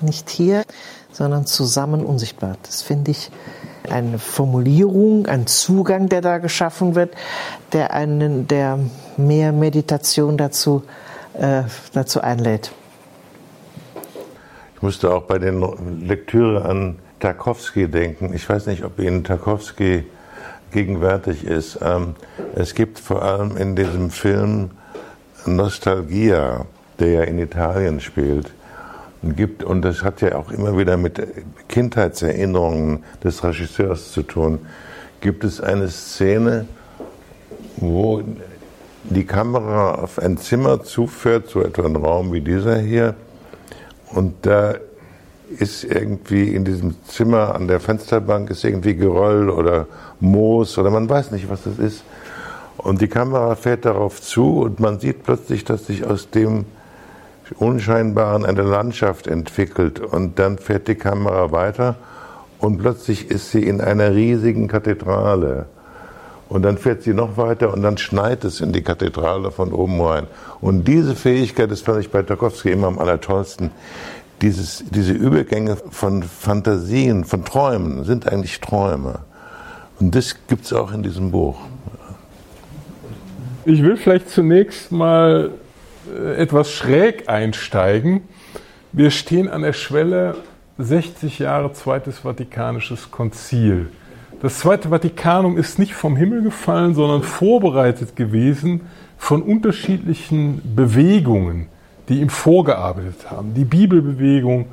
nicht 0.00 0.30
hier, 0.30 0.62
sondern 1.12 1.46
zusammen 1.46 2.04
unsichtbar. 2.04 2.56
Das 2.62 2.82
finde 2.82 3.10
ich 3.12 3.30
eine 3.90 4.18
Formulierung, 4.18 5.26
ein 5.26 5.46
Zugang, 5.46 6.08
der 6.08 6.20
da 6.20 6.38
geschaffen 6.38 6.94
wird, 6.94 7.14
der 7.72 7.92
einen, 7.92 8.46
der 8.46 8.78
mehr 9.16 9.52
Meditation 9.52 10.36
dazu, 10.36 10.82
äh, 11.34 11.62
dazu 11.92 12.20
einlädt. 12.20 12.72
Ich 14.76 14.82
musste 14.82 15.12
auch 15.12 15.22
bei 15.22 15.38
der 15.38 15.52
Lektüre 16.00 16.64
an 16.64 16.98
Tarkovsky 17.20 17.86
denken. 17.88 18.32
Ich 18.34 18.48
weiß 18.48 18.66
nicht, 18.66 18.84
ob 18.84 18.98
Ihnen 18.98 19.22
Tarkovsky 19.22 20.04
gegenwärtig 20.72 21.44
ist. 21.44 21.78
Ähm, 21.82 22.16
es 22.54 22.74
gibt 22.74 22.98
vor 22.98 23.22
allem 23.22 23.56
in 23.56 23.76
diesem 23.76 24.10
Film 24.10 24.70
Nostalgia, 25.46 26.66
der 26.98 27.08
ja 27.08 27.22
in 27.22 27.38
Italien 27.38 28.00
spielt, 28.00 28.52
gibt, 29.22 29.62
und 29.62 29.82
das 29.82 30.02
hat 30.02 30.20
ja 30.20 30.36
auch 30.36 30.50
immer 30.50 30.76
wieder 30.76 30.96
mit 30.96 31.22
Kindheitserinnerungen 31.68 33.04
des 33.22 33.42
Regisseurs 33.44 34.12
zu 34.12 34.22
tun, 34.22 34.58
gibt 35.20 35.44
es 35.44 35.60
eine 35.60 35.88
Szene, 35.88 36.66
wo 37.76 38.22
die 39.04 39.24
Kamera 39.24 39.94
auf 39.96 40.18
ein 40.18 40.38
Zimmer 40.38 40.82
zufährt, 40.82 41.48
so 41.48 41.62
etwa 41.62 41.84
ein 41.84 41.96
Raum 41.96 42.32
wie 42.32 42.40
dieser 42.40 42.78
hier, 42.78 43.14
und 44.12 44.34
da 44.42 44.74
ist 45.58 45.84
irgendwie 45.84 46.54
in 46.54 46.64
diesem 46.64 46.94
Zimmer 47.06 47.54
an 47.54 47.68
der 47.68 47.80
Fensterbank 47.80 48.50
ist 48.50 48.64
irgendwie 48.64 48.94
Geröll 48.94 49.50
oder 49.50 49.86
Moos 50.20 50.78
oder 50.78 50.90
man 50.90 51.08
weiß 51.08 51.30
nicht, 51.30 51.50
was 51.50 51.64
das 51.64 51.78
ist. 51.78 52.04
Und 52.78 53.00
die 53.00 53.08
Kamera 53.08 53.54
fährt 53.54 53.84
darauf 53.84 54.20
zu 54.20 54.60
und 54.60 54.80
man 54.80 54.98
sieht 54.98 55.22
plötzlich, 55.24 55.64
dass 55.64 55.86
sich 55.86 56.04
aus 56.04 56.30
dem 56.30 56.64
Unscheinbaren 57.52 58.44
eine 58.44 58.62
Landschaft 58.62 59.26
entwickelt 59.26 60.00
und 60.00 60.38
dann 60.38 60.58
fährt 60.58 60.88
die 60.88 60.94
Kamera 60.94 61.52
weiter 61.52 61.96
und 62.58 62.78
plötzlich 62.78 63.30
ist 63.30 63.50
sie 63.50 63.62
in 63.62 63.80
einer 63.80 64.14
riesigen 64.14 64.68
Kathedrale. 64.68 65.66
Und 66.48 66.62
dann 66.62 66.76
fährt 66.76 67.02
sie 67.02 67.14
noch 67.14 67.38
weiter 67.38 67.72
und 67.72 67.82
dann 67.82 67.96
schneit 67.96 68.44
es 68.44 68.60
in 68.60 68.72
die 68.72 68.82
Kathedrale 68.82 69.50
von 69.50 69.72
oben 69.72 70.00
rein. 70.00 70.26
Und 70.60 70.86
diese 70.86 71.16
Fähigkeit, 71.16 71.70
das 71.70 71.80
fand 71.80 72.00
ich 72.00 72.10
bei 72.10 72.22
Tarkovsky 72.22 72.70
immer 72.70 72.88
am 72.88 72.98
allertollsten, 72.98 73.70
dieses, 74.42 74.84
diese 74.90 75.12
Übergänge 75.12 75.76
von 75.90 76.22
Fantasien, 76.22 77.24
von 77.24 77.44
Träumen, 77.44 78.04
sind 78.04 78.30
eigentlich 78.30 78.60
Träume. 78.60 79.20
Und 79.98 80.14
das 80.14 80.36
gibt 80.46 80.66
es 80.66 80.72
auch 80.72 80.92
in 80.92 81.02
diesem 81.02 81.30
Buch. 81.30 81.56
Ich 83.64 83.82
will 83.82 83.96
vielleicht 83.96 84.28
zunächst 84.28 84.92
mal 84.92 85.52
etwas 86.36 86.72
schräg 86.72 87.28
einsteigen. 87.28 88.22
Wir 88.92 89.10
stehen 89.10 89.48
an 89.48 89.62
der 89.62 89.72
Schwelle 89.72 90.36
60 90.78 91.38
Jahre 91.38 91.72
Zweites 91.72 92.20
Vatikanisches 92.20 93.10
Konzil. 93.10 93.88
Das 94.40 94.58
Zweite 94.58 94.88
Vatikanum 94.88 95.56
ist 95.56 95.78
nicht 95.78 95.94
vom 95.94 96.16
Himmel 96.16 96.42
gefallen, 96.42 96.94
sondern 96.94 97.22
vorbereitet 97.22 98.16
gewesen 98.16 98.80
von 99.16 99.40
unterschiedlichen 99.42 100.60
Bewegungen, 100.74 101.68
die 102.08 102.20
ihm 102.20 102.28
vorgearbeitet 102.28 103.30
haben. 103.30 103.54
Die 103.54 103.64
Bibelbewegung, 103.64 104.66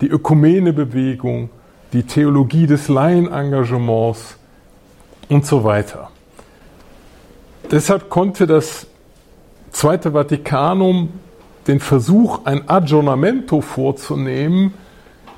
die 0.00 0.06
Ökumenebewegung, 0.06 1.50
die 1.92 2.04
Theologie 2.04 2.68
des 2.68 2.88
Laienengagements 2.88 4.38
und 5.28 5.44
so 5.44 5.64
weiter. 5.64 6.10
Deshalb 7.70 8.08
konnte 8.10 8.46
das 8.46 8.86
Zweite 9.70 10.12
Vatikanum 10.12 11.10
den 11.66 11.80
Versuch, 11.80 12.40
ein 12.44 12.68
Aggiornamento 12.68 13.60
vorzunehmen, 13.60 14.74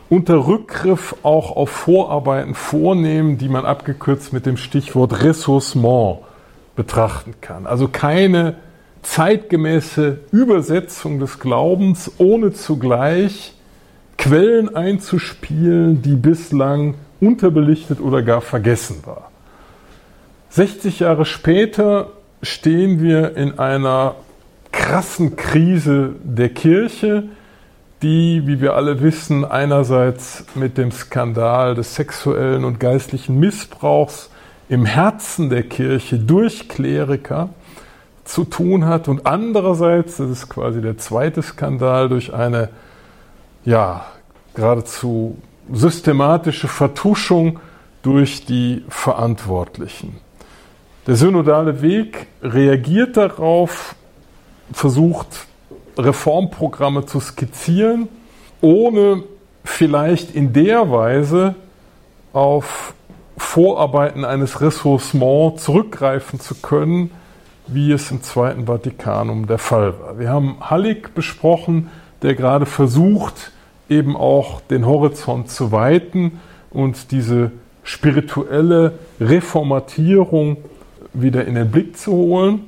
unter 0.09 0.47
Rückgriff 0.47 1.17
auch 1.23 1.57
auf 1.57 1.71
Vorarbeiten 1.71 2.55
vornehmen, 2.55 3.39
die 3.39 3.49
man 3.49 3.65
abgekürzt 3.65 4.33
mit 4.33 4.47
dem 4.47 4.57
Stichwort 4.57 5.23
Ressourcement 5.23 6.19
betrachten 6.77 7.35
kann. 7.41 7.67
Also 7.67 7.89
keine 7.89 8.57
zeitgemäße 9.03 10.21
Übersetzung 10.31 11.19
des 11.19 11.39
Glaubens, 11.39 12.13
ohne 12.19 12.53
zugleich 12.53 13.55
Quellen 14.17 14.75
einzuspielen, 14.75 16.03
die 16.03 16.15
bislang 16.15 16.95
unterbelichtet 17.21 18.01
oder 18.01 18.23
gar 18.23 18.41
vergessen 18.41 19.03
war. 19.05 19.31
60 20.51 21.01
Jahre 21.01 21.25
später 21.25 22.11
stehen 22.43 23.01
wir 23.01 23.37
in 23.37 23.59
einer 23.59 24.17
krassen 24.73 25.37
Krise 25.37 26.15
der 26.23 26.49
Kirche, 26.49 27.25
die, 28.03 28.43
wie 28.47 28.61
wir 28.61 28.75
alle 28.75 29.01
wissen, 29.01 29.45
einerseits 29.45 30.45
mit 30.55 30.77
dem 30.77 30.91
Skandal 30.91 31.75
des 31.75 31.95
sexuellen 31.95 32.65
und 32.65 32.81
geistlichen 32.81 33.39
Missbrauchs 33.39 34.31
im 34.69 34.87
Herzen 34.87 35.51
der 35.51 35.63
Kirche 35.63 36.19
durch 36.19 36.69
Kleriker 36.69 37.51
zu 38.25 38.45
tun 38.45 38.87
hat 38.87 39.09
und 39.09 39.27
andererseits, 39.27 40.17
das 40.17 40.31
ist 40.31 40.49
quasi 40.49 40.81
der 40.81 40.99
zweite 40.99 41.43
Skandal, 41.43 42.09
durch 42.09 42.33
eine 42.35 42.71
ja, 43.65 44.07
geradezu 44.55 45.37
systematische 45.73 46.69
Vertuschung 46.69 47.61
durch 48.03 48.47
die 48.47 48.85
Verantwortlichen. 48.89 50.17
Der 51.09 51.17
synodale 51.17 51.83
Weg 51.83 52.29
reagiert 52.45 53.17
darauf, 53.17 53.97
versucht 54.73 55.49
Reformprogramme 55.99 57.07
zu 57.07 57.19
skizzieren, 57.19 58.07
ohne 58.61 59.25
vielleicht 59.65 60.33
in 60.33 60.53
der 60.53 60.93
Weise 60.93 61.57
auf 62.33 62.95
Vorarbeiten 63.37 64.25
eines 64.25 64.61
Ressourcements 64.61 65.65
zurückgreifen 65.65 66.39
zu 66.39 66.55
können, 66.55 67.11
wie 67.67 67.91
es 67.91 68.13
im 68.13 68.23
Zweiten 68.23 68.67
Vatikanum 68.67 69.49
der 69.49 69.59
Fall 69.59 69.95
war. 70.01 70.21
Wir 70.21 70.29
haben 70.29 70.59
Hallig 70.61 71.17
besprochen, 71.17 71.91
der 72.23 72.37
gerade 72.37 72.65
versucht, 72.65 73.51
eben 73.89 74.17
auch 74.17 74.61
den 74.61 74.87
Horizont 74.87 75.51
zu 75.51 75.73
weiten 75.73 76.41
und 76.71 77.11
diese 77.11 77.51
spirituelle 77.83 78.93
Reformatierung 79.21 80.59
wieder 81.15 81.45
in 81.47 81.55
den 81.55 81.71
Blick 81.71 81.97
zu 81.97 82.13
holen. 82.13 82.65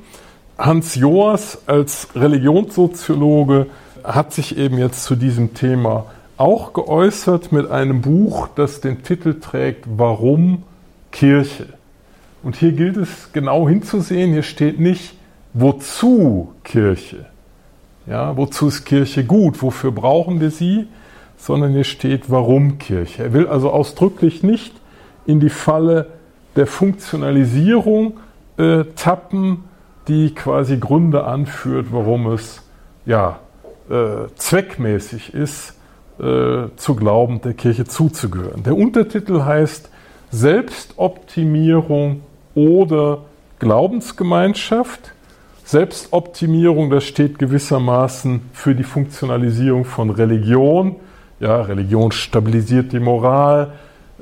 Hans 0.59 0.95
Joas 0.95 1.63
als 1.67 2.09
Religionssoziologe 2.15 3.67
hat 4.05 4.33
sich 4.33 4.57
eben 4.57 4.79
jetzt 4.79 5.05
zu 5.05 5.17
diesem 5.17 5.55
Thema 5.55 6.07
auch 6.37 6.73
geäußert 6.73 7.53
mit 7.53 7.71
einem 7.71 8.03
Buch, 8.03 8.49
das 8.55 8.81
den 8.81 9.03
Titel 9.03 9.41
trägt 9.41 9.85
Warum 9.97 10.63
Kirche? 11.11 11.67
Und 12.43 12.57
hier 12.57 12.73
gilt 12.73 12.97
es 12.97 13.33
genau 13.33 13.69
hinzusehen, 13.69 14.33
hier 14.33 14.43
steht 14.43 14.79
nicht, 14.79 15.15
wozu 15.55 16.53
Kirche? 16.63 17.27
Ja, 18.07 18.37
wozu 18.37 18.69
ist 18.69 18.85
Kirche 18.85 19.25
gut? 19.25 19.63
Wofür 19.63 19.93
brauchen 19.93 20.41
wir 20.41 20.51
sie? 20.51 20.87
Sondern 21.39 21.73
hier 21.73 21.85
steht, 21.85 22.31
warum 22.31 22.79
Kirche? 22.79 23.25
Er 23.25 23.33
will 23.33 23.47
also 23.47 23.71
ausdrücklich 23.71 24.43
nicht 24.43 24.75
in 25.27 25.41
die 25.41 25.49
Falle 25.49 26.09
der 26.57 26.67
Funktionalisierung 26.67 28.19
äh, 28.57 28.85
tappen, 28.97 29.65
die 30.09 30.35
quasi 30.35 30.77
Gründe 30.79 31.25
anführt, 31.25 31.87
warum 31.91 32.27
es 32.29 32.63
ja, 33.07 33.41
äh, 33.91 34.29
zweckmäßig 34.37 35.35
ist, 35.35 35.75
äh, 36.19 36.69
zu 36.77 36.95
glauben, 36.95 37.41
der 37.41 37.55
Kirche 37.55 37.85
zuzugehören. 37.85 38.63
Der 38.63 38.77
Untertitel 38.77 39.43
heißt 39.43 39.91
Selbstoptimierung 40.31 42.23
oder 42.55 43.23
Glaubensgemeinschaft. 43.59 45.13
Selbstoptimierung, 45.65 46.91
das 46.91 47.05
steht 47.05 47.39
gewissermaßen 47.39 48.43
für 48.53 48.75
die 48.75 48.85
Funktionalisierung 48.85 49.85
von 49.85 50.11
Religion. 50.11 50.97
Ja, 51.41 51.63
Religion 51.63 52.13
stabilisiert 52.13 52.93
die 52.93 53.01
Moral, 53.01 53.73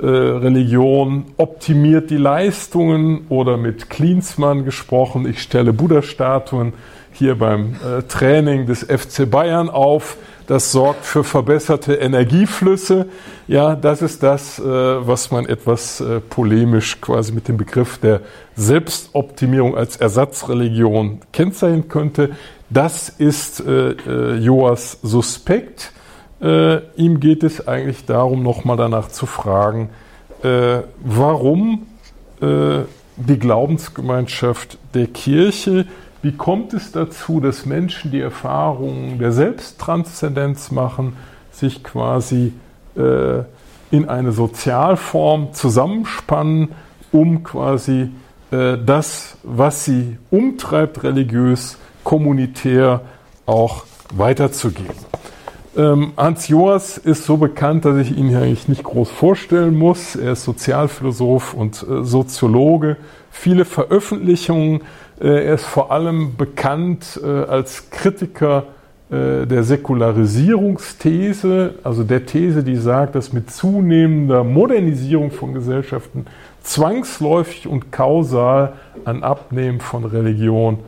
Religion 0.06 1.26
optimiert 1.36 2.10
die 2.10 2.16
Leistungen 2.16 3.26
oder 3.28 3.56
mit 3.56 3.88
Klinsmann 3.88 4.64
gesprochen, 4.64 5.26
ich 5.26 5.40
stelle 5.40 5.72
Buddha-Statuen 5.72 6.72
hier 7.12 7.38
beim 7.38 7.74
äh, 7.74 8.02
Training 8.02 8.66
des 8.66 8.82
FC 8.82 9.30
Bayern 9.30 9.68
auf. 9.68 10.16
Das 10.46 10.72
sorgt 10.72 11.04
für 11.04 11.24
verbesserte 11.24 11.94
Energieflüsse. 11.94 13.06
Ja, 13.46 13.76
das 13.76 14.02
ist 14.02 14.22
das, 14.22 14.58
äh, 14.58 14.62
was 14.64 15.30
man 15.30 15.46
etwas 15.46 16.00
äh, 16.00 16.20
polemisch 16.20 17.00
quasi 17.00 17.32
mit 17.32 17.48
dem 17.48 17.56
Begriff 17.56 17.98
der 17.98 18.22
Selbstoptimierung 18.56 19.76
als 19.76 19.96
Ersatzreligion 19.96 21.20
kennzeichnen 21.32 21.88
könnte. 21.88 22.30
Das 22.70 23.08
ist 23.08 23.60
äh, 23.60 23.90
äh 23.90 24.36
Joas 24.38 24.98
Suspekt. 25.02 25.92
Äh, 26.42 26.78
ihm 26.96 27.20
geht 27.20 27.44
es 27.44 27.66
eigentlich 27.68 28.04
darum, 28.04 28.42
nochmal 28.42 28.76
danach 28.76 29.08
zu 29.08 29.26
fragen, 29.26 29.90
äh, 30.42 30.80
warum 31.04 31.86
äh, 32.40 32.80
die 33.16 33.38
Glaubensgemeinschaft 33.38 34.78
der 34.94 35.06
Kirche, 35.06 35.86
wie 36.22 36.32
kommt 36.32 36.72
es 36.72 36.90
dazu, 36.92 37.40
dass 37.40 37.64
Menschen 37.66 38.10
die 38.10 38.20
Erfahrungen 38.20 39.18
der 39.18 39.32
Selbsttranszendenz 39.32 40.72
machen, 40.72 41.16
sich 41.52 41.84
quasi 41.84 42.52
äh, 42.96 43.42
in 43.90 44.08
eine 44.08 44.32
Sozialform 44.32 45.52
zusammenspannen, 45.52 46.70
um 47.12 47.44
quasi 47.44 48.10
äh, 48.50 48.78
das, 48.84 49.36
was 49.42 49.84
sie 49.84 50.18
umtreibt, 50.30 51.04
religiös, 51.04 51.78
kommunitär 52.02 53.02
auch 53.46 53.84
weiterzugeben. 54.14 55.11
Ähm, 55.74 56.12
Hans 56.18 56.48
Joas 56.48 56.98
ist 56.98 57.24
so 57.24 57.38
bekannt, 57.38 57.86
dass 57.86 57.96
ich 57.96 58.14
ihn 58.16 58.28
hier 58.28 58.40
eigentlich 58.40 58.68
nicht 58.68 58.84
groß 58.84 59.10
vorstellen 59.10 59.78
muss. 59.78 60.16
Er 60.16 60.32
ist 60.32 60.44
Sozialphilosoph 60.44 61.54
und 61.54 61.82
äh, 61.82 62.04
Soziologe. 62.04 62.98
Viele 63.30 63.64
Veröffentlichungen. 63.64 64.82
Äh, 65.18 65.46
er 65.46 65.54
ist 65.54 65.64
vor 65.64 65.90
allem 65.90 66.36
bekannt 66.36 67.18
äh, 67.22 67.26
als 67.26 67.88
Kritiker 67.88 68.64
äh, 69.10 69.46
der 69.46 69.62
Säkularisierungsthese, 69.62 71.76
also 71.84 72.04
der 72.04 72.26
These, 72.26 72.64
die 72.64 72.76
sagt, 72.76 73.14
dass 73.14 73.32
mit 73.32 73.50
zunehmender 73.50 74.44
Modernisierung 74.44 75.30
von 75.30 75.54
Gesellschaften 75.54 76.26
zwangsläufig 76.62 77.66
und 77.66 77.92
kausal 77.92 78.74
ein 79.06 79.22
Abnehmen 79.22 79.80
von 79.80 80.04
Religion 80.04 80.80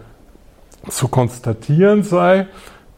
zu 0.90 1.08
konstatieren 1.08 2.02
sei. 2.02 2.48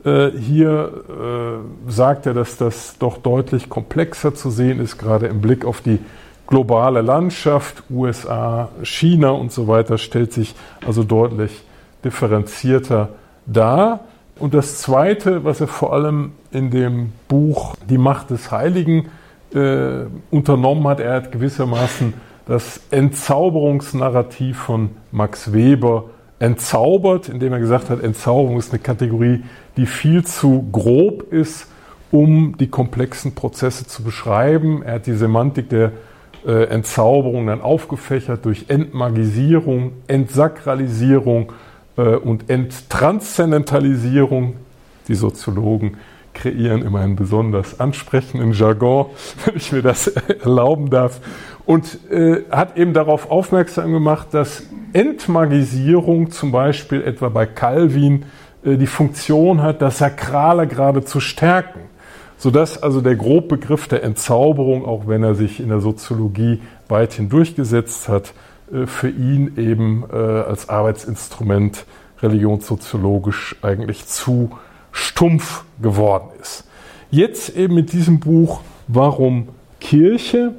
Äh, 0.07 0.31
hier 0.39 0.93
äh, 1.09 1.91
sagt 1.91 2.27
er, 2.27 2.35
dass 2.35 2.57
das 2.57 2.97
doch 2.99 3.19
deutlich 3.19 3.69
komplexer 3.69 4.37
zu 4.37 4.51
sehen 4.51 4.79
ist, 4.79 4.99
gerade 4.99 5.27
im 5.27 5.41
Blick 5.41 5.65
auf 5.65 5.81
die 5.81 5.99
globale 6.47 7.03
Landschaft, 7.03 7.83
USA, 7.91 8.69
China 8.85 9.31
und 9.31 9.51
so 9.51 9.67
weiter, 9.67 9.99
stellt 9.99 10.33
sich 10.33 10.55
also 10.87 11.03
deutlich 11.03 11.65
differenzierter 12.05 13.09
dar. 13.47 14.01
Und 14.39 14.55
das 14.55 14.79
Zweite, 14.79 15.43
was 15.43 15.61
er 15.61 15.67
vor 15.67 15.93
allem 15.93 16.33
in 16.53 16.71
dem 16.71 17.13
Buch 17.27 17.75
Die 17.89 17.99
Macht 17.99 18.31
des 18.31 18.53
Heiligen 18.53 19.09
äh, 19.53 20.05
unternommen 20.31 20.87
hat, 20.87 21.01
er 21.01 21.15
hat 21.15 21.33
gewissermaßen 21.33 22.15
das 22.47 22.81
Entzauberungsnarrativ 22.93 24.57
von 24.57 24.91
Max 25.11 25.53
Weber 25.53 26.05
entzaubert, 26.39 27.28
indem 27.28 27.53
er 27.53 27.61
gesagt 27.61 27.91
hat, 27.91 28.03
Entzauberung 28.03 28.59
ist 28.59 28.72
eine 28.72 28.80
Kategorie, 28.80 29.43
die 29.76 29.87
viel 29.87 30.24
zu 30.24 30.68
grob 30.70 31.32
ist, 31.32 31.68
um 32.11 32.57
die 32.59 32.68
komplexen 32.68 33.34
Prozesse 33.34 33.87
zu 33.87 34.03
beschreiben. 34.03 34.82
Er 34.82 34.95
hat 34.95 35.07
die 35.07 35.14
Semantik 35.14 35.70
der 35.70 35.93
äh, 36.47 36.64
Entzauberung 36.64 37.47
dann 37.47 37.61
aufgefächert 37.61 38.45
durch 38.45 38.66
Entmagisierung, 38.68 39.93
Entsakralisierung 40.07 41.53
äh, 41.97 42.16
und 42.16 42.51
Enttranszendentalisierung. 42.51 44.55
Die 45.09 45.14
Soziologen 45.14 45.97
kreieren 46.37 46.82
immer 46.82 47.01
einen 47.01 47.16
besonders 47.16 47.80
ansprechenden 47.80 48.53
Jargon, 48.53 49.07
wenn 49.45 49.57
ich 49.57 49.72
mir 49.72 49.82
das 49.82 50.07
erlauben 50.43 50.91
darf. 50.91 51.20
Und 51.64 51.99
äh, 52.11 52.45
hat 52.51 52.76
eben 52.76 52.93
darauf 52.93 53.28
aufmerksam 53.28 53.93
gemacht, 53.93 54.28
dass 54.30 54.62
Entmagisierung 54.93 56.30
zum 56.30 56.53
Beispiel 56.53 57.03
etwa 57.03 57.28
bei 57.28 57.45
Calvin 57.45 58.26
äh, 58.64 58.76
die 58.76 58.87
Funktion 58.87 59.62
hat, 59.62 59.82
das 59.82 59.99
Sakrale 59.99 60.68
gerade 60.68 61.05
zu 61.05 61.18
stärken. 61.18 61.80
Sodass 62.39 62.80
also 62.82 63.01
der 63.01 63.16
Grobbegriff 63.16 63.89
der 63.89 64.05
Entzauberung, 64.05 64.84
auch 64.84 65.09
wenn 65.09 65.24
er 65.24 65.34
sich 65.34 65.59
in 65.59 65.70
der 65.70 65.80
Soziologie 65.80 66.61
weithin 66.87 67.28
durchgesetzt 67.28 68.09
hat, 68.09 68.32
äh, 68.72 68.87
für 68.87 69.09
ihn 69.09 69.55
eben 69.57 70.05
äh, 70.12 70.16
als 70.16 70.68
Arbeitsinstrument 70.68 71.84
religionssoziologisch 72.22 73.57
eigentlich 73.62 74.07
zu 74.07 74.51
stumpf 74.97 75.65
geworden 75.81 76.31
ist. 76.41 76.65
Jetzt 77.11 77.57
eben 77.57 77.75
mit 77.75 77.93
diesem 77.93 78.19
Buch 78.19 78.61
Warum 78.89 79.49
Kirche? 79.81 80.55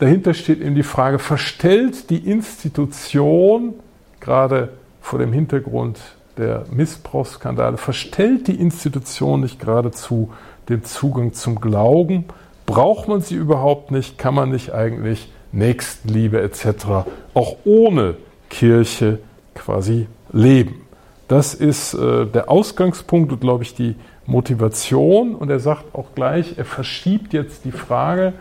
Dahinter 0.00 0.34
steht 0.34 0.60
eben 0.60 0.74
die 0.74 0.82
Frage, 0.82 1.18
verstellt 1.18 2.10
die 2.10 2.18
Institution, 2.18 3.74
gerade 4.20 4.70
vor 5.00 5.18
dem 5.18 5.32
Hintergrund 5.32 5.98
der 6.36 6.64
Missbrauchsskandale, 6.70 7.76
verstellt 7.76 8.48
die 8.48 8.56
Institution 8.56 9.40
nicht 9.40 9.60
geradezu 9.60 10.32
den 10.68 10.84
Zugang 10.84 11.32
zum 11.32 11.60
Glauben? 11.60 12.24
Braucht 12.66 13.08
man 13.08 13.20
sie 13.20 13.36
überhaupt 13.36 13.90
nicht? 13.90 14.18
Kann 14.18 14.34
man 14.34 14.50
nicht 14.50 14.72
eigentlich 14.72 15.30
Nächstenliebe 15.52 16.40
etc. 16.40 17.08
auch 17.34 17.56
ohne 17.64 18.16
Kirche 18.50 19.20
quasi 19.54 20.08
leben? 20.32 20.85
Das 21.28 21.54
ist 21.54 21.94
äh, 21.94 22.26
der 22.26 22.50
Ausgangspunkt 22.50 23.32
und, 23.32 23.40
glaube 23.40 23.64
ich, 23.64 23.74
die 23.74 23.96
Motivation. 24.26 25.34
Und 25.34 25.50
er 25.50 25.60
sagt 25.60 25.94
auch 25.94 26.14
gleich, 26.14 26.54
er 26.56 26.64
verschiebt 26.64 27.32
jetzt 27.32 27.64
die 27.64 27.72
Frage. 27.72 28.32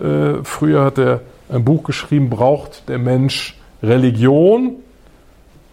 Äh, 0.00 0.42
früher 0.44 0.84
hat 0.84 0.98
er 0.98 1.20
ein 1.50 1.64
Buch 1.64 1.82
geschrieben, 1.84 2.30
braucht 2.30 2.88
der 2.88 2.98
Mensch 2.98 3.58
Religion? 3.82 4.76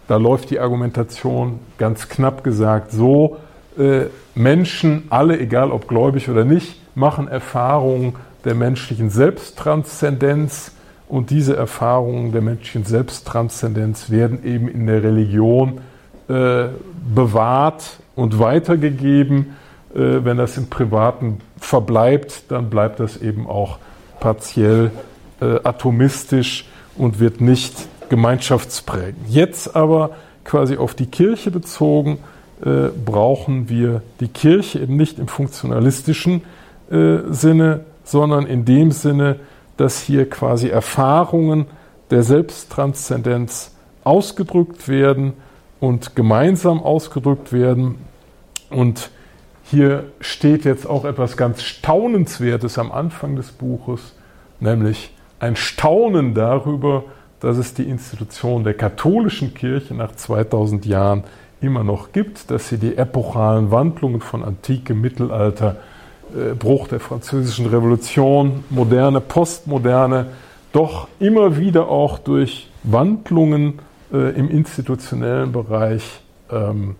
Da 0.08 0.16
läuft 0.16 0.50
die 0.50 0.60
Argumentation 0.60 1.60
ganz 1.78 2.08
knapp 2.08 2.44
gesagt 2.44 2.90
so, 2.90 3.38
äh, 3.78 4.06
Menschen, 4.34 5.04
alle, 5.08 5.38
egal 5.38 5.70
ob 5.70 5.88
gläubig 5.88 6.28
oder 6.28 6.44
nicht, 6.44 6.76
machen 6.94 7.28
Erfahrungen 7.28 8.16
der 8.44 8.54
menschlichen 8.54 9.10
Selbsttranszendenz 9.10 10.72
und 11.08 11.30
diese 11.30 11.56
Erfahrungen 11.56 12.32
der 12.32 12.42
menschlichen 12.42 12.84
Selbsttranszendenz 12.84 14.10
werden 14.10 14.44
eben 14.44 14.68
in 14.68 14.86
der 14.86 15.02
Religion 15.02 15.80
äh, 16.30 16.68
bewahrt 17.12 17.98
und 18.14 18.38
weitergegeben. 18.38 19.56
Äh, 19.92 20.24
wenn 20.24 20.36
das 20.36 20.56
im 20.56 20.70
Privaten 20.70 21.40
verbleibt, 21.58 22.44
dann 22.48 22.70
bleibt 22.70 23.00
das 23.00 23.16
eben 23.16 23.48
auch 23.48 23.78
partiell 24.20 24.92
äh, 25.40 25.58
atomistisch 25.64 26.66
und 26.96 27.18
wird 27.18 27.40
nicht 27.40 27.74
gemeinschaftsprägend. 28.10 29.28
Jetzt 29.28 29.74
aber 29.74 30.10
quasi 30.44 30.76
auf 30.76 30.94
die 30.94 31.06
Kirche 31.06 31.50
bezogen, 31.50 32.18
äh, 32.64 32.90
brauchen 33.04 33.68
wir 33.68 34.02
die 34.20 34.28
Kirche 34.28 34.78
eben 34.78 34.96
nicht 34.96 35.18
im 35.18 35.26
funktionalistischen 35.26 36.42
äh, 36.90 37.18
Sinne, 37.30 37.80
sondern 38.04 38.46
in 38.46 38.64
dem 38.64 38.92
Sinne, 38.92 39.40
dass 39.76 40.00
hier 40.00 40.30
quasi 40.30 40.68
Erfahrungen 40.68 41.66
der 42.10 42.22
Selbsttranszendenz 42.22 43.72
ausgedrückt 44.04 44.88
werden 44.88 45.32
und 45.80 46.14
gemeinsam 46.14 46.82
ausgedrückt 46.82 47.52
werden. 47.52 47.96
Und 48.70 49.10
hier 49.64 50.04
steht 50.20 50.64
jetzt 50.64 50.86
auch 50.86 51.04
etwas 51.04 51.36
ganz 51.36 51.62
Staunenswertes 51.62 52.78
am 52.78 52.92
Anfang 52.92 53.36
des 53.36 53.52
Buches, 53.52 54.14
nämlich 54.60 55.12
ein 55.38 55.56
Staunen 55.56 56.34
darüber, 56.34 57.04
dass 57.40 57.56
es 57.56 57.72
die 57.72 57.84
Institution 57.84 58.64
der 58.64 58.74
katholischen 58.74 59.54
Kirche 59.54 59.94
nach 59.94 60.12
2000 60.12 60.84
Jahren 60.84 61.24
immer 61.62 61.84
noch 61.84 62.12
gibt, 62.12 62.50
dass 62.50 62.68
sie 62.68 62.78
die 62.78 62.96
epochalen 62.96 63.70
Wandlungen 63.70 64.20
von 64.20 64.44
Antike, 64.44 64.94
Mittelalter, 64.94 65.76
äh, 66.34 66.54
Bruch 66.54 66.88
der 66.88 67.00
französischen 67.00 67.66
Revolution, 67.66 68.64
moderne, 68.70 69.20
postmoderne, 69.20 70.26
doch 70.72 71.08
immer 71.18 71.56
wieder 71.56 71.88
auch 71.88 72.18
durch 72.18 72.68
Wandlungen 72.82 73.80
äh, 74.12 74.30
im 74.36 74.50
institutionellen 74.50 75.52
Bereich 75.52 76.20
ähm, 76.50 76.96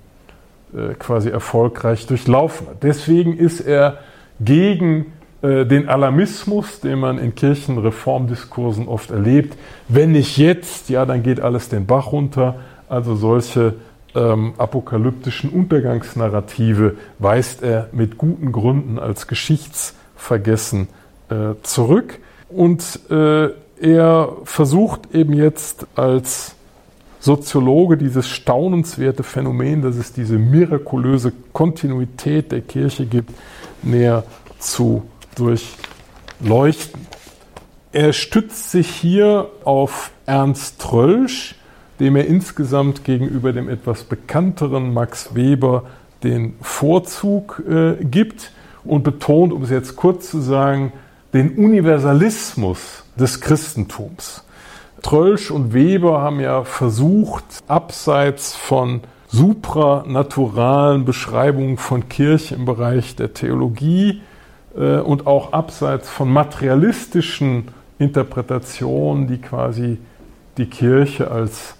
äh, 0.73 0.95
quasi 0.95 1.31
erfolgreich 1.31 2.07
durchlaufen 2.07 2.69
hat. 2.69 2.83
Deswegen 2.83 3.37
ist 3.37 3.61
er 3.61 3.99
gegen 4.39 5.13
äh, 5.43 5.65
den 5.67 5.89
Alarmismus, 5.89 6.81
den 6.81 6.99
man 7.01 7.19
in 7.19 7.35
Kirchenreformdiskursen 7.35 8.89
oft 8.89 9.11
erlebt. 9.11 9.57
Wenn 9.89 10.13
nicht 10.13 10.37
jetzt, 10.39 10.89
ja, 10.89 11.07
dann 11.07 11.23
geht 11.23 11.41
alles 11.41 11.69
den 11.69 11.87
Bach 11.87 12.13
runter. 12.13 12.57
Also 12.89 13.15
solche 13.15 13.75
ähm, 14.15 14.55
apokalyptischen 14.59 15.51
Untergangsnarrative 15.51 16.97
weist 17.19 17.63
er 17.63 17.89
mit 17.93 18.19
guten 18.19 18.53
Gründen 18.53 18.99
als 18.99 19.27
geschichtsvergessen 19.27 20.89
äh, 21.31 21.55
zurück. 21.63 22.19
Und 22.49 23.01
äh, 23.11 23.49
er 23.81 24.33
versucht 24.45 25.15
eben 25.15 25.33
jetzt 25.33 25.87
als 25.95 26.55
Soziologe 27.21 27.99
dieses 27.99 28.29
staunenswerte 28.29 29.23
Phänomen, 29.23 29.83
dass 29.83 29.97
es 29.97 30.13
diese 30.13 30.39
mirakulöse 30.39 31.33
Kontinuität 31.53 32.51
der 32.51 32.63
Kirche 32.63 33.05
gibt, 33.05 33.31
näher 33.83 34.25
zu 34.59 35.03
durchleuchten. 35.37 37.07
Er 37.93 38.13
stützt 38.13 38.71
sich 38.71 38.89
hier 38.89 39.49
auf 39.65 40.13
Ernst 40.25 40.81
Trölsch, 40.81 41.57
dem 41.99 42.17
er 42.17 42.27
insgesamt 42.27 43.05
gegenüber 43.05 43.53
dem 43.53 43.69
etwas 43.69 44.05
bekannteren 44.05 44.95
Max 44.95 45.35
Weber 45.35 45.85
den 46.23 46.55
Vorzug 46.63 47.63
äh, 47.69 48.03
gibt 48.03 48.53
und 48.85 49.03
betont, 49.03 49.53
um 49.53 49.63
es 49.63 49.71
jetzt 49.71 49.97
kurz 49.97 50.31
zu 50.31 50.41
sagen, 50.41 50.93
den 51.33 51.57
Universalismus 51.57 53.05
des 53.17 53.41
Christentums. 53.41 54.45
Trölsch 55.03 55.51
und 55.51 55.73
Weber 55.73 56.21
haben 56.21 56.41
ja 56.41 56.65
versucht, 56.65 57.45
abseits 57.67 58.55
von 58.55 59.01
supranaturalen 59.29 61.05
Beschreibungen 61.05 61.77
von 61.77 62.09
Kirche 62.09 62.55
im 62.55 62.65
Bereich 62.65 63.17
der 63.17 63.33
Theologie 63.33 64.21
äh, 64.77 64.99
und 64.99 65.27
auch 65.27 65.53
abseits 65.53 66.09
von 66.09 66.33
materialistischen 66.33 67.69
Interpretationen, 67.99 69.29
die 69.29 69.39
quasi 69.39 69.99
die 70.59 70.67
Kirche 70.67 71.31
als 71.31 71.75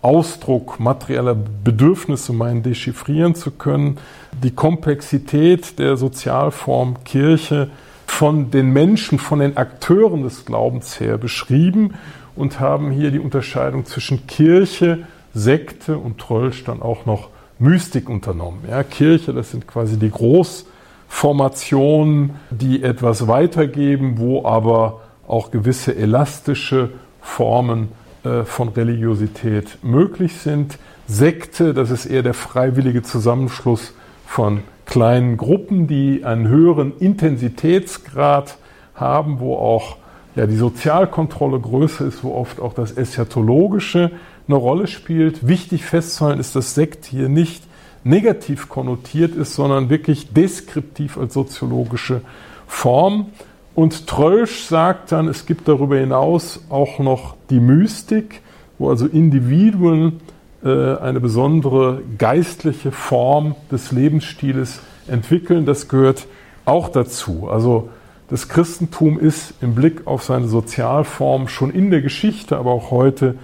Ausdruck 0.00 0.80
materieller 0.80 1.34
Bedürfnisse 1.34 2.32
meinen, 2.32 2.62
dechiffrieren 2.62 3.34
zu 3.34 3.52
können, 3.52 3.98
die 4.42 4.50
Komplexität 4.50 5.78
der 5.78 5.96
Sozialform 5.96 7.04
Kirche 7.04 7.70
von 8.06 8.50
den 8.50 8.72
Menschen, 8.72 9.18
von 9.18 9.38
den 9.38 9.56
Akteuren 9.56 10.22
des 10.24 10.44
Glaubens 10.44 11.00
her 11.00 11.18
beschrieben 11.18 11.94
und 12.36 12.60
haben 12.60 12.90
hier 12.90 13.10
die 13.10 13.18
Unterscheidung 13.18 13.84
zwischen 13.84 14.26
Kirche, 14.26 15.00
Sekte 15.34 15.98
und 15.98 16.18
Trölsch 16.18 16.64
dann 16.64 16.80
auch 16.82 17.06
noch 17.06 17.30
Mystik 17.58 18.08
unternommen. 18.08 18.60
Ja, 18.68 18.82
Kirche, 18.82 19.32
das 19.32 19.50
sind 19.50 19.66
quasi 19.66 19.98
die 19.98 20.10
Großformationen, 20.10 22.32
die 22.50 22.82
etwas 22.82 23.28
weitergeben, 23.28 24.18
wo 24.18 24.44
aber 24.44 25.00
auch 25.26 25.50
gewisse 25.50 25.96
elastische 25.96 26.90
Formen 27.20 27.88
äh, 28.24 28.44
von 28.44 28.68
Religiosität 28.68 29.78
möglich 29.82 30.38
sind. 30.38 30.78
Sekte, 31.06 31.74
das 31.74 31.90
ist 31.90 32.06
eher 32.06 32.22
der 32.22 32.34
freiwillige 32.34 33.02
Zusammenschluss 33.02 33.94
von 34.26 34.60
kleinen 34.86 35.36
Gruppen, 35.36 35.86
die 35.86 36.24
einen 36.24 36.48
höheren 36.48 36.96
Intensitätsgrad 36.98 38.56
haben, 38.94 39.40
wo 39.40 39.56
auch 39.56 39.96
ja, 40.34 40.46
die 40.46 40.56
Sozialkontrolle 40.56 41.60
größer 41.60 42.06
ist, 42.06 42.24
wo 42.24 42.34
oft 42.34 42.60
auch 42.60 42.74
das 42.74 42.96
Eschatologische 42.96 44.10
eine 44.48 44.56
Rolle 44.56 44.86
spielt. 44.86 45.46
Wichtig 45.46 45.84
festzuhalten 45.84 46.40
ist, 46.40 46.56
dass 46.56 46.74
Sekt 46.74 47.04
hier 47.04 47.28
nicht 47.28 47.62
negativ 48.04 48.68
konnotiert 48.68 49.34
ist, 49.34 49.54
sondern 49.54 49.90
wirklich 49.90 50.32
deskriptiv 50.32 51.18
als 51.18 51.34
soziologische 51.34 52.22
Form. 52.66 53.26
Und 53.74 54.06
Trölsch 54.06 54.64
sagt 54.64 55.12
dann, 55.12 55.28
es 55.28 55.46
gibt 55.46 55.68
darüber 55.68 55.96
hinaus 55.96 56.60
auch 56.68 56.98
noch 56.98 57.36
die 57.50 57.60
Mystik, 57.60 58.42
wo 58.78 58.90
also 58.90 59.06
Individuen 59.06 60.20
äh, 60.64 60.96
eine 60.96 61.20
besondere 61.20 62.02
geistliche 62.18 62.92
Form 62.92 63.54
des 63.70 63.92
Lebensstiles 63.92 64.80
entwickeln. 65.06 65.64
Das 65.64 65.88
gehört 65.88 66.26
auch 66.64 66.88
dazu. 66.88 67.48
Also 67.48 67.88
das 68.32 68.48
Christentum 68.48 69.20
ist 69.20 69.52
im 69.60 69.74
Blick 69.74 70.06
auf 70.06 70.22
seine 70.22 70.48
Sozialform 70.48 71.48
schon 71.48 71.70
in 71.70 71.90
der 71.90 72.00
Geschichte, 72.00 72.56
aber 72.56 72.70
auch 72.70 72.90
heute 72.90 73.34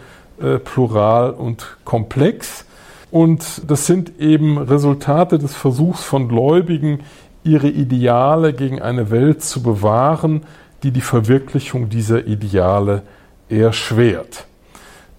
äh, 0.40 0.56
plural 0.56 1.32
und 1.32 1.76
komplex. 1.84 2.64
Und 3.10 3.70
das 3.70 3.84
sind 3.84 4.18
eben 4.18 4.56
Resultate 4.56 5.38
des 5.38 5.54
Versuchs 5.54 6.02
von 6.02 6.26
Gläubigen, 6.26 7.00
ihre 7.44 7.68
Ideale 7.68 8.54
gegen 8.54 8.80
eine 8.80 9.10
Welt 9.10 9.42
zu 9.42 9.62
bewahren, 9.62 10.44
die 10.82 10.90
die 10.90 11.02
Verwirklichung 11.02 11.90
dieser 11.90 12.26
Ideale 12.26 13.02
erschwert. 13.50 14.46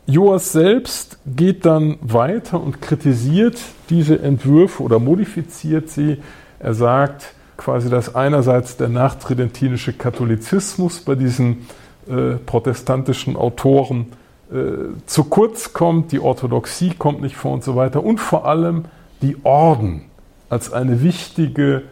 Joas 0.07 0.51
selbst 0.51 1.20
geht 1.28 1.67
dann 1.67 1.99
weiter 2.01 2.59
und 2.59 2.82
kritisiert 2.82 3.59
diese 3.91 4.20
Entwürfe 4.20 4.82
oder 4.82 4.97
modifiziert 4.97 5.91
sie. 5.91 6.17
Er 6.57 6.74
sagt, 6.74 7.36
quasi, 7.60 7.89
dass 7.89 8.16
einerseits 8.16 8.78
der 8.78 8.88
nachtridentinische 8.88 9.93
Katholizismus 9.93 11.01
bei 11.01 11.16
diesen 11.16 11.68
äh, 12.10 12.36
protestantischen 12.45 13.36
Autoren 13.36 14.07
äh, 14.51 14.95
zu 15.05 15.26
kurz 15.26 15.74
kommt, 15.74 16.14
die 16.14 16.22
Orthodoxie 16.22 16.93
kommt 16.97 17.22
nicht 17.22 17.36
vor 17.36 17.51
und 17.51 17.64
so 17.64 17.76
weiter 17.76 18.03
und 18.03 18.20
vor 18.20 18.45
allem 18.45 18.86
die 19.22 19.36
Orden 19.43 20.05
als 20.49 20.72
eine 20.72 21.03
wichtige 21.03 21.84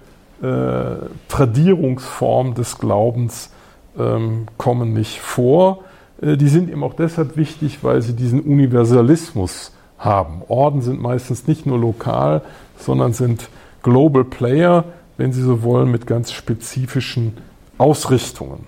äh, 0.42 1.06
Tradierungsform 1.28 2.54
des 2.54 2.78
Glaubens 2.78 3.52
ähm, 4.00 4.48
kommen 4.58 4.94
nicht 4.94 5.20
vor. 5.20 5.84
Äh, 6.22 6.38
die 6.38 6.48
sind 6.48 6.70
eben 6.70 6.84
auch 6.84 6.94
deshalb 6.94 7.36
wichtig, 7.36 7.84
weil 7.84 8.02
sie 8.02 8.14
diesen 8.14 8.40
Universalismus 8.40 9.74
haben. 10.00 10.44
Orden 10.48 10.82
sind 10.82 11.02
meistens 11.02 11.46
nicht 11.46 11.66
nur 11.66 11.78
lokal, 11.78 12.42
sondern 12.78 13.12
sind 13.12 13.50
Global 13.84 14.24
Player, 14.24 14.86
wenn 15.18 15.34
Sie 15.34 15.42
so 15.42 15.64
wollen, 15.64 15.92
mit 15.92 16.08
ganz 16.08 16.32
spezifischen 16.32 17.34
Ausrichtungen. 17.78 18.68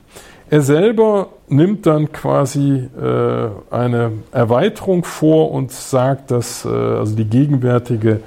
Er 0.51 0.61
selber 0.61 1.29
nimmt 1.47 1.85
dann 1.85 2.11
quasi 2.11 2.89
äh, 2.99 3.49
eine 3.69 4.11
Erweiterung 4.31 5.03
vor 5.03 5.51
und 5.51 5.71
sagt, 5.71 6.31
dass 6.31 6.65
äh, 6.65 6.69
also 6.69 7.15
die 7.15 7.25
gegenwärtige 7.25 8.21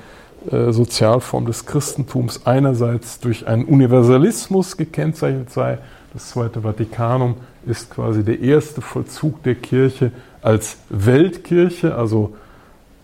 äh, 0.51 0.71
Sozialform 0.71 1.47
des 1.47 1.67
Christentums 1.67 2.47
einerseits 2.47 3.19
durch 3.19 3.49
einen 3.49 3.65
Universalismus 3.65 4.77
gekennzeichnet 4.77 5.51
sei. 5.51 5.79
Das 6.13 6.31
Zweite 6.31 6.63
Vatikanum 6.63 7.37
ist 7.67 7.91
quasi 7.91 8.23
der 8.23 8.41
erste 8.41 8.81
Vollzug 8.83 9.43
der 9.43 9.57
Kirche 9.57 10.13
als 10.43 10.77
Weltkirche, 10.91 11.97
also 11.97 12.35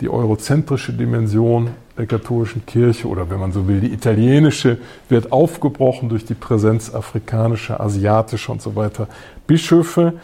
die 0.01 0.09
eurozentrische 0.09 0.92
Dimension 0.92 1.70
der 1.96 2.07
katholischen 2.07 2.64
Kirche 2.64 3.09
oder 3.09 3.28
wenn 3.30 3.40
man 3.40 3.53
so 3.53 3.66
will, 3.66 3.80
die 3.80 3.92
italienische 3.92 4.78
wird 5.09 5.32
aufgebrochen 5.32 6.09
durch 6.09 6.24
die 6.24 6.34
Präsenz 6.34 6.94
afrikanischer, 6.94 7.80
asiatischer 7.80 8.53
und 8.53 8.62
so 8.62 8.76
weiter 8.76 9.09
Bischöfe. 9.46 10.14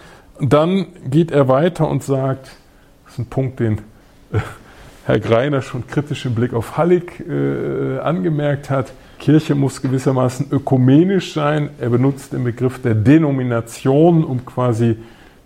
Dann 0.41 0.87
geht 1.11 1.31
er 1.31 1.49
weiter 1.49 1.89
und 1.89 2.03
sagt, 2.03 2.51
das 3.05 3.15
ist 3.15 3.19
ein 3.19 3.27
Punkt, 3.27 3.61
den 3.61 3.79
äh, 4.33 4.39
Herr 5.07 5.19
Greiner 5.19 5.63
schon 5.63 5.87
kritisch 5.87 6.25
im 6.25 6.35
Blick 6.35 6.55
auf 6.55 6.77
Hallig 6.77 7.21
äh, 7.29 7.99
angemerkt 7.99 8.71
hat, 8.71 8.93
Kirche 9.19 9.55
muss 9.55 9.81
gewissermaßen 9.81 10.49
ökumenisch 10.51 11.33
sein. 11.33 11.71
Er 11.81 11.89
benutzt 11.89 12.33
den 12.33 12.45
Begriff 12.45 12.83
der 12.83 12.95
Denomination, 12.95 14.25
um 14.25 14.45
quasi 14.45 14.97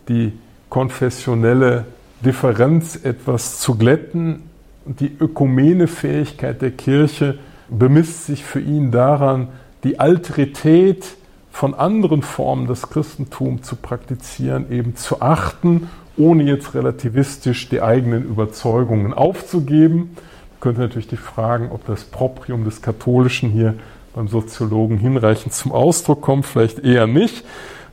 die 0.09 0.33
konfessionelle 0.69 1.85
Differenz 2.25 2.99
etwas 3.03 3.61
zu 3.61 3.77
glätten. 3.77 4.43
Die 4.85 5.13
Ökumenefähigkeit 5.19 6.63
der 6.63 6.71
Kirche 6.71 7.39
bemisst 7.69 8.27
sich 8.27 8.45
für 8.45 8.61
ihn 8.61 8.91
daran, 8.91 9.49
die 9.85 10.01
Alterität 10.01 11.05
von 11.53 11.75
anderen 11.75 12.23
Formen 12.23 12.67
des 12.67 12.89
Christentums 12.89 13.63
zu 13.63 13.77
praktizieren, 13.77 14.71
eben 14.71 14.97
zu 14.97 15.21
achten, 15.21 15.89
ohne 16.17 16.45
jetzt 16.45 16.75
relativistisch 16.75 17.69
die 17.69 17.83
eigenen 17.83 18.25
Überzeugungen 18.25 19.13
aufzugeben. 19.13 20.17
Man 20.51 20.61
könnte 20.61 20.81
natürlich 20.81 21.09
die 21.09 21.17
fragen, 21.17 21.71
ob 21.71 21.87
das 21.87 22.05
Proprium 22.05 22.65
des 22.65 22.83
Katholischen 22.83 23.51
hier 23.51 23.75
beim 24.15 24.29
Soziologen 24.29 24.99
hinreichend 24.99 25.53
zum 25.53 25.71
Ausdruck 25.73 26.23
kommt, 26.23 26.47
vielleicht 26.47 26.81
eher 26.81 27.07
nicht. 27.07 27.45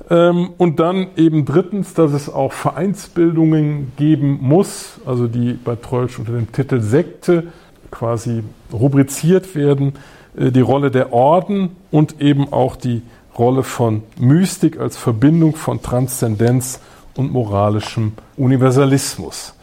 Ähm, 0.10 0.52
und 0.58 0.80
dann 0.80 1.08
eben 1.16 1.46
drittens, 1.46 1.94
dass 1.94 2.14
es 2.14 2.30
auch 2.30 2.54
Vereinsbildungen 2.54 3.94
geben 3.98 4.40
muss, 4.42 5.00
also 5.06 5.28
die 5.28 5.54
bei 5.54 5.76
Trollsch 5.76 6.20
unter 6.20 6.34
dem 6.34 6.52
Titel 6.52 6.82
Sekte 6.82 7.46
quasi 7.90 8.44
rubriziert 8.72 9.56
werden, 9.56 9.94
äh, 10.38 10.52
die 10.52 10.62
Rolle 10.62 10.92
der 10.92 11.12
Orden 11.14 11.72
und 11.92 12.22
eben 12.22 12.52
auch 12.54 12.76
die 12.76 13.02
Rolle 13.38 13.64
von 13.64 14.04
Mystik 14.20 14.80
als 14.80 14.96
Verbindung 14.96 15.56
von 15.56 15.82
Transzendenz 15.82 16.80
und 17.16 17.32
moralischem 17.32 18.14
Universalismus. 18.38 19.54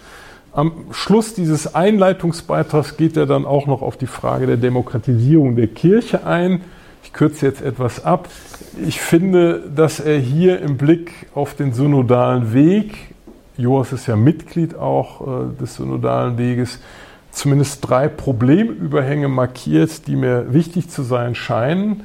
Am 0.52 0.72
Schluss 0.90 1.32
dieses 1.34 1.74
Einleitungsbeitrags 1.74 2.98
geht 2.98 3.16
er 3.16 3.26
dann 3.26 3.46
auch 3.46 3.66
noch 3.66 3.80
auf 3.80 3.96
die 3.96 4.06
Frage 4.06 4.46
der 4.46 4.58
Demokratisierung 4.58 5.56
der 5.56 5.68
Kirche 5.68 6.26
ein. 6.26 6.60
Ich 7.02 7.12
kürze 7.12 7.46
jetzt 7.46 7.62
etwas 7.62 8.04
ab. 8.04 8.28
Ich 8.86 9.00
finde, 9.00 9.60
dass 9.74 10.00
er 10.00 10.18
hier 10.18 10.60
im 10.60 10.76
Blick 10.76 11.12
auf 11.34 11.54
den 11.54 11.72
synodalen 11.72 12.52
Weg, 12.54 13.12
Joas 13.56 13.92
ist 13.92 14.06
ja 14.06 14.16
Mitglied 14.16 14.74
auch 14.74 15.20
äh, 15.20 15.60
des 15.60 15.76
synodalen 15.76 16.38
Weges, 16.38 16.78
zumindest 17.30 17.86
drei 17.88 18.08
Problemüberhänge 18.08 19.28
markiert, 19.28 20.06
die 20.06 20.16
mir 20.16 20.52
wichtig 20.52 20.88
zu 20.90 21.02
sein 21.02 21.34
scheinen. 21.34 22.04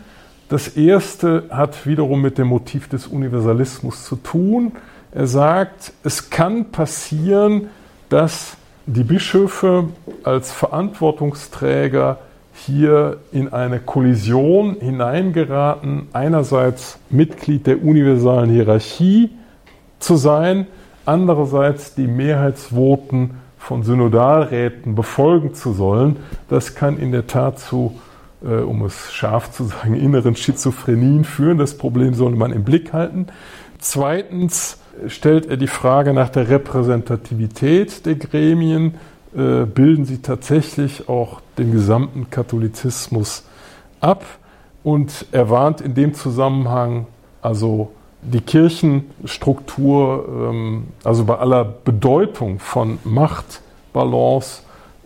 Das 0.49 0.69
erste 0.69 1.45
hat 1.49 1.85
wiederum 1.85 2.21
mit 2.21 2.37
dem 2.37 2.47
Motiv 2.47 2.87
des 2.87 3.07
Universalismus 3.07 4.05
zu 4.05 4.15
tun. 4.15 4.71
Er 5.11 5.27
sagt, 5.27 5.93
es 6.03 6.29
kann 6.29 6.71
passieren, 6.71 7.69
dass 8.09 8.55
die 8.85 9.03
Bischöfe 9.03 9.89
als 10.23 10.51
Verantwortungsträger 10.53 12.19
hier 12.65 13.17
in 13.31 13.53
eine 13.53 13.79
Kollision 13.79 14.77
hineingeraten, 14.79 16.07
einerseits 16.13 16.99
Mitglied 17.09 17.67
der 17.67 17.83
universalen 17.83 18.49
Hierarchie 18.49 19.29
zu 19.99 20.15
sein, 20.15 20.67
andererseits 21.05 21.95
die 21.95 22.07
Mehrheitsvoten 22.07 23.31
von 23.57 23.83
Synodalräten 23.83 24.95
befolgen 24.95 25.53
zu 25.53 25.73
sollen. 25.73 26.17
Das 26.49 26.75
kann 26.75 26.97
in 26.97 27.11
der 27.11 27.27
Tat 27.27 27.59
zu, 27.59 27.99
äh, 28.43 28.61
um 28.61 28.83
es 28.85 29.11
scharf 29.11 29.51
zu 29.51 29.65
sagen, 29.65 29.93
inneren 29.93 30.35
Schizophrenien 30.35 31.25
führen. 31.25 31.57
Das 31.57 31.77
Problem 31.77 32.13
sollte 32.13 32.37
man 32.37 32.51
im 32.51 32.63
Blick 32.63 32.93
halten. 32.93 33.27
Zweitens 33.79 34.79
stellt 35.07 35.45
er 35.45 35.57
die 35.57 35.67
Frage 35.67 36.13
nach 36.13 36.29
der 36.29 36.49
Repräsentativität 36.49 38.05
der 38.05 38.15
Gremien. 38.15 38.95
Äh, 39.37 39.65
bilden 39.65 40.05
sie 40.05 40.17
tatsächlich 40.17 41.07
auch 41.07 41.41
den 41.59 41.71
gesamten 41.71 42.31
Katholizismus 42.31 43.43
ab? 43.99 44.25
Und 44.83 45.27
er 45.31 45.51
warnt 45.51 45.79
in 45.79 45.93
dem 45.93 46.15
Zusammenhang 46.15 47.05
also 47.39 47.91
die 48.23 48.41
Kirchenstruktur, 48.41 50.25
ähm, 50.27 50.87
also 51.03 51.23
bei 51.23 51.35
aller 51.37 51.63
Bedeutung 51.65 52.57
von 52.57 52.97
Machtbalance, 53.03 54.63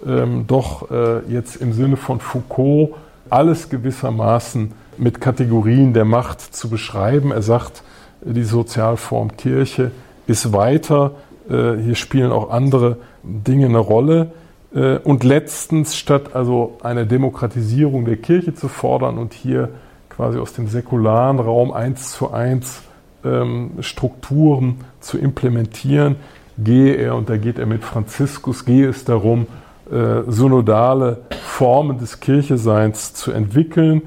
ähm, 0.07 0.45
doch 0.47 0.89
äh, 0.89 1.19
jetzt 1.27 1.57
im 1.57 1.73
Sinne 1.73 1.97
von 1.97 2.21
Foucault 2.21 2.91
alles 3.29 3.67
gewissermaßen 3.69 4.71
mit 4.97 5.19
Kategorien 5.19 5.93
der 5.93 6.05
Macht 6.05 6.39
zu 6.39 6.69
beschreiben. 6.69 7.31
Er 7.31 7.41
sagt, 7.41 7.83
die 8.21 8.43
Sozialform 8.43 9.35
Kirche 9.35 9.91
ist 10.25 10.53
weiter. 10.53 11.11
Äh, 11.49 11.75
hier 11.83 11.95
spielen 11.95 12.31
auch 12.31 12.49
andere 12.49 12.97
Dinge 13.23 13.67
eine 13.67 13.79
Rolle. 13.79 14.31
Äh, 14.73 14.97
und 14.97 15.23
letztens, 15.23 15.95
statt 15.95 16.35
also 16.35 16.77
eine 16.83 17.05
Demokratisierung 17.05 18.05
der 18.05 18.17
Kirche 18.17 18.53
zu 18.53 18.67
fordern 18.67 19.17
und 19.17 19.33
hier 19.33 19.69
quasi 20.09 20.39
aus 20.39 20.53
dem 20.53 20.67
säkularen 20.67 21.39
Raum 21.39 21.71
eins 21.71 22.11
zu 22.11 22.31
eins 22.31 22.81
ähm, 23.23 23.71
Strukturen 23.79 24.81
zu 24.99 25.17
implementieren, 25.17 26.17
gehe 26.57 26.95
er, 26.95 27.15
und 27.15 27.29
da 27.29 27.37
geht 27.37 27.59
er 27.59 27.65
mit 27.65 27.83
Franziskus, 27.83 28.65
gehe 28.65 28.89
es 28.89 29.05
darum, 29.05 29.47
äh, 29.91 30.21
synodale 30.27 31.21
Formen 31.43 31.97
des 31.97 32.19
Kircheseins 32.19 33.13
zu 33.13 33.31
entwickeln, 33.31 34.03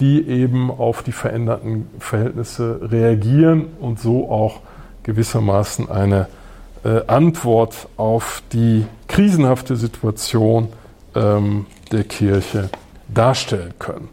die 0.00 0.26
eben 0.28 0.70
auf 0.70 1.02
die 1.02 1.12
veränderten 1.12 1.88
Verhältnisse 1.98 2.80
reagieren 2.82 3.66
und 3.80 3.98
so 3.98 4.30
auch 4.30 4.60
gewissermaßen 5.02 5.90
eine 5.90 6.28
äh, 6.88 7.02
Antwort 7.06 7.88
auf 7.98 8.42
die 8.52 8.86
krisenhafte 9.08 9.76
Situation 9.76 10.68
ähm, 11.14 11.66
der 11.92 12.04
Kirche 12.04 12.70
darstellen 13.12 13.74
können. 13.78 14.08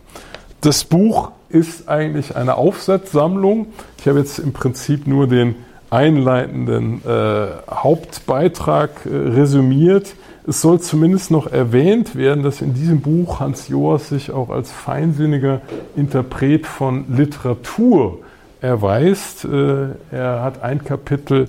Das 0.60 0.84
Buch 0.84 1.32
ist 1.48 1.88
eigentlich 1.88 2.36
eine 2.36 2.56
Aufsatzsammlung. 2.56 3.68
Ich 4.00 4.08
habe 4.08 4.20
jetzt 4.20 4.40
im 4.40 4.52
Prinzip 4.52 5.08
nur 5.08 5.28
den 5.28 5.56
einleitenden 5.90 7.02
äh, 7.06 7.48
Hauptbeitrag 7.72 9.06
äh, 9.06 9.10
resümiert. 9.10 10.16
Es 10.46 10.62
soll 10.62 10.82
zumindest 10.82 11.32
noch 11.32 11.48
erwähnt 11.48 12.16
werden, 12.16 12.44
dass 12.44 12.62
in 12.62 12.74
diesem 12.74 13.00
Buch 13.00 13.40
Hans 13.40 13.70
Joas 13.70 14.10
sich 14.10 14.32
auch 14.32 14.50
als 14.50 14.72
feinsinniger 14.72 15.62
Interpret 15.96 16.68
von 16.68 17.06
Literatur 17.16 18.20
erweist. 18.60 19.46
Äh, 19.46 19.88
er 20.12 20.42
hat 20.42 20.62
ein 20.62 20.84
Kapitel 20.84 21.48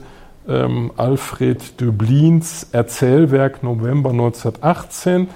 ähm, 0.49 0.93
Alfred 0.97 1.81
Döblins 1.81 2.69
Erzählwerk 2.73 3.63
November 3.63 4.11
1918 4.11 5.29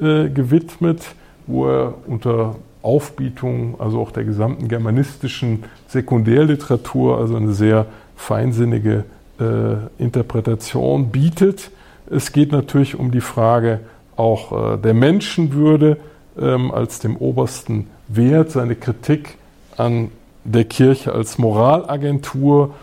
äh, 0.00 0.28
gewidmet, 0.28 1.02
wo 1.46 1.66
er 1.68 1.94
unter 2.06 2.56
Aufbietung, 2.82 3.76
also 3.80 4.00
auch 4.00 4.12
der 4.12 4.24
gesamten 4.24 4.68
germanistischen 4.68 5.64
Sekundärliteratur, 5.88 7.18
also 7.18 7.36
eine 7.36 7.52
sehr 7.52 7.86
feinsinnige 8.16 9.04
äh, 9.40 10.02
Interpretation 10.02 11.10
bietet. 11.10 11.70
Es 12.10 12.32
geht 12.32 12.52
natürlich 12.52 12.98
um 12.98 13.10
die 13.10 13.20
Frage 13.20 13.80
auch 14.16 14.74
äh, 14.74 14.78
der 14.78 14.94
Menschenwürde 14.94 15.98
ähm, 16.38 16.70
als 16.70 16.98
dem 16.98 17.16
obersten 17.16 17.88
Wert, 18.08 18.50
seine 18.50 18.74
Kritik 18.74 19.36
an 19.76 20.10
der 20.44 20.64
Kirche 20.64 21.12
als 21.12 21.38
Moralagentur 21.38 22.74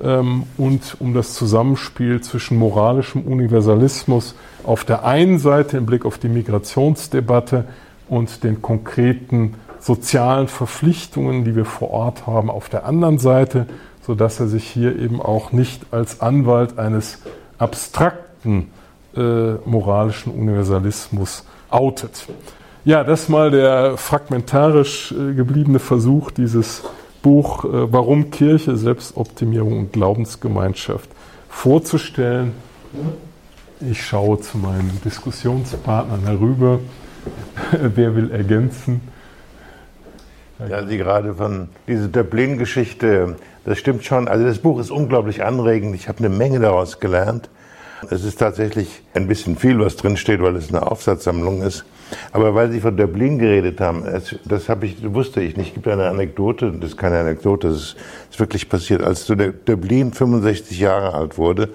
und 0.00 0.96
um 0.98 1.14
das 1.14 1.34
Zusammenspiel 1.34 2.20
zwischen 2.20 2.58
moralischem 2.58 3.22
Universalismus 3.22 4.34
auf 4.64 4.84
der 4.84 5.04
einen 5.04 5.38
Seite 5.38 5.76
im 5.76 5.86
Blick 5.86 6.04
auf 6.04 6.18
die 6.18 6.28
Migrationsdebatte 6.28 7.64
und 8.08 8.42
den 8.42 8.60
konkreten 8.60 9.54
sozialen 9.78 10.48
Verpflichtungen, 10.48 11.44
die 11.44 11.54
wir 11.54 11.64
vor 11.64 11.90
Ort 11.90 12.26
haben, 12.26 12.50
auf 12.50 12.68
der 12.68 12.86
anderen 12.86 13.18
Seite, 13.18 13.66
sodass 14.06 14.40
er 14.40 14.48
sich 14.48 14.64
hier 14.64 14.98
eben 14.98 15.20
auch 15.20 15.52
nicht 15.52 15.86
als 15.90 16.20
Anwalt 16.20 16.78
eines 16.78 17.18
abstrakten 17.58 18.70
äh, 19.16 19.54
moralischen 19.64 20.32
Universalismus 20.32 21.44
outet. 21.70 22.26
Ja, 22.84 23.04
das 23.04 23.28
mal 23.28 23.50
der 23.50 23.96
fragmentarisch 23.96 25.12
äh, 25.12 25.34
gebliebene 25.34 25.78
Versuch, 25.78 26.30
dieses 26.30 26.82
Buch 27.24 27.64
äh, 27.64 27.90
Warum 27.90 28.30
Kirche, 28.30 28.76
Selbstoptimierung 28.76 29.78
und 29.78 29.92
Glaubensgemeinschaft 29.92 31.08
vorzustellen. 31.48 32.52
Ich 33.80 34.04
schaue 34.04 34.40
zu 34.40 34.58
meinen 34.58 35.00
Diskussionspartnern 35.02 36.24
herüber. 36.26 36.80
Wer 37.72 38.14
will 38.14 38.30
ergänzen? 38.30 39.00
Ja, 40.68 40.86
Sie 40.86 40.98
gerade 40.98 41.34
von 41.34 41.68
dieser 41.88 42.08
Dublin-Geschichte, 42.08 43.36
das 43.64 43.78
stimmt 43.78 44.04
schon. 44.04 44.28
Also 44.28 44.44
das 44.44 44.58
Buch 44.58 44.78
ist 44.78 44.90
unglaublich 44.90 45.42
anregend. 45.42 45.94
Ich 45.94 46.08
habe 46.08 46.18
eine 46.18 46.28
Menge 46.28 46.60
daraus 46.60 47.00
gelernt. 47.00 47.48
Es 48.10 48.22
ist 48.22 48.38
tatsächlich 48.38 49.02
ein 49.14 49.28
bisschen 49.28 49.56
viel, 49.56 49.78
was 49.78 49.96
drinsteht, 49.96 50.42
weil 50.42 50.56
es 50.56 50.68
eine 50.68 50.86
Aufsatzsammlung 50.86 51.62
ist. 51.62 51.86
Aber 52.32 52.54
weil 52.54 52.70
Sie 52.70 52.80
von 52.80 52.96
Dublin 52.96 53.38
geredet 53.38 53.80
haben, 53.80 54.04
das, 54.44 54.68
habe 54.68 54.86
ich, 54.86 54.96
wusste 55.14 55.40
ich 55.40 55.56
nicht. 55.56 55.68
Es 55.68 55.74
gibt 55.74 55.88
eine 55.88 56.08
Anekdote, 56.08 56.72
das 56.72 56.90
ist 56.90 56.96
keine 56.96 57.18
Anekdote, 57.20 57.68
das 57.68 57.96
ist, 58.30 58.40
wirklich 58.40 58.68
passiert. 58.68 59.02
Als 59.02 59.26
Dublin 59.26 60.12
65 60.12 60.78
Jahre 60.80 61.14
alt 61.14 61.38
wurde, 61.38 61.70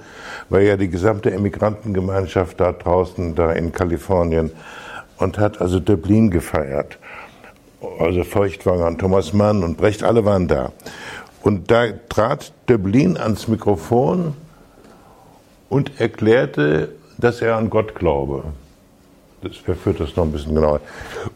war 0.50 0.60
ja 0.60 0.76
die 0.76 0.90
gesamte 0.90 1.32
Emigrantengemeinschaft 1.32 2.60
da 2.60 2.74
draußen, 2.74 3.36
da 3.36 3.54
in 3.54 3.72
Kalifornien, 3.72 4.52
und 5.18 5.38
hat 5.38 5.62
also 5.62 5.80
Dublin 5.80 6.30
gefeiert. 6.30 6.98
Also 8.00 8.24
Feuchtwanger 8.24 8.88
und 8.88 9.00
Thomas 9.00 9.34
Mann 9.34 9.64
und 9.64 9.78
Brecht, 9.78 10.04
alle 10.04 10.26
waren 10.26 10.48
da. 10.48 10.74
Und 11.42 11.72
da 11.72 11.88
trat 12.10 12.52
Dublin 12.66 13.18
ans 13.18 13.48
Mikrofon 13.48 14.34
und 15.70 16.00
erklärte, 16.02 16.90
dass 17.18 17.42
er 17.42 17.56
an 17.56 17.70
Gott 17.70 17.96
glaube. 17.96 18.44
Das 19.42 19.56
verführt 19.56 20.02
das 20.02 20.16
noch 20.16 20.26
ein 20.26 20.32
bisschen 20.32 20.54
genauer. 20.54 20.82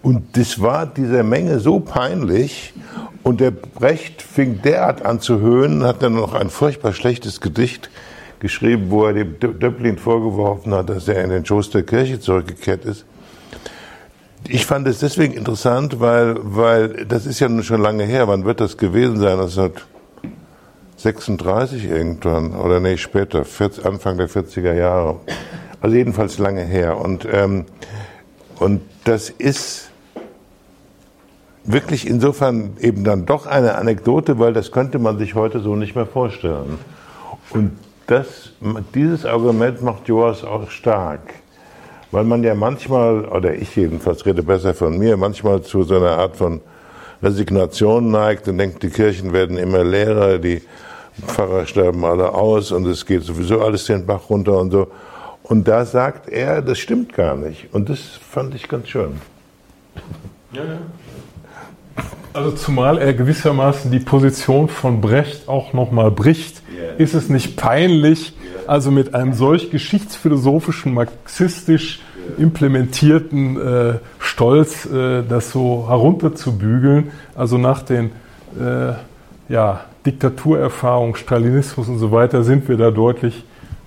Und 0.01 0.35
das 0.37 0.61
war 0.61 0.85
dieser 0.85 1.23
Menge 1.23 1.59
so 1.59 1.79
peinlich. 1.79 2.73
Und 3.23 3.39
der 3.39 3.51
Brecht 3.51 4.21
fing 4.21 4.61
derart 4.61 5.05
an 5.05 5.21
zu 5.21 5.39
höhnen, 5.39 5.83
hat 5.83 6.03
dann 6.03 6.15
noch 6.15 6.33
ein 6.33 6.49
furchtbar 6.49 6.91
schlechtes 6.91 7.39
Gedicht 7.39 7.89
geschrieben, 8.39 8.87
wo 8.89 9.05
er 9.05 9.13
dem 9.13 9.39
Döblin 9.39 9.97
vorgeworfen 9.97 10.73
hat, 10.73 10.89
dass 10.89 11.07
er 11.07 11.23
in 11.23 11.29
den 11.29 11.45
Schoß 11.45 11.69
der 11.69 11.83
Kirche 11.83 12.19
zurückgekehrt 12.19 12.83
ist. 12.83 13.05
Ich 14.49 14.65
fand 14.65 14.85
es 14.87 14.99
deswegen 14.99 15.33
interessant, 15.33 16.01
weil, 16.01 16.35
weil 16.41 17.05
das 17.05 17.25
ist 17.25 17.39
ja 17.39 17.47
nun 17.47 17.63
schon 17.63 17.81
lange 17.81 18.03
her. 18.03 18.27
Wann 18.27 18.43
wird 18.43 18.59
das 18.59 18.77
gewesen 18.77 19.17
sein? 19.17 19.37
Das 19.37 19.57
hat 19.57 19.85
36 20.97 21.85
irgendwann, 21.85 22.53
oder 22.53 22.81
nee, 22.81 22.97
später, 22.97 23.45
40, 23.45 23.85
Anfang 23.85 24.17
der 24.17 24.29
40er 24.29 24.73
Jahre. 24.73 25.21
Also 25.83 25.97
jedenfalls 25.97 26.37
lange 26.37 26.63
her. 26.63 26.97
Und, 26.97 27.27
ähm, 27.29 27.65
und 28.57 28.79
das 29.03 29.29
ist 29.29 29.91
wirklich 31.65 32.07
insofern 32.07 32.77
eben 32.79 33.03
dann 33.03 33.25
doch 33.25 33.45
eine 33.45 33.75
Anekdote, 33.75 34.39
weil 34.39 34.53
das 34.53 34.71
könnte 34.71 34.97
man 34.97 35.17
sich 35.17 35.35
heute 35.35 35.59
so 35.59 35.75
nicht 35.75 35.93
mehr 35.93 36.05
vorstellen. 36.05 36.79
Und 37.49 37.77
das, 38.07 38.51
dieses 38.95 39.25
Argument 39.25 39.81
macht 39.81 40.07
Joas 40.07 40.45
auch 40.45 40.69
stark. 40.69 41.33
Weil 42.11 42.23
man 42.23 42.45
ja 42.45 42.55
manchmal, 42.55 43.25
oder 43.25 43.53
ich 43.53 43.75
jedenfalls 43.75 44.25
rede 44.25 44.41
besser 44.41 44.73
von 44.73 44.97
mir, 44.97 45.17
manchmal 45.17 45.63
zu 45.63 45.83
so 45.83 45.97
einer 45.97 46.17
Art 46.17 46.37
von 46.37 46.61
Resignation 47.21 48.09
neigt 48.09 48.47
und 48.47 48.57
denkt, 48.57 48.83
die 48.83 48.89
Kirchen 48.89 49.33
werden 49.33 49.57
immer 49.57 49.83
leerer, 49.83 50.37
die 50.37 50.61
Pfarrer 51.27 51.65
sterben 51.65 52.05
alle 52.05 52.33
aus 52.33 52.71
und 52.71 52.85
es 52.87 53.05
geht 53.05 53.23
sowieso 53.23 53.61
alles 53.61 53.83
den 53.83 54.05
Bach 54.05 54.29
runter 54.29 54.57
und 54.59 54.71
so. 54.71 54.87
Und 55.43 55.67
da 55.67 55.85
sagt 55.85 56.29
er, 56.29 56.61
das 56.61 56.79
stimmt 56.79 57.13
gar 57.13 57.35
nicht. 57.35 57.73
Und 57.73 57.89
das 57.89 57.99
fand 57.99 58.55
ich 58.55 58.67
ganz 58.69 58.87
schön. 58.87 59.21
Ja, 60.53 60.63
ja. 60.63 60.77
Also 62.33 62.51
zumal 62.51 62.97
er 62.97 63.13
gewissermaßen 63.13 63.91
die 63.91 63.99
Position 63.99 64.67
von 64.67 65.01
Brecht 65.01 65.47
auch 65.47 65.73
nochmal 65.73 66.09
bricht, 66.09 66.63
yeah. 66.75 66.93
ist 66.97 67.13
es 67.13 67.29
nicht 67.29 67.57
peinlich, 67.57 68.33
yeah. 68.41 68.63
also 68.65 68.89
mit 68.89 69.13
einem 69.13 69.33
solch 69.33 69.69
geschichtsphilosophischen, 69.69 70.95
marxistisch 70.95 72.01
implementierten 72.39 73.57
äh, 73.59 73.93
Stolz 74.17 74.85
äh, 74.85 75.23
das 75.27 75.51
so 75.51 75.85
herunterzubügeln, 75.87 77.11
also 77.35 77.59
nach 77.59 77.83
den 77.83 78.11
äh, 78.59 78.93
ja, 79.49 79.81
Diktaturerfahrung, 80.05 81.15
Stalinismus 81.15 81.87
und 81.87 81.99
so 81.99 82.11
weiter, 82.11 82.43
sind 82.43 82.67
wir 82.67 82.77
da 82.77 82.89
deutlich 82.89 83.43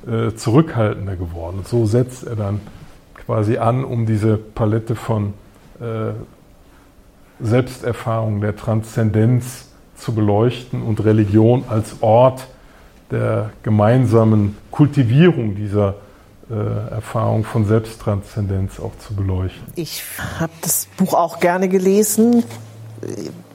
äh, 0.07 0.35
zurückhaltender 0.35 1.16
geworden. 1.16 1.62
So 1.65 1.87
setzt 1.87 2.27
er 2.27 2.37
dann 2.37 2.61
quasi 3.27 3.59
an, 3.59 3.85
um 3.85 4.07
diese 4.07 4.37
Palette 4.37 4.95
von 4.95 5.35
äh, 5.81 6.12
Selbsterfahrung, 7.41 8.41
der 8.41 8.57
Transzendenz 8.57 9.69
zu 9.97 10.15
beleuchten 10.15 10.83
und 10.83 11.05
Religion 11.05 11.65
als 11.69 11.97
Ort 12.01 12.47
der 13.11 13.51
gemeinsamen 13.62 14.57
Kultivierung 14.70 15.55
dieser 15.55 15.95
äh, 16.51 16.55
Erfahrung 16.91 17.45
von 17.45 17.66
Selbsttranszendenz 17.66 18.81
auch 18.81 18.97
zu 18.99 19.15
beleuchten. 19.15 19.73
Ich 19.74 20.03
habe 20.39 20.53
das 20.62 20.89
Buch 20.97 21.15
auch 21.15 21.41
gerne 21.41 21.69
gelesen 21.69 22.45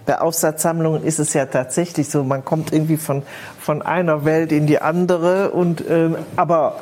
bei 0.06 0.20
Aufsatzsammlungen 0.20 1.04
ist 1.04 1.20
es 1.20 1.34
ja 1.34 1.46
tatsächlich 1.46 2.10
so, 2.10 2.24
man 2.24 2.44
kommt 2.44 2.74
irgendwie 2.74 2.98
von, 2.98 3.24
von 3.60 3.82
einer 3.82 4.26
Welt 4.26 4.52
in 4.52 4.68
die 4.68 4.82
andere. 4.82 5.52
Und, 5.52 5.84
ähm, 5.88 6.16
aber 6.36 6.80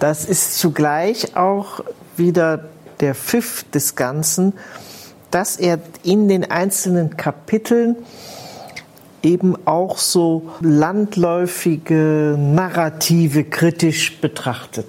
das 0.00 0.24
ist 0.24 0.58
zugleich 0.58 1.36
auch 1.36 1.80
wieder 2.16 2.64
der 3.00 3.14
Pfiff 3.14 3.64
des 3.72 3.96
Ganzen, 3.96 4.54
dass 5.30 5.56
er 5.56 5.78
in 6.02 6.28
den 6.28 6.50
einzelnen 6.50 7.16
Kapiteln 7.16 7.96
eben 9.22 9.56
auch 9.66 9.98
so 9.98 10.50
landläufige 10.60 12.36
Narrative 12.38 13.44
kritisch 13.44 14.20
betrachtet 14.20 14.86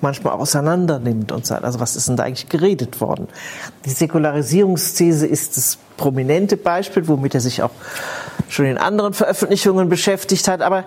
manchmal 0.00 0.34
auseinander 0.34 0.98
nimmt 0.98 1.32
und 1.32 1.46
sagt, 1.46 1.64
also 1.64 1.80
was 1.80 1.96
ist 1.96 2.08
denn 2.08 2.16
da 2.16 2.24
eigentlich 2.24 2.48
geredet 2.48 3.00
worden? 3.00 3.28
Die 3.84 3.90
Säkularisierungsthese 3.90 5.26
ist 5.26 5.56
das 5.56 5.78
prominente 5.96 6.56
Beispiel, 6.56 7.06
womit 7.08 7.34
er 7.34 7.40
sich 7.40 7.62
auch 7.62 7.70
schon 8.48 8.66
in 8.66 8.78
anderen 8.78 9.12
Veröffentlichungen 9.12 9.88
beschäftigt 9.88 10.48
hat, 10.48 10.62
aber 10.62 10.84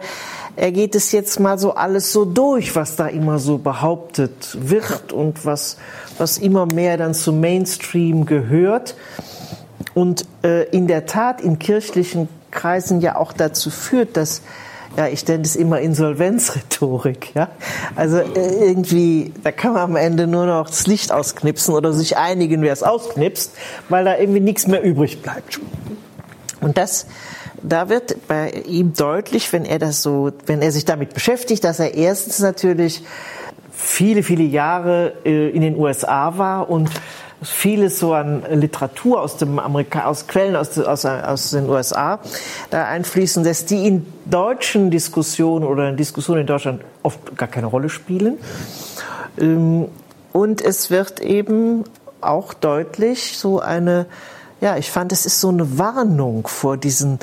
er 0.56 0.72
geht 0.72 0.96
es 0.96 1.12
jetzt 1.12 1.40
mal 1.40 1.58
so 1.58 1.74
alles 1.76 2.12
so 2.12 2.26
durch, 2.26 2.76
was 2.76 2.96
da 2.96 3.08
immer 3.08 3.40
so 3.40 3.58
behauptet 3.58 4.58
wird 4.60 5.12
und 5.12 5.46
was, 5.46 5.78
was 6.18 6.38
immer 6.38 6.66
mehr 6.66 6.98
dann 6.98 7.14
zum 7.14 7.40
Mainstream 7.40 8.26
gehört 8.26 8.96
und 9.94 10.26
äh, 10.44 10.64
in 10.70 10.88
der 10.88 11.06
Tat 11.06 11.42
in 11.42 11.60
kirchlichen 11.60 12.28
Kreisen 12.52 13.02
ja 13.02 13.16
auch 13.16 13.34
dazu 13.34 13.70
führt, 13.70 14.16
dass 14.18 14.42
ja, 14.96 15.08
ich 15.08 15.28
nenne 15.28 15.44
es 15.44 15.56
immer 15.56 15.80
Insolvenzrhetorik. 15.80 17.34
Ja? 17.36 17.50
Also 17.96 18.18
äh, 18.18 18.68
irgendwie, 18.68 19.34
da 19.44 19.52
kann 19.52 19.74
man 19.74 19.82
am 19.82 19.96
Ende 19.96 20.28
nur 20.28 20.46
noch 20.46 20.70
das 20.70 20.88
Licht 20.88 21.12
ausknipsen 21.12 21.74
oder 21.74 21.94
sich 21.94 22.18
einigen, 22.18 22.62
wer 22.62 22.74
es 22.74 22.84
ausknipst, 22.84 23.54
weil 23.90 24.06
da 24.06 24.18
irgendwie 24.18 24.40
nichts 24.40 24.68
mehr 24.68 24.84
übrig 24.84 25.22
bleibt. 25.22 25.60
Und 26.62 26.78
das, 26.78 27.08
da 27.62 27.90
wird 27.90 28.28
bei 28.28 28.52
ihm 28.52 28.94
deutlich, 28.94 29.52
wenn 29.52 29.66
er 29.66 29.80
das 29.80 30.04
so, 30.04 30.32
wenn 30.46 30.62
er 30.62 30.72
sich 30.72 30.86
damit 30.86 31.14
beschäftigt, 31.14 31.64
dass 31.64 31.80
er 31.80 31.96
erstens 31.96 32.40
natürlich 32.40 33.04
viele, 33.72 34.24
viele 34.24 34.44
Jahre 34.44 35.14
äh, 35.26 35.50
in 35.50 35.62
den 35.62 35.78
USA 35.78 36.38
war 36.38 36.70
und 36.70 36.90
vieles 37.44 38.00
so 38.00 38.14
an 38.14 38.44
Literatur 38.50 39.22
aus 39.22 39.38
dem 39.38 39.60
Amerika 39.60 40.06
aus 40.06 40.28
Quellen 40.28 40.56
aus, 40.56 40.78
aus, 40.78 41.06
aus 41.06 41.52
den 41.52 41.70
USA 41.70 42.20
da 42.70 42.86
einfließen 42.86 43.44
lässt, 43.44 43.70
die 43.70 43.88
in 43.88 44.06
deutschen 44.26 44.92
Diskussionen 44.92 45.66
oder 45.66 45.90
in 45.90 45.98
Diskussionen 45.98 46.42
in 46.42 46.48
Deutschland 46.48 46.82
oft 47.04 47.38
gar 47.38 47.48
keine 47.48 47.68
Rolle 47.68 47.90
spielen. 47.90 48.38
Ähm, 49.38 49.88
und 50.32 50.62
es 50.62 50.90
wird 50.90 51.20
eben 51.20 51.84
auch 52.22 52.54
deutlich 52.54 53.38
so 53.38 53.60
eine, 53.60 54.08
ja, 54.62 54.78
ich 54.78 54.90
fand, 54.90 55.12
es 55.12 55.26
ist 55.26 55.40
so 55.40 55.50
eine 55.50 55.78
Warnung 55.78 56.48
vor 56.48 56.78
diesen 56.78 57.20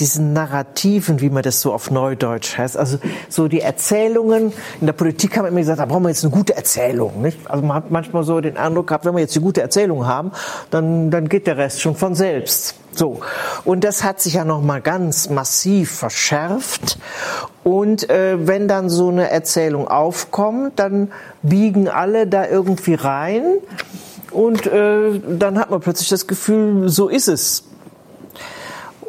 diesen 0.00 0.32
Narrativen, 0.32 1.20
wie 1.20 1.30
man 1.30 1.42
das 1.42 1.60
so 1.60 1.72
auf 1.72 1.90
Neudeutsch 1.90 2.58
heißt. 2.58 2.76
Also 2.76 2.98
so 3.28 3.48
die 3.48 3.60
Erzählungen. 3.60 4.52
In 4.80 4.86
der 4.86 4.94
Politik 4.94 5.36
haben 5.36 5.44
wir 5.44 5.48
immer 5.48 5.60
gesagt, 5.60 5.80
da 5.80 5.86
brauchen 5.86 6.04
wir 6.04 6.10
jetzt 6.10 6.24
eine 6.24 6.32
gute 6.32 6.56
Erzählung. 6.56 7.22
Nicht? 7.22 7.38
Also 7.50 7.64
man 7.64 7.76
hat 7.76 7.90
manchmal 7.90 8.24
so 8.24 8.40
den 8.40 8.56
Eindruck 8.56 8.88
gehabt, 8.88 9.04
wenn 9.04 9.14
wir 9.14 9.20
jetzt 9.20 9.36
eine 9.36 9.44
gute 9.44 9.62
Erzählung 9.62 10.06
haben, 10.06 10.32
dann, 10.70 11.10
dann 11.10 11.28
geht 11.28 11.46
der 11.46 11.56
Rest 11.56 11.80
schon 11.80 11.96
von 11.96 12.14
selbst. 12.14 12.76
So. 12.92 13.20
Und 13.64 13.84
das 13.84 14.04
hat 14.04 14.20
sich 14.20 14.34
ja 14.34 14.44
nochmal 14.44 14.80
ganz 14.80 15.28
massiv 15.28 15.90
verschärft. 15.90 16.98
Und 17.64 18.08
äh, 18.10 18.46
wenn 18.46 18.68
dann 18.68 18.88
so 18.88 19.08
eine 19.08 19.30
Erzählung 19.30 19.88
aufkommt, 19.88 20.78
dann 20.78 21.10
biegen 21.42 21.88
alle 21.88 22.26
da 22.26 22.46
irgendwie 22.46 22.94
rein 22.94 23.42
Und 24.34 24.66
äh, 24.66 25.20
dann 25.38 25.58
hat 25.58 25.70
man 25.70 25.80
plötzlich 25.80 26.08
das 26.08 26.26
Gefühl, 26.26 26.88
so 26.88 27.08
ist 27.08 27.28
es. 27.28 27.64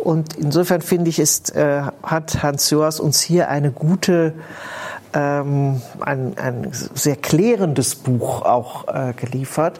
Und 0.06 0.36
insofern 0.36 0.82
finde 0.82 1.10
ich, 1.10 1.18
ist, 1.18 1.56
äh, 1.56 1.82
hat 2.04 2.44
Hans 2.44 2.70
Joas 2.70 3.00
uns 3.00 3.22
hier 3.22 3.50
eine 3.50 3.72
gute, 3.72 4.34
ähm, 5.16 5.82
ein, 6.00 6.38
ein 6.38 6.70
sehr 6.72 7.16
klärendes 7.16 7.96
Buch 7.96 8.44
auch 8.44 8.88
äh, 8.88 9.14
geliefert, 9.14 9.80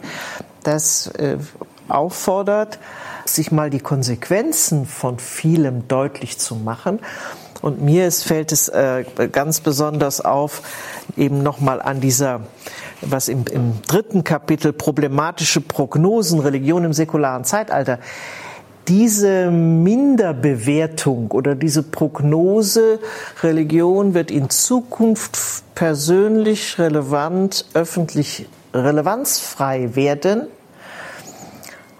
das 0.64 1.06
äh, 1.06 1.38
auffordert, 1.86 2.80
sich 3.24 3.52
mal 3.52 3.70
die 3.70 3.78
Konsequenzen 3.78 4.84
von 4.84 5.20
vielem 5.20 5.86
deutlich 5.86 6.38
zu 6.38 6.56
machen. 6.56 6.98
Und 7.62 7.80
mir 7.80 8.08
ist, 8.08 8.24
fällt 8.24 8.50
es 8.50 8.68
äh, 8.68 9.04
ganz 9.30 9.60
besonders 9.60 10.20
auf, 10.20 10.62
eben 11.16 11.44
nochmal 11.44 11.80
an 11.80 12.00
dieser, 12.00 12.40
was 13.00 13.28
im, 13.28 13.44
im 13.52 13.80
dritten 13.86 14.24
Kapitel 14.24 14.72
problematische 14.72 15.60
Prognosen, 15.60 16.40
Religion 16.40 16.82
im 16.82 16.92
säkularen 16.92 17.44
Zeitalter, 17.44 18.00
diese 18.88 19.50
Minderbewertung 19.50 21.30
oder 21.30 21.54
diese 21.54 21.82
Prognose, 21.82 23.00
Religion 23.42 24.14
wird 24.14 24.30
in 24.30 24.50
Zukunft 24.50 25.38
persönlich 25.74 26.78
relevant, 26.78 27.66
öffentlich 27.74 28.48
relevanzfrei 28.72 29.94
werden, 29.94 30.46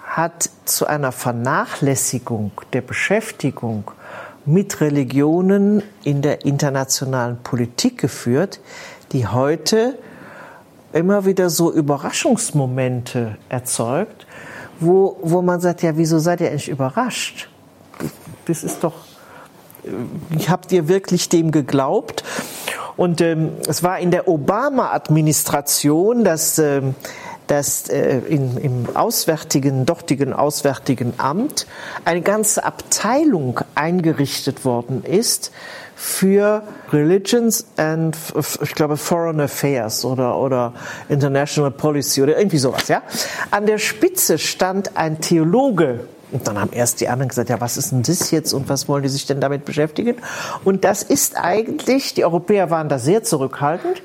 hat 0.04 0.50
zu 0.64 0.86
einer 0.86 1.12
Vernachlässigung 1.12 2.52
der 2.72 2.80
Beschäftigung 2.80 3.90
mit 4.44 4.80
Religionen 4.80 5.82
in 6.04 6.22
der 6.22 6.44
internationalen 6.44 7.38
Politik 7.42 7.98
geführt, 7.98 8.60
die 9.12 9.26
heute 9.26 9.98
immer 10.92 11.26
wieder 11.26 11.50
so 11.50 11.72
Überraschungsmomente 11.72 13.36
erzeugt, 13.48 14.25
wo, 14.80 15.18
wo 15.22 15.42
man 15.42 15.60
sagt, 15.60 15.82
ja, 15.82 15.96
wieso 15.96 16.18
seid 16.18 16.40
ihr 16.40 16.48
eigentlich 16.48 16.68
überrascht? 16.68 17.48
Das 18.46 18.62
ist 18.64 18.84
doch, 18.84 18.94
äh, 19.84 20.48
habt 20.48 20.72
ihr 20.72 20.88
wirklich 20.88 21.28
dem 21.28 21.50
geglaubt? 21.50 22.24
Und 22.96 23.20
ähm, 23.20 23.52
es 23.68 23.82
war 23.82 23.98
in 23.98 24.10
der 24.10 24.26
Obama-Administration, 24.26 26.24
dass 26.24 26.58
ähm, 26.58 26.94
dass 27.46 27.88
äh, 27.88 28.18
in, 28.28 28.56
im 28.56 28.96
auswärtigen, 28.96 29.86
dortigen 29.86 30.32
auswärtigen 30.32 31.14
Amt 31.18 31.66
eine 32.04 32.20
ganze 32.20 32.64
Abteilung 32.64 33.60
eingerichtet 33.74 34.64
worden 34.64 35.04
ist 35.04 35.52
für 35.98 36.62
Religions 36.92 37.66
and, 37.78 38.16
ich 38.60 38.74
glaube, 38.74 38.98
Foreign 38.98 39.40
Affairs 39.40 40.04
oder, 40.04 40.38
oder 40.38 40.74
International 41.08 41.70
Policy 41.70 42.22
oder 42.22 42.36
irgendwie 42.36 42.58
sowas, 42.58 42.88
ja. 42.88 43.02
An 43.50 43.64
der 43.64 43.78
Spitze 43.78 44.36
stand 44.36 44.96
ein 44.96 45.22
Theologe, 45.22 46.00
und 46.32 46.46
dann 46.46 46.60
haben 46.60 46.72
erst 46.72 47.00
die 47.00 47.08
anderen 47.08 47.28
gesagt, 47.28 47.48
ja, 47.48 47.60
was 47.60 47.76
ist 47.76 47.92
denn 47.92 48.02
das 48.02 48.30
jetzt 48.30 48.52
und 48.52 48.68
was 48.68 48.88
wollen 48.88 49.02
die 49.02 49.08
sich 49.08 49.26
denn 49.26 49.40
damit 49.40 49.64
beschäftigen? 49.64 50.16
Und 50.64 50.84
das 50.84 51.02
ist 51.02 51.36
eigentlich, 51.36 52.14
die 52.14 52.24
Europäer 52.24 52.68
waren 52.70 52.88
da 52.88 52.98
sehr 52.98 53.22
zurückhaltend. 53.22 54.02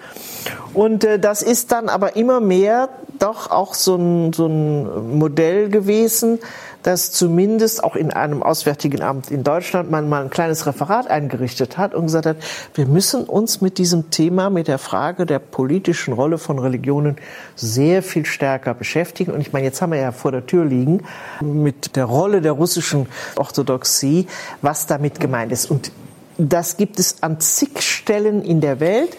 Und 0.74 1.04
äh, 1.04 1.20
das 1.20 1.42
ist 1.42 1.72
dann 1.72 1.90
aber 1.90 2.16
immer 2.16 2.40
mehr 2.40 2.90
doch 3.20 3.52
auch 3.52 3.74
so 3.74 3.96
ein, 3.96 4.34
so 4.34 4.48
ein 4.48 5.18
Modell 5.18 5.70
gewesen, 5.70 6.40
dass 6.84 7.12
zumindest 7.12 7.84
auch 7.84 7.96
in 7.96 8.12
einem 8.12 8.44
Auswärtigen 8.44 9.02
Amt 9.02 9.32
in 9.32 9.44
Deutschland 9.44 9.92
man 9.92 10.10
mal 10.10 10.24
ein 10.24 10.30
kleines 10.30 10.66
Referat 10.66 11.10
eingerichtet 11.10 11.78
hat 11.78 11.94
und 11.94 12.06
gesagt 12.06 12.26
hat, 12.26 12.38
wir 12.74 12.86
müssen 12.86 13.24
uns 13.24 13.62
mit 13.62 13.78
diesem 13.78 14.10
Thema, 14.12 14.50
mit 14.50 14.68
der 14.68 14.78
Frage 14.78 15.26
der 15.26 15.40
politischen 15.40 16.14
Rolle 16.14 16.38
von 16.38 16.60
Religionen 16.60 17.18
sehr 17.56 18.04
viel 18.04 18.26
stärker 18.26 18.74
beschäftigen. 18.74 19.32
Und 19.32 19.42
ich 19.42 19.54
meine, 19.54 19.66
jetzt 19.66 19.82
haben 19.82 19.92
wir 19.92 20.00
ja 20.00 20.12
vor 20.12 20.32
der 20.32 20.46
Tür 20.46 20.66
liegen 20.66 21.04
mit 21.42 21.96
der 21.96 22.06
Rolle 22.06 22.42
der 22.42 22.54
russischen 22.54 23.08
Orthodoxie, 23.36 24.28
was 24.62 24.88
damit 24.88 25.20
gemeint 25.20 25.52
ist. 25.52 25.70
Und 25.70 25.92
das 26.38 26.78
gibt 26.78 27.00
es 27.00 27.22
an 27.22 27.40
zig 27.40 27.82
Stellen 27.82 28.44
in 28.44 28.62
der 28.62 28.80
Welt. 28.80 29.16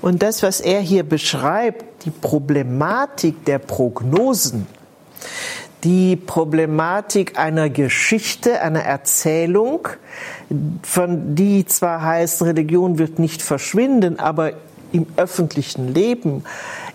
Und 0.00 0.22
das, 0.22 0.42
was 0.42 0.60
er 0.60 0.80
hier 0.80 1.02
beschreibt, 1.02 2.04
die 2.04 2.10
Problematik 2.10 3.44
der 3.44 3.58
Prognosen, 3.58 4.66
die 5.86 6.16
Problematik 6.16 7.38
einer 7.38 7.70
Geschichte, 7.70 8.60
einer 8.60 8.82
Erzählung, 8.82 9.86
von 10.82 11.36
die 11.36 11.64
zwar 11.64 12.02
heißt, 12.02 12.42
Religion 12.42 12.98
wird 12.98 13.20
nicht 13.20 13.40
verschwinden, 13.40 14.18
aber 14.18 14.54
im 14.90 15.06
öffentlichen 15.16 15.94
Leben, 15.94 16.42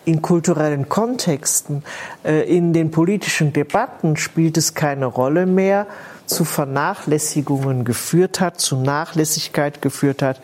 in 0.04 0.22
kulturellen 0.22 0.90
Kontexten, 0.90 1.84
äh, 2.26 2.42
in 2.54 2.74
den 2.74 2.92
politischen 2.92 3.54
Debatten 3.54 4.18
spielt 4.18 4.58
es 4.58 4.74
keine 4.74 5.06
Rolle 5.06 5.46
mehr, 5.46 5.88
zu 6.26 6.44
Vernachlässigungen 6.44 7.86
geführt 7.86 8.42
hat, 8.42 8.60
zu 8.60 8.76
Nachlässigkeit 8.76 9.82
geführt 9.82 10.22
hat, 10.22 10.42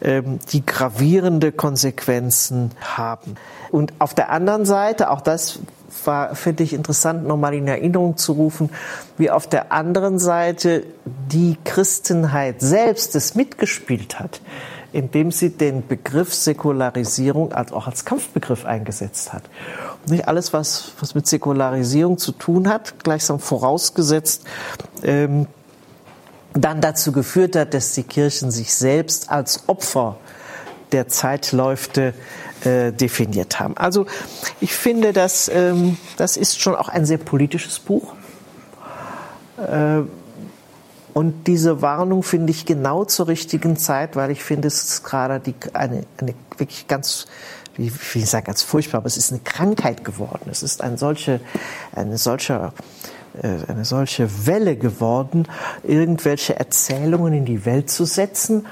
ähm, 0.00 0.38
die 0.52 0.64
gravierende 0.64 1.52
Konsequenzen 1.52 2.70
haben. 2.80 3.34
Und 3.70 3.92
auf 3.98 4.14
der 4.14 4.30
anderen 4.30 4.64
Seite, 4.64 5.10
auch 5.10 5.20
das 5.20 5.58
war, 6.04 6.34
finde 6.34 6.62
ich 6.62 6.72
interessant, 6.72 7.26
nochmal 7.26 7.54
in 7.54 7.68
Erinnerung 7.68 8.16
zu 8.16 8.32
rufen, 8.32 8.70
wie 9.16 9.30
auf 9.30 9.46
der 9.46 9.72
anderen 9.72 10.18
Seite 10.18 10.84
die 11.04 11.56
Christenheit 11.64 12.60
selbst 12.60 13.14
es 13.14 13.34
mitgespielt 13.34 14.18
hat, 14.18 14.40
indem 14.92 15.32
sie 15.32 15.50
den 15.50 15.86
Begriff 15.86 16.34
Säkularisierung 16.34 17.52
als, 17.52 17.72
auch 17.72 17.86
als 17.86 18.04
Kampfbegriff 18.04 18.64
eingesetzt 18.64 19.32
hat. 19.32 19.44
Und 20.04 20.12
nicht 20.12 20.28
alles, 20.28 20.52
was, 20.52 20.92
was 21.00 21.14
mit 21.14 21.26
Säkularisierung 21.26 22.18
zu 22.18 22.32
tun 22.32 22.68
hat, 22.68 23.02
gleichsam 23.04 23.38
vorausgesetzt, 23.38 24.44
ähm, 25.02 25.46
dann 26.52 26.80
dazu 26.80 27.12
geführt 27.12 27.56
hat, 27.56 27.74
dass 27.74 27.92
die 27.92 28.02
Kirchen 28.02 28.50
sich 28.50 28.74
selbst 28.74 29.30
als 29.30 29.68
Opfer 29.68 30.16
der 30.92 31.08
Zeitläufte 31.08 32.14
äh, 32.64 32.92
definiert 32.92 33.60
haben. 33.60 33.76
Also 33.76 34.06
ich 34.60 34.74
finde, 34.74 35.12
dass, 35.12 35.48
ähm, 35.48 35.98
das 36.16 36.36
ist 36.36 36.60
schon 36.60 36.74
auch 36.74 36.88
ein 36.88 37.06
sehr 37.06 37.18
politisches 37.18 37.78
Buch. 37.78 38.14
Äh, 39.58 40.02
und 41.12 41.46
diese 41.46 41.80
Warnung 41.80 42.22
finde 42.22 42.50
ich 42.50 42.66
genau 42.66 43.04
zur 43.04 43.28
richtigen 43.28 43.76
Zeit, 43.76 44.16
weil 44.16 44.30
ich 44.30 44.44
finde, 44.44 44.68
es 44.68 44.84
ist 44.84 45.02
gerade 45.04 45.40
die, 45.40 45.54
eine, 45.72 46.04
eine 46.18 46.34
wirklich 46.58 46.88
ganz, 46.88 47.26
wie, 47.74 47.90
ich 48.14 48.28
sage, 48.28 48.44
ganz 48.44 48.62
furchtbar, 48.62 48.98
aber 48.98 49.06
es 49.06 49.16
ist 49.16 49.32
eine 49.32 49.40
Krankheit 49.40 50.04
geworden. 50.04 50.48
Es 50.50 50.62
ist 50.62 50.82
ein 50.82 50.98
solche, 50.98 51.40
eine 51.92 52.18
solche, 52.18 52.72
äh, 53.42 53.48
eine 53.66 53.86
solche 53.86 54.46
Welle 54.46 54.76
geworden, 54.76 55.48
irgendwelche 55.84 56.58
Erzählungen 56.58 57.32
in 57.32 57.44
die 57.46 57.64
Welt 57.64 57.90
zu 57.90 58.04
setzen 58.04 58.66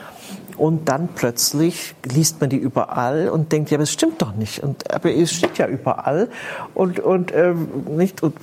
und 0.56 0.88
dann 0.88 1.08
plötzlich 1.14 1.94
liest 2.04 2.40
man 2.40 2.50
die 2.50 2.56
überall 2.56 3.28
und 3.28 3.52
denkt, 3.52 3.70
ja, 3.70 3.76
aber 3.76 3.82
es 3.82 3.92
stimmt 3.92 4.22
doch 4.22 4.34
nicht. 4.34 4.62
Und, 4.62 4.92
aber 4.92 5.12
es 5.12 5.32
steht 5.32 5.58
ja 5.58 5.66
überall. 5.66 6.28
Und, 6.74 7.00
und, 7.00 7.34
ähm, 7.34 7.68
nicht, 7.96 8.22
und 8.22 8.36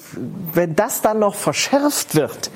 wenn 0.54 0.76
das 0.76 1.02
dann 1.02 1.20
noch 1.20 1.36
verschärft 1.36 2.16
wird 2.16 2.52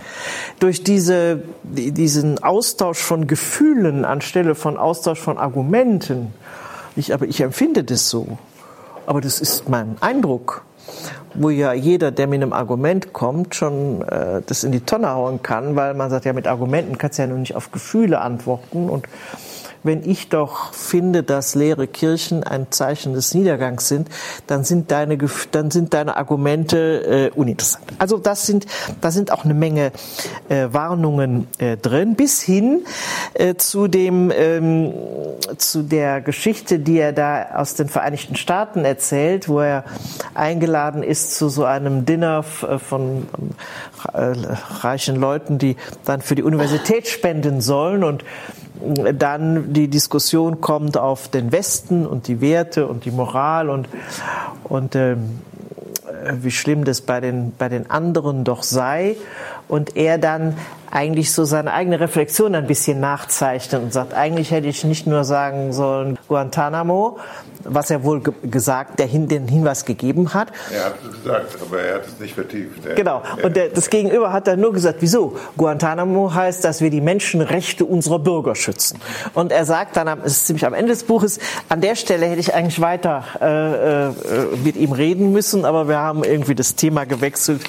durch 0.59 0.83
diese, 0.83 1.43
diesen 1.63 2.43
Austausch 2.43 2.99
von 2.99 3.27
Gefühlen 3.27 4.05
anstelle 4.05 4.55
von 4.55 4.77
Austausch 4.77 5.19
von 5.19 5.37
Argumenten, 5.37 6.33
ich, 6.95 7.13
aber 7.13 7.25
ich 7.25 7.41
empfinde 7.41 7.83
das 7.83 8.09
so. 8.09 8.37
Aber 9.05 9.21
das 9.21 9.39
ist 9.39 9.69
mein 9.69 9.97
Eindruck 10.01 10.63
wo 11.37 11.49
ja 11.49 11.73
jeder, 11.73 12.11
der 12.11 12.27
mit 12.27 12.41
einem 12.41 12.53
Argument 12.53 13.13
kommt, 13.13 13.55
schon 13.55 14.01
äh, 14.01 14.41
das 14.45 14.63
in 14.63 14.71
die 14.71 14.81
Tonne 14.81 15.09
hauen 15.09 15.41
kann, 15.41 15.75
weil 15.75 15.93
man 15.93 16.09
sagt, 16.09 16.25
ja, 16.25 16.33
mit 16.33 16.47
Argumenten 16.47 16.97
kannst 16.97 17.17
du 17.17 17.23
ja 17.23 17.27
nur 17.27 17.37
nicht 17.37 17.55
auf 17.55 17.71
Gefühle 17.71 18.21
antworten. 18.21 18.89
Und 18.89 19.05
wenn 19.85 20.07
ich 20.07 20.29
doch 20.29 20.73
finde, 20.73 21.23
dass 21.23 21.55
leere 21.55 21.87
Kirchen 21.87 22.43
ein 22.43 22.67
Zeichen 22.71 23.13
des 23.13 23.33
Niedergangs 23.33 23.87
sind, 23.87 24.09
dann 24.47 24.63
sind 24.63 24.91
deine, 24.91 25.17
dann 25.51 25.71
sind 25.71 25.93
deine 25.93 26.17
Argumente 26.17 27.31
äh, 27.35 27.37
uninteressant. 27.37 27.85
Also 27.99 28.17
das 28.17 28.45
sind, 28.45 28.65
da 29.01 29.11
sind 29.11 29.31
auch 29.31 29.45
eine 29.45 29.53
Menge 29.53 29.91
äh, 30.49 30.67
Warnungen 30.71 31.47
äh, 31.59 31.77
drin, 31.77 32.15
bis 32.15 32.41
hin 32.41 32.85
äh, 33.35 33.55
zu 33.55 33.87
dem, 33.87 34.31
ähm, 34.35 34.93
zu 35.57 35.83
der 35.83 36.21
Geschichte, 36.21 36.79
die 36.79 36.97
er 36.97 37.13
da 37.13 37.51
aus 37.55 37.75
den 37.75 37.87
Vereinigten 37.87 38.35
Staaten 38.35 38.85
erzählt, 38.85 39.47
wo 39.47 39.59
er 39.59 39.83
eingeladen 40.33 41.03
ist 41.03 41.35
zu 41.35 41.49
so 41.49 41.63
einem 41.63 42.05
Dinner 42.05 42.43
äh, 42.67 42.79
von 42.79 43.27
äh, 44.13 44.33
reichen 44.81 45.15
Leuten, 45.15 45.57
die 45.57 45.75
dann 46.05 46.21
für 46.21 46.35
die 46.35 46.43
Universität 46.43 47.07
spenden 47.07 47.61
sollen 47.61 48.03
und 48.03 48.23
dann 49.13 49.73
die 49.73 49.87
Diskussion 49.87 50.61
kommt 50.61 50.97
auf 50.97 51.27
den 51.27 51.51
Westen 51.51 52.05
und 52.05 52.27
die 52.27 52.41
Werte 52.41 52.87
und 52.87 53.05
die 53.05 53.11
Moral 53.11 53.69
und, 53.69 53.87
und 54.63 54.95
äh, 54.95 55.15
wie 56.33 56.51
schlimm 56.51 56.85
das 56.85 57.01
bei 57.01 57.19
den, 57.19 57.53
bei 57.57 57.69
den 57.69 57.89
anderen 57.89 58.43
doch 58.43 58.63
sei. 58.63 59.15
Und 59.67 59.95
er 59.95 60.17
dann 60.17 60.55
eigentlich 60.95 61.33
so 61.33 61.43
seine 61.43 61.73
eigene 61.73 61.99
Reflexion 61.99 62.55
ein 62.55 62.67
bisschen 62.67 63.01
nachzeichnet 63.01 63.81
und 63.81 63.91
sagt, 63.91 64.13
eigentlich 64.13 64.51
hätte 64.51 64.67
ich 64.67 64.85
nicht 64.85 65.07
nur 65.07 65.25
sagen 65.25 65.73
sollen 65.73 66.17
Guantanamo, 66.29 67.17
was 67.65 67.89
er 67.89 68.03
wohl 68.03 68.21
ge 68.21 68.33
gesagt, 68.43 68.99
der 68.99 69.07
hin, 69.07 69.27
den 69.27 69.47
Hinweis 69.47 69.83
gegeben 69.83 70.33
hat. 70.33 70.53
Er 70.71 70.85
hat 70.85 70.95
es 71.03 71.23
gesagt, 71.23 71.57
aber 71.61 71.81
er 71.81 71.95
hat 71.95 72.07
es 72.07 72.19
nicht 72.19 72.35
vertieft. 72.35 72.85
Er, 72.85 72.95
genau. 72.95 73.23
Und 73.43 73.57
der, 73.57 73.69
das 73.69 73.89
Gegenüber 73.89 74.31
hat 74.31 74.47
dann 74.47 74.61
nur 74.61 74.71
gesagt, 74.71 74.99
wieso? 75.01 75.35
Guantanamo 75.57 76.33
heißt, 76.33 76.63
dass 76.63 76.79
wir 76.79 76.89
die 76.89 77.01
Menschenrechte 77.01 77.83
unserer 77.83 78.19
Bürger 78.19 78.55
schützen. 78.55 78.99
Und 79.33 79.51
er 79.51 79.65
sagt 79.65 79.97
dann, 79.97 80.07
es 80.23 80.37
ist 80.37 80.47
ziemlich 80.47 80.65
am 80.65 80.73
Ende 80.73 80.93
des 80.93 81.03
Buches, 81.03 81.39
an 81.67 81.81
der 81.81 81.95
Stelle 81.95 82.27
hätte 82.27 82.39
ich 82.39 82.53
eigentlich 82.53 82.79
weiter 82.79 83.23
äh, 83.41 84.07
äh, 84.07 84.11
mit 84.63 84.77
ihm 84.77 84.93
reden 84.93 85.33
müssen, 85.33 85.65
aber 85.65 85.89
wir 85.89 85.97
haben 85.97 86.23
irgendwie 86.23 86.55
das 86.55 86.75
Thema 86.75 87.05
gewechselt. 87.05 87.61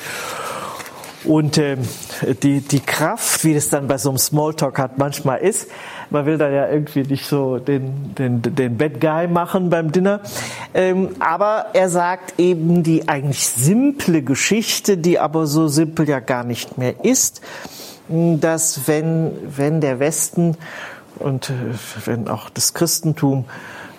Und 1.24 1.59
äh, 1.59 1.76
die, 2.43 2.60
die 2.60 2.80
Kraft, 2.80 3.44
wie 3.44 3.55
das 3.55 3.68
dann 3.68 3.88
bei 3.88 3.98
so 3.98 4.10
einem 4.10 4.18
Smalltalk 4.18 4.78
hat 4.78 4.98
manchmal 4.98 5.38
ist, 5.38 5.68
man 6.10 6.26
will 6.26 6.38
da 6.38 6.48
ja 6.48 6.68
irgendwie 6.68 7.02
nicht 7.02 7.26
so 7.26 7.59
den, 7.59 8.14
den, 8.14 8.43
den 8.43 8.76
Bad 8.76 9.01
Guy 9.01 9.26
machen 9.26 9.70
beim 9.70 9.90
Dinner. 9.90 10.20
Ähm, 10.74 11.10
aber 11.18 11.66
er 11.72 11.88
sagt 11.88 12.38
eben 12.38 12.82
die 12.82 13.09
eigentlich 13.09 13.48
simple 13.48 14.22
Geschichte, 14.22 14.97
die 14.98 15.18
aber 15.18 15.47
so 15.47 15.68
simpel 15.68 16.09
ja 16.09 16.20
gar 16.20 16.44
nicht 16.44 16.78
mehr 16.78 17.05
ist, 17.05 17.40
dass 18.09 18.86
wenn, 18.86 19.32
wenn 19.56 19.80
der 19.80 19.98
Westen 19.98 20.56
und 21.18 21.51
äh, 21.51 21.55
wenn 22.05 22.28
auch 22.28 22.51
das 22.51 22.74
Christentum 22.74 23.47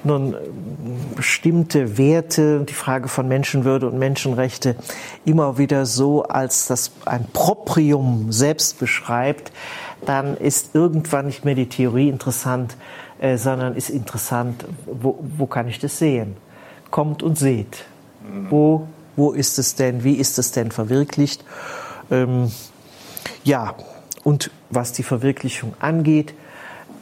nun 0.07 0.35
bestimmte 1.15 1.97
Werte, 1.97 2.65
die 2.67 2.73
Frage 2.73 3.07
von 3.07 3.27
Menschenwürde 3.27 3.87
und 3.87 3.99
Menschenrechte 3.99 4.75
immer 5.25 5.57
wieder 5.57 5.85
so 5.85 6.23
als 6.23 6.67
das 6.67 6.91
ein 7.05 7.27
Proprium 7.33 8.31
selbst 8.31 8.79
beschreibt, 8.79 9.51
dann 10.05 10.37
ist 10.37 10.73
irgendwann 10.73 11.25
nicht 11.27 11.45
mehr 11.45 11.55
die 11.55 11.69
Theorie 11.69 12.09
interessant, 12.09 12.75
äh, 13.19 13.37
sondern 13.37 13.75
ist 13.75 13.89
interessant, 13.89 14.65
wo, 14.85 15.19
wo 15.37 15.45
kann 15.45 15.67
ich 15.67 15.79
das 15.79 15.97
sehen? 15.97 16.37
Kommt 16.91 17.23
und 17.23 17.37
seht. 17.37 17.85
Wo, 18.49 18.87
wo 19.15 19.31
ist 19.31 19.57
es 19.57 19.75
denn? 19.75 20.03
Wie 20.03 20.15
ist 20.15 20.37
es 20.37 20.51
denn 20.51 20.71
verwirklicht? 20.71 21.43
Ähm, 22.11 22.51
ja, 23.43 23.75
und 24.23 24.51
was 24.69 24.91
die 24.91 25.03
Verwirklichung 25.03 25.73
angeht, 25.79 26.33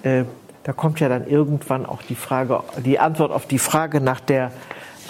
äh, 0.04 0.26
da 0.66 0.74
kommt 0.74 1.00
ja 1.00 1.10
dann 1.10 1.28
irgendwann 1.28 1.86
auch 1.86 2.02
die 2.02 2.16
Frage, 2.16 2.64
die 2.84 2.98
Antwort 2.98 3.32
auf 3.32 3.46
die 3.46 3.60
Frage 3.60 4.02
nach 4.02 4.20
der, 4.20 4.52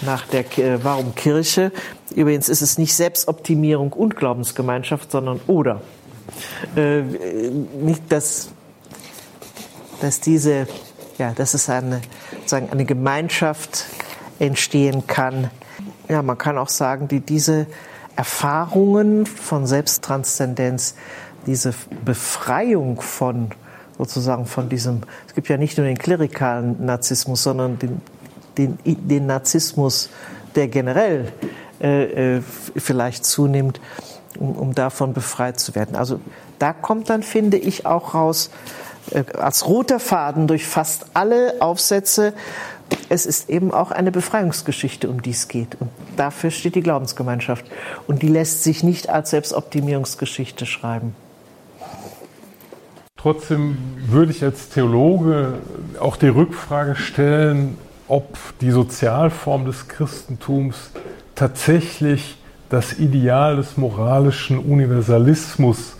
nach 0.02 0.26
der, 0.26 0.40
äh, 0.58 0.84
warum 0.84 1.14
Kirche. 1.14 1.72
Übrigens 2.14 2.50
ist 2.50 2.60
es 2.60 2.76
nicht 2.76 2.94
Selbstoptimierung 2.94 3.94
und 3.94 4.16
Glaubensgemeinschaft, 4.16 5.10
sondern 5.10 5.40
oder. 5.46 5.80
Äh, 6.76 7.00
nicht, 7.00 8.02
dass, 8.12 8.50
dass 10.02 10.20
diese, 10.20 10.66
ja, 11.16 11.32
dass 11.32 11.54
es 11.54 11.70
eine, 11.70 12.02
sagen, 12.44 12.68
eine 12.70 12.84
Gemeinschaft 12.84 13.86
entstehen 14.38 15.06
kann. 15.06 15.50
Ja, 16.06 16.20
man 16.20 16.36
kann 16.36 16.58
auch 16.58 16.68
sagen, 16.68 17.08
die 17.08 17.20
diese 17.20 17.66
Erfahrungen 18.14 19.24
von 19.24 19.66
Selbsttranszendenz, 19.66 20.96
diese 21.46 21.72
Befreiung 22.04 23.00
von 23.00 23.52
sozusagen 23.98 24.46
von 24.46 24.68
diesem, 24.68 25.02
es 25.26 25.34
gibt 25.34 25.48
ja 25.48 25.56
nicht 25.56 25.78
nur 25.78 25.86
den 25.86 25.98
klerikalen 25.98 26.84
Narzissmus, 26.84 27.42
sondern 27.42 27.78
den, 27.78 28.00
den, 28.58 28.78
den 28.84 29.26
Narzissmus, 29.26 30.10
der 30.54 30.68
generell 30.68 31.32
äh, 31.80 32.36
äh, 32.36 32.42
vielleicht 32.76 33.24
zunimmt, 33.24 33.80
um, 34.38 34.52
um 34.52 34.74
davon 34.74 35.12
befreit 35.12 35.60
zu 35.60 35.74
werden. 35.74 35.96
Also 35.96 36.20
da 36.58 36.72
kommt 36.72 37.10
dann, 37.10 37.22
finde 37.22 37.58
ich, 37.58 37.86
auch 37.86 38.14
raus, 38.14 38.50
äh, 39.10 39.24
als 39.38 39.66
roter 39.66 40.00
Faden 40.00 40.46
durch 40.46 40.66
fast 40.66 41.06
alle 41.14 41.54
Aufsätze, 41.60 42.32
es 43.08 43.26
ist 43.26 43.50
eben 43.50 43.72
auch 43.72 43.90
eine 43.90 44.12
Befreiungsgeschichte, 44.12 45.08
um 45.08 45.22
die 45.22 45.30
es 45.30 45.48
geht. 45.48 45.76
Und 45.80 45.90
dafür 46.16 46.50
steht 46.50 46.74
die 46.74 46.82
Glaubensgemeinschaft. 46.82 47.64
Und 48.06 48.22
die 48.22 48.28
lässt 48.28 48.62
sich 48.62 48.82
nicht 48.82 49.08
als 49.08 49.30
Selbstoptimierungsgeschichte 49.30 50.66
schreiben. 50.66 51.14
Trotzdem 53.16 53.78
würde 54.06 54.30
ich 54.30 54.44
als 54.44 54.68
Theologe 54.68 55.54
auch 55.98 56.16
die 56.16 56.28
Rückfrage 56.28 56.96
stellen, 56.96 57.78
ob 58.08 58.36
die 58.60 58.70
Sozialform 58.70 59.64
des 59.64 59.88
Christentums 59.88 60.90
tatsächlich 61.34 62.36
das 62.68 62.98
Ideal 62.98 63.56
des 63.56 63.76
moralischen 63.76 64.58
Universalismus, 64.58 65.96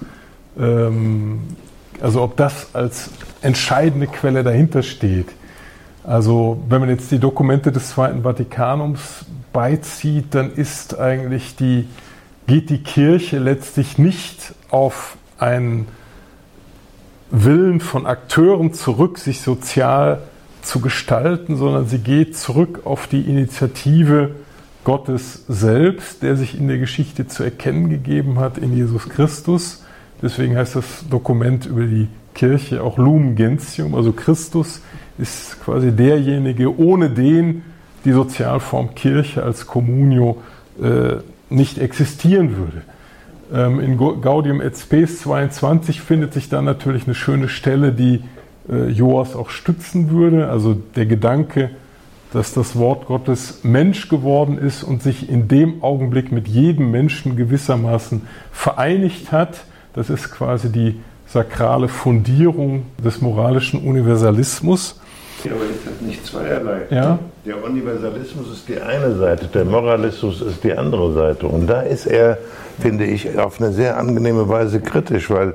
ähm, 0.59 1.41
also 2.01 2.23
ob 2.23 2.37
das 2.37 2.75
als 2.75 3.11
entscheidende 3.41 4.07
Quelle 4.07 4.45
dahinter 4.45 4.83
steht. 4.83 5.29
Also 6.05 6.63
wenn 6.69 6.81
man 6.81 6.91
jetzt 6.91 7.11
die 7.11 7.19
Dokumente 7.19 7.73
des 7.73 7.91
Zweiten 7.91 8.23
Vatikanums 8.23 9.25
beizieht, 9.53 10.35
dann 10.35 10.53
ist 10.53 10.99
eigentlich 10.99 11.57
die, 11.57 11.89
geht 12.47 12.71
die 12.71 12.83
Kirche 12.83 13.39
letztlich 13.39 13.99
nicht 13.99 14.55
auf 14.71 15.17
ein 15.39 15.87
Willen 17.45 17.81
von 17.81 18.07
Akteuren 18.07 18.73
zurück, 18.73 19.19
sich 19.19 19.43
sozial 19.43 20.23
zu 20.63 20.81
gestalten, 20.81 21.57
sondern 21.57 21.87
sie 21.87 21.99
geht 21.99 22.37
zurück 22.37 22.81
auf 22.85 23.07
die 23.09 23.21
Initiative 23.21 24.37
Gottes 24.85 25.45
selbst, 25.47 26.23
der 26.23 26.37
sich 26.37 26.59
in 26.59 26.67
der 26.67 26.79
Geschichte 26.79 27.27
zu 27.27 27.43
erkennen 27.43 27.91
gegeben 27.91 28.39
hat 28.39 28.57
in 28.57 28.75
Jesus 28.75 29.09
Christus. 29.09 29.85
Deswegen 30.23 30.57
heißt 30.57 30.77
das 30.77 31.05
Dokument 31.11 31.67
über 31.67 31.85
die 31.85 32.09
Kirche 32.35 32.83
auch 32.83 32.97
Lumen 32.97 33.37
Gentium, 33.37 33.95
also 33.95 34.13
Christus 34.13 34.81
ist 35.19 35.63
quasi 35.63 35.93
derjenige, 35.93 36.79
ohne 36.79 37.11
den 37.11 37.63
die 38.05 38.13
Sozialform 38.13 38.95
Kirche 38.95 39.43
als 39.43 39.67
Communio 39.67 40.43
äh, 40.83 41.17
nicht 41.49 41.79
existieren 41.79 42.57
würde. 42.57 42.83
Ähm, 43.53 43.81
in 43.81 43.97
Gaudium 43.97 44.61
et 44.61 44.77
Spes 44.77 45.21
22 45.21 46.01
findet 46.01 46.33
sich 46.33 46.49
dann 46.49 46.65
natürlich 46.65 47.05
eine 47.05 47.15
schöne 47.15 47.49
Stelle, 47.49 47.93
die 47.93 48.23
äh, 48.69 48.89
Joas 48.89 49.37
auch 49.37 49.51
stützen 49.51 50.11
würde. 50.11 50.49
Also 50.49 50.75
der 50.75 51.07
Gedanke, 51.07 51.71
dass 52.33 52.53
das 52.53 52.77
Wort 52.77 53.07
Gottes 53.07 53.61
Mensch 53.63 54.09
geworden 54.09 54.59
ist 54.59 54.83
und 54.83 55.03
sich 55.03 55.31
in 55.31 55.49
dem 55.49 55.83
Augenblick 55.83 56.33
mit 56.33 56.49
jedem 56.49 56.91
Menschen 56.91 57.37
gewissermaßen 57.37 58.23
vereinigt 58.51 59.33
hat. 59.33 59.65
Das 59.93 60.11
ist 60.11 60.31
quasi 60.33 60.71
die 60.71 61.01
sakrale 61.27 61.89
Fundierung 61.89 62.83
des 63.03 63.21
moralischen 63.21 63.81
Universalismus. 63.81 65.01
Ja, 65.45 65.53
aber 65.53 65.65
ist 65.65 65.87
das 65.87 66.01
nicht 66.01 66.27
zweierlei? 66.27 66.83
Ja. 66.91 67.19
Der 67.45 67.63
Universalismus 67.63 68.53
ist 68.53 68.69
die 68.69 68.81
eine 68.81 69.15
Seite, 69.17 69.47
der 69.47 69.65
Moralismus 69.65 70.41
ist 70.41 70.65
die 70.65 70.73
andere 70.73 71.13
Seite. 71.13 71.47
Und 71.47 71.67
da 71.67 71.83
ist 71.83 72.07
er, 72.07 72.39
finde 72.81 73.05
ich, 73.05 73.39
auf 73.39 73.61
eine 73.61 73.73
sehr 73.73 73.97
angenehme 73.97 74.49
Weise 74.49 74.81
kritisch, 74.81 75.31
weil 75.31 75.55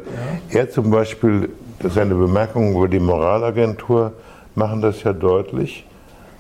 ja. 0.52 0.60
er 0.60 0.70
zum 0.70 0.92
Beispiel, 0.92 1.50
seine 1.84 2.14
Bemerkungen 2.16 2.76
über 2.76 2.88
die 2.88 3.00
Moralagentur 3.00 4.14
machen 4.56 4.82
das 4.82 5.04
ja 5.04 5.14
deutlich, 5.14 5.86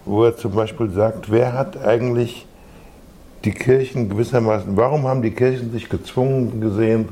wo 0.05 0.23
er 0.23 0.37
zum 0.37 0.53
Beispiel 0.53 0.89
sagt, 0.91 1.31
wer 1.31 1.53
hat 1.53 1.83
eigentlich 1.83 2.45
die 3.43 3.51
Kirchen 3.51 4.09
gewissermaßen, 4.09 4.77
warum 4.77 5.07
haben 5.07 5.21
die 5.21 5.31
Kirchen 5.31 5.71
sich 5.71 5.89
gezwungen 5.89 6.61
gesehen, 6.61 7.09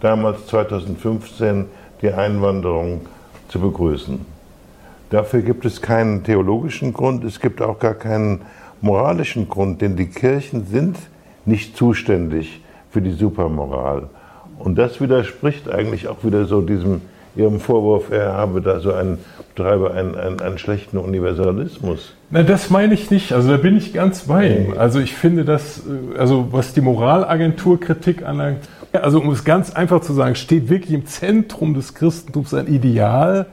damals 0.00 0.46
2015 0.46 1.66
die 2.00 2.10
Einwanderung 2.10 3.02
zu 3.48 3.60
begrüßen? 3.60 4.35
Dafür 5.10 5.42
gibt 5.42 5.64
es 5.64 5.80
keinen 5.80 6.24
theologischen 6.24 6.92
Grund, 6.92 7.24
es 7.24 7.40
gibt 7.40 7.62
auch 7.62 7.78
gar 7.78 7.94
keinen 7.94 8.42
moralischen 8.80 9.48
Grund, 9.48 9.80
denn 9.80 9.96
die 9.96 10.06
Kirchen 10.06 10.66
sind 10.66 10.96
nicht 11.44 11.76
zuständig 11.76 12.60
für 12.90 13.00
die 13.00 13.12
Supermoral. 13.12 14.08
Und 14.58 14.76
das 14.76 15.00
widerspricht 15.00 15.70
eigentlich 15.70 16.08
auch 16.08 16.24
wieder 16.24 16.44
so 16.46 16.60
diesem 16.60 17.02
Ihrem 17.36 17.60
Vorwurf, 17.60 18.10
er 18.10 18.32
habe 18.32 18.62
da 18.62 18.80
so 18.80 18.94
einen, 18.94 19.18
betreibe 19.54 19.92
einen, 19.92 20.14
einen, 20.14 20.40
einen 20.40 20.56
schlechten 20.56 20.96
Universalismus. 20.96 22.14
Na, 22.30 22.42
das 22.42 22.70
meine 22.70 22.94
ich 22.94 23.10
nicht. 23.10 23.32
Also 23.32 23.50
da 23.50 23.58
bin 23.58 23.76
ich 23.76 23.92
ganz 23.92 24.22
bei 24.22 24.48
ihm. 24.48 24.74
Also 24.78 25.00
ich 25.00 25.14
finde 25.14 25.44
das, 25.44 25.80
äh, 25.80 26.18
also 26.18 26.48
was 26.50 26.72
die 26.72 26.80
Moralagenturkritik 26.80 28.24
anlangt, 28.24 28.60
also 28.92 29.20
um 29.20 29.30
es 29.30 29.44
ganz 29.44 29.74
einfach 29.74 30.00
zu 30.00 30.14
sagen, 30.14 30.34
steht 30.34 30.70
wirklich 30.70 30.94
im 30.94 31.04
Zentrum 31.04 31.74
des 31.74 31.92
Christentums 31.94 32.54
ein 32.54 32.68
Ideal, 32.68 33.46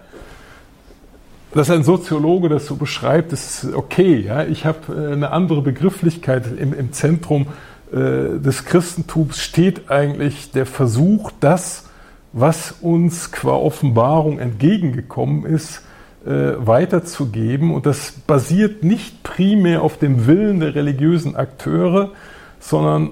dass 1.53 1.69
ein 1.69 1.84
Soziologe 1.84 2.49
das 2.49 2.65
so 2.65 2.75
beschreibt, 2.75 3.31
ist 3.31 3.67
okay. 3.73 4.19
Ja? 4.19 4.43
Ich 4.43 4.65
habe 4.65 4.80
äh, 4.93 5.13
eine 5.13 5.31
andere 5.31 5.61
Begrifflichkeit. 5.61 6.45
Im, 6.57 6.73
im 6.73 6.91
Zentrum 6.93 7.47
äh, 7.91 8.39
des 8.39 8.65
Christentums 8.65 9.39
steht 9.39 9.89
eigentlich 9.89 10.51
der 10.51 10.65
Versuch, 10.65 11.31
das, 11.39 11.85
was 12.31 12.73
uns 12.81 13.31
qua 13.31 13.53
Offenbarung 13.53 14.39
entgegengekommen 14.39 15.45
ist, 15.45 15.84
äh, 16.25 16.53
weiterzugeben. 16.57 17.73
Und 17.73 17.85
das 17.85 18.13
basiert 18.25 18.84
nicht 18.84 19.23
primär 19.23 19.84
auf 19.84 19.97
dem 19.97 20.25
Willen 20.25 20.59
der 20.59 20.73
religiösen 20.73 21.35
Akteure, 21.35 22.11
sondern 22.59 23.11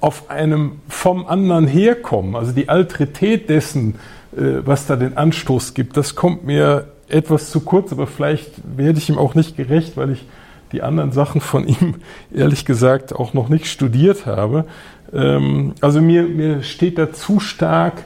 auf 0.00 0.30
einem 0.30 0.80
vom 0.88 1.26
anderen 1.26 1.66
herkommen, 1.66 2.36
also 2.36 2.52
die 2.52 2.68
Alterität 2.68 3.48
dessen, 3.48 3.96
was 4.32 4.86
da 4.86 4.96
den 4.96 5.16
Anstoß 5.16 5.74
gibt, 5.74 5.96
das 5.96 6.14
kommt 6.14 6.44
mir 6.44 6.88
etwas 7.08 7.50
zu 7.50 7.60
kurz, 7.60 7.92
aber 7.92 8.06
vielleicht 8.06 8.50
werde 8.76 8.98
ich 8.98 9.08
ihm 9.08 9.18
auch 9.18 9.34
nicht 9.34 9.56
gerecht, 9.56 9.96
weil 9.96 10.10
ich 10.10 10.24
die 10.72 10.82
anderen 10.82 11.12
Sachen 11.12 11.40
von 11.40 11.66
ihm 11.68 11.94
ehrlich 12.34 12.64
gesagt 12.64 13.14
auch 13.14 13.34
noch 13.34 13.48
nicht 13.48 13.66
studiert 13.66 14.26
habe. 14.26 14.64
Ähm, 15.12 15.74
also 15.80 16.00
mir, 16.00 16.24
mir 16.24 16.62
steht 16.62 16.98
da 16.98 17.12
zu 17.12 17.40
stark 17.40 18.04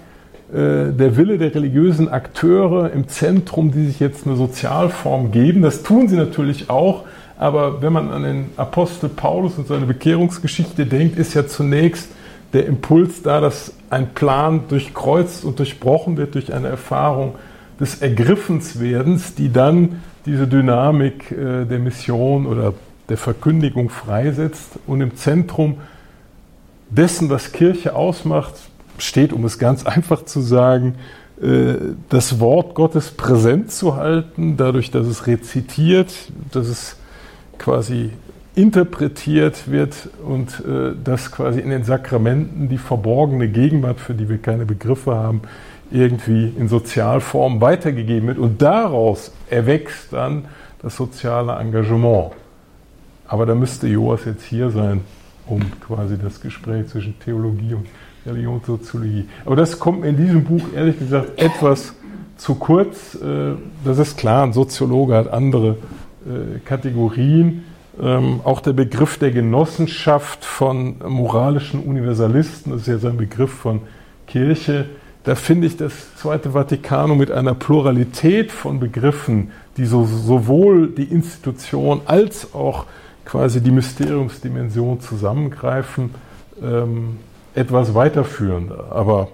äh, 0.52 0.92
der 0.92 1.16
Wille 1.16 1.38
der 1.38 1.54
religiösen 1.54 2.08
Akteure 2.08 2.92
im 2.92 3.08
Zentrum, 3.08 3.72
die 3.72 3.86
sich 3.86 4.00
jetzt 4.00 4.26
eine 4.26 4.36
Sozialform 4.36 5.30
geben. 5.30 5.62
Das 5.62 5.82
tun 5.82 6.08
sie 6.08 6.16
natürlich 6.16 6.68
auch, 6.68 7.04
aber 7.38 7.80
wenn 7.82 7.92
man 7.92 8.10
an 8.10 8.22
den 8.22 8.46
Apostel 8.56 9.08
Paulus 9.08 9.56
und 9.56 9.66
seine 9.66 9.86
Bekehrungsgeschichte 9.86 10.86
denkt, 10.86 11.18
ist 11.18 11.34
ja 11.34 11.46
zunächst 11.46 12.10
der 12.52 12.66
Impuls 12.66 13.22
da, 13.22 13.40
dass 13.40 13.74
ein 13.90 14.14
Plan 14.14 14.64
durchkreuzt 14.68 15.44
und 15.44 15.58
durchbrochen 15.58 16.16
wird 16.16 16.34
durch 16.34 16.52
eine 16.52 16.68
Erfahrung 16.68 17.34
des 17.78 18.02
Ergriffenswerdens, 18.02 19.34
die 19.34 19.52
dann 19.52 20.02
diese 20.26 20.46
Dynamik 20.46 21.30
äh, 21.30 21.64
der 21.64 21.78
Mission 21.78 22.46
oder 22.46 22.74
der 23.08 23.16
Verkündigung 23.16 23.88
freisetzt 23.88 24.78
und 24.86 25.00
im 25.00 25.16
Zentrum 25.16 25.78
dessen, 26.90 27.30
was 27.30 27.52
Kirche 27.52 27.94
ausmacht, 27.94 28.54
steht, 28.98 29.32
um 29.32 29.44
es 29.44 29.58
ganz 29.58 29.86
einfach 29.86 30.24
zu 30.24 30.40
sagen, 30.40 30.96
äh, 31.40 31.74
das 32.08 32.38
Wort 32.40 32.74
Gottes 32.74 33.10
präsent 33.10 33.72
zu 33.72 33.96
halten, 33.96 34.56
dadurch, 34.56 34.90
dass 34.90 35.06
es 35.06 35.26
rezitiert, 35.26 36.12
dass 36.52 36.68
es 36.68 36.96
quasi 37.58 38.10
interpretiert 38.60 39.70
wird 39.70 40.08
und 40.24 40.60
äh, 40.60 40.92
dass 41.02 41.30
quasi 41.32 41.60
in 41.60 41.70
den 41.70 41.84
Sakramenten 41.84 42.68
die 42.68 42.78
verborgene 42.78 43.48
Gegenwart, 43.48 44.00
für 44.00 44.14
die 44.14 44.28
wir 44.28 44.38
keine 44.38 44.66
Begriffe 44.66 45.14
haben, 45.14 45.42
irgendwie 45.90 46.52
in 46.56 46.68
Sozialform 46.68 47.60
weitergegeben 47.60 48.28
wird. 48.28 48.38
Und 48.38 48.60
daraus 48.62 49.32
erwächst 49.48 50.12
dann 50.12 50.44
das 50.82 50.96
soziale 50.96 51.52
Engagement. 51.52 52.32
Aber 53.26 53.46
da 53.46 53.54
müsste 53.54 53.86
Joas 53.86 54.24
jetzt 54.24 54.44
hier 54.44 54.70
sein, 54.70 55.02
um 55.46 55.60
quasi 55.80 56.18
das 56.18 56.40
Gespräch 56.40 56.88
zwischen 56.88 57.18
Theologie 57.20 57.74
und 57.74 57.86
Religionssoziologie. 58.26 59.26
Aber 59.44 59.56
das 59.56 59.78
kommt 59.78 60.00
mir 60.00 60.08
in 60.08 60.16
diesem 60.16 60.44
Buch 60.44 60.62
ehrlich 60.74 60.98
gesagt 60.98 61.40
etwas 61.40 61.94
zu 62.36 62.54
kurz. 62.56 63.14
Äh, 63.14 63.54
das 63.84 63.98
ist 63.98 64.18
klar, 64.18 64.44
ein 64.44 64.52
Soziologe 64.52 65.14
hat 65.14 65.32
andere 65.32 65.76
äh, 66.26 66.58
Kategorien. 66.64 67.64
Ähm, 68.00 68.40
auch 68.44 68.60
der 68.60 68.72
Begriff 68.72 69.18
der 69.18 69.30
Genossenschaft 69.30 70.44
von 70.44 70.96
moralischen 71.06 71.80
Universalisten, 71.80 72.72
das 72.72 72.82
ist 72.82 72.86
ja 72.86 72.98
sein 72.98 73.18
Begriff 73.18 73.52
von 73.52 73.82
Kirche, 74.26 74.86
da 75.24 75.34
finde 75.34 75.66
ich 75.66 75.76
das 75.76 76.14
Zweite 76.16 76.52
Vatikanum 76.54 77.18
mit 77.18 77.30
einer 77.30 77.52
Pluralität 77.52 78.50
von 78.50 78.80
Begriffen, 78.80 79.50
die 79.76 79.84
so, 79.84 80.06
sowohl 80.06 80.88
die 80.88 81.04
Institution 81.04 82.00
als 82.06 82.54
auch 82.54 82.86
quasi 83.26 83.60
die 83.60 83.70
Mysteriumsdimension 83.70 85.00
zusammengreifen, 85.00 86.14
ähm, 86.62 87.18
etwas 87.54 87.94
weiterführend. 87.94 88.72
Aber 88.90 89.28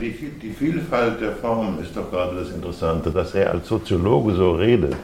die, 0.00 0.14
die 0.40 0.50
Vielfalt 0.50 1.20
der 1.20 1.32
Formen 1.32 1.80
ist 1.82 1.96
doch 1.96 2.08
gerade 2.08 2.36
das 2.36 2.50
Interessante, 2.50 3.10
dass 3.10 3.34
er 3.34 3.50
als 3.50 3.66
Soziologe 3.66 4.34
so 4.34 4.52
redet 4.52 4.96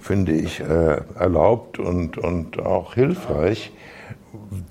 finde 0.00 0.32
ich 0.32 0.60
äh, 0.60 1.00
erlaubt 1.18 1.78
und, 1.78 2.18
und 2.18 2.60
auch 2.60 2.94
hilfreich. 2.94 3.72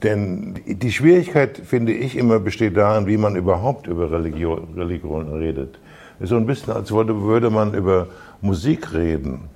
Denn 0.03 0.55
die 0.65 0.91
Schwierigkeit, 0.91 1.57
finde 1.57 1.93
ich, 1.93 2.15
immer 2.15 2.39
besteht 2.39 2.77
darin, 2.77 3.07
wie 3.07 3.17
man 3.17 3.35
überhaupt 3.35 3.87
über 3.87 4.11
Religion, 4.11 4.67
Religion 4.75 5.33
redet. 5.33 5.79
Ist 6.19 6.29
so 6.29 6.37
ein 6.37 6.45
bisschen, 6.45 6.73
als 6.73 6.91
würde 6.91 7.49
man 7.49 7.73
über 7.73 8.07
Musik 8.41 8.93
reden. 8.93 9.49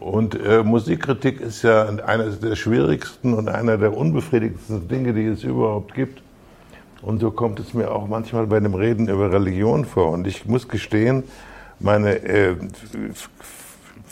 Und 0.00 0.38
äh, 0.38 0.62
Musikkritik 0.62 1.40
ist 1.40 1.62
ja 1.62 1.86
eines 1.86 2.40
der 2.40 2.56
schwierigsten 2.56 3.32
und 3.32 3.48
einer 3.48 3.78
der 3.78 3.96
unbefriedigendsten 3.96 4.86
Dinge, 4.88 5.14
die 5.14 5.26
es 5.26 5.44
überhaupt 5.44 5.94
gibt. 5.94 6.22
Und 7.00 7.20
so 7.20 7.30
kommt 7.30 7.60
es 7.60 7.74
mir 7.74 7.90
auch 7.90 8.08
manchmal 8.08 8.46
bei 8.46 8.60
dem 8.60 8.74
Reden 8.74 9.08
über 9.08 9.32
Religion 9.32 9.84
vor. 9.84 10.10
Und 10.10 10.26
ich 10.26 10.46
muss 10.46 10.68
gestehen, 10.68 11.24
meine 11.80 12.16
äh, 12.22 12.56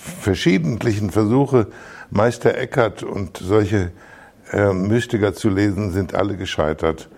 verschiedentlichen 0.02 1.10
Versuche, 1.10 1.68
Meister 2.10 2.56
Eckhart 2.56 3.02
und 3.02 3.38
solche 3.38 3.92
äh, 4.52 4.72
Mystiker 4.72 5.32
zu 5.32 5.48
lesen, 5.48 5.92
sind 5.92 6.14
alle 6.14 6.36
gescheitert. 6.36 7.08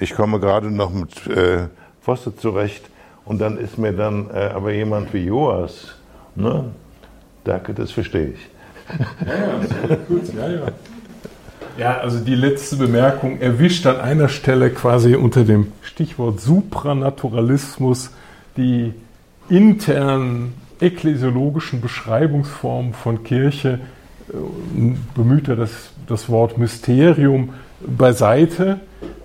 Ich 0.00 0.14
komme 0.14 0.40
gerade 0.40 0.70
noch 0.70 0.92
mit 0.92 1.26
äh, 1.26 1.68
Fosse 2.00 2.36
zurecht 2.36 2.84
und 3.24 3.40
dann 3.40 3.56
ist 3.56 3.78
mir 3.78 3.92
dann 3.92 4.28
äh, 4.30 4.50
aber 4.54 4.72
jemand 4.72 5.14
wie 5.14 5.26
Joas, 5.26 5.94
ne? 6.34 6.72
Danke, 7.44 7.74
das 7.74 7.90
verstehe 7.92 8.28
ich. 8.28 8.50
Ja, 9.26 9.88
ja, 9.88 9.96
gut, 10.08 10.34
ja, 10.34 10.48
ja. 10.48 10.66
Ja, 11.76 11.98
also 11.98 12.20
die 12.20 12.36
letzte 12.36 12.76
Bemerkung 12.76 13.40
erwischt 13.40 13.84
an 13.86 13.96
einer 13.96 14.28
Stelle 14.28 14.70
quasi 14.70 15.16
unter 15.16 15.42
dem 15.42 15.72
Stichwort 15.82 16.40
Supranaturalismus 16.40 18.10
die 18.56 18.94
internen 19.48 20.54
ekklesiologischen 20.80 21.80
Beschreibungsformen 21.80 22.92
von 22.92 23.22
Kirche 23.24 23.80
äh, 24.28 24.34
bemüht 25.14 25.48
er 25.48 25.56
das, 25.56 25.70
das 26.06 26.28
Wort 26.28 26.58
Mysterium 26.58 27.50
beiseite. 27.86 28.80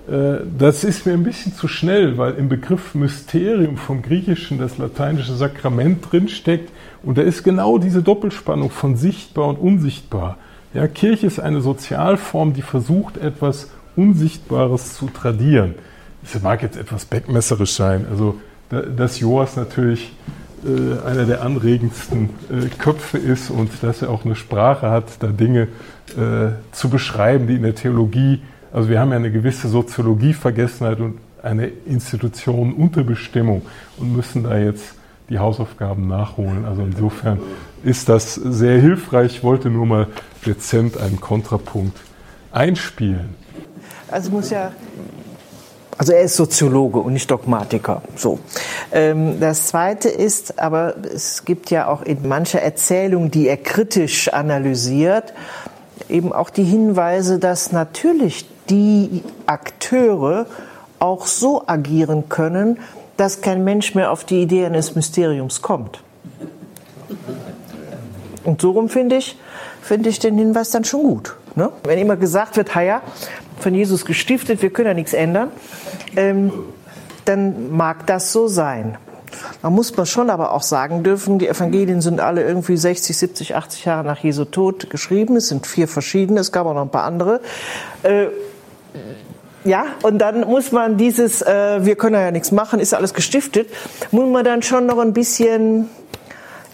Äh, 0.10 0.46
das 0.58 0.84
ist 0.84 1.06
mir 1.06 1.14
ein 1.14 1.24
bisschen 1.24 1.54
zu 1.54 1.68
schnell, 1.68 2.18
weil 2.18 2.34
im 2.34 2.50
Begriff 2.50 2.96
Mysterium 2.96 3.78
vom 3.78 4.02
Griechischen 4.02 4.60
das 4.60 4.78
lateinische 4.78 5.34
Sakrament 5.34 6.12
drinsteckt 6.12 6.72
und 7.04 7.18
da 7.18 7.22
ist 7.22 7.44
genau 7.44 7.78
diese 7.78 8.02
Doppelspannung 8.02 8.70
von 8.70 8.96
sichtbar 8.96 9.48
und 9.48 9.58
unsichtbar. 9.58 10.38
Ja, 10.74 10.88
Kirche 10.88 11.28
ist 11.28 11.40
eine 11.40 11.62
Sozialform, 11.62 12.54
die 12.54 12.62
versucht, 12.62 13.18
etwas 13.18 13.72
Unsichtbares 13.96 14.96
zu 14.96 15.08
tradieren. 15.08 15.76
Das 16.22 16.42
mag 16.44 16.62
jetzt 16.62 16.78
etwas 16.78 17.06
beckmesserisch 17.06 17.74
sein. 17.74 18.06
Also, 18.10 18.40
dass 18.70 19.20
Joas 19.20 19.56
natürlich 19.56 20.12
äh, 20.66 21.08
einer 21.08 21.26
der 21.26 21.42
anregendsten 21.42 22.30
äh, 22.50 22.68
Köpfe 22.78 23.18
ist 23.18 23.50
und 23.50 23.72
dass 23.82 24.02
er 24.02 24.10
auch 24.10 24.26
eine 24.26 24.36
Sprache 24.36 24.90
hat, 24.90 25.06
da 25.20 25.28
Dinge 25.28 25.68
äh, 26.18 26.52
zu 26.72 26.90
beschreiben, 26.90 27.48
die 27.48 27.56
in 27.56 27.64
der 27.64 27.76
Theologie, 27.76 28.42
also 28.72 28.90
wir 28.90 29.00
haben 29.00 29.12
ja 29.12 29.18
eine 29.18 29.32
gewisse 29.32 29.68
Soziologievergessenheit 29.68 31.00
und 31.00 31.20
eine 31.42 31.68
Institution 31.68 32.74
unter 32.74 33.04
Bestimmung 33.04 33.62
und 33.98 34.16
müssen 34.16 34.44
da 34.44 34.58
jetzt 34.58 34.96
die 35.30 35.40
Hausaufgaben 35.40 36.08
nachholen. 36.08 36.66
Also 36.66 36.82
insofern 36.82 37.40
ist 37.84 38.10
das 38.10 38.36
sehr 38.36 38.80
hilfreich. 38.80 39.38
Ich 39.38 39.44
wollte 39.44 39.70
nur 39.70 39.86
mal 39.86 40.08
dezent 40.46 40.98
einen 40.98 41.22
Kontrapunkt 41.22 41.98
einspielen. 42.52 43.36
Also 44.12 44.32
muss 44.32 44.50
ja 44.50 44.72
also 46.00 46.14
er 46.14 46.22
ist 46.22 46.38
Soziologe 46.38 47.00
und 47.00 47.12
nicht 47.12 47.30
Dogmatiker. 47.30 48.02
So. 48.16 48.40
Ähm, 48.94 49.42
das 49.42 49.68
Zweite 49.68 50.08
ist, 50.08 50.58
aber 50.58 50.96
es 51.14 51.44
gibt 51.44 51.72
ja 51.72 51.90
auch 51.90 52.04
in 52.04 52.26
mancher 52.26 52.62
Erzählung, 52.62 53.32
die 53.32 53.50
er 53.50 53.58
kritisch 53.58 54.32
analysiert, 54.32 55.34
eben 56.08 56.32
auch 56.32 56.52
die 56.52 56.64
Hinweise, 56.64 57.38
dass 57.38 57.74
natürlich 57.74 58.48
die 58.70 59.24
Akteure 59.46 60.46
auch 61.00 61.28
so 61.28 61.64
agieren 61.68 62.30
können, 62.30 62.80
dass 63.18 63.42
kein 63.42 63.66
Mensch 63.66 63.94
mehr 63.94 64.14
auf 64.14 64.24
die 64.24 64.42
Idee 64.42 64.66
eines 64.66 64.96
Mysteriums 64.96 65.62
kommt. 65.62 66.00
Und 68.46 68.62
so 68.62 68.72
rum 68.72 68.88
finde 68.88 69.18
ich, 69.18 69.38
finde 69.82 70.08
ich 70.08 70.20
den 70.20 70.38
Hinweis 70.38 70.72
dann 70.72 70.86
schon 70.86 71.04
gut. 71.04 71.36
Ne? 71.56 71.74
Wenn 71.84 72.00
immer 72.00 72.16
gesagt 72.16 72.56
wird, 72.56 72.74
ja, 72.74 73.02
von 73.60 73.74
Jesus 73.74 74.06
gestiftet, 74.06 74.62
wir 74.62 74.70
können 74.70 74.88
ja 74.88 74.94
nichts 74.94 75.14
ändern, 75.14 75.52
ähm, 76.16 76.52
dann 77.26 77.72
mag 77.76 78.08
das 78.08 78.32
so 78.32 78.48
sein. 78.48 78.98
Da 79.62 79.70
muss 79.70 79.96
man 79.96 80.06
schon 80.06 80.30
aber 80.30 80.54
auch 80.54 80.64
sagen 80.64 81.04
dürfen, 81.04 81.40
die 81.40 81.48
Evangelien 81.48 82.02
sind 82.02 82.20
alle 82.20 82.44
irgendwie 82.44 82.78
60, 82.78 83.16
70, 83.16 83.56
80 83.56 83.86
Jahre 83.86 84.04
nach 84.06 84.20
Jesu 84.20 84.46
Tod 84.46 84.90
geschrieben. 84.90 85.36
Es 85.36 85.50
sind 85.50 85.68
vier 85.68 85.88
verschiedene, 85.88 86.40
es 86.40 86.52
gab 86.52 86.66
auch 86.66 86.74
noch 86.74 86.82
ein 86.82 86.90
paar 86.90 87.04
andere. 87.04 87.42
Äh, 88.04 88.28
ja, 89.66 89.86
und 90.04 90.20
dann 90.20 90.42
muss 90.42 90.72
man 90.72 90.98
dieses, 90.98 91.42
äh, 91.42 91.86
wir 91.86 91.96
können 91.96 92.16
ja 92.16 92.32
nichts 92.32 92.52
machen, 92.52 92.80
ist 92.80 92.94
alles 92.94 93.14
gestiftet, 93.14 93.70
muss 94.12 94.30
man 94.30 94.46
dann 94.46 94.62
schon 94.62 94.86
noch 94.86 95.00
ein 95.00 95.14
bisschen, 95.14 95.90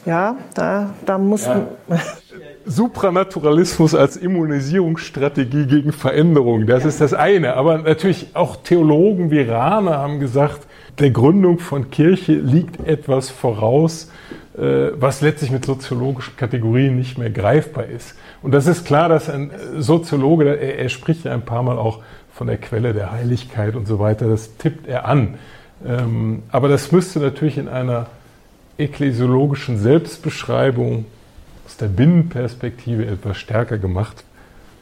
ja, 0.06 0.38
da, 0.54 0.92
da 1.06 1.18
muss 1.18 1.46
ja. 1.46 1.66
man. 1.88 2.00
Supranaturalismus 2.66 3.94
als 3.94 4.18
Immunisierungsstrategie 4.18 5.66
gegen 5.68 5.92
Veränderung, 5.92 6.66
das 6.66 6.86
ist 6.86 7.00
das 7.02 7.14
eine. 7.14 7.56
Aber 7.56 7.78
natürlich 7.78 8.28
auch 8.34 8.56
Theologen 8.58 9.32
wie 9.32 9.42
Rahner 9.42 9.98
haben 9.98 10.20
gesagt, 10.20 10.68
der 11.00 11.12
Gründung 11.12 11.60
von 11.60 11.92
Kirche 11.92 12.34
liegt 12.34 12.86
etwas 12.88 13.30
voraus, 13.30 14.12
äh, 14.58 14.92
was 14.96 15.22
letztlich 15.22 15.52
mit 15.52 15.66
soziologischen 15.66 16.38
Kategorien 16.38 16.96
nicht 16.96 17.18
mehr 17.18 17.30
greifbar 17.30 17.86
ist. 17.86 18.16
Und 18.42 18.54
das 18.54 18.68
ist 18.68 18.86
klar, 18.86 19.10
dass 19.10 19.30
ein 19.30 19.52
Soziologe, 19.78 20.58
er, 20.58 20.80
er 20.80 20.90
spricht 20.90 21.26
ja 21.26 21.34
ein 21.34 21.44
paar 21.44 21.64
Mal 21.64 21.78
auch 21.78 22.00
von 22.34 22.48
der 22.48 22.58
Quelle 22.58 22.94
der 22.94 23.12
Heiligkeit 23.12 23.76
und 23.76 23.88
so 23.88 24.00
weiter. 24.00 24.28
Das 24.28 24.58
tippt 24.58 24.88
er 24.88 25.06
an. 25.06 25.36
Ähm, 25.86 26.44
aber 26.52 26.70
das 26.70 26.92
müsste 26.92 27.20
natürlich 27.20 27.58
in 27.58 27.68
einer 27.68 28.08
ekklesiologischen 28.78 29.78
Selbstbeschreibung 29.78 31.06
aus 31.66 31.78
der 31.78 31.88
Binnenperspektive 31.88 33.06
etwas 33.06 33.38
stärker 33.38 33.78
gemacht 33.78 34.24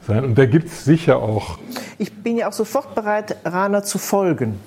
sein. 0.08 0.24
Und 0.24 0.38
da 0.38 0.46
gibt 0.46 0.68
es 0.68 0.84
sicher 0.84 1.18
auch. 1.18 1.58
Ich 1.98 2.14
bin 2.14 2.38
ja 2.38 2.50
auch 2.50 2.54
sofort 2.54 2.96
bereit, 2.96 3.38
Rana 3.46 3.84
zu 3.84 3.98
folgen. 3.98 4.60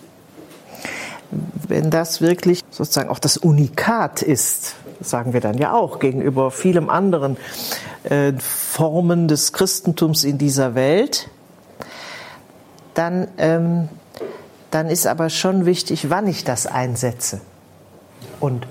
Wenn 1.69 1.91
das 1.91 2.21
wirklich 2.21 2.63
sozusagen 2.71 3.09
auch 3.09 3.19
das 3.19 3.37
Unikat 3.37 4.23
ist, 4.23 4.77
sagen 5.01 5.33
wir 5.33 5.41
dann 5.41 5.59
ja 5.59 5.73
auch 5.73 5.99
gegenüber 5.99 6.51
vielen 6.51 6.89
anderen 6.89 7.37
äh, 8.05 8.33
Formen 8.39 9.29
des 9.29 9.53
Christentums 9.53 10.25
in 10.25 10.39
dieser 10.39 10.75
Welt, 10.75 11.29
dann, 12.95 13.29
ähm, 13.37 13.89
dann 14.71 14.89
ist 14.89 15.07
aber 15.07 15.29
schon 15.29 15.67
wichtig, 15.67 16.09
wann 16.09 16.27
ich 16.29 16.45
das 16.45 16.67
einsetze 16.67 17.41
und 18.41 18.67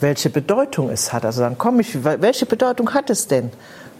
welche 0.00 0.30
Bedeutung 0.30 0.90
es 0.90 1.12
hat. 1.12 1.24
Also 1.24 1.40
dann 1.42 1.58
komme 1.58 1.80
ich, 1.80 2.04
welche 2.04 2.46
Bedeutung 2.46 2.94
hat 2.94 3.10
es 3.10 3.26
denn 3.26 3.50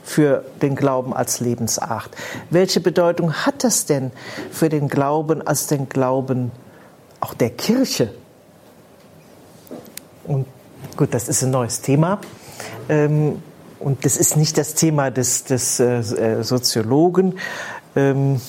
für 0.02 0.44
den 0.62 0.76
Glauben 0.76 1.14
als 1.14 1.40
Lebensart? 1.40 2.10
Welche 2.50 2.80
Bedeutung 2.80 3.32
hat 3.32 3.64
es 3.64 3.86
denn 3.86 4.12
für 4.50 4.68
den 4.68 4.88
Glauben 4.88 5.46
als 5.46 5.66
den 5.66 5.88
Glauben 5.88 6.52
auch 7.20 7.34
der 7.34 7.50
Kirche? 7.50 8.12
Und 10.24 10.46
gut, 10.96 11.14
das 11.14 11.28
ist 11.28 11.42
ein 11.42 11.50
neues 11.50 11.80
Thema. 11.80 12.20
Ähm, 12.88 13.42
und 13.78 14.04
das 14.04 14.16
ist 14.16 14.36
nicht 14.36 14.58
das 14.58 14.74
Thema 14.74 15.10
des, 15.10 15.44
des 15.44 15.80
äh, 15.80 15.98
äh, 15.98 16.42
Soziologen. 16.42 17.38
Ähm, 17.96 18.40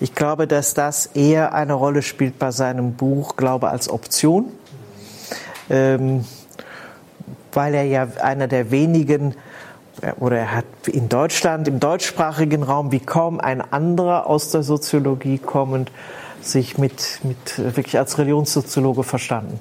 ich 0.00 0.14
glaube, 0.14 0.46
dass 0.46 0.74
das 0.74 1.06
eher 1.06 1.54
eine 1.54 1.74
Rolle 1.74 2.02
spielt 2.02 2.38
bei 2.38 2.50
seinem 2.50 2.94
Buch 2.94 3.36
Glaube 3.36 3.68
als 3.68 3.88
Option, 3.88 4.46
ähm, 5.70 6.24
weil 7.56 7.74
er 7.74 7.84
ja 7.84 8.08
einer 8.20 8.48
der 8.48 8.70
wenigen 8.70 9.34
oder 10.18 10.38
er 10.38 10.56
hat 10.56 10.64
in 10.86 11.08
Deutschland, 11.08 11.68
im 11.68 11.80
deutschsprachigen 11.80 12.62
Raum, 12.62 12.92
wie 12.92 13.00
kaum 13.00 13.40
ein 13.40 13.60
anderer 13.60 14.26
aus 14.26 14.50
der 14.50 14.62
Soziologie 14.62 15.38
kommend, 15.38 15.90
sich 16.40 16.78
mit, 16.78 17.20
mit 17.22 17.76
wirklich 17.76 17.98
als 17.98 18.18
Religionssoziologe 18.18 19.02
verstanden. 19.02 19.60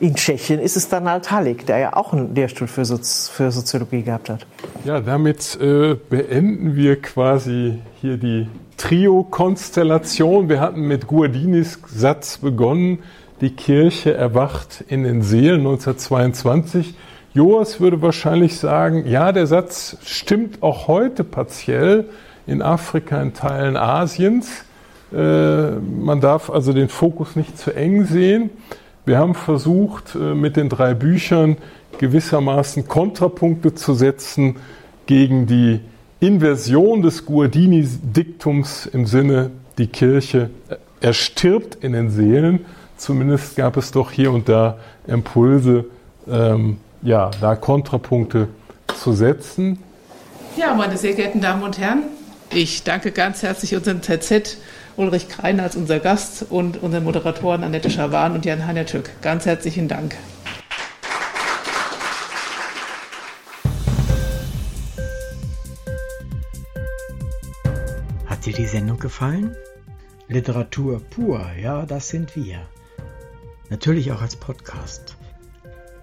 In 0.00 0.14
Tschechien 0.14 0.60
ist 0.60 0.76
es 0.76 0.88
dann 0.88 1.08
halt 1.08 1.30
der 1.68 1.78
ja 1.78 1.94
auch 1.94 2.14
einen 2.14 2.34
Lehrstuhl 2.34 2.68
für, 2.68 2.86
Sozi 2.86 3.30
für 3.30 3.52
Soziologie 3.52 4.02
gehabt 4.02 4.30
hat. 4.30 4.46
Ja, 4.84 5.00
damit 5.00 5.58
äh, 5.60 5.94
beenden 5.94 6.74
wir 6.74 7.00
quasi 7.02 7.80
hier 8.00 8.16
die 8.16 8.48
Trio-Konstellation. 8.78 10.48
Wir 10.48 10.58
hatten 10.58 10.80
mit 10.80 11.06
Guardinis 11.06 11.78
Satz 11.86 12.38
begonnen, 12.38 13.00
die 13.42 13.50
Kirche 13.50 14.14
erwacht 14.14 14.82
in 14.88 15.04
den 15.04 15.20
Seelen 15.20 15.60
1922. 15.60 16.94
Joas 17.32 17.80
würde 17.80 18.02
wahrscheinlich 18.02 18.56
sagen, 18.56 19.06
ja, 19.06 19.30
der 19.30 19.46
Satz 19.46 19.96
stimmt 20.04 20.62
auch 20.62 20.88
heute 20.88 21.22
partiell 21.22 22.06
in 22.46 22.60
Afrika, 22.60 23.22
in 23.22 23.34
Teilen 23.34 23.76
Asiens. 23.76 24.64
Äh, 25.12 25.70
man 25.70 26.20
darf 26.20 26.50
also 26.50 26.72
den 26.72 26.88
Fokus 26.88 27.36
nicht 27.36 27.56
zu 27.56 27.72
eng 27.72 28.04
sehen. 28.04 28.50
Wir 29.04 29.18
haben 29.18 29.34
versucht, 29.34 30.16
äh, 30.16 30.34
mit 30.34 30.56
den 30.56 30.68
drei 30.68 30.94
Büchern 30.94 31.56
gewissermaßen 31.98 32.88
Kontrapunkte 32.88 33.74
zu 33.74 33.94
setzen 33.94 34.56
gegen 35.06 35.46
die 35.46 35.80
Inversion 36.18 37.00
des 37.02 37.26
Guardini-Diktums 37.26 38.86
im 38.86 39.06
Sinne, 39.06 39.52
die 39.78 39.86
Kirche 39.86 40.50
erstirbt 41.00 41.76
in 41.76 41.92
den 41.92 42.10
Seelen. 42.10 42.66
Zumindest 42.96 43.56
gab 43.56 43.76
es 43.76 43.92
doch 43.92 44.10
hier 44.10 44.32
und 44.32 44.48
da 44.48 44.78
Impulse, 45.06 45.86
ähm, 46.28 46.78
ja, 47.02 47.30
da 47.40 47.56
Kontrapunkte 47.56 48.48
zu 48.98 49.12
setzen. 49.12 49.78
Ja, 50.56 50.74
meine 50.74 50.96
sehr 50.96 51.14
geehrten 51.14 51.40
Damen 51.40 51.62
und 51.62 51.78
Herren, 51.78 52.02
ich 52.52 52.82
danke 52.82 53.12
ganz 53.12 53.42
herzlich 53.42 53.74
unserem 53.76 54.02
ZZ 54.02 54.58
Ulrich 54.96 55.28
Kreiner 55.28 55.62
als 55.62 55.76
unser 55.76 56.00
Gast 56.00 56.46
und 56.50 56.82
unseren 56.82 57.04
Moderatoren 57.04 57.64
Annette 57.64 57.90
Schawan 57.90 58.34
und 58.34 58.44
Jan 58.44 58.66
Hanetschuk. 58.66 59.04
Ganz 59.22 59.46
herzlichen 59.46 59.88
Dank. 59.88 60.16
Hat 68.26 68.44
dir 68.44 68.52
die 68.52 68.66
Sendung 68.66 68.98
gefallen? 68.98 69.54
Literatur 70.28 71.00
pur, 71.10 71.44
ja, 71.60 71.86
das 71.86 72.08
sind 72.08 72.36
wir. 72.36 72.58
Natürlich 73.68 74.12
auch 74.12 74.20
als 74.20 74.36
Podcast. 74.36 75.16